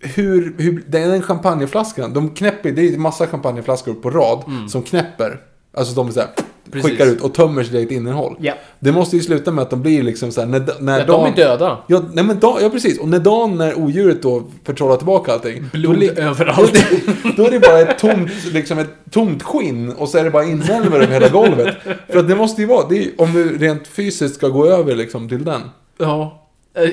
Hur, 0.00 0.54
hur, 0.58 0.84
den 0.86 1.22
champagneflaskan, 1.22 2.12
de 2.12 2.30
knäpper, 2.30 2.72
det 2.72 2.88
är 2.88 2.98
massa 2.98 3.26
champagneflaskor 3.26 3.94
på 3.94 4.10
rad 4.10 4.44
som 4.68 4.82
knäpper. 4.82 5.40
Alltså 5.72 5.94
de 5.94 6.12
så 6.12 6.20
här. 6.20 6.28
Precis. 6.70 6.90
skickar 6.90 7.06
ut 7.06 7.20
och 7.20 7.34
tömmer 7.34 7.62
sitt 7.64 7.74
eget 7.74 7.90
innehåll. 7.90 8.36
Ja. 8.40 8.54
Det 8.78 8.92
måste 8.92 9.16
ju 9.16 9.22
sluta 9.22 9.50
med 9.50 9.62
att 9.62 9.70
de 9.70 9.82
blir 9.82 10.02
liksom 10.02 10.32
så 10.32 10.40
här, 10.40 10.48
när, 10.48 10.80
när 10.80 10.98
Ja, 10.98 11.04
Dan, 11.04 11.24
de 11.24 11.32
är 11.32 11.36
döda. 11.36 11.78
Ja, 11.86 12.02
nej 12.12 12.24
men 12.24 12.40
Dan, 12.40 12.58
ja, 12.62 12.70
precis. 12.70 12.98
Och 12.98 13.08
när 13.08 13.18
Dan, 13.18 13.58
när 13.58 13.78
odjuret 13.78 14.22
då 14.22 14.42
förtrollar 14.64 14.96
tillbaka 14.96 15.32
allting. 15.32 15.64
Blod 15.72 16.00
då, 16.00 16.22
överallt. 16.22 16.72
då 17.36 17.46
är 17.46 17.50
det 17.50 17.60
bara 17.60 17.78
ett 17.80 17.98
tomt, 17.98 18.30
liksom 18.52 18.78
ett 18.78 18.90
tomt 19.10 19.42
skinn 19.42 19.92
och 19.92 20.08
så 20.08 20.18
är 20.18 20.24
det 20.24 20.30
bara 20.30 20.44
inälvor 20.44 21.02
över 21.02 21.14
hela 21.14 21.28
golvet. 21.28 21.76
För 22.08 22.18
att 22.18 22.28
det 22.28 22.36
måste 22.36 22.62
ju 22.62 22.68
vara, 22.68 22.96
är, 22.96 23.10
om 23.18 23.32
du 23.32 23.58
rent 23.58 23.86
fysiskt 23.86 24.34
ska 24.34 24.48
gå 24.48 24.66
över 24.66 24.96
liksom 24.96 25.28
till 25.28 25.44
den. 25.44 25.60
Ja. 25.98 26.48
Eh, 26.76 26.90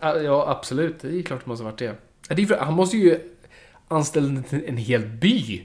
ja, 0.00 0.20
Ja, 0.20 0.50
absolut. 0.50 0.96
Det 1.00 1.18
är 1.18 1.22
klart 1.22 1.40
det 1.44 1.48
måste 1.48 1.64
ha 1.64 1.70
varit 1.70 2.48
det. 2.48 2.56
Han 2.60 2.74
måste 2.74 2.96
ju 2.96 3.18
anställa 3.88 4.42
en 4.66 4.76
hel 4.76 5.02
by. 5.02 5.62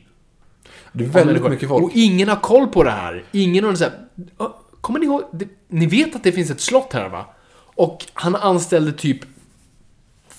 Det 0.91 1.03
är 1.03 1.07
väldigt 1.07 1.43
mycket 1.49 1.69
folk. 1.69 1.83
Och 1.83 1.91
ingen 1.93 2.29
har 2.29 2.35
koll 2.35 2.67
på 2.67 2.83
det 2.83 2.91
här. 2.91 3.23
Ingen 3.31 3.63
har 3.63 3.75
så 3.75 3.83
här, 3.83 3.93
"Ö, 4.39 4.45
Kommer 4.81 4.99
ni 4.99 5.05
ihåg? 5.05 5.21
Det, 5.31 5.47
ni 5.67 5.85
vet 5.85 6.15
att 6.15 6.23
det 6.23 6.31
finns 6.31 6.51
ett 6.51 6.61
slott 6.61 6.93
här 6.93 7.09
va? 7.09 7.25
Och 7.75 8.05
han 8.13 8.35
anställde 8.35 8.91
typ 8.91 9.19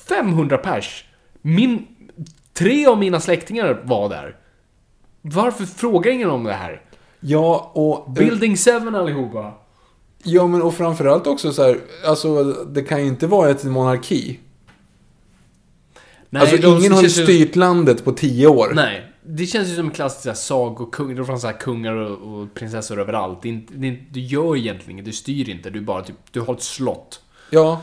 500 0.09 0.59
pers. 0.59 1.05
Min... 1.43 1.87
Tre 2.53 2.87
av 2.87 2.99
mina 2.99 3.21
släktingar 3.21 3.81
var 3.85 4.09
där. 4.09 4.37
Varför 5.23 5.65
frågar 5.67 6.13
ingen 6.13 6.31
om 6.31 6.45
det 6.45 6.53
här? 6.53 6.83
Ja, 7.21 7.71
och... 7.75 8.11
Building 8.13 8.57
7 8.57 8.71
allihopa. 8.71 9.53
Ja, 10.23 10.47
men 10.47 10.63
och 10.63 10.75
framförallt 10.75 11.27
också 11.27 11.53
så 11.53 11.63
här, 11.63 11.81
alltså 12.07 12.43
det 12.53 12.83
kan 12.83 13.01
ju 13.01 13.07
inte 13.07 13.27
vara 13.27 13.51
ett 13.51 13.65
monarki. 13.65 14.41
Nej, 16.31 16.41
alltså 16.43 16.57
ingen 16.57 16.93
har 16.93 17.03
styrt 17.03 17.57
landet 17.57 18.05
på 18.05 18.13
tio 18.13 18.47
år. 18.47 18.73
Nej. 18.75 19.10
Det 19.23 19.47
känns 19.47 19.69
ju 19.69 19.75
som 19.77 19.85
en 19.87 19.91
klassisk 19.91 20.37
sagokung. 20.43 21.17
Det 21.17 21.25
fanns 21.25 21.43
så 21.43 21.47
här 21.47 21.59
kungar 21.59 21.93
och, 21.93 22.41
och 22.41 22.55
prinsessor 22.55 23.01
överallt. 23.01 23.43
Det 23.43 23.61
det 23.69 23.97
du 24.11 24.21
gör 24.21 24.57
egentligen 24.57 24.91
inget. 24.91 25.05
Du 25.05 25.13
styr 25.13 25.49
inte. 25.49 25.71
Du 25.71 25.81
bara 25.81 26.03
typ, 26.03 26.17
du 26.31 26.41
har 26.41 26.55
ett 26.55 26.63
slott. 26.63 27.21
Ja. 27.51 27.83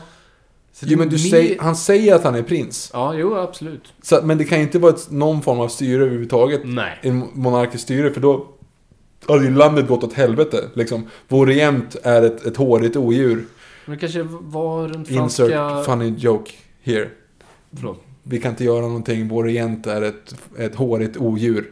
Så 0.72 0.86
Jo, 0.88 0.98
men 0.98 1.08
du 1.08 1.16
mer- 1.16 1.30
säger, 1.30 1.58
han 1.60 1.76
säger 1.76 2.14
att 2.14 2.24
han 2.24 2.34
är 2.34 2.42
prins. 2.42 2.90
Ja, 2.92 3.14
jo, 3.14 3.36
absolut. 3.36 3.92
Så, 4.02 4.20
men 4.24 4.38
det 4.38 4.44
kan 4.44 4.58
ju 4.58 4.64
inte 4.64 4.78
vara 4.78 4.92
ett, 4.94 5.10
någon 5.10 5.42
form 5.42 5.60
av 5.60 5.68
styre 5.68 6.02
överhuvudtaget. 6.02 6.60
Nej. 6.64 6.98
En 7.02 7.24
monarkiskt 7.34 7.84
styre, 7.84 8.10
för 8.10 8.20
då 8.20 8.46
hade 9.28 9.44
ju 9.44 9.50
landet 9.50 9.88
gått 9.88 10.04
åt 10.04 10.12
helvete. 10.12 10.64
Liksom. 10.74 11.06
Vår 11.28 11.46
regent 11.46 11.96
är 12.02 12.22
ett, 12.22 12.46
ett 12.46 12.56
hårigt 12.56 12.96
odjur. 12.96 13.46
Men 13.86 13.94
det 13.94 14.00
kanske 14.00 14.22
var 14.22 14.88
den 14.88 15.00
Insert 15.00 15.50
franska... 15.50 15.82
funny 15.92 16.14
joke 16.18 16.52
here. 16.82 17.08
Förlåt. 17.76 18.04
Vi 18.30 18.40
kan 18.40 18.50
inte 18.50 18.64
göra 18.64 18.80
någonting, 18.80 19.28
vår 19.28 19.44
regent 19.44 19.86
är 19.86 20.02
ett, 20.02 20.34
ett 20.58 20.74
hårigt 20.74 21.16
odjur. 21.16 21.70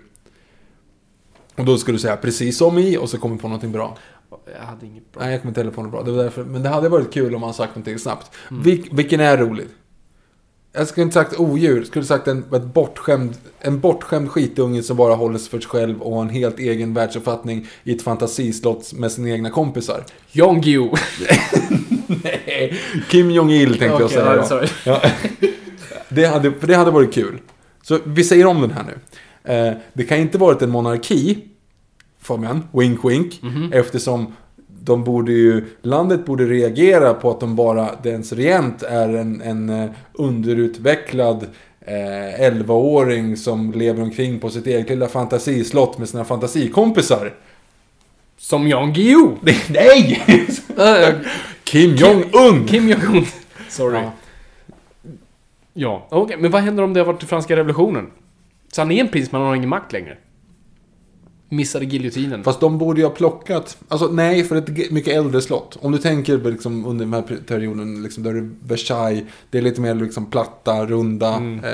Och 1.56 1.64
då 1.64 1.78
skulle 1.78 1.94
du 1.94 2.00
säga 2.00 2.16
precis 2.16 2.58
som 2.58 2.78
i, 2.78 2.96
och 2.96 3.10
så 3.10 3.18
kommer 3.18 3.36
på 3.36 3.48
någonting 3.48 3.72
bra. 3.72 3.96
Jag 4.60 4.66
hade 4.66 4.86
inget 4.86 5.12
bra. 5.12 5.22
Nej, 5.22 5.32
jag 5.32 5.40
kommer 5.40 5.50
inte 5.50 5.60
heller 5.60 5.72
på 5.72 5.82
något 5.82 5.92
bra. 5.92 6.02
Det 6.02 6.10
var 6.10 6.22
därför, 6.22 6.44
men 6.44 6.62
det 6.62 6.68
hade 6.68 6.88
varit 6.88 7.12
kul 7.12 7.34
om 7.34 7.40
man 7.40 7.54
sagt 7.54 7.74
någonting 7.74 7.98
snabbt. 7.98 8.30
Mm. 8.50 8.62
Vil, 8.62 8.88
vilken 8.92 9.20
är 9.20 9.36
rolig? 9.36 9.66
Jag 10.72 10.88
skulle 10.88 11.02
inte 11.02 11.14
sagt 11.14 11.40
odjur, 11.40 11.76
jag 11.76 11.86
skulle 11.86 12.04
sagt 12.04 12.28
en, 12.28 12.44
ett 12.54 12.64
bortskämd, 12.64 13.36
en 13.60 13.80
bortskämd 13.80 14.30
skitunge 14.30 14.82
som 14.82 14.96
bara 14.96 15.14
håller 15.14 15.38
sig 15.38 15.50
för 15.50 15.60
sig 15.60 15.68
själv 15.68 16.02
och 16.02 16.14
har 16.14 16.22
en 16.22 16.28
helt 16.28 16.58
egen 16.58 16.94
världsuppfattning 16.94 17.66
i 17.84 17.94
ett 17.94 18.02
fantasislott 18.02 18.92
med 18.92 19.12
sina 19.12 19.30
egna 19.30 19.50
kompisar. 19.50 20.04
Jon 20.32 20.60
Guillou. 20.60 20.90
Nej, 22.06 22.80
Kim 23.10 23.30
Jong-Il 23.30 23.68
tänkte 23.68 23.84
jag 23.86 23.94
Okej, 23.94 24.08
säga. 24.08 24.36
då. 24.36 24.44
sorry. 24.44 24.68
Ja. 24.84 25.02
Det, 26.08 26.26
hade, 26.26 26.52
för 26.52 26.66
det 26.66 26.74
hade 26.76 26.90
varit 26.90 27.14
kul. 27.14 27.38
Så 27.82 27.98
vi 28.04 28.24
säger 28.24 28.46
om 28.46 28.60
den 28.60 28.70
här 28.70 28.84
nu. 28.84 28.98
Eh, 29.54 29.74
det 29.92 30.04
kan 30.04 30.18
inte 30.18 30.38
varit 30.38 30.62
en 30.62 30.70
monarki, 30.70 31.38
Fabian, 32.20 32.64
wink 32.72 33.04
wink, 33.04 33.38
Mhm. 33.42 33.72
eftersom 33.72 34.32
de 34.82 35.04
borde 35.04 35.32
ju, 35.32 35.64
landet 35.82 36.26
borde 36.26 36.44
reagera 36.44 37.14
på 37.14 37.30
att 37.30 37.40
de 37.40 37.56
bara, 37.56 37.88
dens 38.02 38.32
regent 38.32 38.82
är 38.82 39.08
en, 39.08 39.40
en 39.42 39.68
eh, 39.70 39.90
underutvecklad 40.12 41.46
eh, 41.80 42.40
11-åring 42.40 43.36
som 43.36 43.72
lever 43.72 44.02
omkring 44.02 44.38
på 44.38 44.50
sitt 44.50 44.66
eget 44.66 44.88
lilla 44.88 45.08
fantasislott 45.08 45.98
med 45.98 46.08
sina 46.08 46.24
fantasikompisar. 46.24 47.32
Som 48.38 48.68
Jan 48.68 48.92
Guillou. 48.92 49.36
Nej! 49.68 50.22
Kim 51.64 51.94
Jong-Un! 51.96 52.66
Kim 52.66 52.88
Jong-Un. 52.88 53.24
Sorry. 53.68 53.98
Ja. 53.98 54.12
Ja, 55.78 56.06
okej. 56.10 56.36
Men 56.40 56.50
vad 56.50 56.62
händer 56.62 56.82
om 56.82 56.92
det 56.92 57.00
har 57.00 57.06
varit 57.06 57.22
franska 57.22 57.56
revolutionen? 57.56 58.10
Så 58.72 58.80
han 58.80 58.90
är 58.90 59.00
en 59.00 59.08
prins 59.08 59.32
men 59.32 59.40
han 59.40 59.48
har 59.48 59.56
ingen 59.56 59.68
makt 59.68 59.92
längre. 59.92 60.18
Missade 61.48 61.84
giljotinen. 61.84 62.44
Fast 62.44 62.60
de 62.60 62.78
borde 62.78 63.00
ju 63.00 63.06
ha 63.06 63.14
plockat, 63.14 63.78
alltså 63.88 64.06
nej, 64.06 64.44
för 64.44 64.56
ett 64.56 64.90
mycket 64.90 65.14
äldre 65.14 65.40
slott. 65.40 65.78
Om 65.80 65.92
du 65.92 65.98
tänker 65.98 66.38
liksom 66.38 66.86
under 66.86 67.04
den 67.04 67.14
här 67.14 67.22
per- 67.22 67.36
perioden, 67.36 68.02
liksom, 68.02 68.22
där 68.22 68.34
är 68.34 68.50
Versailles, 68.62 69.24
det 69.50 69.58
är 69.58 69.62
lite 69.62 69.80
mer 69.80 69.94
liksom 69.94 70.26
platta, 70.30 70.86
runda. 70.86 71.34
Mm. 71.34 71.64
Eh, 71.64 71.70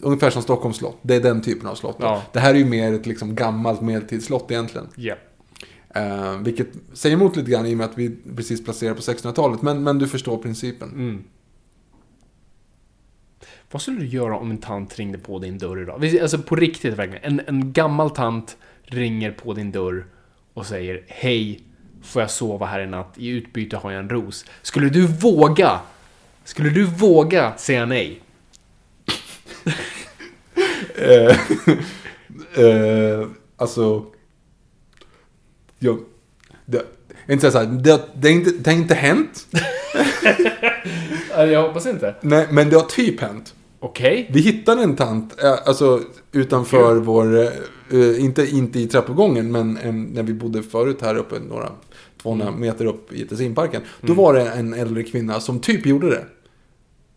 ungefär 0.00 0.30
som 0.30 0.42
Stockholms 0.42 0.76
slott. 0.76 0.98
Det 1.02 1.14
är 1.14 1.20
den 1.20 1.40
typen 1.42 1.68
av 1.68 1.74
slott. 1.74 1.96
Ja. 2.00 2.22
Det 2.32 2.40
här 2.40 2.54
är 2.54 2.58
ju 2.58 2.64
mer 2.64 2.92
ett 2.92 3.06
liksom 3.06 3.34
gammalt 3.34 3.80
medeltidsslott 3.80 4.50
egentligen. 4.50 4.86
Ja. 4.96 5.14
Eh, 5.94 6.38
vilket 6.38 6.68
säger 6.92 7.16
emot 7.16 7.36
lite 7.36 7.50
grann 7.50 7.66
i 7.66 7.74
och 7.74 7.78
med 7.78 7.84
att 7.84 7.98
vi 7.98 8.16
precis 8.36 8.64
placerar 8.64 8.94
på 8.94 9.00
1600-talet. 9.00 9.62
Men, 9.62 9.82
men 9.82 9.98
du 9.98 10.08
förstår 10.08 10.36
principen. 10.38 10.88
Mm. 10.88 11.24
Vad 13.70 13.82
skulle 13.82 14.00
du 14.00 14.06
göra 14.06 14.36
om 14.36 14.50
en 14.50 14.58
tant 14.58 14.98
ringde 14.98 15.18
på 15.18 15.38
din 15.38 15.58
dörr 15.58 15.82
idag? 15.82 16.20
Alltså 16.22 16.38
på 16.38 16.56
riktigt 16.56 16.94
verkligen. 16.94 17.24
En, 17.24 17.42
en 17.46 17.72
gammal 17.72 18.10
tant 18.10 18.56
ringer 18.82 19.30
på 19.30 19.54
din 19.54 19.72
dörr 19.72 20.06
och 20.54 20.66
säger 20.66 21.02
Hej, 21.06 21.60
får 22.02 22.22
jag 22.22 22.30
sova 22.30 22.66
här 22.66 22.80
i 22.80 22.86
natt? 22.86 23.14
I 23.16 23.28
utbyte 23.28 23.76
har 23.76 23.90
jag 23.90 24.00
en 24.00 24.10
ros. 24.10 24.44
Skulle 24.62 24.88
du 24.88 25.06
våga? 25.06 25.80
Skulle 26.44 26.70
du 26.70 26.84
våga 26.84 27.56
säga 27.56 27.86
nej? 27.86 28.20
Eh, 30.96 31.36
eh, 32.64 33.26
alltså... 33.56 34.06
Jag... 35.78 35.98
Det, 36.64 36.82
inte 37.28 37.40
säga 37.40 37.50
så 37.50 37.58
här, 37.58 37.66
det, 37.66 38.00
det, 38.14 38.28
är 38.28 38.32
inte, 38.32 38.50
det 38.50 38.70
har 38.70 38.78
inte 38.78 38.94
hänt. 38.94 39.46
Jag 41.36 41.62
hoppas 41.62 41.86
inte. 41.86 42.14
Nej, 42.20 42.46
men 42.50 42.70
det 42.70 42.76
har 42.76 42.82
typ 42.82 43.20
hänt. 43.20 43.54
Okej. 43.80 44.30
Vi 44.32 44.40
hittade 44.40 44.82
en 44.82 44.96
tant, 44.96 45.42
eh, 45.42 45.54
alltså 45.66 46.00
utanför 46.32 46.96
vår, 46.96 47.38
eh, 47.90 48.24
inte, 48.24 48.46
inte 48.46 48.80
i 48.80 48.86
trappuppgången, 48.86 49.52
men 49.52 49.76
en, 49.76 50.04
när 50.04 50.22
vi 50.22 50.34
bodde 50.34 50.62
förut 50.62 51.02
här 51.02 51.16
uppe, 51.16 51.34
några 51.48 51.72
200 52.22 52.50
meter 52.50 52.84
upp 52.84 53.12
i 53.12 53.26
Tessinparken. 53.26 53.82
Då 54.00 54.14
var 54.14 54.34
det 54.34 54.50
en 54.50 54.74
äldre 54.74 55.02
kvinna 55.02 55.40
som 55.40 55.60
typ 55.60 55.86
gjorde 55.86 56.10
det. 56.10 56.24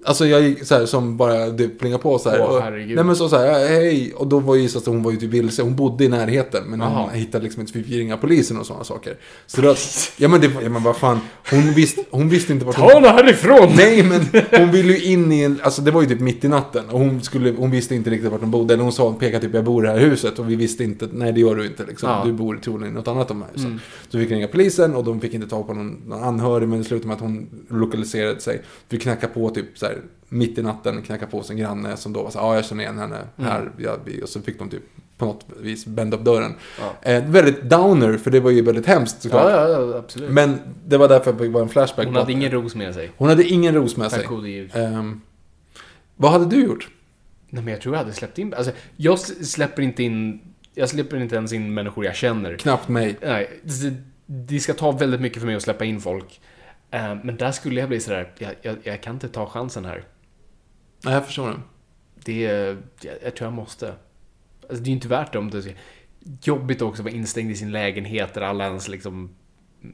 Alltså 0.05 0.27
jag 0.27 0.41
gick 0.41 0.65
så 0.65 0.75
här, 0.75 0.85
som 0.85 1.17
bara 1.17 1.49
det 1.49 1.67
plingade 1.67 2.03
på 2.03 2.19
så 2.19 2.29
här. 2.29 2.41
Åh, 2.41 2.55
och, 2.55 2.73
nej 2.73 3.03
men 3.03 3.15
så, 3.15 3.29
så 3.29 3.37
här, 3.37 3.67
hej. 3.67 4.13
Och 4.15 4.27
då 4.27 4.39
var 4.39 4.55
ju 4.55 4.69
så 4.69 4.77
att 4.77 4.85
hon 4.85 5.03
var 5.03 5.11
ju 5.11 5.17
typ 5.17 5.29
vilse. 5.29 5.61
Hon 5.61 5.75
bodde 5.75 6.03
i 6.03 6.09
närheten. 6.09 6.63
Men 6.67 6.79
Jaha. 6.79 7.01
hon 7.01 7.19
hittade 7.19 7.43
liksom 7.43 7.61
inte, 7.61 7.77
vi 7.77 7.83
fick 7.83 7.93
ringa 7.93 8.17
polisen 8.17 8.57
och 8.57 8.65
sådana 8.65 8.83
saker. 8.83 9.17
Så 9.47 9.61
då, 9.61 9.75
ja 10.17 10.27
men 10.27 10.41
det, 10.41 10.51
ja 10.63 10.69
men 10.69 10.83
vad 10.83 10.97
fan. 10.97 11.19
Hon 11.49 11.73
visste, 11.73 12.03
hon 12.09 12.29
visste 12.29 12.53
inte 12.53 12.65
vart 12.65 12.75
hon... 12.75 12.89
Ta 12.89 12.99
det 12.99 13.09
härifrån! 13.09 13.73
Nej 13.75 14.03
men 14.03 14.21
hon 14.51 14.71
ville 14.71 14.93
ju 14.93 15.11
in 15.11 15.31
i 15.31 15.41
en, 15.41 15.59
alltså 15.63 15.81
det 15.81 15.91
var 15.91 16.01
ju 16.01 16.07
typ 16.07 16.19
mitt 16.19 16.43
i 16.43 16.47
natten. 16.47 16.89
Och 16.89 16.99
hon, 16.99 17.21
skulle, 17.21 17.51
hon 17.51 17.71
visste 17.71 17.95
inte 17.95 18.09
riktigt 18.09 18.31
vart 18.31 18.41
hon 18.41 18.51
bodde. 18.51 18.73
Eller 18.73 18.83
hon 18.83 18.93
sa, 18.93 19.13
pekade 19.13 19.45
typ 19.45 19.53
jag 19.53 19.63
bor 19.63 19.83
i 19.83 19.87
det 19.87 19.93
här 19.93 19.99
huset. 19.99 20.39
Och 20.39 20.49
vi 20.49 20.55
visste 20.55 20.83
inte, 20.83 21.07
nej 21.11 21.33
det 21.33 21.39
gör 21.39 21.55
du 21.55 21.65
inte 21.65 21.85
liksom. 21.85 22.09
Ja. 22.09 22.15
Mm. 22.15 22.27
Du 22.27 22.33
bor 22.33 22.55
troligen 22.55 22.93
i 22.93 22.95
något 22.95 23.07
annat 23.07 23.31
av 23.31 23.37
de 23.37 23.41
här 23.41 23.51
husen. 23.53 23.79
Så 24.09 24.17
vi 24.17 24.23
fick 24.23 24.31
ringa 24.31 24.47
polisen 24.47 24.95
och 24.95 25.03
de 25.03 25.21
fick 25.21 25.33
inte 25.33 25.47
tag 25.47 25.67
på 25.67 25.73
någon, 25.73 26.01
någon 26.07 26.23
anhörig. 26.23 26.69
Men 26.69 26.79
det 26.79 26.85
slutade 26.85 27.07
med 27.07 27.15
att 27.15 27.21
hon 27.21 27.49
lokaliserade 27.69 28.39
sig. 28.39 28.61
Vi 28.89 28.99
knackade 28.99 29.33
på 29.33 29.49
typ 29.49 29.65
så 29.75 29.85
här 29.85 29.90
mitt 30.29 30.57
i 30.57 30.61
natten, 30.61 31.01
knackade 31.01 31.31
på 31.31 31.43
en 31.49 31.57
granne 31.57 31.97
som 31.97 32.13
då 32.13 32.23
var 32.23 32.29
så 32.29 32.39
här, 32.39 32.45
ja 32.47 32.55
jag 32.55 32.65
känner 32.65 32.83
igen 32.83 32.97
henne 32.99 33.15
Mm. 33.37 33.51
här. 33.51 33.71
Ja, 33.77 33.97
vi, 34.05 34.23
och 34.23 34.29
så 34.29 34.41
fick 34.41 34.59
de 34.59 34.69
typ 34.69 34.83
på 35.17 35.25
något 35.25 35.45
vis 35.61 35.85
bända 35.85 36.17
upp 36.17 36.23
dörren. 36.23 36.53
Ja. 36.79 37.09
Eh, 37.11 37.23
väldigt 37.25 37.61
downer, 37.63 38.17
för 38.17 38.31
det 38.31 38.39
var 38.39 38.51
ju 38.51 38.61
väldigt 38.61 38.85
hemskt 38.85 39.21
såklart. 39.21 39.51
Ja, 39.51 39.69
ja, 39.69 39.81
ja, 39.91 39.97
absolut. 39.97 40.31
Men 40.31 40.59
det 40.87 40.97
var 40.97 41.07
därför 41.07 41.33
det 41.33 41.49
var 41.49 41.61
en 41.61 41.69
flashback. 41.69 42.05
Hon 42.05 42.15
hade 42.15 42.23
att- 42.23 42.29
ingen 42.29 42.51
ros 42.51 42.75
med 42.75 42.93
sig. 42.93 43.11
hon 43.17 43.29
hade 43.29 43.43
ingen 43.43 43.75
ros 43.75 43.97
med 43.97 44.11
sig. 44.11 44.23
Tack 44.23 44.31
gud. 44.43 44.71
Ehm, 44.75 45.21
vad 46.15 46.31
hade 46.31 46.45
du 46.45 46.63
gjort? 46.63 46.89
Nej 47.49 47.63
men 47.63 47.71
jag 47.73 47.81
tror 47.81 47.95
jag 47.95 47.99
hade 48.03 48.13
släppt 48.13 48.37
in... 48.37 48.53
Alltså, 48.53 48.71
jag 48.95 49.19
släpper 49.19 49.81
inte 49.81 50.03
in... 50.03 50.41
Jag 50.73 50.89
släpper 50.89 51.17
inte 51.21 51.35
ens 51.35 51.53
in 51.53 51.73
människor 51.73 52.05
jag 52.05 52.15
känner. 52.15 52.57
Knappt 52.57 52.87
mig. 52.89 53.17
Nej, 53.21 53.49
det, 53.63 53.93
det 54.25 54.59
ska 54.59 54.73
ta 54.73 54.91
väldigt 54.91 55.21
mycket 55.21 55.39
för 55.39 55.45
mig 55.47 55.55
att 55.55 55.61
släppa 55.63 55.85
in 55.85 56.01
folk. 56.01 56.41
Eh, 56.91 57.15
men 57.23 57.37
där 57.37 57.51
skulle 57.51 57.79
jag 57.79 57.89
bli 57.89 57.99
sådär, 57.99 58.31
jag, 58.37 58.55
jag, 58.61 58.75
jag 58.83 59.03
kan 59.03 59.13
inte 59.13 59.27
ta 59.29 59.45
chansen 59.45 59.85
här. 59.85 60.03
Nej, 61.03 61.13
jag 61.13 61.25
förstår 61.25 61.47
det. 61.49 61.55
Det 62.23 62.45
är, 62.45 62.77
jag, 63.01 63.13
jag 63.23 63.35
tror 63.35 63.45
jag 63.47 63.53
måste. 63.53 63.93
Alltså, 64.69 64.83
det 64.83 64.87
är 64.87 64.89
ju 64.91 64.95
inte 64.95 65.07
värt 65.07 65.33
det 65.33 65.39
om 65.39 65.49
det 65.51 65.73
jobbigt 66.43 66.81
också 66.81 67.01
att 67.01 67.03
vara 67.03 67.13
instängd 67.13 67.51
i 67.51 67.55
sin 67.55 67.71
lägenhet 67.71 68.33
där 68.33 68.41
alla 68.41 68.65
ens 68.67 68.87
liksom 68.87 69.29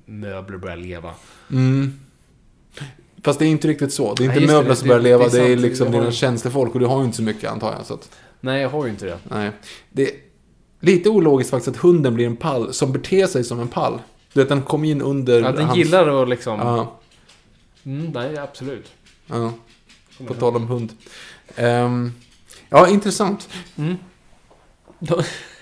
möbler 0.06 0.58
börjar 0.58 0.78
leva. 0.78 1.14
Mm. 1.52 2.00
Fast 3.24 3.40
det 3.40 3.46
är 3.46 3.50
inte 3.50 3.68
riktigt 3.68 3.94
så. 3.94 4.14
Det 4.14 4.24
är 4.24 4.28
Nej, 4.28 4.38
inte 4.38 4.48
det, 4.48 4.54
möbler 4.58 4.70
det- 4.70 4.76
som 4.76 4.88
börjar 4.88 5.02
det- 5.02 5.10
leva, 5.10 5.24
det 5.24 5.38
det 5.38 5.44
är 5.48 5.52
är, 5.52 5.58
liksom 5.58 5.92
dina 5.92 6.12
tjänstefolk 6.12 6.74
och 6.74 6.80
du 6.80 6.86
har 6.86 7.00
ju 7.00 7.06
inte 7.06 7.18
så 7.18 7.24
mycket 7.24 7.52
antar 7.52 7.74
jag. 7.74 7.86
Så 7.86 7.94
att, 7.94 8.10
Nej, 8.40 8.62
jag 8.62 8.70
har 8.70 8.86
ju 8.86 8.92
inte 8.92 9.06
det. 9.06 9.18
nej. 9.24 9.52
Det 9.90 10.04
är 10.10 10.16
lite 10.80 11.10
ologiskt 11.10 11.50
faktiskt 11.52 11.68
att 11.78 11.84
hunden 11.84 12.14
blir 12.16 12.26
en 12.26 12.36
pall 12.38 12.74
som 12.74 12.92
beter 12.92 13.28
sig 13.28 13.44
som 13.44 13.60
en 13.60 13.68
pall. 13.68 14.00
Du 14.38 14.42
vet, 14.42 14.50
den 14.50 14.62
kom 14.62 14.84
in 14.84 15.02
under 15.02 15.42
Ja, 15.42 15.52
den 15.52 15.66
hans... 15.66 15.78
gillar 15.78 16.22
att 16.24 16.30
liksom... 16.30 16.60
Ja, 16.60 17.00
Mm, 17.84 18.06
nej, 18.12 18.38
absolut. 18.38 18.92
ja. 19.28 19.54
På 20.28 20.34
tal 20.34 20.56
om 20.56 20.68
hund. 20.68 20.94
Ehm, 21.56 22.12
ja, 22.70 22.90
intressant. 22.90 23.50
Då- 25.00 25.22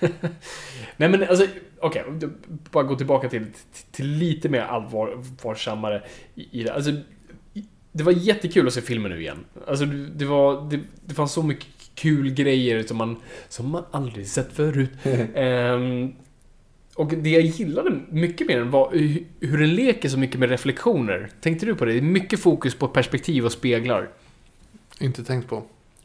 Nej 0.96 1.08
men 1.08 1.22
alltså, 1.28 1.46
okej, 1.80 2.04
okay, 2.16 2.28
bara 2.70 2.84
gå 2.84 2.96
tillbaka 2.96 3.28
till, 3.28 3.46
till 3.92 4.06
lite 4.08 4.48
mer 4.48 4.60
allvarsammare 4.60 6.02
i 6.34 6.60
i 6.60 6.62
det. 6.64 6.72
Alltså, 6.74 6.90
det 7.92 8.02
var 8.04 8.12
jättekul 8.12 8.66
att 8.66 8.74
se 8.74 8.80
filmen 8.80 9.10
nu 9.10 9.20
igen. 9.20 9.44
Alltså, 9.66 9.84
det, 9.86 10.24
var, 10.24 10.70
det, 10.70 10.80
det 11.04 11.14
fanns 11.14 11.32
så 11.32 11.42
mycket 11.42 11.66
kul 11.94 12.30
grejer 12.30 12.82
som 12.82 12.96
man, 12.96 13.16
som 13.48 13.70
man 13.70 13.84
aldrig 13.90 14.28
sett 14.28 14.52
förut. 14.52 14.90
Ehm, 15.34 16.12
och 16.96 17.06
det 17.16 17.30
jag 17.30 17.42
gillade 17.42 18.00
mycket 18.10 18.46
mer 18.46 18.60
var 18.60 18.90
hu- 18.92 19.24
hur 19.40 19.58
den 19.58 19.74
leker 19.74 20.08
så 20.08 20.18
mycket 20.18 20.40
med 20.40 20.48
reflektioner. 20.50 21.28
Tänkte 21.40 21.66
du 21.66 21.74
på 21.74 21.84
det? 21.84 21.92
Det 21.92 21.98
är 21.98 22.02
mycket 22.02 22.40
fokus 22.40 22.74
på 22.74 22.88
perspektiv 22.88 23.44
och 23.44 23.52
speglar. 23.52 24.08
Inte 25.00 25.24
tänkt 25.24 25.48
på. 25.48 25.62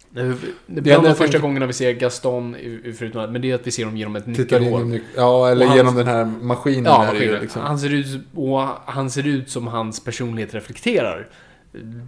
Det 0.10 0.34
det 0.66 0.82
Bland 0.82 1.04
de 1.04 1.16
första 1.16 1.40
gångerna 1.40 1.66
vi 1.66 1.74
ser 1.74 1.92
Gaston, 1.94 2.56
förutom 2.98 3.22
att, 3.22 3.32
men 3.32 3.42
det 3.42 3.52
är 3.52 3.56
att 3.56 3.68
vi 3.68 3.72
ser 3.72 3.86
dem 3.86 3.98
genom 3.98 4.16
ett 4.16 4.28
nyckelhål. 4.28 5.00
ja, 5.16 5.50
eller 5.50 5.66
han- 5.66 5.78
genom 5.78 5.96
den 5.96 6.08
här 6.08 6.26
maskinen. 6.42 6.84
Ja, 6.86 7.06
är 7.06 7.14
det 7.14 7.14
ju, 7.14 7.20
maskinen. 7.20 7.42
liksom. 7.42 7.62
han, 7.62 7.80
ser 7.80 7.94
ut, 7.94 8.08
och 8.36 8.60
han 8.86 9.10
ser 9.10 9.28
ut 9.28 9.50
som 9.50 9.68
hans 9.68 10.04
personlighet 10.04 10.54
reflekterar. 10.54 11.28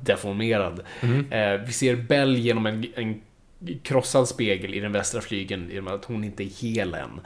deformerad. 0.03 0.79
Eh, 1.29 1.65
vi 1.65 1.71
ser 1.71 1.95
Bell 1.95 2.38
genom 2.38 2.65
en, 2.65 2.86
en 2.95 3.21
krossad 3.84 4.28
spegel 4.28 4.74
i 4.74 4.80
den 4.80 4.91
västra 4.91 5.22
flygeln 5.22 5.72
i 5.72 5.80
och 5.80 5.84
med 5.84 5.93
att 5.93 6.05
hon 6.05 6.24
inte 6.24 6.43
är 6.43 6.61
hel 6.61 6.93
än. 6.93 7.20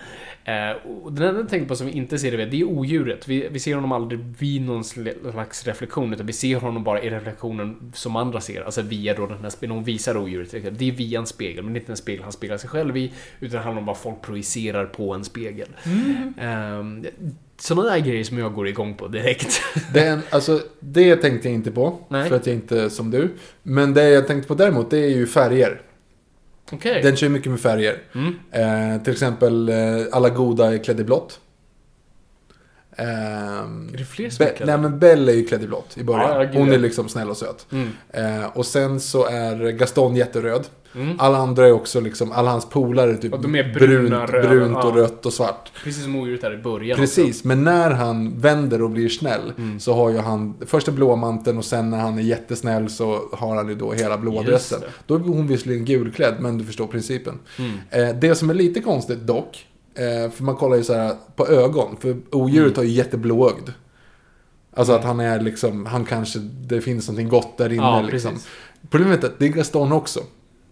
Eh, 0.46 0.78
och 1.04 1.14
den 1.14 1.28
enda 1.28 1.40
jag 1.40 1.50
tänkte 1.50 1.68
på 1.68 1.76
som 1.76 1.88
vi 1.88 1.94
inte 1.94 2.20
ser 2.20 2.32
det 2.32 2.38
vid, 2.38 2.50
det 2.50 2.60
är 2.60 2.64
odjuret. 2.64 3.28
Vi, 3.28 3.48
vi 3.52 3.60
ser 3.60 3.76
honom 3.76 3.92
aldrig 3.92 4.20
vid 4.20 4.62
någon 4.62 4.84
slags 4.84 5.68
reflektion, 5.68 6.14
utan 6.14 6.26
vi 6.26 6.34
ser 6.34 6.56
honom 6.56 6.84
bara 6.84 7.02
i 7.02 7.10
reflektionen 7.10 7.92
som 7.94 8.16
andra 8.16 8.42
ser. 8.42 8.62
Alltså 8.62 8.82
via 8.82 9.14
då 9.14 9.28
den 9.28 9.42
här 9.42 9.50
spegeln, 9.50 9.76
hon 9.76 9.84
visar 9.84 10.18
odjuret. 10.18 10.52
Det 10.52 10.88
är 10.88 10.92
via 10.92 11.20
en 11.20 11.26
spegel, 11.26 11.64
men 11.64 11.74
det 11.74 11.78
är 11.78 11.82
inte 11.82 11.92
en 11.92 11.98
spegel 11.98 12.24
han 12.24 12.32
speglar 12.32 12.58
sig 12.58 12.70
själv 12.70 12.98
i, 12.98 13.12
utan 13.40 13.58
det 13.58 13.64
handlar 13.64 13.80
om 13.80 13.86
vad 13.86 13.98
folk 13.98 14.22
projicerar 14.22 14.86
på 14.86 15.14
en 15.14 15.24
spegel. 15.24 15.68
Mm. 15.86 17.06
sådana 17.58 17.90
där 17.90 18.00
grejer 18.00 18.24
som 18.24 18.38
jag 18.38 18.54
går 18.54 18.68
igång 18.68 18.96
på 18.96 19.08
direkt. 19.08 19.62
Den, 19.94 20.20
alltså, 20.30 20.62
det 20.80 21.16
tänkte 21.16 21.48
jag 21.48 21.56
inte 21.56 21.72
på, 21.72 22.00
Nej. 22.08 22.30
för 22.30 22.36
att 22.36 22.48
jag 22.48 22.56
inte 22.56 22.82
är 22.82 22.90
som 22.90 23.12
du. 23.12 23.30
Men 23.64 23.94
det 23.94 24.10
jag 24.10 24.28
tänkte 24.28 24.48
på 24.48 24.56
däremot, 24.56 24.90
det 24.90 24.98
är 24.98 25.10
ju 25.10 25.28
färger. 25.28 25.82
Okej. 26.72 27.02
Den 27.02 27.16
kör 27.16 27.30
mycket 27.30 27.52
med 27.52 27.60
färger. 27.60 27.98
Mm. 28.16 28.36
Eh, 28.52 29.04
till 29.04 29.14
exempel, 29.14 29.70
eh, 29.70 29.76
alla 30.12 30.30
goda 30.30 30.74
är 30.74 30.84
klädda 30.84 31.02
i 31.02 31.04
blått. 31.04 31.40
Ehm, 32.98 33.90
Är 33.94 33.98
det 33.98 34.06
fler 34.06 34.30
som 34.30 34.46
är 34.46 34.50
klädda? 34.56 34.78
Nej 34.78 34.90
men 34.90 35.00
Belle 35.00 35.32
är 35.32 35.36
ju 35.36 35.46
klädd 35.46 35.64
i 35.64 35.68
blått 35.68 35.98
i 35.98 36.04
början. 36.04 36.42
Ja, 36.42 36.60
Hon 36.60 36.72
är 36.72 36.78
liksom 36.78 37.10
snäll 37.10 37.30
och 37.30 37.38
söt. 37.38 37.66
Mm. 37.72 37.90
Eh, 38.10 38.46
och 38.58 38.66
sen 38.66 39.00
så 39.00 39.26
är 39.26 39.72
Gaston 39.72 40.16
jätteröd. 40.16 40.68
Mm. 40.96 41.16
Alla 41.20 41.38
andra 41.38 41.68
är 41.68 41.72
också 41.72 42.00
liksom, 42.00 42.32
alla 42.32 42.52
hans 42.52 42.70
polare 42.70 43.12
är 43.12 43.16
typ 43.16 43.34
Och 43.34 43.42
de 43.42 43.56
är 43.56 43.74
bruna, 43.74 44.10
brunt, 44.18 44.30
röda, 44.30 44.50
brunt 44.50 44.78
och 44.78 44.92
ja. 44.98 45.04
rött 45.04 45.26
och 45.26 45.34
svart. 45.34 45.72
Precis 45.84 46.04
som 46.04 46.16
odjuret 46.16 46.42
där 46.42 46.54
i 46.54 46.58
början. 46.58 46.98
Precis, 46.98 47.44
men 47.44 47.64
när 47.64 47.92
han 47.92 48.40
vänder 48.40 48.82
och 48.82 48.90
blir 48.90 49.10
snäll 49.10 49.54
Mm. 49.58 49.80
så 49.80 49.94
har 49.94 50.10
ju 50.10 50.18
han 50.18 50.56
först 50.66 50.86
den 50.86 50.96
blåa 50.96 51.16
manteln 51.16 51.58
och 51.58 51.66
sen 51.66 51.90
när 51.90 51.98
han 51.98 52.18
är 52.18 52.22
jättesnäll 52.22 52.90
så 52.90 53.22
har 53.32 53.56
han 53.56 53.70
ju 53.70 53.76
då 53.76 53.92
hela 53.94 54.18
blåa 54.18 54.36
Just 54.36 54.48
dressen. 54.48 54.80
det. 54.82 54.88
Då 55.08 55.16
är 55.16 55.20
hon 55.20 55.48
visserligen 55.48 55.86
gulklädd, 55.86 56.36
men 56.40 56.58
du 56.58 56.66
förstår 56.66 56.88
principen. 56.88 57.40
Mm. 57.60 57.72
Eh, 58.10 58.16
det 58.20 58.36
som 58.36 58.50
är 58.50 58.54
lite 58.54 58.80
konstigt 58.82 59.20
dock, 59.20 59.67
eh, 59.98 60.32
för 60.32 60.44
man 60.44 60.56
kollar 60.56 60.78
ju 60.78 60.84
så 60.84 60.94
här 60.94 61.16
på 61.36 61.48
ögon, 61.48 61.98
för 62.00 62.18
odjuret 62.32 62.78
har 62.78 62.84
ju 62.84 62.90
jätteblåögd. 62.90 63.70
Alltså 64.74 64.94
att 64.94 65.04
han 65.04 65.20
är 65.20 65.40
liksom, 65.40 65.86
han 65.86 66.06
kanske, 66.06 66.40
det 66.40 66.82
finns 66.82 67.08
någonting 67.08 67.30
gott 67.30 67.58
där 67.58 67.74
inne 67.74 67.84
Ja, 67.84 68.02
liksom. 68.02 68.32
precis. 68.32 68.48
Problemet 68.90 69.24
är 69.24 69.28
att 69.28 69.40
det 69.40 69.46
är 69.46 69.50
Gaston 69.50 69.92
också. 69.92 70.20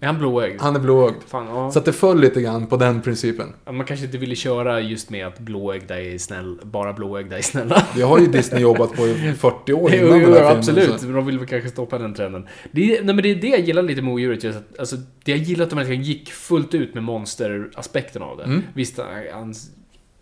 Är 0.06 0.08
han 0.08 0.18
blåögd? 0.20 0.62
Han 0.62 0.76
är 0.76 0.80
blåögd. 0.80 1.16
Fan, 1.28 1.48
ja. 1.48 1.72
Så 1.72 1.80
att 1.80 1.86
det 1.86 1.94
föll 1.94 2.20
lite 2.20 2.42
grann 2.42 2.68
på 2.68 2.78
den 2.78 3.02
principen. 3.02 3.54
Ja, 3.66 3.72
Man 3.72 3.86
kanske 3.86 4.06
inte 4.06 4.18
ville 4.18 4.36
köra 4.36 4.82
just 4.82 5.10
med 5.10 5.28
att 5.28 5.40
blåögda 5.40 6.02
är 6.02 6.18
snäll, 6.18 6.60
bara 6.64 6.94
blåögda 6.94 7.38
är 7.38 7.42
snälla. 7.42 7.88
Det 7.96 8.02
har 8.02 8.20
ju 8.20 8.26
Disney 8.28 8.62
jobbat 8.62 8.94
på 8.94 9.08
i 9.08 9.34
40 9.38 9.74
år 9.74 9.92
Jo, 9.94 10.08
innan 10.08 10.20
jo, 10.22 10.26
den 10.26 10.34
här 10.34 10.40
filmen. 10.40 10.58
absolut. 10.58 11.02
Men 11.02 11.14
de 11.14 11.26
vill 11.26 11.40
väl 11.40 11.48
kanske 11.48 11.70
stoppa 11.70 11.98
den 11.98 12.14
trenden. 12.14 12.48
Det 12.72 12.82
nej, 13.04 13.16
men 13.16 13.18
det 13.18 13.32
är 13.32 13.36
det 13.36 13.48
jag 13.48 13.60
gillar 13.60 13.82
lite 13.82 14.02
med 14.02 14.14
odjuret. 14.14 14.44
Just 14.44 14.58
att, 14.58 14.80
alltså, 14.80 14.96
det 15.24 15.32
jag 15.32 15.40
gillar 15.40 15.64
att 15.64 15.70
de 15.70 15.76
verkligen 15.76 16.04
gick 16.04 16.32
fullt 16.32 16.74
ut 16.74 16.94
med 16.94 17.04
monsteraspekten 17.04 18.22
av 18.22 18.38
det. 18.38 18.44
Mm. 18.44 18.64
Visst, 18.74 19.00
han, 19.34 19.54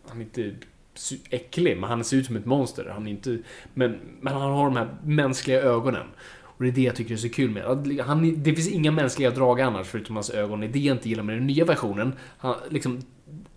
han 0.07 0.17
är 0.17 0.21
inte 0.21 0.51
äcklig, 1.29 1.77
men 1.77 1.89
han 1.89 2.03
ser 2.03 2.17
ut 2.17 2.25
som 2.25 2.35
ett 2.35 2.45
monster. 2.45 2.91
Han 2.93 3.07
är 3.07 3.11
inte, 3.11 3.37
men, 3.73 3.99
men 4.21 4.33
han 4.33 4.51
har 4.51 4.65
de 4.65 4.75
här 4.75 4.87
mänskliga 5.03 5.61
ögonen. 5.61 6.05
Och 6.57 6.63
det 6.63 6.69
är 6.69 6.71
det 6.71 6.81
jag 6.81 6.95
tycker 6.95 7.13
är 7.13 7.17
så 7.17 7.29
kul 7.29 7.49
med 7.49 7.63
han. 8.05 8.43
Det 8.43 8.55
finns 8.55 8.67
inga 8.67 8.91
mänskliga 8.91 9.31
drag 9.31 9.61
annars 9.61 9.87
förutom 9.87 10.15
hans 10.15 10.29
ögon. 10.29 10.59
Det 10.59 10.65
är 10.65 10.71
det 10.71 10.79
jag 10.79 10.97
inte 10.97 11.09
gillar 11.09 11.23
med 11.23 11.37
den 11.37 11.47
nya 11.47 11.65
versionen. 11.65 12.13
Han, 12.37 12.55
liksom, 12.69 13.01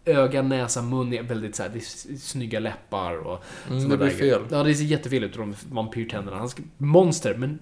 öga, 0.05 0.43
näsa, 0.43 0.83
mun 0.83 1.13
är 1.13 1.23
väldigt 1.23 1.57
så 1.57 1.63
här, 1.63 1.71
det 1.71 1.79
är 1.79 2.17
snygga 2.19 2.61
läppar 2.61 3.17
och 3.27 3.45
Mm, 3.71 3.89
det 3.89 3.97
blir 3.97 4.07
där 4.07 4.15
fel. 4.15 4.43
Ja, 4.51 4.63
det 4.63 4.75
ser 4.75 4.85
jättefel 4.85 5.25
ut, 5.25 5.35
de 5.35 5.55
vampyrtänderna. 5.71 6.39
Han 6.39 6.49
ska, 6.49 6.63
monster, 6.79 7.35
men 7.35 7.59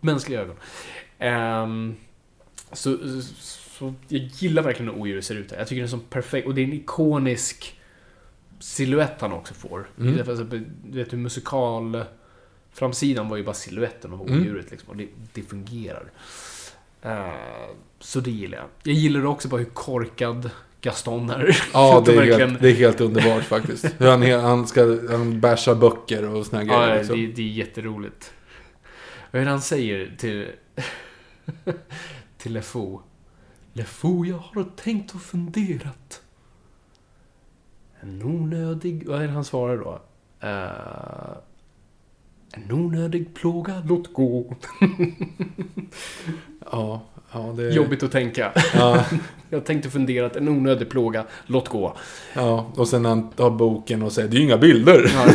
mänskliga 0.00 0.40
ögon. 0.40 0.56
Ehm, 1.18 1.94
så, 2.72 2.98
så 3.38 3.94
jag 4.08 4.20
gillar 4.22 4.62
verkligen 4.62 4.92
hur 4.92 5.00
odjuret 5.00 5.24
ser 5.24 5.34
ut. 5.34 5.50
här. 5.50 5.58
Jag 5.58 5.68
tycker 5.68 5.82
det 5.82 5.86
är 5.86 5.90
så 5.90 5.98
perfekt, 5.98 6.46
och 6.46 6.54
det 6.54 6.60
är 6.60 6.64
en 6.64 6.72
ikonisk 6.72 7.80
silhuett 8.58 9.20
han 9.20 9.32
också 9.32 9.54
får. 9.54 9.88
Mm. 9.98 10.16
Du 10.84 10.98
vet 10.98 11.12
hur 11.12 11.18
musikal... 11.18 12.04
Framsidan 12.78 13.28
var 13.28 13.36
ju 13.36 13.44
bara 13.44 13.54
siluetten 13.54 14.12
av 14.12 14.28
Mm. 14.28 14.40
odjuret 14.40 14.70
liksom, 14.70 14.90
och 14.90 14.96
det, 14.96 15.08
det 15.32 15.42
fungerar. 15.42 16.10
Eh, 17.02 17.28
så 17.98 18.20
det 18.20 18.30
gillar 18.30 18.58
jag. 18.58 18.66
Jag 18.82 18.94
gillar 18.94 19.26
också 19.26 19.48
bara 19.48 19.56
hur 19.58 19.64
korkad 19.64 20.50
Gaston 20.80 21.30
är. 21.30 21.56
Ja, 21.72 22.02
det 22.06 22.12
de 22.12 22.18
är, 22.18 22.26
verkligen- 22.26 22.50
helt, 22.50 22.62
det 22.62 22.68
är 22.70 22.74
helt 22.74 23.00
underbart 23.00 23.42
faktiskt. 23.44 23.84
Hur 23.98 24.06
han, 24.08 24.22
han, 24.40 24.66
ska, 24.66 24.98
han 25.10 25.40
bashar 25.40 25.74
böcker 25.74 26.28
och 26.34 26.46
såna 26.46 26.64
Ja, 26.64 26.84
grejer. 26.86 26.98
Liksom. 26.98 27.16
det, 27.16 27.26
det 27.26 27.42
är 27.42 27.46
jätteroligt. 27.46 28.32
Vad 29.30 29.40
är 29.40 29.44
det 29.46 29.50
han 29.50 29.60
säger 29.62 30.16
till... 30.18 30.48
till 32.38 32.52
LeFou? 32.52 33.00
LeFou, 33.72 34.24
jag 34.26 34.36
har 34.38 34.64
tänkt 34.76 35.14
och 35.14 35.22
funderat. 35.22 36.22
En 38.00 38.22
onödig... 38.22 39.06
Vad 39.08 39.22
är 39.22 39.26
det 39.26 39.32
han 39.32 39.44
svarar 39.44 39.76
då? 39.76 40.02
Eh, 40.40 41.38
en 42.64 42.72
onödig 42.72 43.34
plåga, 43.34 43.82
låt 43.88 44.12
gå. 44.12 44.56
Ja, 46.72 47.02
ja, 47.32 47.54
det. 47.56 47.70
Jobbigt 47.70 48.02
att 48.02 48.12
tänka. 48.12 48.52
Ja, 48.74 49.04
Jag 49.50 49.64
tänkte 49.64 49.90
funderat, 49.90 50.36
en 50.36 50.48
onödig 50.48 50.90
plåga, 50.90 51.24
låt 51.46 51.68
gå. 51.68 51.96
ja, 52.34 52.72
och 52.76 52.88
sen 52.88 53.04
han 53.04 53.30
tar 53.30 53.50
boken 53.50 54.02
och 54.02 54.12
säger 54.12 54.28
det 54.28 54.36
är 54.36 54.38
ju 54.38 54.44
inga 54.44 54.58
bilder. 54.58 55.10
Ja, 55.14 55.26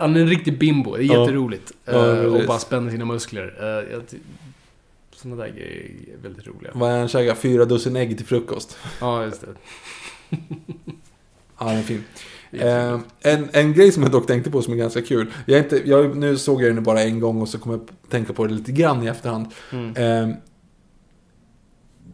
Han 0.00 0.16
är 0.16 0.20
en 0.20 0.28
riktig 0.28 0.58
bimbo, 0.58 0.96
det 0.96 1.02
är 1.04 1.06
Ja. 1.06 1.20
jätteroligt. 1.20 1.72
Ja, 1.84 2.16
Eh, 2.16 2.24
och 2.24 2.46
bara 2.46 2.58
spänner 2.58 2.90
sina 2.90 3.04
muskler. 3.04 3.54
Ty- 4.10 4.18
såna 5.16 5.36
där 5.36 5.48
grejer 5.48 5.90
är 6.18 6.22
väldigt 6.22 6.46
roliga. 6.46 6.70
Vad 6.74 6.90
är 6.92 6.98
han 6.98 7.08
käkar? 7.08 7.34
Fyra 7.34 7.64
dussin 7.64 7.96
ägg 7.96 8.16
till 8.16 8.26
frukost. 8.26 8.78
Ja, 9.00 9.24
just 9.24 9.40
det. 9.40 9.46
Ja, 11.58 11.66
den 11.66 11.76
är 11.78 11.82
fin. 11.82 12.04
Eh, 12.52 12.98
en, 13.20 13.48
en 13.52 13.72
grej 13.72 13.92
som 13.92 14.02
jag 14.02 14.12
dock 14.12 14.26
tänkte 14.26 14.50
på 14.50 14.62
som 14.62 14.72
är 14.72 14.76
ganska 14.76 15.02
kul. 15.02 15.32
Jag 15.46 15.58
inte, 15.58 15.82
jag, 15.84 16.16
nu 16.16 16.36
såg 16.38 16.62
jag 16.62 16.74
den 16.74 16.84
bara 16.84 17.02
en 17.02 17.20
gång 17.20 17.40
och 17.42 17.48
så 17.48 17.58
kommer 17.58 17.76
jag 17.76 18.10
tänka 18.10 18.32
på 18.32 18.46
det 18.46 18.54
lite 18.54 18.72
grann 18.72 19.02
i 19.02 19.06
efterhand. 19.06 19.46
Mm. 19.72 19.96
Eh, 20.30 20.36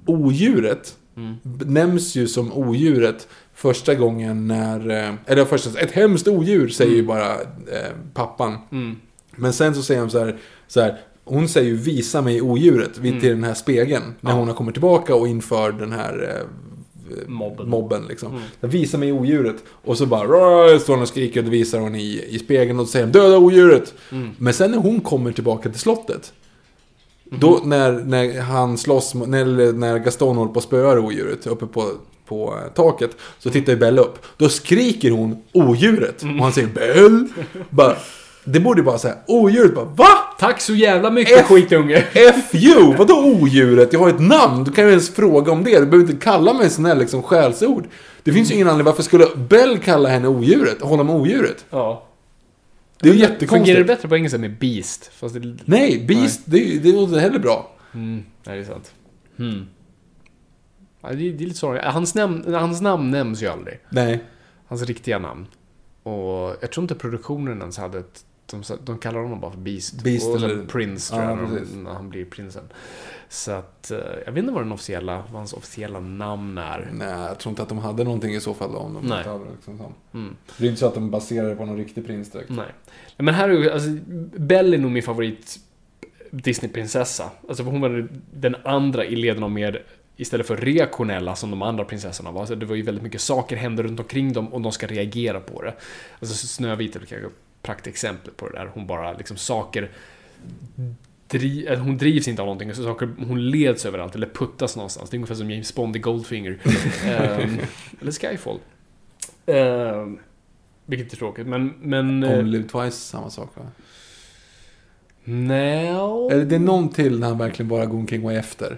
odjuret 0.06 0.94
Mm. 1.16 1.34
nämns 1.66 2.14
ju 2.14 2.26
som 2.26 2.52
odjuret 2.52 3.28
första 3.54 3.94
gången 3.94 4.46
när... 4.48 4.90
eh, 5.08 5.14
Eller 5.26 5.44
första, 5.44 5.80
ett 5.80 5.90
hemskt 5.92 6.28
odjur 6.28 6.68
säger 6.68 6.96
ju 6.96 7.02
bara 7.06 7.32
eh, 7.34 7.92
pappan. 8.14 8.56
Mm. 8.72 8.96
Men 9.36 9.52
sen 9.52 9.74
så 9.74 9.82
säger 9.82 10.00
han 10.00 10.10
så 10.10 10.18
här, 10.18 10.36
så 10.68 10.80
här 10.80 10.98
hon 11.24 11.48
säger 11.48 11.68
ju 11.68 11.76
visa 11.76 12.22
mig 12.22 12.42
odjuret 12.42 12.98
vid 12.98 13.20
till 13.20 13.28
den 13.30 13.44
här 13.44 13.54
spegeln. 13.54 14.14
När 14.20 14.30
Ja. 14.30 14.36
hon 14.36 14.48
har 14.48 14.54
kommit 14.54 14.74
tillbaka 14.74 15.14
och 15.14 15.28
inför 15.28 15.72
den 15.72 15.92
här 15.92 16.22
eh, 16.36 16.46
Mobben. 17.26 17.68
mobben 17.68 18.06
liksom. 18.08 18.30
Mm. 18.30 18.42
Så 18.60 18.66
Visa 18.66 18.98
mig 18.98 19.12
odjuret. 19.12 19.56
Och 19.68 19.98
så 19.98 20.06
bara 20.06 20.78
står 20.78 20.94
hon 20.94 21.02
och 21.02 21.08
skriker 21.08 21.40
och 21.40 21.44
då 21.44 21.50
visar 21.50 21.78
hon 21.78 21.94
i, 21.94 22.24
i 22.28 22.38
spegeln 22.38 22.80
och 22.80 22.86
så 22.86 22.92
säger 22.92 23.06
döda 23.06 23.38
odjuret. 23.38 23.94
Mm. 24.12 24.30
Men 24.38 24.54
sen 24.54 24.70
när 24.70 24.78
hon 24.78 25.00
kommer 25.00 25.32
tillbaka 25.32 25.70
till 25.70 25.80
slottet. 25.80 26.32
Mhm. 27.24 27.40
Då 27.40 27.60
när, 27.64 27.92
när 27.92 28.40
han 28.40 28.78
slåss, 28.78 29.14
när, 29.14 29.72
när 29.72 29.98
Gaston 29.98 30.36
håller 30.36 30.52
på 30.52 30.58
att 30.58 30.64
spöa 30.64 31.00
odjuret 31.00 31.46
uppe 31.46 31.66
på, 31.66 31.90
på 32.26 32.54
eh, 32.64 32.72
taket. 32.72 33.10
Så 33.38 33.50
tittar 33.50 33.72
ju 33.72 33.78
Belle 33.78 34.00
upp. 34.00 34.18
Då 34.36 34.48
skriker 34.48 35.10
hon 35.10 35.42
odjuret. 35.52 36.22
Mm. 36.22 36.36
Och 36.36 36.44
han 36.44 36.52
säger 36.52 36.68
Belle. 36.68 37.28
Bara, 37.70 37.96
det 38.44 38.60
borde 38.60 38.80
ju 38.80 38.84
bara 38.84 38.98
säga 38.98 39.14
odjuret. 39.26 39.74
Bara, 39.74 39.84
Va? 39.84 40.06
Tack 40.38 40.60
så 40.60 40.74
jävla 40.74 41.10
mycket 41.10 41.38
F- 41.40 41.46
skitunge! 41.46 42.04
F 42.12 42.54
you! 42.54 42.96
Vadå 42.96 43.14
odjuret? 43.24 43.92
Jag 43.92 44.00
har 44.00 44.08
ett 44.08 44.20
namn. 44.20 44.64
Du 44.64 44.72
kan 44.72 44.84
ju 44.84 44.90
ens 44.90 45.10
fråga 45.14 45.52
om 45.52 45.64
det. 45.64 45.80
Du 45.80 45.86
behöver 45.86 46.10
inte 46.12 46.24
kalla 46.24 46.52
mig 46.54 46.70
sån 46.70 46.84
här 46.84 46.94
liksom 46.94 47.22
skällsord. 47.22 47.86
Det 48.22 48.32
finns 48.32 48.50
ju 48.50 48.54
ingen 48.54 48.68
anledning. 48.68 48.84
Varför 48.86 49.02
skulle 49.02 49.26
Bell 49.48 49.78
kalla 49.78 50.08
henne 50.08 50.28
odjuret? 50.28 50.80
Hålla 50.82 51.02
med 51.02 51.14
odjuret? 51.14 51.64
Ja. 51.70 52.04
Det 53.00 53.08
är 53.08 53.12
ju 53.14 53.18
Fungerar 53.18 53.28
det 53.28 53.34
jättekonstigt. 53.40 53.86
bättre 53.86 54.08
på 54.08 54.16
engelska 54.16 54.38
med 54.38 54.58
Beast? 54.58 55.10
Fast 55.14 55.34
det... 55.34 55.56
Nej, 55.64 56.04
Beast, 56.08 56.40
det, 56.44 56.78
det 56.82 56.92
låter 56.92 57.18
heller 57.18 57.38
bra. 57.38 57.70
Mm, 57.94 58.24
nej, 58.46 58.56
det 58.56 58.62
är 58.62 58.66
sant. 58.66 58.92
Hmm. 59.36 59.66
Ja, 61.02 61.08
det, 61.08 61.14
är, 61.14 61.32
det 61.32 61.44
är 61.44 61.46
lite 61.46 61.58
sorgligt. 61.58 61.84
Hans 61.84 62.14
namn, 62.14 62.54
hans 62.54 62.80
namn 62.80 63.10
nämns 63.10 63.42
ju 63.42 63.46
aldrig. 63.46 63.80
Nej. 63.90 64.24
Hans 64.68 64.82
riktiga 64.82 65.18
namn. 65.18 65.46
Och 66.02 66.56
jag 66.60 66.70
tror 66.72 66.82
inte 66.84 66.94
produktionen 66.94 67.60
ens 67.60 67.78
hade 67.78 67.98
ett... 67.98 68.24
De, 68.50 68.62
de 68.84 68.98
kallar 68.98 69.20
honom 69.20 69.40
bara 69.40 69.50
för 69.50 69.58
Beast. 69.58 70.02
Beast 70.02 70.28
och 70.28 70.36
eller- 70.36 70.66
Prince 70.66 71.12
tror 71.14 71.24
Ja, 71.24 71.30
jag, 71.30 71.48
de- 71.72 71.82
när 71.84 71.90
han 71.90 72.10
blir 72.10 72.24
prinsen. 72.24 72.64
Så 73.28 73.50
att... 73.52 73.90
eh, 73.90 73.98
Jag 74.26 74.32
vet 74.32 74.38
inte 74.42 74.52
vad 74.52 74.62
den 74.62 74.72
officiella, 74.72 75.16
vad 75.16 75.32
hans 75.40 75.52
officiella 75.52 76.00
namn 76.00 76.58
är. 76.58 76.90
Nej, 76.92 77.08
jag 77.08 77.38
tror 77.38 77.50
inte 77.50 77.62
att 77.62 77.68
de 77.68 77.78
hade 77.78 78.04
någonting 78.04 78.34
i 78.34 78.40
så 78.40 78.54
fall 78.54 78.76
om 78.76 78.94
de 78.94 79.06
Nej. 79.06 79.24
hade 79.24 79.44
liksom 79.52 79.78
sånt. 79.78 79.96
Mm. 80.14 80.36
Det 80.56 80.64
är 80.64 80.68
inte 80.68 80.80
så 80.80 80.86
att 80.86 80.94
de 80.94 81.10
baserar 81.10 81.48
det 81.48 81.54
på 81.56 81.64
någon 81.64 81.76
riktig 81.76 82.06
prins 82.06 82.30
direkt. 82.30 82.50
Nej. 82.50 82.66
Men 83.16 83.34
här 83.34 83.48
är 83.48 83.70
alltså, 83.70 83.88
Belle 84.38 84.76
är 84.76 84.80
nog 84.80 84.90
min 84.90 85.02
favorit 85.02 85.58
Disney-prinsessa. 86.30 87.30
Alltså 87.48 87.62
hon 87.62 87.80
var 87.80 88.08
den 88.34 88.56
andra 88.64 89.04
i 89.04 89.16
leden 89.16 89.42
av 89.42 89.50
mer, 89.50 89.82
istället 90.16 90.46
för 90.46 90.56
reaktionella 90.56 91.36
som 91.36 91.50
de 91.50 91.62
andra 91.62 91.84
prinsessorna 91.84 92.30
var. 92.30 92.46
Så 92.46 92.54
det 92.54 92.66
var 92.66 92.74
ju 92.76 92.82
väldigt 92.82 93.04
mycket 93.04 93.20
saker 93.20 93.56
händer 93.56 93.82
runt 93.84 94.00
omkring 94.00 94.32
dem 94.32 94.52
och 94.54 94.60
de 94.60 94.72
ska 94.72 94.86
reagera 94.86 95.40
på 95.40 95.62
det. 95.62 95.74
Alltså 96.20 96.46
Snövit 96.46 96.96
är 96.96 97.00
kanske 97.00 97.28
praktexempel 97.68 98.32
på 98.36 98.48
det 98.48 98.58
där. 98.58 98.70
Hon 98.74 98.86
bara, 98.86 99.12
liksom 99.12 99.36
saker 99.36 99.90
Dri, 101.28 101.68
att 101.68 101.78
hon 101.78 101.98
drivs 101.98 102.28
inte 102.28 102.42
av 102.42 102.46
någonting, 102.46 102.74
så 102.74 102.82
saker, 102.82 103.08
hon 103.26 103.50
leds 103.50 103.86
överallt 103.86 104.14
eller 104.14 104.26
puttas 104.26 104.76
någonstans. 104.76 105.10
Det 105.10 105.14
är 105.14 105.18
ungefär 105.18 105.34
som 105.34 105.50
James 105.50 105.74
Bond 105.74 105.96
i 105.96 105.98
Goldfinger. 105.98 106.58
Ehm, 107.04 107.58
eller 108.00 108.12
Skyfall. 108.12 108.58
Ehm, 109.46 110.18
vilket 110.86 111.12
är 111.12 111.16
tråkigt, 111.16 111.46
men... 111.46 111.74
men 111.80 112.22
eh, 112.22 112.38
Only 112.38 112.62
Twice, 112.62 112.96
samma 112.96 113.30
sak 113.30 113.50
va? 113.54 113.62
nej, 115.24 115.88
Eller 116.30 116.44
det 116.44 116.54
är 116.54 116.58
någon 116.58 116.88
till 116.88 117.18
när 117.18 117.28
han 117.28 117.38
verkligen 117.38 117.68
bara 117.68 117.86
går 117.86 117.98
omkring 117.98 118.24
och 118.24 118.32
är 118.32 118.38
efter. 118.38 118.76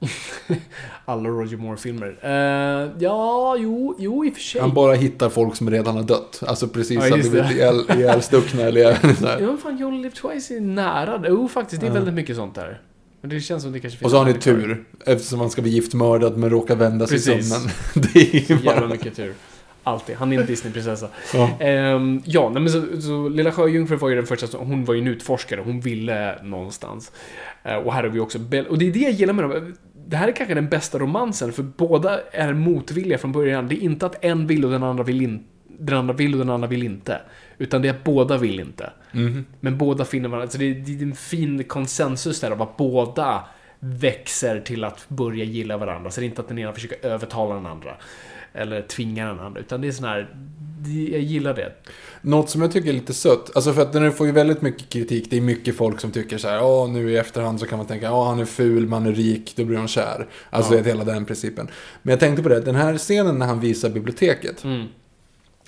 Alla 1.04 1.28
Roger 1.28 1.56
Moore-filmer. 1.56 2.16
Eh, 2.22 2.90
ja, 2.98 3.56
jo, 3.58 3.96
jo 3.98 4.24
i 4.24 4.30
och 4.30 4.34
för 4.34 4.40
sig. 4.40 4.60
Han 4.60 4.74
bara 4.74 4.94
hittar 4.94 5.28
folk 5.28 5.56
som 5.56 5.70
redan 5.70 5.96
har 5.96 6.02
dött. 6.02 6.42
Alltså 6.46 6.68
precis 6.68 7.04
Ja, 7.10 7.16
det. 7.16 7.22
ihjäl- 7.22 7.96
ihjälstuckna 7.98 8.62
eller 8.62 9.14
så 9.14 9.26
här. 9.26 9.40
Ja, 9.40 9.56
fan, 9.62 9.78
You 9.78 9.84
Only 9.88 10.02
Live 10.02 10.14
Twice 10.14 10.54
är 10.56 10.60
nära. 10.60 11.22
Jo, 11.28 11.48
faktiskt. 11.48 11.80
Det 11.80 11.86
är 11.86 11.90
väldigt 11.90 12.14
mycket 12.14 12.36
sånt 12.36 12.54
där. 12.54 12.80
Men 13.20 13.30
det 13.30 13.40
känns 13.40 13.62
som 13.62 13.72
det 13.72 13.80
kanske 13.80 13.98
finns... 13.98 14.04
Och 14.06 14.10
så 14.10 14.16
har 14.18 14.24
ni 14.24 14.32
kvar. 14.32 14.40
tur. 14.40 14.84
Eftersom 15.06 15.40
han 15.40 15.50
ska 15.50 15.62
bli 15.62 15.70
giftmördad 15.70 16.36
men 16.36 16.50
råkar 16.50 16.76
vända 16.76 17.06
sig 17.06 17.16
i 17.16 17.20
sömnen. 17.20 17.68
Det 17.94 18.20
är 18.20 18.34
ju 18.34 18.44
Så 18.46 18.52
jävla 18.52 18.74
bara... 18.80 18.88
mycket 18.88 19.16
tur. 19.16 19.34
Alltid. 19.82 20.16
Han 20.16 20.32
är 20.32 20.40
en 20.40 20.46
Disneyprinsessa. 20.46 21.08
Ja. 21.34 21.50
Ehm, 21.60 22.22
ja, 22.24 22.48
nej, 22.54 22.62
men 22.62 22.72
så, 22.72 23.00
så 23.00 23.28
Lilla 23.28 23.52
Sjöjungfrun 23.52 23.98
var 23.98 24.08
ju 24.08 24.14
den 24.16 24.26
första, 24.26 24.46
som- 24.46 24.66
hon 24.66 24.84
var 24.84 24.94
ju 24.94 25.00
en 25.00 25.06
utforskare, 25.06 25.60
hon 25.64 25.80
ville 25.80 26.42
någonstans. 26.42 27.12
Eh, 27.64 27.74
och 27.74 27.92
här 27.94 28.02
har 28.02 28.10
vi 28.10 28.20
också 28.20 28.38
Bell, 28.38 28.66
och 28.66 28.78
det 28.78 28.88
är 28.88 28.92
det 28.92 28.98
jag 28.98 29.12
gillar 29.12 29.32
med 29.34 29.44
dem. 29.44 29.74
Det 30.10 30.16
här 30.16 30.28
är 30.28 30.32
kanske 30.32 30.54
den 30.54 30.68
bästa 30.68 30.98
romansen, 30.98 31.52
för 31.52 31.62
båda 31.62 32.20
är 32.32 32.54
motvilliga 32.54 33.18
från 33.18 33.32
början. 33.32 33.68
Det 33.68 33.74
är 33.74 33.82
inte 33.82 34.06
att 34.06 34.24
en 34.24 34.46
vill 34.46 34.64
och 34.64 34.70
den 34.70 34.82
andra 34.82 35.04
vill 35.04 35.22
inte. 35.22 35.44
Den 35.78 35.96
andra 35.96 36.14
vill 36.14 36.32
och 36.34 36.38
den 36.38 36.50
andra 36.50 36.68
vill 36.68 36.82
inte. 36.82 37.20
Utan 37.58 37.82
det 37.82 37.88
är 37.88 37.92
att 37.92 38.04
båda 38.04 38.36
vill 38.36 38.60
inte. 38.60 38.92
Mhm. 39.12 39.44
Men 39.60 39.78
båda 39.78 40.04
finner 40.04 40.28
varandra. 40.28 40.50
Så 40.50 40.58
det 40.58 40.64
är, 40.64 40.74
det 40.74 40.98
är 40.98 41.02
en 41.02 41.14
fin 41.14 41.64
konsensus 41.64 42.40
där 42.40 42.50
av 42.50 42.62
att 42.62 42.76
båda 42.76 43.44
växer 43.78 44.60
till 44.60 44.84
att 44.84 45.08
börja 45.08 45.44
gilla 45.44 45.76
varandra. 45.76 46.10
Så 46.10 46.20
det 46.20 46.26
är 46.26 46.28
inte 46.28 46.40
att 46.40 46.48
den 46.48 46.58
ena 46.58 46.72
försöker 46.72 47.06
övertala 47.08 47.54
den 47.54 47.66
andra. 47.66 47.96
Eller 48.52 48.82
tvinga 48.82 49.26
den 49.26 49.40
andra. 49.40 49.60
Utan 49.60 49.80
det 49.80 49.88
är 49.88 49.92
sån 49.92 50.08
här... 50.08 50.28
Jag 50.86 51.20
gillar 51.20 51.54
det. 51.54 51.72
Något 52.22 52.50
som 52.50 52.62
jag 52.62 52.72
tycker 52.72 52.88
är 52.88 52.92
lite 52.92 53.14
sött, 53.14 53.50
alltså 53.54 53.72
för 53.72 53.82
att 53.82 53.92
den 53.92 54.12
får 54.12 54.26
ju 54.26 54.32
väldigt 54.32 54.62
mycket 54.62 54.88
kritik. 54.88 55.26
Det 55.30 55.36
är 55.36 55.40
mycket 55.40 55.76
folk 55.76 56.00
som 56.00 56.10
tycker 56.10 56.38
så 56.38 56.48
här, 56.48 56.54
ja 56.56 56.86
nu 56.86 57.10
i 57.10 57.16
efterhand 57.16 57.60
så 57.60 57.66
kan 57.66 57.78
man 57.78 57.86
tänka, 57.86 58.06
ja 58.06 58.28
han 58.28 58.40
är 58.40 58.44
ful, 58.44 58.86
man 58.88 59.06
är 59.06 59.12
rik, 59.12 59.52
då 59.56 59.64
blir 59.64 59.78
han 59.78 59.88
kär. 59.88 60.28
Alltså 60.50 60.74
Ja. 60.76 60.82
hela 60.82 61.04
den 61.04 61.24
principen. 61.24 61.68
Men 62.02 62.10
jag 62.12 62.20
tänkte 62.20 62.42
på 62.42 62.48
det, 62.48 62.60
den 62.60 62.74
här 62.74 62.98
scenen 62.98 63.38
när 63.38 63.46
han 63.46 63.60
visar 63.60 63.90
biblioteket. 63.90 64.64
Mm. 64.64 64.86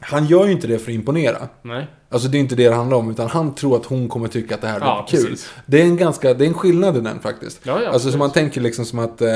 Han 0.02 0.26
gör 0.26 0.46
ju 0.46 0.52
inte 0.52 0.66
det 0.66 0.78
för 0.78 0.90
att 0.90 0.94
imponera. 0.94 1.48
Nej. 1.62 1.86
Alltså 2.08 2.28
det 2.28 2.38
är 2.38 2.40
inte 2.40 2.54
det 2.54 2.68
det 2.68 2.74
handlar 2.74 2.96
om, 2.96 3.10
utan 3.10 3.28
han 3.28 3.54
tror 3.54 3.76
att 3.76 3.86
hon 3.86 4.08
kommer 4.08 4.28
tycka 4.28 4.54
att 4.54 4.60
det 4.60 4.66
här 4.66 4.78
blir 4.80 4.88
Ja, 4.88 5.06
kul. 5.10 5.20
precis. 5.22 5.50
Det 5.66 5.80
är 5.80 5.84
en 5.84 5.96
ganska, 5.96 6.34
det 6.34 6.44
är 6.44 6.48
en 6.48 6.54
skillnad 6.54 6.96
i 6.96 7.00
den 7.00 7.20
faktiskt. 7.20 7.60
Ja, 7.62 7.82
ja, 7.82 7.90
alltså 7.90 8.12
så 8.12 8.18
man 8.18 8.32
tänker 8.32 8.60
liksom 8.60 8.84
som 8.84 8.98
att 8.98 9.20
eh, 9.22 9.28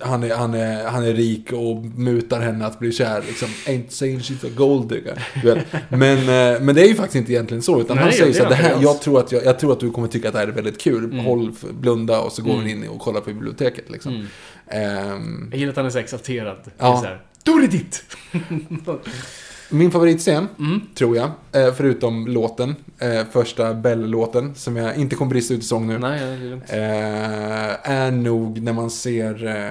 han, 0.00 0.22
är, 0.22 0.34
han, 0.34 0.54
är, 0.54 0.84
han 0.88 1.04
är 1.04 1.12
rik 1.14 1.52
och 1.52 1.76
mutar 1.84 2.40
henne 2.40 2.66
att 2.66 2.78
bli 2.78 2.92
kär. 2.92 3.22
Liksom, 3.26 3.48
ain't 3.48 3.88
saying 3.88 4.18
she's 4.18 4.46
a 4.46 4.50
gold 4.56 4.88
digger. 4.88 5.22
Men, 5.88 6.18
eh, 6.18 6.60
men 6.60 6.74
det 6.74 6.82
är 6.82 6.88
ju 6.88 6.94
faktiskt 6.94 7.16
inte 7.16 7.32
egentligen 7.32 7.62
så. 7.62 7.80
Utan 7.80 7.96
Nej, 7.96 8.04
han 8.04 8.12
säger 8.12 8.32
så 8.32 8.38
här, 8.38 8.46
är 8.46 8.48
det 8.50 8.54
här, 8.54 8.76
jag 8.82 9.00
tror, 9.00 9.18
att 9.20 9.32
jag, 9.32 9.44
jag 9.44 9.58
tror 9.58 9.72
att 9.72 9.80
du 9.80 9.90
kommer 9.90 10.08
tycka 10.08 10.28
att 10.28 10.34
det 10.34 10.40
här 10.40 10.48
är 10.48 10.52
väldigt 10.52 10.80
kul. 10.80 11.04
Mm. 11.04 11.18
Håll, 11.24 11.52
blunda 11.72 12.20
och 12.20 12.32
så 12.32 12.42
går 12.42 12.52
Mm. 12.52 12.64
vi 12.64 12.70
in 12.70 12.88
och 12.88 13.00
kollar 13.00 13.20
på 13.20 13.26
biblioteket. 13.30 13.90
Liksom. 13.90 14.12
Mm. 14.14 14.26
Ehm, 14.66 15.48
Jag 15.50 15.58
gillar 15.60 15.70
att 15.70 15.76
han 15.76 15.86
är 15.86 15.90
så 15.90 15.98
exalterad. 15.98 16.56
Ja. 16.64 16.70
Det 16.78 16.84
är 16.84 16.96
så 16.96 17.04
här, 17.04 17.20
Då 17.42 17.52
är 17.56 17.60
det 17.60 17.66
ditt! 17.66 18.04
Min 19.70 19.90
favoritscen, 19.90 20.48
Mm. 20.58 20.80
tror 20.94 21.16
jag, 21.16 21.30
eh, 21.52 21.72
förutom 21.74 22.26
låten, 22.26 22.74
eh, 22.98 23.20
första 23.32 23.74
Bell-låten, 23.74 24.54
som 24.54 24.76
jag 24.76 24.96
inte 24.96 25.16
kommer 25.16 25.30
brista 25.30 25.54
ut 25.54 25.60
i 25.60 25.62
sång 25.66 25.86
nu. 25.88 25.98
Nej, 25.98 26.20
är 26.22 26.52
eh, 26.68 27.90
är 27.90 28.10
nog 28.10 28.62
när 28.62 28.72
man 28.72 28.90
ser 28.90 29.70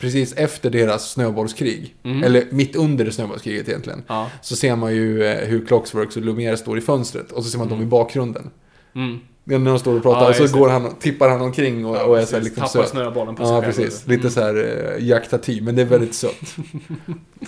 precis 0.00 0.32
efter 0.32 0.70
deras 0.70 1.10
snöbollskrig, 1.10 1.94
Mm. 2.04 2.22
eller 2.24 2.44
mitt 2.50 2.76
under 2.76 3.10
snöbollskriget 3.10 3.68
egentligen, 3.68 4.02
Ja. 4.06 4.30
så 4.42 4.56
ser 4.56 4.76
man 4.76 4.94
ju 4.94 5.24
hur 5.24 5.66
Clocksworks 5.66 6.16
och 6.16 6.22
Lumière 6.22 6.56
står 6.56 6.78
i 6.78 6.80
fönstret 6.80 7.32
och 7.32 7.44
så 7.44 7.50
ser 7.50 7.58
man 7.58 7.68
dem 7.68 7.82
i 7.82 7.86
bakgrunden. 7.86 8.50
Mm. 8.94 9.18
När 9.44 9.58
de 9.58 9.78
står 9.78 9.96
och 9.96 10.02
pratar 10.02 10.20
Ja, 10.22 10.28
och 10.42 10.48
så 10.50 10.58
går 10.58 10.68
han, 10.68 10.94
tippar 11.00 11.28
han 11.28 11.40
omkring 11.40 11.86
och, 11.86 11.96
och 12.08 12.18
är 12.18 12.24
så 12.24 12.36
här 12.36 12.42
liksom 12.42 12.62
Tappar 12.62 12.80
söt. 12.82 12.88
snöbollen 12.88 13.34
på 13.34 13.44
sig 13.46 13.54
Ja, 13.54 13.62
precis. 13.62 14.06
Mm. 14.06 14.16
Lite 14.16 14.30
så 14.30 14.40
här 14.40 14.54
eh, 14.98 15.04
Jack 15.06 15.28
Tati, 15.30 15.60
men 15.60 15.76
det 15.76 15.82
är 15.82 15.86
väldigt 15.86 16.14
sött. 16.14 16.56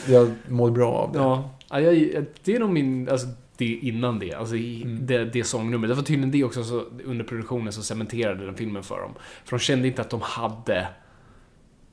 jag 0.07 0.31
mår 0.49 0.71
bra 0.71 0.93
av 0.93 1.13
det. 1.13 1.19
Ja, 1.19 1.51
ja 1.71 1.81
jag, 1.81 2.25
det 2.45 2.55
är 2.55 2.61
nog 2.61 2.71
min, 2.71 3.09
alltså 3.09 3.27
det 3.57 3.65
innan 3.75 4.19
det, 4.19 4.35
alltså 4.35 4.57
i, 4.57 4.83
Mm. 4.83 5.07
det, 5.07 5.25
det 5.25 5.45
sångnumret. 5.45 5.91
Det 5.91 5.95
var 5.95 6.03
tydligen 6.03 6.31
det 6.31 6.45
också 6.45 6.65
så, 6.65 6.85
under 7.05 7.25
produktionen 7.25 7.73
som 7.73 7.83
cementerade 7.83 8.47
den 8.47 8.55
filmen 8.55 8.83
för 8.83 9.01
dem. 9.01 9.15
För 9.45 9.57
de 9.57 9.63
kände 9.63 9.89
inte 9.89 10.03
att 10.03 10.11
de 10.11 10.21
hade, 10.23 10.89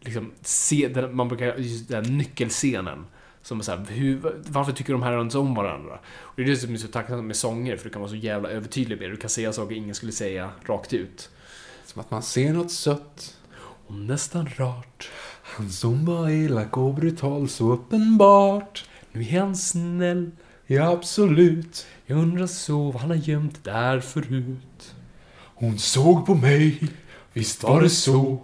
liksom, 0.01 0.31
se, 0.41 0.87
den, 0.87 1.15
man 1.15 1.27
brukar, 1.27 1.55
just 1.57 1.89
den 1.89 2.05
här 2.05 2.11
nyckelscenen. 2.11 3.05
Som 3.41 3.59
är 3.59 3.63
så 3.63 3.71
här, 3.71 3.85
hur, 3.89 4.21
varför 4.47 4.71
tycker 4.71 4.93
de 4.93 5.03
här 5.03 5.21
inte 5.21 5.37
om 5.37 5.55
varandra? 5.55 5.99
Och 6.19 6.33
det 6.35 6.43
är 6.43 6.45
det 6.47 6.57
som 6.57 6.73
är 6.73 6.77
så 6.77 6.87
tacksamt 6.87 7.23
med 7.25 7.35
sånger, 7.35 7.77
för 7.77 7.83
du 7.83 7.89
kan 7.89 8.01
vara 8.01 8.09
så 8.09 8.15
jävla 8.15 8.49
övertydlig 8.49 8.99
med 8.99 9.09
det. 9.09 9.11
Du 9.11 9.17
kan 9.17 9.29
säga 9.29 9.53
saker 9.53 9.75
ingen 9.75 9.95
skulle 9.95 10.11
säga 10.11 10.49
rakt 10.65 10.93
ut. 10.93 11.29
Som 11.85 12.01
att 12.01 12.11
man 12.11 12.23
ser 12.23 12.53
något 12.53 12.71
sött. 12.71 13.37
Och 13.87 13.95
nästan 13.95 14.49
rart. 14.57 15.09
Han 15.41 15.69
som 15.69 16.05
var 16.05 16.29
elak 16.29 16.77
och 16.77 16.93
brutal 16.93 17.49
så 17.49 17.71
uppenbart. 17.73 18.86
Nu 19.17 19.23
är 19.23 19.39
han 19.39 19.55
snäll. 19.55 20.31
Ja, 20.67 20.91
absolut. 20.91 21.85
Jag 22.05 22.19
undrar 22.19 22.47
så 22.47 22.91
vad 22.91 23.01
han 23.01 23.09
har 23.09 23.17
gömt 23.17 23.63
där 23.63 23.99
förut. 23.99 24.95
Hon 25.55 25.77
såg 25.77 26.25
på 26.25 26.35
mig, 26.35 26.79
visst 27.33 27.63
var 27.63 27.81
det 27.81 27.89
så. 27.89 28.39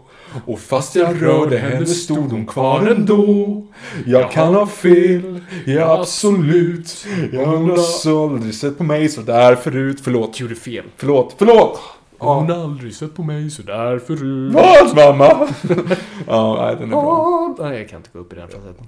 Och 0.46 0.60
fast 0.60 0.96
jag 0.96 1.22
rörde 1.22 1.58
henne 1.58 1.86
stod 1.86 2.32
hon 2.32 2.46
kvar 2.46 2.88
ändå. 2.88 3.64
Jag 4.06 4.32
kan 4.32 4.56
ha 4.56 4.68
fel, 4.68 5.42
ja 5.66 6.00
absolut. 6.00 7.06
Jag 7.32 7.54
undrar 7.54 7.78
så 7.78 8.30
aldrig 8.30 8.56
sett 8.56 8.78
på 8.78 8.84
mig 8.84 9.10
så 9.10 9.22
där 9.22 9.56
förut. 9.56 10.00
Förlåt, 10.04 10.40
Gjorde 10.40 10.56
fel. 10.56 10.86
förlåt, 10.98 11.36
förlåt! 11.38 11.80
Hon 12.18 12.50
har 12.50 12.64
aldrig 12.64 12.96
sett 12.96 13.16
på 13.16 13.24
mig 13.24 13.50
sådär 13.50 14.00
förut. 14.00 14.54
Vad 14.54 14.96
mamma? 14.96 15.48
ja, 16.28 16.66
nej, 16.66 16.76
den 16.76 16.84
är 16.84 16.88
bra. 16.88 17.56
Nej, 17.60 17.78
jag 17.80 17.90
kan 17.90 17.98
inte 17.98 18.10
gå 18.14 18.20
upp 18.20 18.34
i 18.34 18.36
den 18.36 18.48
facetten. 18.50 18.88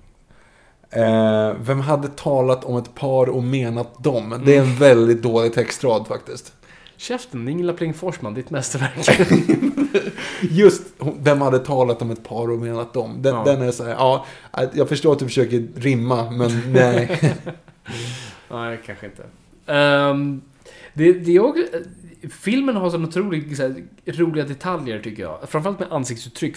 Eh, 0.95 1.53
vem 1.61 1.79
hade 1.79 2.07
talat 2.07 2.65
om 2.65 2.77
ett 2.77 2.95
par 2.95 3.29
och 3.29 3.43
menat 3.43 4.03
dem? 4.03 4.41
Det 4.45 4.55
är 4.55 4.61
en 4.61 4.75
väldigt 4.75 5.21
dålig 5.21 5.53
textrad 5.53 6.07
faktiskt. 6.07 6.53
Käften, 6.97 7.47
Ingela 7.47 7.73
Pling 7.73 7.93
Forsman, 7.93 8.33
ditt 8.33 8.49
mästerverk. 8.49 9.19
Just 10.41 10.83
vem 11.19 11.41
hade 11.41 11.59
talat 11.59 12.01
om 12.01 12.11
ett 12.11 12.23
par 12.23 12.51
och 12.51 12.59
menat 12.59 12.93
dem. 12.93 13.21
Den, 13.21 13.35
Ja. 13.35 13.43
den 13.43 13.61
är 13.61 13.71
så 13.71 13.83
här, 13.83 13.91
ja, 13.91 14.25
jag 14.73 14.89
förstår 14.89 15.13
att 15.13 15.19
du 15.19 15.25
försöker 15.25 15.67
rimma, 15.75 16.31
men 16.31 16.73
nej. 16.73 17.19
Nej, 18.51 18.79
kanske 18.85 19.05
inte. 19.05 19.23
Ehm, 19.65 20.41
det, 20.93 21.13
det 21.13 21.35
är 21.35 21.39
också, 21.39 21.63
filmen 22.29 22.75
har 22.75 22.89
sådana 22.89 23.07
otroligt 23.07 23.57
så 23.57 23.63
här, 23.63 23.83
roliga 24.05 24.45
detaljer 24.45 24.99
tycker 24.99 25.23
jag. 25.23 25.49
Framförallt 25.49 25.79
med 25.79 25.91
ansiktsuttryck, 25.91 26.55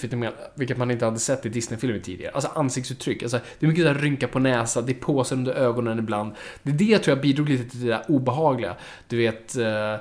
vilket 0.54 0.78
man- 0.78 0.90
inte 0.90 1.04
hade 1.04 1.18
sett 1.18 1.46
i 1.46 1.48
Disney-filmer 1.48 1.98
tidigare. 1.98 2.32
Alltså 2.32 2.50
ansiktsuttryck. 2.54 3.22
Alltså, 3.22 3.40
det 3.58 3.66
är 3.66 3.68
mycket 3.68 3.84
så 3.84 3.92
här, 3.92 3.98
rynka 4.00 4.28
på 4.28 4.38
näsa, 4.38 4.82
det 4.82 4.92
är 4.92 4.94
påsar 4.94 5.36
under 5.36 5.52
ögonen 5.52 5.98
ibland. 5.98 6.32
Det 6.62 6.70
är 6.70 6.74
det 6.74 6.84
jag 6.84 7.02
tror 7.02 7.16
jag 7.16 7.22
bidrog 7.22 7.48
lite 7.48 7.70
till 7.70 7.80
det 7.80 7.86
där 7.86 8.02
obehagliga. 8.08 8.76
Du 9.08 9.16
vet, 9.16 9.56
eh, 9.56 9.92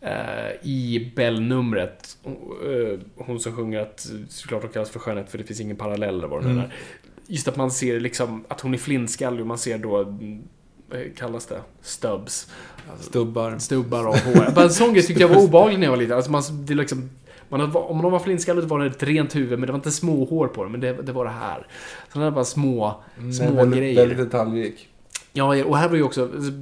eh, 0.00 0.52
i 0.62 1.12
Bell-numret, 1.16 2.16
eh, 2.24 3.00
hon 3.16 3.40
som 3.40 3.56
sjunger 3.56 3.80
att 3.80 4.06
såklart 4.28 4.62
hon 4.62 4.72
kallas 4.72 4.90
för 4.90 4.98
skönhet 4.98 5.30
för 5.30 5.38
det 5.38 5.44
finns 5.44 5.60
ingen 5.60 5.76
parallell 5.76 6.18
eller 6.18 6.28
vad 6.28 6.42
det 6.42 6.50
Mm. 6.50 6.58
är. 6.64 6.74
Just 7.26 7.48
att 7.48 7.56
man 7.56 7.70
ser 7.70 8.00
liksom 8.00 8.44
att 8.48 8.60
hon 8.60 8.74
är 8.74 8.78
flintskallig 8.78 9.40
och 9.40 9.46
man 9.46 9.58
ser 9.58 9.78
då 9.78 10.18
kallas 11.16 11.46
det? 11.46 11.60
Stubbs. 11.82 12.50
Stubbar. 13.00 13.58
Stubbar 13.58 14.04
av 14.04 14.18
hår. 14.18 14.62
En 14.62 14.70
sån 14.70 14.92
grej 14.92 15.02
tyckte 15.02 15.22
jag 15.22 15.28
var 15.28 15.42
obehaglig 15.42 15.78
när 15.78 15.86
jag 15.86 15.90
var 15.90 15.96
liten. 15.98 16.16
Alltså 16.16 16.30
man, 16.30 16.42
det 16.66 16.74
liksom, 16.74 17.10
man 17.48 17.60
hade, 17.60 17.78
om 17.78 18.02
de 18.02 18.12
var 18.12 18.18
flintskalliga 18.18 18.66
var 18.66 18.78
det 18.78 18.86
ett 18.86 19.02
rent 19.02 19.36
huvud, 19.36 19.58
men 19.58 19.66
det 19.66 19.72
var 19.72 19.78
inte 19.78 19.90
små 19.90 20.24
hår 20.24 20.46
på 20.48 20.62
dem, 20.62 20.72
men 20.72 20.80
det, 20.80 20.92
det 20.92 21.12
var 21.12 21.24
det 21.24 21.30
här. 21.30 21.66
Så 22.12 22.18
det 22.18 22.24
var 22.24 22.30
bara 22.30 22.44
små, 22.44 23.02
små 23.16 23.44
Mm, 23.44 23.56
väldigt, 23.56 23.78
grejer. 23.78 23.96
väldigt 23.96 24.18
detaljrik. 24.18 24.88
Ja, 25.32 25.64
och 25.64 25.78
här 25.78 25.88
var 25.88 25.96
ju 25.96 26.02
också... 26.02 26.22
alltså, 26.22 26.52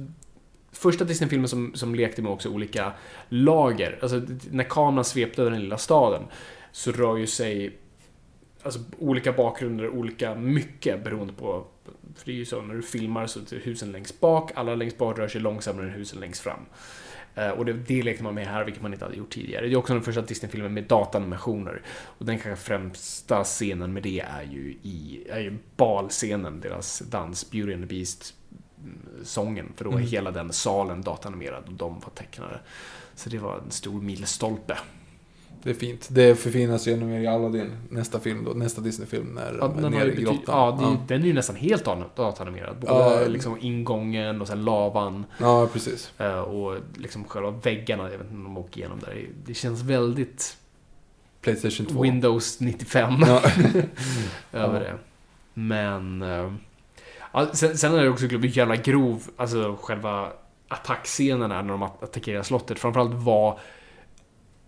Första 0.71 1.05
Disney-filmen 1.05 1.47
som, 1.47 1.71
som 1.75 1.95
lekte 1.95 2.21
med 2.21 2.31
också 2.31 2.49
olika 2.49 2.91
lager. 3.29 3.99
Alltså, 4.01 4.21
när 4.51 4.63
kameran 4.63 5.05
svepte 5.05 5.41
över 5.41 5.51
den 5.51 5.61
lilla 5.61 5.77
staden 5.77 6.21
så 6.71 6.91
rör 6.91 7.17
ju 7.17 7.27
sig 7.27 7.77
alltså, 8.63 8.79
olika 8.99 9.33
bakgrunder 9.33 9.89
olika 9.89 10.35
mycket 10.35 11.03
beroende 11.03 11.33
på... 11.33 11.65
För 12.15 12.25
det 12.25 12.31
är 12.31 12.35
ju 12.35 12.45
så, 12.45 12.61
när 12.61 12.75
du 12.75 12.81
filmar 12.81 13.27
så 13.27 13.39
är 13.39 13.59
husen 13.59 13.91
längst 13.91 14.19
bak, 14.19 14.51
alla 14.55 14.75
längst 14.75 14.97
bak 14.97 15.19
rör 15.19 15.27
sig 15.27 15.41
långsammare 15.41 15.85
än 15.85 15.91
husen 15.91 16.19
längst 16.19 16.41
fram. 16.41 16.59
Eh, 17.35 17.49
Och 17.49 17.65
det, 17.65 17.73
det 17.73 18.03
lekte 18.03 18.23
man 18.23 18.35
med 18.35 18.47
här, 18.47 18.65
vilket 18.65 18.81
man 18.83 18.93
inte 18.93 19.05
hade 19.05 19.17
gjort 19.17 19.33
tidigare. 19.33 19.65
Det 19.65 19.73
är 19.73 19.77
också 19.77 19.93
den 19.93 20.03
första 20.03 20.21
Disney-filmen 20.21 20.73
med 20.73 20.83
datanimationer. 20.83 21.81
Och 21.87 22.25
den 22.25 22.39
kanske 22.39 22.65
främsta 22.65 23.43
scenen 23.43 23.93
med 23.93 24.03
det 24.03 24.19
är 24.19 24.43
ju 24.43 24.77
i 24.81 25.25
är 25.29 25.39
ju 25.39 25.57
balscenen, 25.77 26.59
deras 26.59 26.99
dans, 26.99 27.51
Beauty 27.51 27.73
and 27.73 27.89
the 27.89 27.95
Beast 27.95 28.35
sången. 29.23 29.73
För 29.75 29.85
då 29.85 29.91
var 29.91 29.99
hela 29.99 30.31
den 30.31 30.53
salen 30.53 31.01
datanimerad 31.01 31.63
och 31.67 31.73
de 31.73 31.99
var 31.99 32.09
tecknade. 32.09 32.59
Så 33.15 33.29
det 33.29 33.37
var 33.37 33.57
en 33.57 33.71
stor 33.71 34.01
milstolpe. 34.01 34.77
Det 35.63 35.69
är 35.69 35.73
fint. 35.73 36.07
Det 36.11 36.35
förfinas 36.35 36.87
ju 36.87 36.93
ännu 36.93 37.05
mer 37.05 37.19
i 37.19 37.27
Aladdin, 37.27 37.71
nästa 37.89 38.19
film 38.19 38.43
då, 38.45 38.51
nästa 38.51 38.81
Disney-film 38.81 39.27
när 39.35 39.57
Ja, 39.61 39.67
de 39.67 39.77
är 39.77 39.81
den, 39.81 39.91
nere 39.91 40.13
i 40.13 40.15
grottan. 40.23 40.43
ja, 40.47 40.77
det, 40.79 40.83
ja. 40.85 40.97
den 41.07 41.21
är 41.21 41.25
ju 41.27 41.33
nästan 41.33 41.55
helt 41.55 41.85
dat- 41.85 42.15
datanimerad. 42.15 42.75
Både 42.79 42.93
Ja. 42.93 43.27
liksom 43.27 43.57
ingången 43.61 44.41
och 44.41 44.47
sen 44.47 44.65
lavan. 44.65 45.25
ja, 45.37 45.67
precis. 45.73 46.11
eh, 46.19 46.39
Och 46.39 46.75
liksom 46.95 47.23
själva 47.23 47.51
väggarna, 47.51 48.03
jag 48.03 48.17
vet 48.17 48.21
inte 48.21 48.33
om 48.35 48.43
de 48.43 48.57
åker 48.57 48.77
igenom 48.79 48.99
där. 48.99 49.27
Det 49.45 49.53
känns 49.53 49.81
väldigt 49.81 50.57
Playstation 51.41 51.85
2. 51.85 52.01
Windows 52.01 52.59
95 52.59 53.13
Ja. 53.27 53.41
över 54.59 54.79
det. 54.79 54.93
Men... 55.53 56.21
eh, 56.21 56.53
Ja, 57.35 57.47
sen, 57.53 57.77
sen 57.77 57.93
är 57.95 58.03
det 58.03 58.09
också 58.09 58.27
blivit 58.27 58.55
jävla 58.55 58.75
grov, 58.75 59.23
alltså 59.37 59.77
själva 59.81 60.27
attackscenerna 60.67 61.61
när 61.61 61.69
de 61.69 61.83
att- 61.83 62.03
attackerar 62.03 62.43
slottet. 62.43 62.79
Framförallt 62.79 63.13
vad 63.13 63.57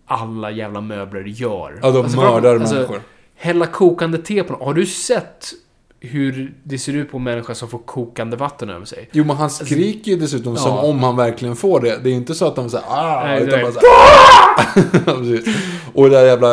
alla 0.06 0.50
jävla 0.50 0.80
möbler 0.80 1.22
gör. 1.24 1.78
ja, 1.82 1.90
de 1.90 1.98
Alltså, 2.04 2.16
mördar 2.20 2.58
framför- 2.58 2.74
människor. 2.74 3.00
Hälla 3.36 3.66
kokande 3.66 4.18
te 4.18 4.42
på 4.44 4.52
någon. 4.52 4.66
Har 4.66 4.74
du 4.74 4.86
sett 4.86 5.52
hur 6.00 6.54
det 6.62 6.78
ser 6.78 6.92
ut 6.92 7.10
på 7.10 7.16
en 7.16 7.22
människa 7.22 7.54
som 7.54 7.68
får 7.68 7.78
kokande 7.78 8.36
vatten 8.36 8.70
över 8.70 8.84
sig? 8.86 9.08
Jo, 9.12 9.24
men 9.24 9.36
han 9.36 9.50
skriker 9.50 10.10
ju 10.12 10.16
dessutom 10.18 10.56
som 10.56 10.70
Ja. 10.70 10.80
om 10.82 11.02
han 11.02 11.16
verkligen 11.16 11.56
får 11.56 11.80
det. 11.80 11.88
Det 12.02 12.08
är 12.08 12.10
ju 12.10 12.16
inte 12.16 12.34
så 12.34 12.46
att 12.46 12.56
de 12.56 12.70
säger 12.70 12.84
ah, 12.88 13.24
Nej, 13.24 13.42
utan 13.42 13.60
bara 13.62 13.72
såhär 13.72 15.04
precis. 15.04 15.56
Och 15.94 16.10
det 16.10 16.16
där 16.16 16.26
jävla 16.26 16.48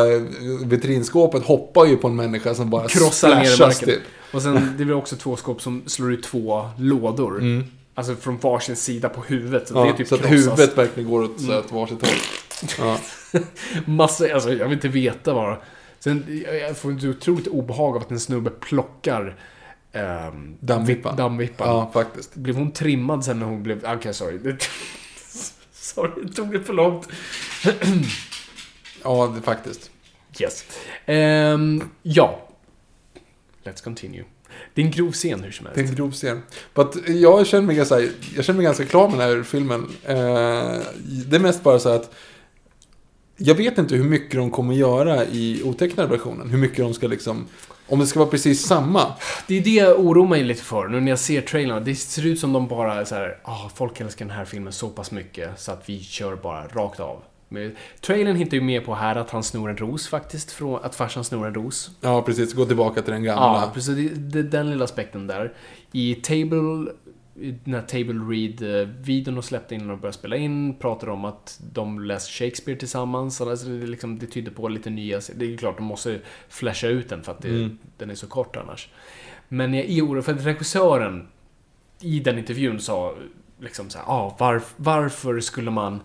vitrinskåpet 0.65 1.43
hoppar 1.43 1.85
ju 1.85 1.97
på 1.97 2.07
en 2.07 2.15
människa 2.15 2.53
som 2.53 2.69
bara 2.69 2.88
Krossar 2.88 3.30
ner 3.30 3.55
i 3.55 3.59
marken. 3.59 3.88
typ. 3.89 4.01
Och 4.34 4.41
sen, 4.41 4.75
det 4.77 4.85
blir 4.85 4.95
också 4.95 5.15
två 5.15 5.35
skåp 5.35 5.61
som 5.61 5.84
slår 5.88 6.13
ut 6.13 6.23
två 6.23 6.65
lådor. 6.77 7.43
Alltså 7.95 8.15
från 8.15 8.38
varsin 8.38 8.75
sida 8.75 9.09
på 9.09 9.21
huvudet. 9.27 9.67
Så 9.67 9.73
Mm. 9.73 9.85
Ja, 9.88 9.91
det 9.91 9.97
typ 9.97 10.07
så 10.07 10.15
att 10.15 10.21
krossas. 10.21 10.38
huvudet 10.59 10.77
verkligen 10.77 11.09
går 11.09 11.23
åt, 11.23 11.41
här, 11.49 11.59
åt 11.59 11.71
varsitt 11.71 12.01
håll. 12.07 12.15
Ja. 12.80 12.99
Massa, 13.85 14.34
alltså 14.34 14.53
jag 14.53 14.65
vill 14.65 14.73
inte 14.73 14.88
veta 14.88 15.34
vad. 15.34 15.57
Sen, 15.99 16.44
jag- 16.61 16.77
får 16.77 16.91
ett 16.98 17.03
otroligt 17.03 17.48
obehag 17.48 17.95
av 17.95 18.02
att 18.02 18.11
en 18.11 18.19
snubbe 18.19 18.49
plockar 18.49 19.35
ehm, 19.91 20.57
Dammvippan. 20.60 21.15
dammvippan. 21.15 21.68
ja, 21.68 21.90
faktiskt. 21.94 22.35
Blev 22.35 22.56
hon 22.56 22.72
trimmad 22.72 23.26
sen 23.26 23.40
när 23.40 23.45
hon 23.45 23.64
blev... 23.64 23.85
Okej, 23.85 24.14
sorry. 24.14 24.38
Det, 24.38 24.57
sorry, 25.73 26.11
det 26.23 26.34
tog 26.34 26.52
det 26.53 26.60
för 26.64 26.73
långt. 26.73 27.07
Ja, 29.03 29.34
det, 29.35 29.41
faktiskt. 29.41 29.91
Yes. 30.40 30.65
Ehm, 31.06 31.84
ja. 32.02 32.48
Let's 33.64 33.84
continue. 33.84 34.23
Det 34.73 34.81
är 34.81 34.85
en 34.85 34.91
grov 34.91 35.11
scen 35.11 35.44
hur 35.44 35.52
som 35.52 35.65
helst. 35.65 35.76
Det 35.76 35.81
är 35.81 35.88
en 35.90 35.95
grov 35.95 36.11
scen. 36.11 36.41
But 36.73 37.10
jag 37.10 37.48
känner 37.48 37.64
mig 37.68 37.76
ganska, 37.76 37.99
jag 38.35 38.45
känner 38.45 38.57
mig 38.57 38.65
ganska 38.65 38.85
klar 38.85 39.10
med 39.10 39.19
den 39.19 39.38
här 39.38 39.44
filmen. 39.44 39.81
Eh, 40.03 40.15
det 41.26 41.35
är 41.35 41.40
mest 41.40 41.64
bara 41.64 41.80
så 41.80 41.90
att 41.90 42.14
jag 43.38 43.55
vet 43.55 43.77
inte 43.77 43.95
hur 43.95 44.03
mycket 44.03 44.35
de 44.35 44.51
kommer 44.51 44.73
göra 44.73 45.26
i 45.26 45.61
otecknade 45.64 46.10
versionen. 46.10 46.49
Hur 46.49 46.57
mycket 46.57 46.77
de 46.77 46.93
ska 46.93 47.07
liksom... 47.07 47.47
Om 47.88 47.99
det 47.99 48.07
ska 48.07 48.19
vara 48.19 48.30
precis 48.30 48.65
samma. 48.65 49.14
Det 49.47 49.57
är 49.57 49.61
det 49.61 49.69
jag 49.69 49.99
oroar 49.99 50.27
mig 50.27 50.43
lite 50.43 50.64
för 50.64 50.88
nu 50.88 50.99
när 50.99 51.10
jag 51.10 51.19
ser 51.19 51.41
trailern. 51.41 51.84
Det 51.84 51.95
ser 51.95 52.26
ut 52.26 52.39
som 52.39 52.53
de 52.53 52.68
bara 52.68 53.05
så 53.05 53.15
här, 53.15 53.38
ah, 53.43 53.69
folk 53.76 54.01
älskar 54.01 54.26
den 54.26 54.35
här 54.35 54.45
filmen 54.45 54.73
så 54.73 54.89
pass 54.89 55.11
mycket 55.11 55.60
så 55.60 55.72
att 55.72 55.89
vi 55.89 55.99
kör 55.99 56.35
bara 56.35 56.68
rakt 56.68 56.99
av. 56.99 57.23
Men 57.49 57.76
trailern 58.01 58.35
hittar 58.35 58.57
ju 58.57 58.64
med 58.64 58.85
på 58.85 58.95
här 58.95 59.15
att 59.15 59.30
han 59.30 59.43
snor 59.43 59.69
en 59.69 59.77
ros 59.77 60.07
faktiskt, 60.07 60.51
från 60.51 60.84
att 60.84 60.95
farsan 60.95 61.23
snor 61.23 61.47
en 61.47 61.53
ros. 61.53 61.91
Ja, 62.01 62.22
precis. 62.22 62.53
Gå 62.53 62.65
tillbaka 62.65 63.01
till 63.01 63.14
den 63.14 63.23
gamla. 63.23 63.43
Ja, 63.43 63.72
precis. 63.73 63.95
Det, 63.95 64.10
det, 64.10 64.43
den 64.43 64.69
lilla 64.69 64.84
aspekten 64.84 65.27
där. 65.27 65.53
I 65.91 66.15
Table, 66.15 66.91
den 67.35 67.73
här 67.73 67.81
Table 67.81 68.14
Read-videon 68.14 69.35
de 69.35 69.43
släppte 69.43 69.76
innan 69.76 69.88
de 69.88 69.99
började 69.99 70.18
spela 70.18 70.35
in, 70.35 70.76
pratade 70.80 71.11
om 71.11 71.26
att 71.26 71.60
de 71.73 71.99
läser 72.03 72.31
Shakespeare 72.31 72.80
tillsammans. 72.80 73.41
Alltså 73.41 73.68
det, 73.68 73.85
liksom, 73.88 74.19
det 74.19 74.26
tyder 74.27 74.51
på 74.51 74.68
lite 74.68 74.89
nya... 74.89 75.22
Det 75.35 75.53
är 75.53 75.57
klart, 75.57 75.77
de 75.77 75.84
måste 75.84 76.19
flasha 76.49 76.88
ut 76.88 77.10
den 77.10 77.23
för 77.23 77.31
att 77.31 77.41
det, 77.41 77.49
Mm. 77.49 77.77
den 77.97 78.10
är 78.10 78.15
så 78.15 78.27
kort 78.27 78.55
annars. 78.55 78.89
Men 79.49 79.73
jag 79.73 79.85
är 79.85 80.01
orolig 80.01 80.26
för 80.26 80.34
att 80.34 80.45
regissören 80.45 81.27
i 82.01 82.19
den 82.19 82.38
intervjun 82.38 82.80
sa 82.80 83.15
liksom 83.60 83.89
så 83.89 83.97
här, 83.97 84.05
ah, 84.07 84.35
varf, 84.39 84.73
varför 84.77 85.39
skulle 85.39 85.72
man 85.72 86.01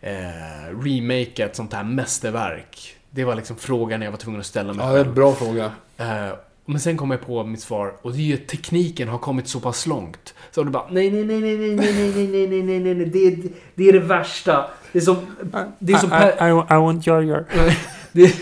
eh, 0.00 0.78
remake 0.82 1.44
ett 1.44 1.56
sånt 1.56 1.72
här 1.72 1.84
mästerverk? 1.84 2.96
Det 3.10 3.24
var 3.24 3.34
liksom 3.34 3.56
frågan 3.56 4.02
jag 4.02 4.10
var 4.10 4.18
tvungen 4.18 4.40
att 4.40 4.46
ställa 4.46 4.72
mig 4.72 4.86
Ja, 4.86 4.92
det 4.92 5.00
är 5.00 5.04
en 5.04 5.14
bra 5.14 5.32
fråga. 5.32 5.72
Eh, 5.96 6.32
men 6.68 6.80
sen 6.80 6.96
kom 6.96 7.10
jag 7.10 7.20
på 7.26 7.44
mitt 7.44 7.60
svar 7.60 7.92
och 8.02 8.12
det 8.12 8.18
är 8.18 8.22
ju 8.22 8.34
att 8.34 8.46
tekniken 8.46 9.08
har 9.08 9.18
kommit 9.18 9.48
så 9.48 9.60
pass 9.60 9.86
långt. 9.86 10.34
Så 10.50 10.62
du 10.64 10.70
bara 10.70 10.86
nej, 10.90 11.10
nej, 11.10 11.24
nej, 11.24 11.40
nej, 11.40 11.56
nej, 11.58 11.76
nej, 11.76 11.92
nej, 11.92 12.12
nej, 12.12 12.26
nej, 12.28 12.46
nej, 12.48 12.62
nej, 12.62 12.80
nej, 12.80 12.94
nej, 12.94 13.06
det, 13.06 13.26
är- 13.26 13.38
det 13.74 13.88
är 13.88 13.92
det 13.92 14.00
värsta. 14.00 14.64
Det 14.92 14.98
är 14.98 15.02
som... 15.02 15.16
Det 15.78 15.92
är 15.92 15.98
som 15.98 16.10
per, 16.10 16.48
I, 16.48 16.50
I 16.50 16.80
want 16.80 17.08
your, 17.08 17.22
your. 17.24 17.44
det, 18.12 18.34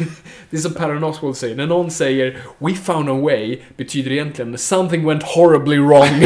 det 0.50 0.56
är 0.56 0.60
som 0.60 0.72
Per 0.74 1.04
Oswald 1.04 1.36
säger. 1.36 1.56
När 1.56 1.66
någon 1.66 1.90
säger 1.90 2.38
We 2.58 2.74
found 2.74 3.08
a 3.10 3.12
way 3.14 3.58
betyder 3.76 4.12
egentligen 4.12 4.58
Something 4.58 5.06
went 5.06 5.22
horribly 5.22 5.78
wrong. 5.78 6.24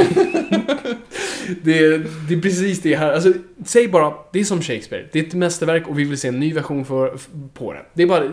Det, 1.62 1.78
är, 1.78 2.06
det 2.28 2.34
är 2.34 2.40
precis 2.40 2.82
det 2.82 2.96
här. 2.96 3.12
Alltså, 3.12 3.32
säg 3.64 3.88
bara, 3.88 4.14
det 4.32 4.40
är 4.40 4.44
som 4.44 4.62
Shakespeare. 4.62 5.06
Det 5.12 5.18
är 5.18 5.26
ett 5.26 5.34
mästerverk 5.34 5.88
och 5.88 5.98
vi 5.98 6.04
vill 6.04 6.18
se 6.18 6.28
en 6.28 6.40
ny 6.40 6.52
version 6.52 6.84
för, 6.84 7.18
på 7.54 7.72
det. 7.72 7.82
Det 7.94 8.02
är 8.02 8.06
bara, 8.06 8.30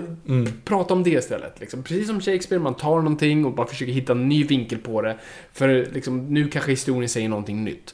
prata 0.66 0.94
om 0.94 1.04
det 1.04 1.10
istället. 1.10 1.60
Liksom. 1.60 1.84
Precis 1.84 2.08
som 2.08 2.22
Shakespeare, 2.22 2.64
man 2.64 2.74
tar 2.76 2.96
någonting 2.98 3.46
och 3.46 3.54
bara 3.54 3.68
försöker 3.68 3.92
hitta 3.94 4.14
en 4.14 4.30
ny 4.30 4.44
vinkel 4.44 4.78
på 4.78 5.02
det. 5.02 5.18
För 5.54 5.88
liksom, 5.94 6.34
nu 6.34 6.48
kanske 6.48 6.72
historien 6.72 7.10
säger 7.10 7.30
någonting 7.30 7.64
nytt. 7.64 7.94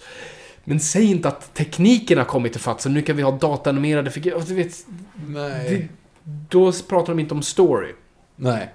Men 0.64 0.80
säg 0.80 1.06
inte 1.06 1.28
att 1.28 1.54
tekniken 1.54 2.18
har 2.18 2.26
kommit 2.26 2.56
ifatt 2.56 2.82
så 2.82 2.90
nu 2.90 3.02
kan 3.02 3.16
vi 3.16 3.22
ha 3.24 3.32
datanimerade 3.32 4.12
figurer. 4.12 4.36
Alltså, 4.36 4.50
Du 4.50 4.56
vet, 4.64 4.86
Nej. 5.28 5.70
det, 5.70 5.88
då 6.50 6.72
pratar 6.90 7.14
de 7.14 7.20
inte 7.20 7.34
om 7.34 7.42
story. 7.44 7.92
Nej. 8.36 8.70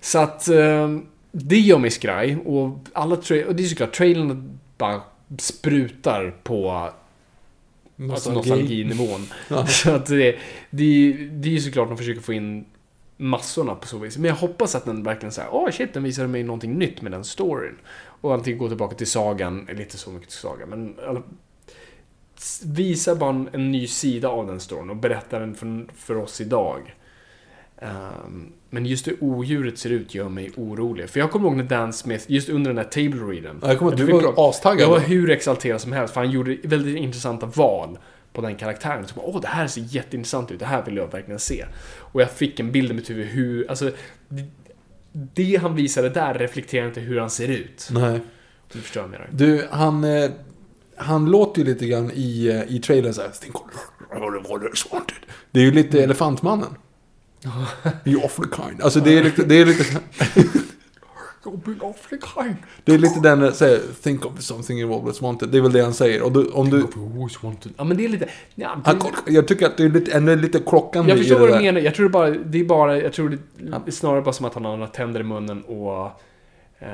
Så 0.00 0.18
att 0.18 0.48
eh, 0.48 0.96
det 1.32 1.58
gör 1.58 1.78
mig 1.78 1.90
skraj 1.90 2.36
och 2.44 2.78
alla 2.92 3.16
tra- 3.16 3.44
och 3.44 3.54
det 3.54 3.62
är 3.62 3.66
såklart 3.66 3.92
trailern 3.92 4.58
bara 4.78 5.00
sprutar 5.38 6.34
på 6.42 6.90
alltså, 8.10 8.32
nostalginivån. 8.32 9.26
Ja. 9.48 9.66
Så 9.66 9.90
att 9.90 10.06
det, 10.06 10.36
det, 10.70 11.12
det 11.12 11.48
är 11.48 11.52
ju 11.52 11.60
såklart 11.60 11.88
de 11.88 11.96
försöker 11.98 12.20
få 12.20 12.32
in 12.32 12.64
massorna 13.16 13.74
på 13.74 13.86
så 13.86 13.98
vis. 13.98 14.18
Men 14.18 14.28
jag 14.28 14.36
hoppas 14.36 14.74
att 14.74 14.84
den 14.84 15.02
verkligen 15.02 15.32
säger 15.32 15.54
åh 15.54 15.70
shit, 15.70 15.94
den 15.94 16.02
visade 16.02 16.28
mig 16.28 16.42
någonting 16.42 16.78
nytt 16.78 17.02
med 17.02 17.12
den 17.12 17.24
storyn. 17.24 17.76
Och 18.20 18.34
antingen 18.34 18.58
gå 18.58 18.68
tillbaka 18.68 18.96
till 18.96 19.10
sagan, 19.10 19.68
inte 19.70 19.98
så 19.98 20.10
mycket 20.10 20.28
till 20.28 20.38
sagan, 20.38 20.68
men 20.68 20.96
alla, 21.08 21.22
visa 22.64 23.14
bara 23.14 23.30
en, 23.30 23.48
en 23.52 23.70
ny 23.70 23.86
sida 23.86 24.28
av 24.28 24.46
den 24.46 24.60
storyn 24.60 24.90
och 24.90 24.96
berätta 24.96 25.38
den 25.38 25.54
för, 25.54 25.86
för 25.94 26.16
oss 26.16 26.40
idag. 26.40 26.94
Ehm, 27.80 28.52
men 28.70 28.86
just 28.86 29.08
hur 29.08 29.16
odjuret 29.24 29.78
ser 29.78 29.90
ut 29.90 30.14
gör 30.14 30.28
mig 30.28 30.50
orolig. 30.56 31.10
För 31.10 31.20
jag 31.20 31.30
kommer 31.30 31.48
ihåg 31.48 31.56
när 31.56 31.64
Dan 31.64 31.92
Smith, 31.92 32.24
just 32.28 32.48
under 32.48 32.70
den 32.70 32.78
här 32.78 32.84
table 32.84 33.32
readen. 33.32 33.58
Ja, 33.62 33.68
jag 33.68 33.78
kommer 33.78 33.96
du 33.96 34.04
var 34.04 34.48
astaggad 34.48 34.80
Jag 34.82 34.90
var 34.90 34.98
hur 35.00 35.30
exalterad 35.30 35.80
som 35.80 35.92
helst, 35.92 36.14
för 36.14 36.20
han 36.20 36.30
gjorde 36.30 36.56
väldigt 36.62 36.96
intressanta 36.96 37.46
val 37.46 37.98
på 38.32 38.40
den 38.40 38.56
karaktären. 38.56 39.06
Så 39.06 39.14
bara, 39.14 39.26
åh, 39.26 39.40
det 39.40 39.48
här 39.48 39.66
ser 39.66 39.80
jätteintressant 39.88 40.50
ut, 40.50 40.58
det 40.58 40.66
här 40.66 40.84
vill 40.84 40.96
jag 40.96 41.12
verkligen 41.12 41.40
se. 41.40 41.64
Och 41.98 42.20
jag 42.20 42.30
fick 42.30 42.60
en 42.60 42.72
bild 42.72 42.90
i 42.90 42.94
mitt 42.94 43.10
huvud 43.10 43.26
hur, 43.26 43.70
alltså, 43.70 43.90
det, 44.28 44.44
det 45.12 45.56
han 45.56 45.74
visade 45.74 46.08
där 46.08 46.34
reflekterar 46.34 46.86
inte 46.86 47.00
hur 47.00 47.20
han 47.20 47.30
ser 47.30 47.48
ut. 47.48 47.88
Nej. 47.92 48.20
Du 48.72 48.78
förstår 48.80 49.00
vad 49.00 49.10
jag 49.10 49.12
menar. 49.12 49.28
Du, 49.32 49.66
han, 49.70 50.04
eh, 50.04 50.30
han 50.96 51.26
låter 51.30 51.62
ju 51.62 51.66
lite 51.66 51.86
grann 51.86 52.10
i, 52.14 52.48
eh, 52.48 52.76
i 52.76 52.78
trailern 52.78 53.14
såhär. 53.14 53.28
"Think 53.28 53.54
of 53.54 53.62
the 54.62 54.68
is 54.72 54.92
wanted. 54.92 55.16
Det 55.50 55.60
är 55.60 55.64
ju 55.64 55.70
lite 55.70 56.02
Elefantmannen. 56.04 56.74
You 58.04 58.24
awfully 58.24 58.48
kind. 58.56 58.82
Alltså 58.82 59.00
det 59.00 59.18
är 59.18 59.22
lite, 59.22 59.44
det 59.44 59.54
är 59.54 59.66
lite, 59.66 59.84
det 62.84 62.94
är 62.94 62.98
lite 62.98 63.20
den, 63.20 63.54
säger, 63.54 63.80
think 64.02 64.26
of 64.26 64.40
something 64.40 64.78
you 64.78 64.94
always 64.94 65.22
wanted. 65.22 65.48
Det 65.48 65.58
är 65.58 65.62
väl 65.62 65.72
det 65.72 65.82
han 65.82 65.94
säger. 65.94 66.22
Och 66.22 66.32
du, 66.32 66.50
om 66.50 66.70
du, 66.70 66.86
Ja, 67.76 67.84
men 67.84 67.96
det 67.96 68.04
är 68.04 68.08
lite... 68.08 68.28
Ja, 68.54 68.80
han, 68.84 69.00
jag 69.26 69.48
tycker 69.48 69.66
att 69.66 69.76
det 69.76 69.84
är 69.84 69.88
lite, 69.88 70.12
ändå 70.12 70.34
lite 70.34 70.58
krockande 70.58 71.10
jag 71.10 71.18
förstår 71.18 71.38
vad 71.38 71.48
du 71.48 71.58
menar. 71.62 71.80
Jag 71.80 71.94
tror 71.94 72.04
det 72.04 72.10
bara, 72.10 72.30
det 72.30 72.60
är 72.60 72.64
bara, 72.64 72.98
jag 72.98 73.12
tror 73.12 73.38
det 73.84 73.92
snarare 73.92 74.22
bara 74.22 74.32
som 74.32 74.46
att 74.46 74.54
han 74.54 74.64
har 74.64 74.76
några 74.76 74.90
tänder 74.90 75.20
i 75.20 75.24
munnen 75.24 75.62
och 75.62 76.04
eh, 76.78 76.88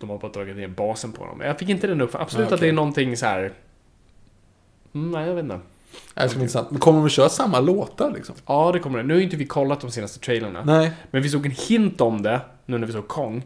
de 0.00 0.10
har 0.10 0.18
bara 0.18 0.32
dragit 0.32 0.56
ner 0.56 0.68
basen 0.68 1.12
på 1.12 1.24
honom. 1.24 1.40
Jag 1.40 1.58
fick 1.58 1.68
inte 1.68 1.86
den 1.86 2.00
uppfattningen. 2.00 2.26
Absolut 2.26 2.50
Ja, 2.50 2.54
att 2.54 2.60
det 2.60 2.68
är 2.68 2.72
någonting 2.72 3.16
så 3.16 3.26
här. 3.26 3.52
Mm, 4.94 5.10
nej, 5.10 5.28
jag 5.28 5.34
vet 5.34 5.42
inte. 5.42 5.60
Det 6.14 6.28
ska 6.28 6.36
bli 6.36 6.42
intressant. 6.42 6.70
Men 6.70 6.80
kommer 6.80 6.98
de 6.98 7.06
att 7.06 7.12
köra 7.12 7.28
samma 7.28 7.60
låtar 7.60 8.10
liksom? 8.10 8.34
Ja, 8.46 8.72
det 8.72 8.78
kommer 8.78 8.98
det. 8.98 9.04
Nu 9.04 9.14
har 9.14 9.20
inte 9.20 9.36
vi 9.36 9.46
kollat 9.46 9.80
de 9.80 9.90
senaste 9.90 10.20
trailerna. 10.20 10.62
Nej. 10.64 10.92
Men 11.10 11.22
vi 11.22 11.28
såg 11.28 11.46
en 11.46 11.52
hint 11.52 12.00
om 12.00 12.22
det 12.22 12.40
nu 12.66 12.78
när 12.78 12.86
vi 12.86 12.92
såg 12.92 13.08
Kong. 13.08 13.44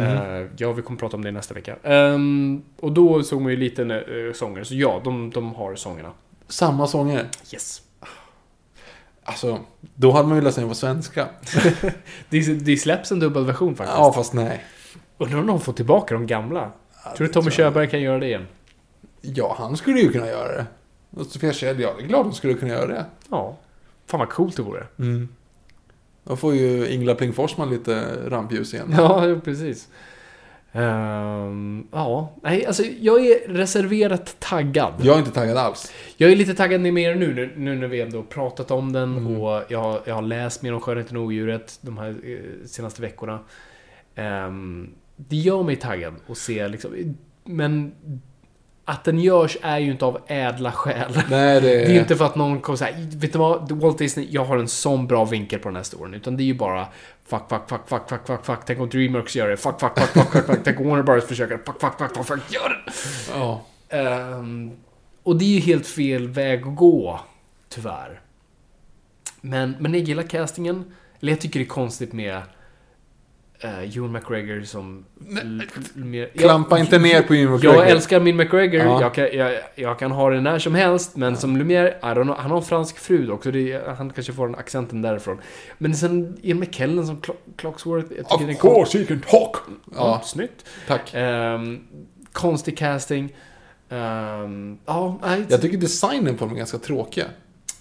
Eh, 0.00 0.46
ja, 0.56 0.72
vi 0.72 0.82
kommer 0.82 0.98
prata 0.98 1.16
om 1.16 1.24
det 1.24 1.30
nästa 1.30 1.54
vecka. 1.54 1.76
Ehm, 1.82 2.62
och 2.80 2.92
då 2.92 3.22
såg 3.22 3.40
man 3.40 3.50
ju 3.50 3.56
lite 3.58 3.82
uh, 3.82 4.32
sånger. 4.32 4.64
Så 4.64 4.74
ja, 4.74 5.00
de, 5.04 5.30
de 5.30 5.54
har 5.54 5.74
sångerna. 5.74 6.12
Samma 6.48 6.86
sånger. 6.86 7.28
Yes. 7.52 7.82
Alltså, 9.24 9.60
då 9.94 10.10
hade 10.10 10.28
man 10.28 10.36
ju 10.36 10.44
läst 10.44 10.58
den 10.58 10.68
på 10.68 10.74
svenska. 10.74 11.28
Det, 12.28 12.40
det 12.40 12.76
släpps 12.76 13.12
en 13.12 13.20
dubbelversion 13.20 13.76
faktiskt. 13.76 13.98
Ja, 13.98 14.12
fast 14.12 14.32
nej. 14.32 14.64
Undrar 15.18 15.38
om 15.38 15.46
de 15.46 15.60
får 15.60 15.72
tillbaka 15.72 16.14
de 16.14 16.26
gamla. 16.26 16.72
Tror 17.16 17.26
du 17.26 17.32
Tommy. 17.32 17.50
Körberg 17.50 17.90
kan 17.90 18.00
göra 18.00 18.18
det 18.18 18.26
igen? 18.26 18.46
Ja, 19.20 19.54
han 19.58 19.76
skulle 19.76 20.00
ju 20.00 20.12
kunna 20.12 20.26
göra 20.26 20.52
det. 20.52 20.66
Och 21.16 21.26
Sofia 21.26 21.52
Kjell, 21.52 21.80
ja, 21.80 21.94
det 21.98 22.04
är 22.04 22.08
klart 22.08 22.24
hon 22.24 22.34
skulle 22.34 22.54
kunna 22.54 22.72
göra 22.72 22.86
det. 22.86 23.04
Ja. 23.30 23.56
Fan 24.06 24.20
vad 24.20 24.28
coolt 24.28 24.56
det 24.56 24.62
vore. 24.62 24.86
Då 26.24 26.36
får 26.36 26.54
ju 26.54 26.88
Ingela 26.88 27.14
Pling 27.14 27.32
Forsman 27.32 27.70
lite 27.70 28.18
rampljus 28.28 28.74
igen. 28.74 28.94
Ja, 28.96 29.40
precis. 29.44 29.88
Ehm, 30.72 31.86
ja, 31.92 32.32
nej, 32.42 32.66
alltså 32.66 32.82
jag 33.00 33.26
är 33.26 33.48
reserverat 33.48 34.36
taggad. 34.38 34.94
Jag 35.02 35.14
är 35.14 35.18
inte 35.18 35.30
taggad 35.30 35.56
alls. 35.56 35.92
Jag 36.16 36.32
är 36.32 36.36
lite 36.36 36.54
taggad 36.54 36.80
mer 36.80 37.14
nu, 37.14 37.34
nu, 37.34 37.52
nu 37.56 37.76
när 37.76 37.88
vi 37.88 38.00
ändå 38.00 38.22
pratat 38.22 38.70
om 38.70 38.92
den 38.92 39.26
och 39.26 39.62
jag, 39.68 40.00
jag 40.04 40.14
har 40.14 40.22
läst 40.22 40.62
mer 40.62 40.74
om 40.74 40.80
Skönheten 40.80 41.16
och 41.16 41.22
Odjuret 41.22 41.78
de 41.80 41.98
här 41.98 42.16
eh, 42.24 42.66
senaste 42.66 43.02
veckorna. 43.02 43.40
Ehm, 44.14 44.94
det 45.16 45.36
gör 45.36 45.62
mig 45.62 45.76
taggad 45.76 46.14
att 46.28 46.38
se 46.38 46.68
liksom, 46.68 47.14
men 47.44 47.92
att 48.84 49.04
den 49.04 49.18
görs 49.18 49.56
är 49.62 49.78
ju 49.78 49.90
inte 49.90 50.04
av 50.04 50.20
ädla 50.26 50.72
skäl. 50.72 51.22
Nej, 51.30 51.60
det 51.60 51.68
Det 51.68 51.96
är 51.96 52.00
inte 52.00 52.16
för 52.16 52.24
att 52.24 52.34
någon 52.34 52.60
kommer 52.60 52.76
säga, 52.76 52.96
vet 53.16 53.32
du 53.32 53.38
vad, 53.38 53.72
Walt 53.72 53.98
Disney, 53.98 54.26
jag 54.30 54.44
har 54.44 54.56
en 54.56 54.68
sån 54.68 55.06
bra 55.06 55.24
vinkel 55.24 55.58
på 55.58 55.68
den 55.68 55.76
här 55.76 55.82
storyn. 55.82 56.14
Utan 56.14 56.36
det 56.36 56.42
är 56.42 56.44
ju 56.44 56.54
bara, 56.54 56.86
fuck, 57.26 57.42
fuck, 57.48 57.68
fuck, 57.68 57.88
fuck, 57.88 58.08
fuck, 58.08 58.26
fuck, 58.26 58.46
fuck, 58.46 58.58
tänk 58.66 58.80
om 58.80 58.88
Dreamworks 58.88 59.36
gör 59.36 59.48
det, 59.48 59.56
fuck, 59.56 59.80
fuck, 59.80 59.98
fuck, 59.98 60.08
fuck, 60.08 60.32
fuck, 60.32 60.46
fuck, 60.46 60.60
tänk 60.64 60.80
om 60.80 60.88
Warner 60.88 61.02
Bros 61.02 61.24
försöker, 61.24 61.56
fuck, 61.56 61.80
fuck, 61.80 61.98
fuck, 61.98 62.16
fuck, 62.16 62.26
fuck, 62.26 62.52
gör 62.52 62.68
det! 62.68 62.92
Ja. 63.38 63.62
Ehm, 63.88 64.70
och 65.22 65.36
det 65.36 65.44
är 65.44 65.54
ju 65.54 65.60
helt 65.60 65.86
fel 65.86 66.28
väg 66.28 66.66
att 66.66 66.76
gå, 66.76 67.20
tyvärr. 67.68 68.20
Men, 69.40 69.76
men 69.78 69.94
jag 69.94 70.02
gillar 70.02 70.22
castingen. 70.22 70.84
Eller 71.20 71.32
jag 71.32 71.40
tycker 71.40 71.60
det 71.60 71.64
är 71.64 71.68
konstigt 71.68 72.12
med 72.12 72.42
uh, 73.64 73.96
Ewan 73.96 74.12
McGregor 74.12 74.62
som... 74.64 75.04
mer- 75.94 76.38
Klampa 76.38 76.78
inte 76.78 76.98
mer 76.98 77.22
på 77.22 77.34
Ewan 77.34 77.52
McGregor. 77.54 77.76
Jag 77.76 77.90
älskar 77.90 78.20
min 78.20 78.36
McGregor, 78.36 78.80
Ja. 78.80 79.00
jag, 79.00 79.14
kan, 79.14 79.28
jag, 79.32 79.52
jag 79.74 79.98
kan 79.98 80.10
ha 80.10 80.30
det 80.30 80.40
när 80.40 80.58
som 80.58 80.74
helst, 80.74 81.16
men 81.16 81.36
som 81.36 81.56
Lumière, 81.56 81.88
I 81.88 82.04
don't 82.14 82.22
know, 82.22 82.36
han 82.36 82.50
har 82.50 82.58
en 82.58 82.64
fransk 82.64 82.98
fru 82.98 83.30
också, 83.30 83.50
det, 83.50 83.82
han 83.98 84.10
kanske 84.10 84.32
får 84.32 84.46
den 84.46 84.54
accenten 84.56 85.02
därifrån. 85.02 85.38
Men 85.78 85.94
sen 85.96 86.36
Ian 86.42 86.58
McKellen 86.60 87.06
som 87.06 87.16
Clo- 87.20 87.36
Clocksworth, 87.56 88.06
jag 88.16 88.28
tycker 88.28 88.52
Of 88.54 88.60
course 88.60 88.98
he 88.98 89.04
can 89.04 89.20
talk! 89.20 89.56
Ja, 89.66 89.92
Ja, 89.96 90.22
snyggt. 90.24 90.64
tack. 90.86 91.10
Ehm, 91.14 91.80
konstig 92.32 92.78
casting. 92.78 93.32
Ehm, 93.88 94.78
ja, 94.86 95.18
nej, 95.22 95.44
Jag 95.48 95.60
tycker 95.60 95.78
designen 95.78 96.36
på 96.36 96.44
dem 96.44 96.54
är 96.54 96.58
ganska 96.58 96.78
tråkiga. 96.78 97.24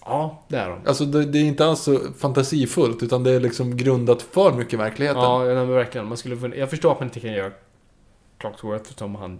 Ja, 0.05 0.43
det 0.47 0.57
är 0.57 0.69
de. 0.69 0.79
Alltså 0.85 1.05
det, 1.05 1.25
det 1.25 1.37
är 1.37 1.43
inte 1.43 1.65
alls 1.65 1.81
så 1.81 1.99
fantasifullt, 2.17 3.03
utan 3.03 3.23
det 3.23 3.31
är 3.31 3.39
liksom 3.39 3.77
grundat 3.77 4.21
för 4.21 4.53
mycket 4.53 4.73
i 4.73 4.77
verkligheten. 4.77 5.21
Ja, 5.21 5.43
nej, 5.43 5.55
men 5.55 5.69
verkligen. 5.69 6.07
Man 6.07 6.17
skulle, 6.17 6.55
jag 6.55 6.69
förstår 6.69 6.91
att 6.91 6.99
man 6.99 7.07
inte 7.07 7.19
kan 7.19 7.33
göra 7.33 7.51
Clocksworth 8.37 8.91
som 8.95 9.15
han 9.15 9.39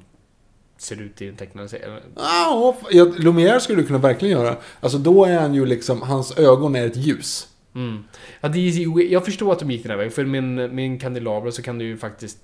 ser 0.78 1.02
ut 1.02 1.22
i 1.22 1.26
den 1.26 1.36
tecknade 1.36 1.70
serien. 1.70 2.00
Ja, 2.16 2.76
Lumière 3.18 3.60
skulle 3.60 3.82
du 3.82 3.88
kunna 3.88 4.00
verkligen 4.00 4.40
göra. 4.40 4.56
Alltså 4.80 4.98
då 4.98 5.26
är 5.26 5.40
han 5.40 5.54
ju 5.54 5.66
liksom, 5.66 6.02
hans 6.02 6.38
ögon 6.38 6.76
är 6.76 6.88
ett 6.88 6.98
ljus. 6.98 7.48
Mm. 7.76 8.04
Ja, 8.42 8.50
det 8.50 8.60
är, 8.60 9.12
jag 9.12 9.26
förstår 9.26 9.52
att 9.52 9.60
de 9.60 9.72
gick 9.72 9.84
den 9.84 9.90
här 9.90 9.98
vägen, 9.98 10.12
för 10.12 10.26
med 10.26 10.38
en, 10.38 10.56
med 10.56 10.86
en 10.86 11.00
kandelabra 11.00 11.52
så 11.52 11.62
kan 11.62 11.78
du 11.78 11.86
ju 11.86 11.98
faktiskt 11.98 12.38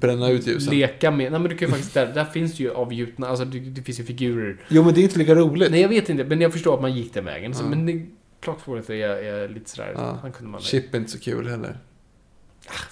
Bränna 0.00 0.30
ut 0.30 0.46
ljusen. 0.46 0.74
leka 0.74 1.10
med... 1.10 1.32
Nej 1.32 1.40
men 1.40 1.50
du 1.50 1.56
kan 1.56 1.68
ju 1.68 1.72
faktiskt... 1.72 1.94
Där, 1.94 2.14
där 2.14 2.24
finns 2.24 2.58
ju 2.58 2.70
avgjutna... 2.70 3.28
Alltså 3.28 3.44
det, 3.44 3.58
det 3.58 3.82
finns 3.82 4.00
ju 4.00 4.04
figurer. 4.04 4.60
Jo, 4.68 4.84
men 4.84 4.94
det 4.94 5.00
är 5.00 5.02
inte 5.02 5.18
lika 5.18 5.34
roligt. 5.34 5.70
Nej 5.70 5.80
jag 5.80 5.88
vet 5.88 6.08
inte, 6.08 6.24
men 6.24 6.40
jag 6.40 6.52
förstår 6.52 6.74
att 6.74 6.80
man 6.80 6.94
gick 6.94 7.14
den 7.14 7.24
vägen. 7.24 7.54
Så, 7.54 7.64
Ja. 7.64 7.68
Men 7.68 7.86
det, 7.86 8.06
Clocksworth 8.40 8.90
är, 8.90 9.08
är 9.08 9.48
lite 9.48 9.70
sådär... 9.70 9.92
Ja. 9.96 10.18
Han 10.22 10.32
kunde 10.32 10.50
man... 10.50 10.60
Chip 10.60 10.94
är 10.94 10.98
inte 10.98 11.10
så 11.10 11.18
kul 11.18 11.48
heller. 11.48 11.78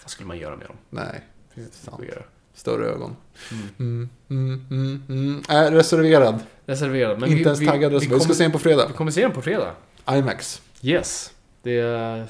Vad 0.03 0.11
skulle 0.11 0.27
man 0.27 0.39
göra 0.39 0.57
med 0.57 0.67
dem? 0.67 0.77
Nej, 0.91 1.21
Finns 1.55 1.89
större 2.59 2.87
ögon. 2.87 3.17
Mm, 3.79 4.09
mm, 4.29 4.67
mm, 4.71 5.03
mm. 5.09 5.43
Äh, 5.49 5.71
reserverad. 5.71 6.41
Reserverad. 6.67 7.21
Men 7.21 7.31
inte 7.31 7.49
ens 7.49 7.67
taggad. 7.67 7.93
Vi, 7.93 7.99
vi 7.99 8.05
ska 8.05 8.19
kommer, 8.19 8.35
se 8.35 8.43
den 8.43 8.53
på 8.53 8.59
fredag. 8.59 8.87
vi 8.89 8.95
kommer 8.95 9.11
se 9.11 9.23
den 9.23 9.33
på 9.33 9.43
fredag. 9.43 9.75
IMAX. 10.11 10.63
Yes. 10.83 11.33
Det 11.63 11.79
är... 11.79 12.27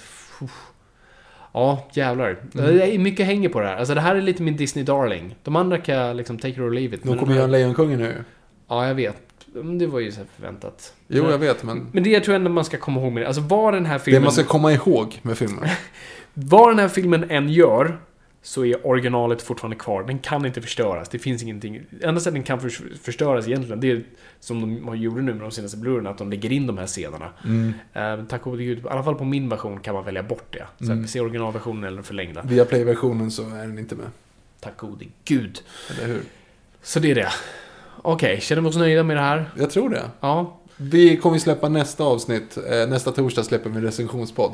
Ja, 1.53 1.89
jävlar. 1.93 2.29
Mm. 2.55 2.77
Det 2.77 2.95
är 2.95 2.99
mycket 2.99 3.27
hänger 3.27 3.49
på 3.49 3.61
det 3.61 3.66
här. 3.66 3.77
Alltså 3.77 3.95
det 3.95 4.01
här 4.01 4.16
är 4.16 4.20
lite 4.20 4.43
min 4.43 4.57
Disney 4.57 4.85
Darling. 4.85 5.37
De 5.45 5.57
andra 5.57 5.79
kan 5.79 5.95
jag 5.95 6.16
liksom 6.16 6.39
take 6.39 6.49
it 6.49 6.59
or 6.59 6.70
leave 6.70 6.97
it. 6.97 7.03
De 7.05 7.19
kommer 7.19 7.33
göra 7.35 7.45
här- 7.47 7.53
Lejonkungen 7.53 7.99
nu. 7.99 8.25
Ja, 8.69 8.87
jag 8.87 8.95
vet. 8.95 9.16
Det 9.79 9.87
var 9.87 10.01
ju 10.01 10.12
så 10.12 10.20
förväntat. 10.37 10.95
Jo, 11.09 11.31
jag 11.31 11.39
vet, 11.39 11.62
men... 11.62 11.87
Men 11.93 12.03
det 12.03 12.11
jag 12.11 12.25
tror 12.25 12.35
ändå 12.35 12.51
man 12.51 12.65
ska 12.65 12.77
komma 12.79 13.01
ihåg 13.01 13.12
med 13.12 13.23
det. 13.23 13.27
Alltså 13.27 13.43
vad 13.43 13.75
den 13.75 13.87
här 13.87 13.95
Det 13.95 14.01
filmen... 14.05 14.23
man 14.23 14.33
ska 14.33 14.45
komma 14.45 14.73
ihåg 14.73 15.19
med 15.23 15.39
filmen. 15.39 15.69
Vad 16.35 16.70
den 16.70 16.79
här 16.79 16.89
filmen 16.89 17.31
än 17.31 17.49
gör 17.49 17.99
så 18.43 18.65
är 18.65 18.86
originalet 18.86 19.43
fortfarande 19.43 19.77
kvar. 19.77 20.02
Den 20.02 20.19
kan 20.19 20.47
inte 20.47 20.62
förstöras. 20.62 21.09
Det 21.09 21.19
finns 21.19 21.43
ingenting. 21.43 21.81
Enda 22.02 22.20
sättet 22.20 22.35
den 22.35 22.43
kan 22.43 22.60
förs- 22.60 22.82
förstöras 23.02 23.47
egentligen, 23.47 23.81
det 23.81 23.90
är 23.90 24.02
som 24.40 24.60
de 24.86 24.97
gjort 24.97 25.15
nu 25.15 25.23
med 25.35 25.40
de 25.40 25.51
senaste 25.51 25.77
blurrarna, 25.77 26.10
att 26.10 26.19
de 26.19 26.31
lägger 26.31 26.52
in 26.52 26.66
de 26.66 26.78
här 26.78 26.86
scenerna. 26.86 27.31
Mm. 27.44 27.73
Eh, 27.93 28.24
tack 28.28 28.47
och 28.47 28.59
gud, 28.59 28.78
i 28.78 28.89
alla 28.89 29.02
fall 29.02 29.15
på 29.15 29.24
min 29.24 29.48
version 29.48 29.81
kan 29.81 29.94
man 29.94 30.05
välja 30.05 30.23
bort 30.23 30.47
det. 30.52 30.66
Så 30.86 30.93
Mm. 30.93 31.05
att 31.05 31.10
se 31.10 31.20
originalversionen 31.20 31.85
eller 31.85 31.97
den 31.97 32.05
förlängda. 32.05 32.43
Via 32.43 32.65
Play-versionen 32.65 33.31
så 33.31 33.43
är 33.43 33.59
den 33.66 33.78
inte 33.78 33.94
med. 33.94 34.06
Tack 34.60 34.77
gode 34.77 35.05
gud. 35.24 35.60
Eller 35.90 36.06
hur? 36.15 36.20
Så 36.82 37.01
det 37.01 37.10
är 37.10 37.15
det. 37.15 37.28
Okej, 38.02 38.40
känner 38.40 38.62
vi 38.62 38.69
oss 38.69 38.77
nöjda 38.77 39.02
med 39.02 39.16
det 39.16 39.20
här? 39.20 39.51
Jag 39.59 39.70
tror 39.70 39.90
det. 39.90 40.02
Ja. 40.20 40.60
Vi 40.81 41.17
kommer 41.17 41.39
släppa 41.39 41.69
nästa 41.69 42.05
avsnitt. 42.05 42.57
Eh, 42.57 42.89
nästa 42.89 43.13
torsdag 43.13 43.45
släpper 43.45 43.71
vi 43.71 43.77
en 43.77 43.83
recensionspodd. 43.83 44.53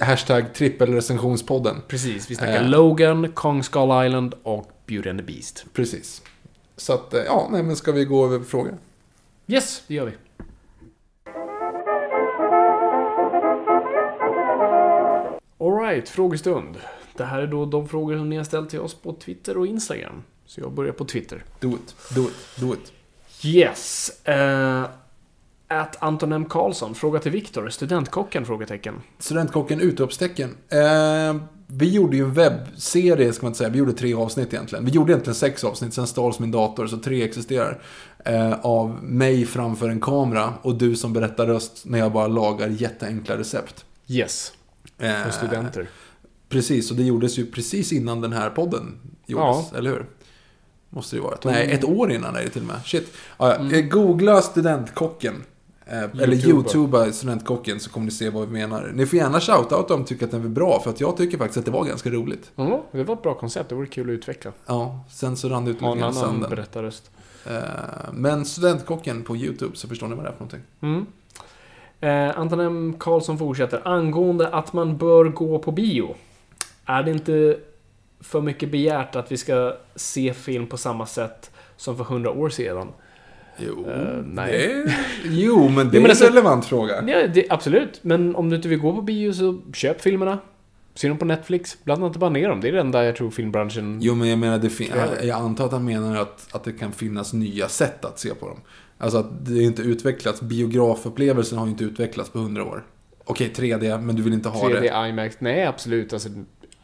Hashtag 0.00 0.54
trippelrecensionspodden. 0.54 1.76
Precis, 1.88 2.30
vi 2.30 2.34
snackar 2.34 2.62
Eh. 2.62 2.68
Logan, 2.68 3.32
Kong 3.32 3.62
Skull 3.62 4.06
Island 4.06 4.34
och 4.42 4.70
Beauty 4.86 5.10
and 5.10 5.18
the 5.18 5.24
Beast. 5.24 5.64
Precis. 5.72 6.22
Så 6.76 6.92
att, 6.92 7.14
eh, 7.14 7.22
ja, 7.22 7.48
nej 7.52 7.62
men 7.62 7.76
ska 7.76 7.92
vi 7.92 8.04
gå 8.04 8.24
över 8.26 8.38
på 8.38 8.44
frågor? 8.44 8.78
Yes, 9.46 9.82
det 9.86 9.94
gör 9.94 10.04
vi. 10.04 10.12
Alright, 15.60 16.08
frågestund. 16.08 16.76
Det 17.16 17.24
här 17.24 17.38
är 17.38 17.46
då 17.46 17.66
de 17.66 17.88
frågor 17.88 18.16
som 18.16 18.30
ni 18.30 18.36
har 18.36 18.44
ställt 18.44 18.70
till 18.70 18.80
oss 18.80 18.94
på 18.94 19.12
Twitter 19.12 19.56
och 19.56 19.66
Instagram. 19.66 20.22
Så 20.46 20.60
jag 20.60 20.72
börjar 20.72 20.92
på 20.92 21.04
Twitter. 21.04 21.44
Do 21.60 21.68
it, 21.68 21.94
do 22.14 22.22
it, 22.22 22.60
do 22.60 22.74
it. 22.74 22.92
Yes. 23.44 24.10
Uh, 24.28 24.84
att 25.68 26.02
Anton 26.02 26.32
M. 26.32 26.44
Karlsson, 26.44 26.94
fråga 26.94 27.20
till 27.20 27.32
Viktor, 27.32 27.68
studentkocken? 27.68 28.46
Frågetecken. 28.46 28.94
Studentkocken 29.18 29.80
utropstecken. 29.80 30.56
Eh, 30.68 31.36
vi 31.66 31.92
gjorde 31.94 32.16
ju 32.16 32.24
en 32.24 32.34
webbserie, 32.34 33.32
ska 33.32 33.42
man 33.46 33.50
inte 33.50 33.58
säga. 33.58 33.70
Vi 33.70 33.78
gjorde 33.78 33.92
tre 33.92 34.14
avsnitt 34.14 34.52
egentligen. 34.54 34.84
Vi 34.84 34.90
gjorde 34.90 35.12
egentligen 35.12 35.34
sex 35.34 35.64
avsnitt, 35.64 35.94
sen 35.94 36.06
stals 36.06 36.38
min 36.38 36.50
dator, 36.50 36.86
så 36.86 36.96
tre 36.96 37.22
existerar. 37.22 37.82
Eh, 38.24 38.60
av 38.60 39.04
mig 39.04 39.46
framför 39.46 39.88
en 39.88 40.00
kamera 40.00 40.54
och 40.62 40.74
du 40.74 40.96
som 40.96 41.12
berättar 41.12 41.46
röst 41.46 41.82
när 41.86 41.98
jag 41.98 42.12
bara 42.12 42.26
lagar 42.26 42.68
jätteenkla 42.68 43.38
recept. 43.38 43.84
Yes. 44.06 44.52
Eh, 44.98 45.22
För 45.24 45.30
studenter. 45.30 45.88
Precis, 46.48 46.90
och 46.90 46.96
det 46.96 47.02
gjordes 47.02 47.38
ju 47.38 47.46
precis 47.46 47.92
innan 47.92 48.20
den 48.20 48.32
här 48.32 48.50
podden 48.50 49.00
gjordes, 49.26 49.72
eller 49.72 49.90
hur? 49.90 50.06
Måste 50.90 51.16
det 51.16 51.18
ju 51.18 51.24
vara. 51.24 51.38
Nej, 51.44 51.70
ett 51.70 51.84
år 51.84 52.12
innan 52.12 52.36
är 52.36 52.42
det 52.42 52.48
till 52.48 52.62
och 52.62 52.68
med. 52.68 52.80
Shit. 52.84 53.12
Ja, 53.38 53.56
ja. 53.70 53.76
Eh, 53.76 53.84
Googla 53.84 54.42
studentkocken. 54.42 55.34
Eh, 55.90 56.02
eller 56.22 56.48
YouTuba. 56.48 57.12
Studentkocken 57.12 57.80
så 57.80 57.90
kommer 57.90 58.04
ni 58.04 58.10
se 58.10 58.30
vad 58.30 58.46
vi 58.48 58.52
menar. 58.52 58.90
Ni 58.94 59.06
får 59.06 59.18
gärna 59.18 59.40
shoutout 59.40 59.90
om 59.90 60.00
ni 60.00 60.06
tycker 60.06 60.24
att 60.24 60.30
den 60.30 60.44
är 60.44 60.48
bra, 60.48 60.80
för 60.80 60.90
att 60.90 61.00
jag 61.00 61.16
tycker 61.16 61.38
faktiskt 61.38 61.58
att 61.58 61.64
det 61.64 61.70
var 61.70 61.84
ganska 61.84 62.10
roligt. 62.10 62.50
Ja, 62.56 62.84
det 62.92 63.04
var 63.04 63.14
ett 63.14 63.22
bra 63.22 63.34
koncept. 63.34 63.68
Det 63.68 63.74
vore 63.74 63.86
kul 63.86 64.08
att 64.08 64.12
utveckla. 64.12 64.52
Ja, 64.66 65.04
sen 65.10 65.36
så 65.36 65.48
rann 65.48 65.64
det 65.64 65.70
ut 65.70 65.80
lite 65.82 65.98
grann 65.98 66.14
sanden. 66.14 66.50
berättarröst. 66.50 67.10
Eh, 67.46 67.62
Men 68.12 68.44
studentkocken 68.44 69.22
på 69.22 69.36
YouTube 69.36 69.76
så 69.76 69.88
förstår 69.88 70.08
ni 70.08 70.14
vad 70.14 70.24
det 70.24 70.28
är 70.28 70.32
för 70.32 70.40
någonting. 70.44 70.62
Mm. 70.80 71.06
Eh, 72.00 72.38
Anton 72.38 72.60
M. 72.60 72.94
Karlsson 72.98 73.38
fortsätter. 73.38 73.88
Angående 73.88 74.48
att 74.48 74.72
man 74.72 74.96
bör 74.96 75.24
gå 75.24 75.58
på 75.58 75.72
bio. 75.72 76.14
Är 76.84 77.02
det 77.02 77.10
inte 77.10 77.58
för 78.20 78.40
mycket 78.40 78.70
begärt 78.70 79.16
att 79.16 79.32
vi 79.32 79.36
ska 79.36 79.74
se 79.96 80.34
film 80.34 80.66
på 80.66 80.76
samma 80.76 81.06
sätt 81.06 81.50
som 81.76 81.96
för 81.96 82.04
hundra 82.04 82.30
år 82.30 82.48
sedan? 82.48 82.88
Jo, 83.58 83.86
Eh, 83.90 84.24
nej. 84.24 84.52
Det, 84.84 84.92
jo 85.30 85.68
men 85.68 85.76
det 85.76 85.96
Jo, 85.96 86.02
men 86.02 86.04
är 86.04 86.08
alltså- 86.08 86.24
en 86.24 86.30
relevant 86.30 86.64
fråga. 86.66 87.04
Ja, 87.06 87.26
det, 87.26 87.46
absolut. 87.50 88.00
Men 88.02 88.36
om 88.36 88.50
du 88.50 88.56
inte 88.56 88.68
vill 88.68 88.78
gå 88.78 88.94
på 88.94 89.02
bio 89.02 89.32
så 89.32 89.60
köp 89.72 90.00
filmerna. 90.00 90.38
Se 90.94 91.08
dem 91.08 91.18
på 91.18 91.24
Netflix. 91.24 91.84
Blanda 91.84 92.06
inte 92.06 92.18
bara 92.18 92.30
ner 92.30 92.48
dem. 92.48 92.60
Det 92.60 92.68
är 92.68 92.72
det 92.72 92.80
enda 92.80 93.04
jag 93.04 93.16
tror 93.16 93.30
filmbranschen... 93.30 93.98
Jo, 94.02 94.14
men 94.14 94.28
jag 94.28 94.38
menar, 94.38 94.58
det 94.58 94.70
fin- 94.70 94.92
jag, 94.96 95.24
jag 95.24 95.38
antar 95.40 95.64
att 95.66 95.72
han 95.72 95.84
menar 95.84 96.16
att, 96.16 96.48
att 96.54 96.64
det 96.64 96.72
kan 96.72 96.92
finnas 96.92 97.32
nya 97.32 97.68
sätt 97.68 98.04
att 98.04 98.18
se 98.18 98.34
på 98.34 98.46
dem. 98.48 98.60
Alltså 98.98 99.18
att 99.18 99.46
det 99.46 99.62
inte 99.62 99.82
utvecklats. 99.82 100.40
Biografupplevelsen 100.42 101.58
har 101.58 101.66
ju 101.66 101.70
inte 101.72 101.84
utvecklats 101.84 102.30
på 102.30 102.38
hundra 102.38 102.64
år. 102.64 102.84
Okej, 103.24 103.52
3D, 103.56 104.00
men 104.00 104.16
du 104.16 104.22
vill 104.22 104.32
inte 104.32 104.48
ha 104.48 104.68
3D, 104.68 104.80
det. 104.80 105.08
IMAX. 105.08 105.36
Nej, 105.40 105.66
absolut. 105.66 106.12
Alltså, 106.12 106.28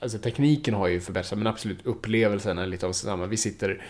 alltså 0.00 0.18
tekniken 0.18 0.74
har 0.74 0.88
ju 0.88 1.00
förbättrats, 1.00 1.34
men 1.38 1.46
absolut 1.46 1.78
upplevelsen 1.86 2.58
är 2.58 2.66
lite 2.66 2.86
av 2.86 2.92
samma. 2.92 3.26
Vi 3.26 3.36
sitter 3.36 3.82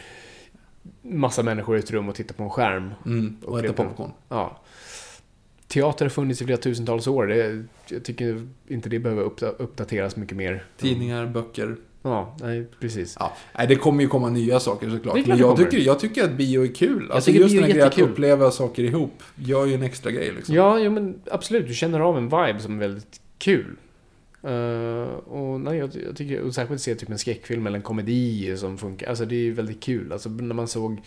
massa 1.03 1.43
människor 1.43 1.77
i 1.77 1.79
ett 1.79 1.91
rum 1.91 2.09
och 2.09 2.15
tittar 2.15 2.35
på 2.35 2.43
en 2.43 2.51
skärm. 2.51 2.91
Mm, 3.07 3.37
och 3.45 3.59
äta 3.59 3.69
Upplever- 3.69 3.89
popcorn. 3.89 4.11
Ja. 4.29 4.61
Teater 5.69 6.05
har 6.05 6.11
funnits 6.11 6.43
i 6.43 6.45
flera 6.45 6.59
tusentals 6.59 7.07
år. 7.07 7.27
Det, 7.27 7.65
jag 7.89 8.05
tycker 8.05 8.47
inte 8.69 8.89
det 8.89 8.99
behöver 8.99 9.23
uppda- 9.23 9.55
uppdateras 9.59 10.17
mycket 10.17 10.37
mer. 10.37 10.65
Tidningar, 10.79 11.27
böcker, 11.27 11.77
Ja, 12.07 12.37
nej, 12.41 12.67
precis. 12.81 13.17
Ja, 13.21 13.33
nej, 13.59 13.67
det 13.67 13.77
kommer 13.77 14.03
ju 14.03 14.09
komma 14.09 14.29
nya 14.29 14.61
saker 14.61 14.91
såklart. 14.91 15.27
Men 15.27 15.39
jag 15.39 15.57
tycker, 15.57 15.79
jag 15.79 16.01
tycker 16.01 16.25
att 16.25 16.33
bio 16.33 16.63
är 16.65 16.75
kul. 16.75 17.11
Alltså 17.13 17.31
tycker 17.31 17.41
just 17.45 17.55
den 17.57 17.71
grejen 17.71 17.87
att 17.87 17.99
uppleva 17.99 18.51
saker 18.51 18.83
ihop 18.83 19.23
gör 19.37 19.67
ju 19.67 19.75
en 19.75 19.83
extra 19.83 20.11
grej 20.11 20.33
liksom. 20.37 20.55
Ja, 20.55 20.79
jo, 20.79 20.91
men 20.91 21.21
absolut. 21.31 21.67
Du 21.69 21.75
känner 21.75 22.01
av 22.01 22.19
en 22.19 22.25
vibe 22.25 22.61
som 22.61 22.75
är 22.75 22.79
väldigt 22.79 23.21
kul. 23.39 23.77
Eh, 24.45 25.09
och 25.15 25.61
nej, 25.61 25.79
jag, 25.79 25.91
jag 26.07 26.17
tycker, 26.17 26.41
och 26.41 26.55
särskilt 26.55 26.81
se 26.83 26.95
typ 26.95 27.11
en 27.11 27.19
skräckfilm 27.19 27.67
eller 27.67 27.77
en 27.77 27.83
komedi 27.83 28.57
som 28.57 28.79
funkar. 28.79 29.09
Alltså 29.09 29.25
det 29.25 29.35
är 29.35 29.43
ju 29.43 29.53
väldigt 29.53 29.83
kul. 29.83 30.13
Alltså 30.13 30.29
när 30.29 30.55
man 30.55 30.69
såg... 30.69 31.03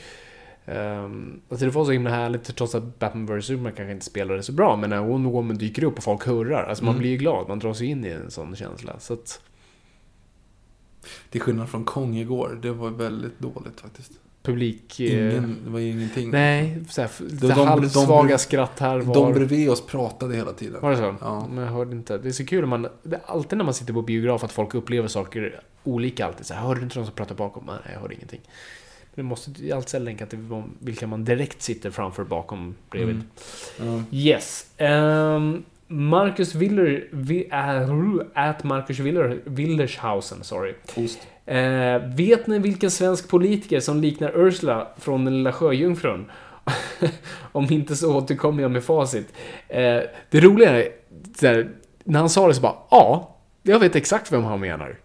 Um, 0.66 1.42
alltså 1.50 1.66
det 1.66 1.72
var 1.72 1.86
så 1.86 1.92
himla 1.92 2.10
härligt 2.10 2.56
trots 2.56 2.76
att 2.76 3.00
Batman 3.00 3.26
vs 3.40 3.46
Superman 3.46 3.72
kanske 3.76 3.92
inte 3.92 4.06
spelade 4.06 4.44
så 4.44 4.52
bra. 4.52 4.76
Men 4.76 4.90
när 4.90 5.00
Wonder 5.02 5.30
Woman 5.32 5.58
dyker 5.58 5.84
upp 5.84 5.98
och 5.98 6.04
folk 6.04 6.28
hurrar. 6.28 6.64
Alltså 6.64 6.84
man 6.84 6.92
Mm. 6.94 7.00
blir 7.00 7.12
ju 7.12 7.18
glad. 7.18 7.48
Man 7.48 7.60
dras 7.60 7.82
in 7.82 8.06
i 8.06 8.10
en 8.10 8.32
sån 8.32 8.56
känsla. 8.56 9.00
Så 9.00 9.14
att, 9.14 9.42
Till 11.30 11.42
skillnad 11.42 11.70
från 11.70 11.84
Kong 11.86 12.16
igår, 12.18 12.60
det 12.62 12.72
var 12.72 12.90
väldigt 12.90 13.40
dåligt 13.40 13.80
faktiskt. 13.82 14.12
Publik... 14.52 15.00
eh, 15.00 15.06
Ingen, 15.32 15.58
det 15.66 15.70
var 15.70 15.80
ju 15.80 15.90
ingenting. 15.92 16.32
Nej, 16.32 16.78
såhär, 16.90 17.10
de- 17.20 17.48
de, 17.48 17.52
halvsvaga 17.68 18.30
de- 18.32 18.38
skratt 18.38 18.80
här 18.80 19.00
var... 19.00 19.14
De 19.14 19.34
bredvid 19.34 19.70
oss 19.70 19.86
pratade 19.86 20.36
hela 20.36 20.54
tiden. 20.54 20.82
Var 20.82 20.92
det 20.92 20.98
så? 20.98 21.16
Ja. 21.22 21.48
Men 21.54 21.64
jag 21.64 21.72
hörde 21.72 21.92
inte. 21.96 22.18
Det 22.18 22.28
är 22.28 22.32
så 22.32 22.46
kul 22.46 22.64
om 22.64 22.70
man... 22.70 22.88
Det 23.04 23.16
är 23.16 23.22
alltid 23.26 23.58
när 23.58 23.66
man 23.66 23.74
sitter 23.74 23.94
på 23.94 24.02
biograf 24.02 24.44
att 24.44 24.52
folk 24.52 24.76
upplever 24.76 25.08
saker 25.08 25.60
olika 25.84 26.26
alltid. 26.26 26.46
Så 26.46 26.54
här, 26.54 26.62
hörde 26.62 26.80
du 26.80 26.84
inte 26.84 27.00
de 27.00 27.06
som 27.06 27.14
pratar 27.16 27.36
bakom? 27.36 27.64
Nej, 27.66 27.76
jag 27.94 28.00
hörde 28.00 28.14
ingenting. 28.16 28.42
Men 29.16 29.26
det 29.26 29.30
måste 29.30 29.52
ju 29.52 29.72
alltid 29.72 30.02
länka 30.02 30.26
till 30.26 30.40
vilka 30.80 31.08
man 31.08 31.26
direkt 31.26 31.62
sitter 31.62 31.92
framför, 31.92 32.24
bakom, 32.24 32.76
bredvid. 32.90 33.22
Mm. 33.82 33.96
Ja. 34.12 34.18
Yes. 34.18 34.66
Um, 34.78 35.64
Marcus 35.88 36.56
Willer... 36.56 37.08
Vi, 37.12 37.48
äh, 37.52 38.50
at 38.50 38.64
Marcus 38.64 39.00
Willer, 39.00 39.40
Willershausen, 39.46 40.44
sorry. 40.44 40.74
Ost. 40.96 41.20
Eh, 41.48 42.02
vet 42.16 42.48
ni 42.48 42.60
vilken 42.60 42.92
svensk 42.92 43.30
politiker 43.30 43.80
som 43.80 44.02
liknar 44.02 44.32
Ursula 44.36 44.88
från 44.98 45.26
Den 45.26 45.38
lilla 45.38 45.54
sjöjungfrun? 45.54 46.32
Om 47.52 47.68
inte 47.72 47.96
så 47.96 48.16
återkommer 48.18 48.62
jag 48.62 48.72
med 48.72 48.84
facit. 48.84 49.34
Eh, 49.68 50.00
det 50.30 50.40
roliga 50.40 50.70
är, 50.70 50.90
här, 51.42 51.70
när 52.04 52.20
han 52.20 52.30
sa 52.30 52.48
det 52.48 52.54
så 52.54 52.62
bara, 52.62 52.76
ja, 52.92 53.36
jag 53.64 53.80
vet 53.80 53.96
exakt 53.96 54.32
vem 54.32 54.44
han 54.44 54.60
menar. 54.60 55.00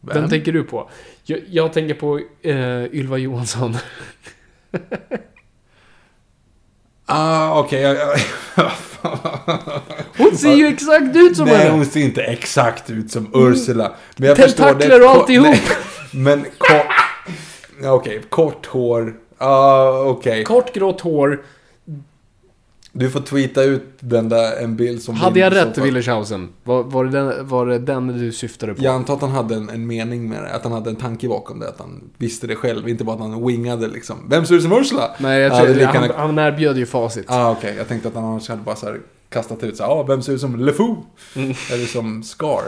Vem, 0.00 0.20
Vem? 0.20 0.30
tänker 0.30 0.52
du 0.52 0.62
på? 0.64 0.90
Jag, 1.24 1.40
jag 1.50 1.72
tänker 1.72 1.94
på 1.94 2.20
eh, 2.42 2.84
Ylva 2.94 3.18
Johansson. 3.18 3.76
Ah, 7.06 7.60
okej. 7.60 7.82
jag- 7.82 8.18
Hon 10.16 10.36
ser 10.36 10.54
ju 10.54 10.66
exakt 10.66 11.16
ut 11.16 11.36
som 11.36 11.46
Nej, 11.46 11.56
henne! 11.56 11.70
hon 11.70 11.86
ser 11.86 12.00
inte 12.00 12.22
exakt 12.22 12.90
ut 12.90 13.10
som 13.10 13.30
Ursula. 13.34 13.92
Men 14.16 14.28
jag 14.28 14.36
förstår 14.36 14.64
det. 14.64 14.70
Tentakler 14.72 15.04
och 15.04 15.10
alltihop. 15.10 15.46
nej, 15.48 15.62
Men 16.10 16.44
kort... 16.58 16.86
Ja, 17.82 17.92
Okej, 17.92 18.22
kort 18.28 18.66
hår. 18.66 19.14
Ja, 19.38 20.00
okej. 20.06 20.44
Kort 20.44 20.74
grått 20.74 21.00
hår. 21.00 21.42
Du 22.94 23.10
får 23.10 23.20
tweeta 23.20 23.62
ut 23.62 23.82
den 24.00 24.28
där, 24.28 24.56
en 24.56 24.76
bild 24.76 25.02
som... 25.02 25.14
Hade 25.14 25.40
jag 25.40 25.54
rätt, 25.56 25.74
fall. 25.74 25.84
Willershausen? 25.84 26.48
Var, 26.64 26.82
var, 26.82 27.04
det 27.04 27.10
den, 27.10 27.48
var 27.48 27.66
det 27.66 27.78
den 27.78 28.06
du 28.06 28.32
syftade 28.32 28.74
på? 28.74 28.82
Jag 28.82 28.94
antar 28.94 29.14
att 29.14 29.20
han 29.20 29.30
hade 29.30 29.54
en, 29.54 29.68
en 29.68 29.86
mening 29.86 30.28
med 30.28 30.42
det. 30.42 30.50
Att 30.54 30.62
han 30.64 30.72
hade 30.72 30.90
en 30.90 30.96
tanke 30.96 31.28
bakom 31.28 31.58
det. 31.60 31.68
Att 31.68 31.78
han 31.78 32.10
visste 32.18 32.46
det 32.46 32.56
själv. 32.56 32.88
Inte 32.88 33.04
bara 33.04 33.16
att 33.16 33.22
han 33.22 33.46
wingade 33.46 33.88
liksom. 33.88 34.16
Vem 34.30 34.46
ser 34.46 34.54
ut 34.54 34.62
som 34.62 34.72
Ursula? 34.72 35.10
Nej, 35.18 35.40
jag 35.40 35.52
Ja, 35.52 35.64
tror, 35.64 35.74
lika 35.74 35.86
han, 35.86 36.10
han 36.16 36.38
erbjöd 36.38 36.76
ju 36.78 36.86
facit. 36.86 37.24
Ah, 37.28 37.50
okej. 37.50 37.74
Jag 37.78 37.88
tänkte 37.88 38.08
att 38.08 38.14
han 38.14 38.24
annars 38.24 38.48
hade 38.48 38.62
bara 38.62 38.76
så 38.76 38.86
här 38.86 39.00
kastat 39.28 39.62
ut 39.64 39.76
så 39.76 39.82
här, 39.82 39.90
ah, 39.90 40.02
vem 40.02 40.22
ser 40.22 40.32
ut 40.32 40.40
som 40.40 40.56
LeFou? 40.60 40.96
Mm. 41.36 41.54
Eller 41.72 41.86
som 41.86 42.22
Scar. 42.22 42.62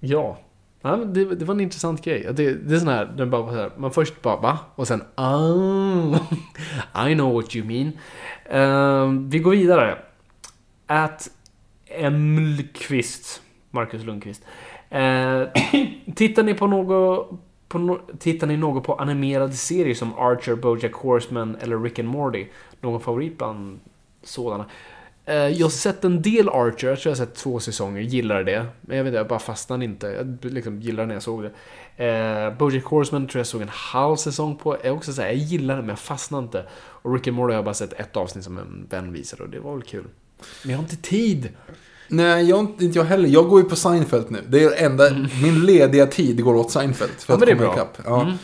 Ja 0.00 0.38
ja 0.82 0.96
men 0.96 1.14
det, 1.14 1.24
det 1.34 1.44
var 1.44 1.54
en 1.54 1.60
intressant 1.60 2.04
grej. 2.04 2.26
Det, 2.32 2.54
det 2.54 2.74
är 2.74 2.78
sån 2.78 2.88
här, 2.88 3.04
den 3.04 3.30
bara 3.30 3.50
så 3.50 3.56
här, 3.56 3.70
man 3.76 3.90
först 3.90 4.22
bara 4.22 4.36
va? 4.36 4.58
Och 4.74 4.88
sen 4.88 5.02
ah, 5.14 6.18
I 7.08 7.14
know 7.14 7.34
what 7.34 7.56
you 7.56 7.66
mean. 7.66 7.92
Uh, 8.52 9.28
vi 9.28 9.38
går 9.38 9.50
vidare. 9.50 9.98
At 10.86 11.30
Emlqvist, 11.86 13.42
Marcus 13.70 14.04
Lundqvist. 14.04 14.42
Uh, 14.92 15.48
tittar 16.14 16.42
ni 16.42 16.54
på 16.54 16.66
något 16.66 17.30
på 17.68 17.78
no, 17.78 18.00
tittar 18.18 18.46
ni 18.46 18.56
något 18.56 18.84
på 18.84 18.94
animerade 18.94 19.52
serier 19.52 19.94
som 19.94 20.18
Archer, 20.18 20.54
Bojack 20.54 20.92
Horseman 20.92 21.56
eller 21.60 21.78
Rick 21.78 21.98
and 21.98 22.08
Morty? 22.08 22.46
Någon 22.80 23.00
favorit 23.00 23.38
bland 23.38 23.80
sådana? 24.22 24.66
Eh, 25.28 25.34
jag 25.48 25.64
har 25.66 25.70
sett 25.70 26.04
en 26.04 26.22
del 26.22 26.48
Archer, 26.48 26.88
jag 26.88 26.98
tror 26.98 26.98
jag 27.02 27.10
har 27.10 27.14
sett 27.26 27.34
två 27.34 27.60
säsonger, 27.60 28.00
gillar 28.00 28.42
det. 28.44 28.66
Men 28.80 28.96
jag 28.96 29.04
vet 29.04 29.10
inte, 29.10 29.18
jag 29.18 29.28
bara 29.28 29.38
fastnade 29.38 29.84
inte. 29.84 30.06
Jag 30.06 30.52
liksom 30.52 30.80
gillade 30.80 31.06
när 31.06 31.14
jag 31.14 31.22
såg 31.22 31.42
det. 31.42 31.50
Eh, 32.06 32.58
Bojack 32.58 32.84
Horseman 32.84 33.26
tror 33.28 33.40
jag 33.40 33.46
såg 33.46 33.62
en 33.62 33.68
halv 33.72 34.16
säsong 34.16 34.56
på. 34.56 34.76
Jag 34.84 34.94
också 34.96 35.12
säga, 35.12 35.28
jag 35.28 35.36
gillar 35.36 35.74
det 35.76 35.80
men 35.82 35.88
jag 35.88 35.98
fastnade 35.98 36.44
inte. 36.44 36.64
Och 36.78 37.14
Rick 37.14 37.26
and 37.28 37.36
Morty 37.36 37.52
har 37.52 37.58
jag 37.58 37.64
bara 37.64 37.74
sett 37.74 37.92
ett 37.92 38.16
avsnitt 38.16 38.44
som 38.44 38.58
en 38.58 38.86
vän 38.90 39.12
visade 39.12 39.42
och 39.42 39.48
det 39.48 39.60
var 39.60 39.72
väl 39.74 39.82
kul. 39.82 40.04
Men 40.62 40.70
jag 40.70 40.78
har 40.78 40.82
inte 40.82 40.96
tid. 40.96 41.48
Nej, 42.08 42.48
jag, 42.48 42.60
inte 42.80 42.98
jag 42.98 43.04
heller. 43.04 43.28
Jag 43.28 43.48
går 43.48 43.60
ju 43.62 43.68
på 43.68 43.76
Seinfeld 43.76 44.30
nu. 44.30 44.38
Det 44.48 44.64
är 44.64 44.70
det 44.70 44.76
enda, 44.76 45.10
min 45.42 45.66
lediga 45.66 46.06
tid 46.06 46.44
går 46.44 46.54
åt 46.54 46.70
Seinfeld. 46.70 47.10
För 47.10 47.34
Mm. 47.34 47.48
Ja, 47.48 47.54
att 47.54 47.58
men 47.58 47.58
det 47.58 47.64
är 47.64 47.68
komma 47.74 47.74
bra. 47.74 47.84
ikapp. 47.84 47.98
Ja. 48.06 48.20
Mm. 48.22 48.34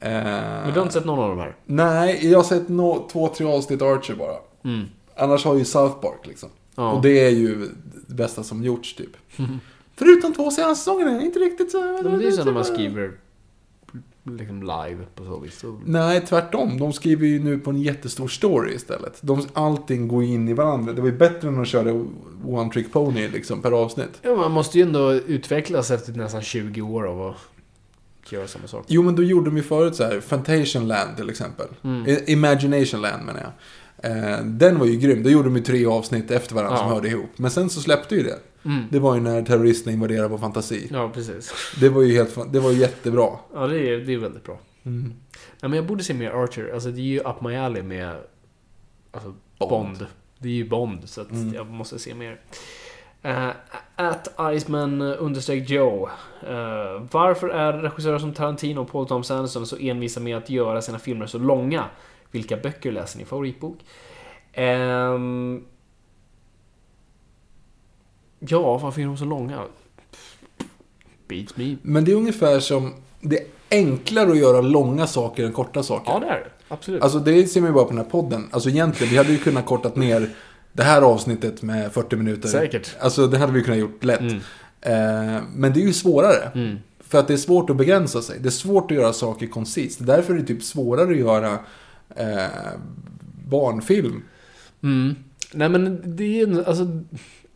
Eh, 0.00 0.32
Men 0.64 0.66
du 0.72 0.78
har 0.78 0.82
inte 0.82 0.94
sett 0.94 1.04
någon 1.04 1.18
av 1.18 1.28
de 1.28 1.38
här? 1.38 1.56
Nej, 1.66 2.30
jag 2.30 2.38
har 2.38 2.44
sett 2.44 2.68
no, 2.68 3.08
två, 3.12 3.28
tre 3.28 3.46
avsnitt 3.46 3.82
Archer 3.82 4.14
bara. 4.14 4.36
Mm. 4.64 4.86
Annars 5.22 5.44
har 5.44 5.54
ju 5.56 5.64
South 5.64 5.94
Park 6.00 6.26
liksom. 6.26 6.48
Ja. 6.74 6.92
Och 6.92 7.02
det 7.02 7.26
är 7.26 7.30
ju 7.30 7.68
det 8.06 8.14
bästa 8.14 8.42
som 8.42 8.62
gjorts 8.64 8.94
typ. 8.94 9.16
Förutom 9.96 10.32
två 10.34 10.50
senaste 10.50 10.74
säsongerna, 10.84 11.22
inte 11.22 11.38
riktigt 11.38 11.70
så... 11.70 11.80
Men 12.02 12.18
det 12.18 12.24
är 12.24 12.30
ju 12.30 12.32
så 12.32 12.44
när 12.44 12.52
man 12.52 12.64
skriver 12.64 13.12
liksom 14.24 14.60
live 14.62 15.04
på 15.14 15.24
så 15.24 15.38
vis. 15.38 15.58
Så- 15.58 15.80
Nej, 15.86 16.20
tvärtom. 16.20 16.78
De 16.78 16.92
skriver 16.92 17.26
ju 17.26 17.38
nu 17.44 17.58
på 17.58 17.70
en 17.70 17.82
jättestor 17.82 18.28
story 18.28 18.74
istället. 18.74 19.18
De, 19.20 19.46
allting 19.52 20.08
går 20.08 20.24
in 20.24 20.48
i 20.48 20.52
varandra. 20.52 20.92
Det 20.92 21.00
var 21.00 21.08
ju 21.08 21.16
bättre 21.16 21.48
än 21.48 21.60
att 21.60 21.68
köra 21.68 22.04
One 22.46 22.70
Trick 22.72 22.92
Pony 22.92 23.28
liksom 23.28 23.62
per 23.62 23.72
avsnitt. 23.72 24.18
Ja, 24.22 24.36
man 24.36 24.50
måste 24.52 24.78
ju 24.78 24.82
ändå 24.84 25.12
utvecklas 25.12 25.90
efter 25.90 26.12
nästan 26.12 26.42
20 26.42 26.80
år 26.82 27.06
av 27.06 27.22
att 27.22 28.32
göra 28.32 28.46
samma 28.48 28.66
sak. 28.66 28.84
Jo, 28.88 29.02
men 29.02 29.16
då 29.16 29.22
gjorde 29.22 29.50
de 29.50 29.56
ju 29.56 29.62
förut 29.62 29.96
så 29.96 30.04
här, 30.04 30.20
Fantation 30.20 30.88
Land 30.88 31.16
till 31.16 31.30
exempel. 31.30 31.66
Mm. 31.82 32.16
Imagination 32.26 33.00
Land 33.00 33.26
menar 33.26 33.40
jag. 33.40 33.50
Eh, 34.02 34.44
den 34.44 34.78
var 34.78 34.86
ju 34.86 34.96
grym. 34.96 35.22
Då 35.22 35.30
gjorde 35.30 35.48
de 35.48 35.56
ju 35.56 35.62
tre 35.62 35.86
avsnitt 35.86 36.30
efter 36.30 36.54
varandra 36.54 36.76
Ja. 36.76 36.82
som 36.82 36.92
hörde 36.92 37.08
ihop. 37.08 37.30
Men 37.36 37.50
sen 37.50 37.70
så 37.70 37.80
släppte 37.80 38.14
ju 38.14 38.22
det. 38.22 38.38
Mm. 38.64 38.84
Det 38.90 38.98
var 38.98 39.14
ju 39.14 39.20
när 39.20 39.42
terroristerna 39.42 39.92
invaderade 39.92 40.28
vår 40.28 40.38
fantasi. 40.38 40.88
Ja, 40.92 41.10
precis. 41.14 41.52
Det 41.80 41.88
var 41.88 42.02
ju 42.02 42.12
helt, 42.14 42.52
det 42.52 42.60
var 42.60 42.70
jättebra. 42.70 43.28
Ja, 43.54 43.66
det 43.66 43.78
är, 43.88 43.98
det 43.98 44.12
är 44.14 44.18
väldigt 44.18 44.44
bra. 44.44 44.58
Nej, 44.82 45.10
men 45.60 45.72
jag 45.72 45.86
borde 45.86 46.04
se 46.04 46.14
mer 46.14 46.30
Archer. 46.30 46.70
Alltså 46.74 46.90
det 46.90 47.00
är 47.00 47.04
ju 47.04 47.20
up 47.20 47.40
my 47.40 47.56
alley 47.56 47.82
med 47.82 48.14
alltså, 49.10 49.34
Bond. 49.58 49.70
Bond. 49.70 50.06
Det 50.38 50.48
är 50.48 50.52
ju 50.52 50.68
Bond, 50.68 51.08
så 51.08 51.20
att 51.20 51.30
Mm. 51.30 51.54
jag 51.54 51.66
måste 51.66 51.98
se 51.98 52.14
mer. 52.14 52.40
Uh, 53.24 53.48
at 53.96 54.34
Iceman 54.56 55.02
understreck 55.02 55.70
Joe. 55.70 56.08
Eh, 56.42 57.02
varför 57.10 57.48
är 57.48 57.72
regissörer 57.72 58.18
som 58.18 58.34
Tarantino 58.34 58.80
och 58.80 58.92
Paul 58.92 59.06
Thomas 59.08 59.30
Anderson 59.30 59.66
så 59.66 59.76
envisa 59.76 60.20
med 60.20 60.36
att 60.36 60.50
göra 60.50 60.82
sina 60.82 60.98
filmer 60.98 61.26
så 61.26 61.38
långa? 61.38 61.84
Vilka 62.32 62.56
böcker 62.56 62.92
läser 62.92 63.18
ni? 63.18 63.24
Favoritbok? 63.24 63.78
Ehm, 64.52 65.64
ja, 68.38 68.78
varför 68.78 69.00
är 69.00 69.06
de 69.06 69.16
så 69.16 69.24
långa? 69.24 69.64
Beats 71.28 71.56
me. 71.56 71.76
Men 71.82 72.04
det 72.04 72.12
är 72.12 72.16
ungefär 72.16 72.60
som... 72.60 72.94
Det 73.20 73.38
är 73.38 73.46
enklare 73.70 74.30
att 74.30 74.38
göra 74.38 74.60
långa 74.60 75.06
saker 75.06 75.44
än 75.44 75.52
korta 75.52 75.82
saker. 75.82 76.12
Ja, 76.12 76.18
det 76.18 76.26
är 76.26 76.40
det. 76.40 76.50
Absolut. 76.68 77.02
Alltså 77.02 77.18
det 77.18 77.46
ser 77.46 77.60
man 77.60 77.70
ju 77.70 77.74
bara 77.74 77.84
på 77.84 77.90
den 77.90 77.98
här 77.98 78.10
podden. 78.10 78.48
Alltså 78.50 78.68
egentligen, 78.68 79.10
vi 79.10 79.16
hade 79.16 79.32
ju 79.32 79.38
kunnat 79.38 79.66
kortat 79.66 79.96
ner 79.96 80.28
det 80.72 80.82
här 80.82 81.02
avsnittet 81.02 81.62
med 81.62 81.92
40 81.92 82.16
minuter. 82.16 82.48
Säkert. 82.48 82.96
Alltså 83.00 83.26
det 83.26 83.38
hade 83.38 83.52
vi 83.52 83.62
kunnat 83.62 83.80
gjort 83.80 84.04
lätt. 84.04 84.20
Mm. 84.20 84.40
Eh, 84.80 85.42
men 85.54 85.72
det 85.72 85.80
är 85.80 85.86
ju 85.86 85.92
svårare. 85.92 86.50
Mm. 86.54 86.78
För 87.00 87.18
att 87.18 87.28
det 87.28 87.32
är 87.32 87.38
svårt 87.38 87.70
att 87.70 87.76
begränsa 87.76 88.22
sig. 88.22 88.38
Det 88.40 88.48
är 88.48 88.50
svårt 88.50 88.90
att 88.90 88.96
göra 88.96 89.12
saker 89.12 89.46
koncist. 89.46 89.98
Därför 90.06 90.34
är 90.34 90.38
det 90.38 90.44
typ 90.44 90.62
svårare 90.62 91.10
att 91.10 91.16
göra 91.16 91.58
eh, 92.16 92.78
barnfilm. 93.48 94.22
Mm. 94.82 95.16
Nej 95.52 95.68
men 95.68 96.16
det 96.16 96.40
är 96.40 96.68
alltså, 96.68 96.86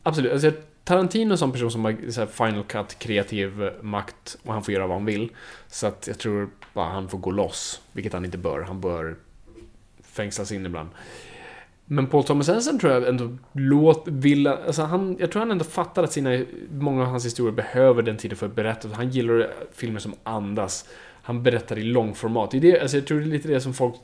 absolut. 0.03 0.33
Alltså, 0.33 0.53
Tarantino 0.85 1.37
som 1.37 1.53
person 1.53 1.71
som 1.71 1.85
har 1.85 2.11
så 2.11 2.21
här, 2.21 2.27
final 2.27 2.65
cut, 2.65 2.99
kreativ 2.99 3.71
makt 3.81 4.37
och 4.43 4.53
han 4.53 4.63
får 4.63 4.75
göra 4.75 4.87
vad 4.87 4.97
han 4.97 5.07
vill. 5.07 5.31
Så 5.69 5.87
att 5.87 6.07
jag 6.07 6.19
tror 6.19 6.49
bara 6.75 6.89
han 6.89 7.09
får 7.09 7.19
gå 7.19 7.31
loss, 7.31 7.81
vilket 7.93 8.13
han 8.13 8.25
inte 8.25 8.39
bör. 8.39 8.61
Han 8.61 8.81
bör 8.81 9.17
fängslas 10.03 10.53
in 10.53 10.67
ibland. 10.67 10.89
Men 11.85 12.07
Paul 12.07 12.25
Thomas 12.25 12.49
Anderson 12.49 12.79
tror 12.79 12.93
jag 12.93 13.09
ändå 13.09 13.37
låt, 13.53 14.09
vill, 14.09 14.47
alltså 14.47 14.83
han, 14.83 15.17
jag 15.21 15.31
tror 15.33 15.41
han 15.41 15.51
ändå 15.51 15.65
fattar 15.65 16.03
att 16.03 16.13
sina, 16.13 16.45
många 16.71 17.03
av 17.03 17.09
hans 17.09 17.25
historier 17.27 17.53
behöver 17.53 18.03
den 18.03 18.17
tiden 18.17 18.37
för 18.37 18.47
att 18.47 18.55
berätta. 18.55 18.89
Han 18.93 19.11
gillar 19.11 19.51
filmer 19.73 20.01
som 20.01 20.15
andas. 20.23 20.89
Han 21.23 21.43
berättar 21.43 21.79
i 21.79 21.83
långformat. 21.83 22.51
Det 22.51 22.57
är 22.57 22.61
det, 22.61 22.81
alltså 22.81 22.97
jag 22.97 23.07
tror 23.07 23.19
det 23.19 23.25
är 23.25 23.29
lite 23.29 23.49
det 23.49 23.61
som 23.61 23.75
folk, 23.75 23.95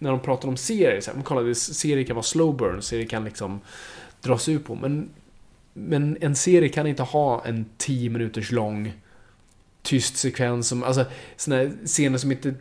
när 0.00 0.10
de 0.10 0.20
pratar 0.20 0.48
om 0.48 0.56
serier, 0.56 1.00
så 1.00 1.10
här, 1.10 1.22
kolla, 1.22 1.54
serier 1.54 2.04
kan 2.04 2.16
vara 2.16 2.22
slow 2.22 2.56
burn, 2.56 2.82
serier 2.82 3.06
kan 3.06 3.24
liksom 3.24 3.60
dras 4.20 4.48
ut 4.48 4.64
på. 4.64 4.74
Men, 4.74 5.10
men 5.72 6.16
en 6.20 6.36
serie 6.36 6.68
kan 6.68 6.86
inte 6.86 7.02
ha 7.02 7.44
en 7.44 7.64
10 7.76 8.10
minuters 8.10 8.52
lång 8.52 8.92
tyst 9.82 10.16
sekvens 10.16 10.68
som, 10.68 10.82
alltså 10.82 11.04
såna 11.36 11.56
här 11.56 11.72
scener 11.86 12.18
som 12.18 12.32
inte 12.32 12.54